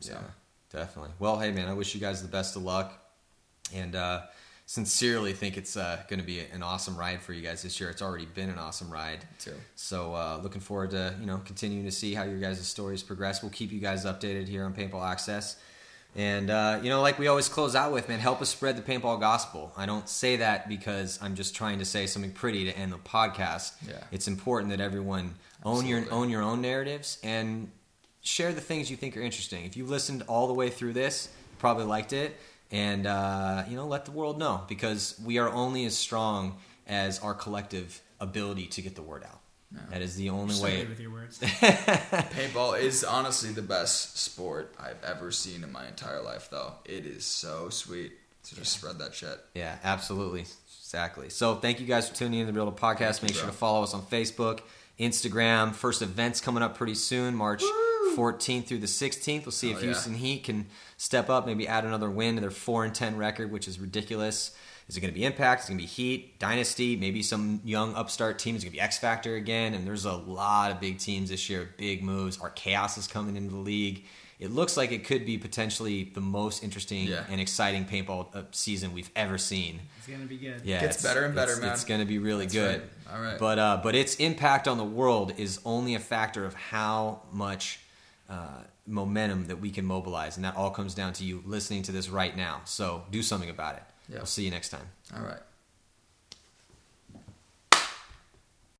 So 0.00 0.12
Yeah, 0.12 0.80
definitely. 0.80 1.12
Well, 1.18 1.38
hey, 1.38 1.52
man, 1.52 1.68
I 1.68 1.74
wish 1.74 1.94
you 1.94 2.00
guys 2.00 2.22
the 2.22 2.28
best 2.28 2.56
of 2.56 2.62
luck, 2.62 2.94
and 3.72 3.94
uh, 3.94 4.22
sincerely 4.70 5.32
think 5.32 5.56
it's 5.56 5.76
uh, 5.76 6.00
going 6.08 6.20
to 6.20 6.24
be 6.24 6.38
an 6.38 6.62
awesome 6.62 6.96
ride 6.96 7.20
for 7.20 7.32
you 7.32 7.42
guys 7.42 7.60
this 7.60 7.80
year. 7.80 7.90
It's 7.90 8.02
already 8.02 8.26
been 8.26 8.48
an 8.48 8.56
awesome 8.56 8.88
ride. 8.88 9.18
too. 9.40 9.54
So, 9.74 10.14
uh, 10.14 10.38
looking 10.44 10.60
forward 10.60 10.90
to 10.90 11.12
you 11.18 11.26
know 11.26 11.38
continuing 11.44 11.84
to 11.86 11.90
see 11.90 12.14
how 12.14 12.22
your 12.22 12.38
guys' 12.38 12.64
stories 12.64 13.02
progress. 13.02 13.42
We'll 13.42 13.50
keep 13.50 13.72
you 13.72 13.80
guys 13.80 14.04
updated 14.04 14.46
here 14.46 14.64
on 14.64 14.72
Paintball 14.72 15.04
Access. 15.04 15.56
And 16.14 16.50
uh, 16.50 16.78
you 16.84 16.88
know, 16.88 17.02
like 17.02 17.18
we 17.18 17.26
always 17.26 17.48
close 17.48 17.74
out 17.74 17.90
with, 17.90 18.08
man, 18.08 18.20
help 18.20 18.40
us 18.40 18.48
spread 18.48 18.76
the 18.76 18.82
paintball 18.82 19.18
gospel. 19.18 19.72
I 19.76 19.86
don't 19.86 20.08
say 20.08 20.36
that 20.36 20.68
because 20.68 21.18
I'm 21.20 21.34
just 21.34 21.56
trying 21.56 21.80
to 21.80 21.84
say 21.84 22.06
something 22.06 22.30
pretty 22.30 22.64
to 22.66 22.78
end 22.78 22.92
the 22.92 22.98
podcast. 22.98 23.72
Yeah. 23.88 24.04
It's 24.12 24.28
important 24.28 24.70
that 24.70 24.80
everyone 24.80 25.34
own 25.64 25.84
your 25.84 26.04
own 26.12 26.30
your 26.30 26.42
own 26.42 26.60
narratives 26.60 27.18
and 27.24 27.72
share 28.22 28.52
the 28.52 28.60
things 28.60 28.88
you 28.88 28.96
think 28.96 29.16
are 29.16 29.20
interesting. 29.20 29.64
If 29.64 29.76
you've 29.76 29.90
listened 29.90 30.22
all 30.28 30.46
the 30.46 30.54
way 30.54 30.70
through 30.70 30.92
this, 30.92 31.28
you 31.50 31.56
probably 31.58 31.86
liked 31.86 32.12
it, 32.12 32.36
and 32.70 33.06
uh, 33.06 33.64
you 33.68 33.76
know, 33.76 33.86
let 33.86 34.04
the 34.04 34.10
world 34.12 34.38
know 34.38 34.62
because 34.68 35.20
we 35.24 35.38
are 35.38 35.48
only 35.48 35.84
as 35.84 35.96
strong 35.96 36.56
as 36.86 37.18
our 37.20 37.34
collective 37.34 38.00
ability 38.20 38.66
to 38.66 38.82
get 38.82 38.94
the 38.96 39.02
word 39.02 39.24
out. 39.24 39.38
That 39.90 40.02
is 40.02 40.16
the 40.16 40.30
only 40.30 40.54
So 40.54 40.64
way. 40.64 40.78
good 40.80 40.88
with 40.88 40.98
your 41.00 41.12
words. 41.12 41.38
Paintball 41.94 42.80
is 42.80 43.04
honestly 43.04 43.50
the 43.52 43.62
best 43.62 44.18
sport 44.18 44.74
I've 44.78 45.02
ever 45.04 45.30
seen 45.30 45.62
in 45.62 45.70
my 45.70 45.86
entire 45.86 46.20
life, 46.22 46.48
though. 46.50 46.72
It 46.84 47.06
is 47.06 47.24
so 47.24 47.68
sweet 47.68 48.12
to 48.44 48.56
just 48.56 48.72
spread 48.72 48.98
that 48.98 49.14
shit. 49.14 49.38
Yeah, 49.54 49.76
absolutely. 49.84 50.46
Exactly. 50.80 51.28
So 51.30 51.54
thank 51.54 51.78
you 51.78 51.86
guys 51.86 52.08
for 52.08 52.16
tuning 52.16 52.40
in 52.40 52.46
to 52.46 52.52
the 52.52 52.56
Build 52.56 52.68
a 52.68 52.72
Podcast. 52.76 53.22
Make 53.22 53.34
sure 53.34 53.46
to 53.46 53.52
follow 53.52 53.84
us 53.84 53.94
on 53.94 54.02
Facebook, 54.02 54.60
Instagram. 54.98 55.72
First 55.72 56.02
events 56.02 56.40
coming 56.40 56.62
up 56.64 56.76
pretty 56.76 56.94
soon, 56.96 57.36
March 57.36 57.62
14th 58.16 58.66
through 58.66 58.78
the 58.78 58.86
16th. 58.88 59.44
We'll 59.44 59.52
see 59.52 59.68
Oh, 59.72 59.76
if 59.76 59.78
yeah. 59.78 59.84
Houston 59.84 60.14
Heat 60.14 60.42
can 60.44 60.66
step 61.00 61.30
up, 61.30 61.46
maybe 61.46 61.66
add 61.66 61.84
another 61.86 62.10
win 62.10 62.34
to 62.34 62.40
their 62.42 62.50
4 62.50 62.84
and 62.84 62.94
10 62.94 63.16
record, 63.16 63.50
which 63.50 63.66
is 63.66 63.80
ridiculous. 63.80 64.50
Is 64.86 64.96
it 64.96 65.00
going 65.00 65.12
to 65.14 65.18
be 65.18 65.24
Impact? 65.24 65.62
Is 65.62 65.68
it 65.68 65.72
going 65.72 65.78
to 65.78 65.82
be 65.84 65.88
Heat, 65.88 66.38
Dynasty, 66.38 66.94
maybe 66.96 67.22
some 67.22 67.60
young 67.64 67.94
upstart 67.94 68.38
team? 68.38 68.54
Is 68.54 68.64
going 68.64 68.72
to 68.72 68.76
be 68.76 68.80
X 68.82 68.98
Factor 68.98 69.34
again? 69.36 69.72
And 69.72 69.86
there's 69.86 70.04
a 70.04 70.12
lot 70.12 70.72
of 70.72 70.78
big 70.80 70.98
teams 70.98 71.30
this 71.30 71.48
year, 71.48 71.70
big 71.78 72.02
moves. 72.02 72.38
Our 72.38 72.50
Chaos 72.50 72.98
is 72.98 73.06
coming 73.06 73.36
into 73.36 73.50
the 73.50 73.56
league. 73.60 74.04
It 74.38 74.50
looks 74.50 74.76
like 74.76 74.92
it 74.92 75.04
could 75.04 75.24
be 75.24 75.38
potentially 75.38 76.04
the 76.14 76.20
most 76.20 76.62
interesting 76.62 77.04
Yeah. 77.06 77.24
and 77.30 77.40
exciting 77.40 77.84
paintball 77.86 78.34
uh, 78.36 78.42
season 78.52 78.92
we've 78.92 79.10
ever 79.16 79.38
seen. 79.38 79.80
It's 79.98 80.06
gonna 80.06 80.24
be 80.26 80.36
good. 80.38 80.62
Yeah, 80.64 80.78
it 80.78 80.80
Gets 80.80 80.96
it's- 80.98 81.02
better 81.02 81.24
and 81.24 81.34
better, 81.34 81.52
it's, 81.52 81.60
man. 81.60 81.72
It's 81.72 81.84
going 81.84 82.00
to 82.00 82.06
be 82.06 82.18
really 82.18 82.44
That's 82.46 82.54
good. 82.54 82.80
right. 83.06 83.14
All 83.16 83.22
right. 83.22 83.38
But 83.38 83.58
uh, 83.58 83.80
but 83.82 83.94
its 83.94 84.16
impact 84.16 84.66
on 84.68 84.76
the 84.76 84.84
world 84.84 85.32
is 85.38 85.60
only 85.64 85.94
a 85.94 85.98
factor 86.00 86.44
of 86.44 86.54
how 86.54 87.22
much 87.32 87.80
uh, 88.28 88.62
momentum 88.90 89.46
that 89.46 89.60
we 89.60 89.70
can 89.70 89.84
mobilize, 89.84 90.36
and 90.36 90.44
that 90.44 90.56
all 90.56 90.70
comes 90.70 90.94
down 90.94 91.12
to 91.14 91.24
you 91.24 91.42
listening 91.46 91.82
to 91.84 91.92
this 91.92 92.08
right 92.08 92.36
now. 92.36 92.62
So 92.64 93.04
do 93.10 93.22
something 93.22 93.50
about 93.50 93.76
it. 93.76 93.82
Yeah. 94.08 94.16
We'll 94.16 94.26
see 94.26 94.44
you 94.44 94.50
next 94.50 94.70
time. 94.70 94.88
All 95.16 95.22
right. 95.22 95.40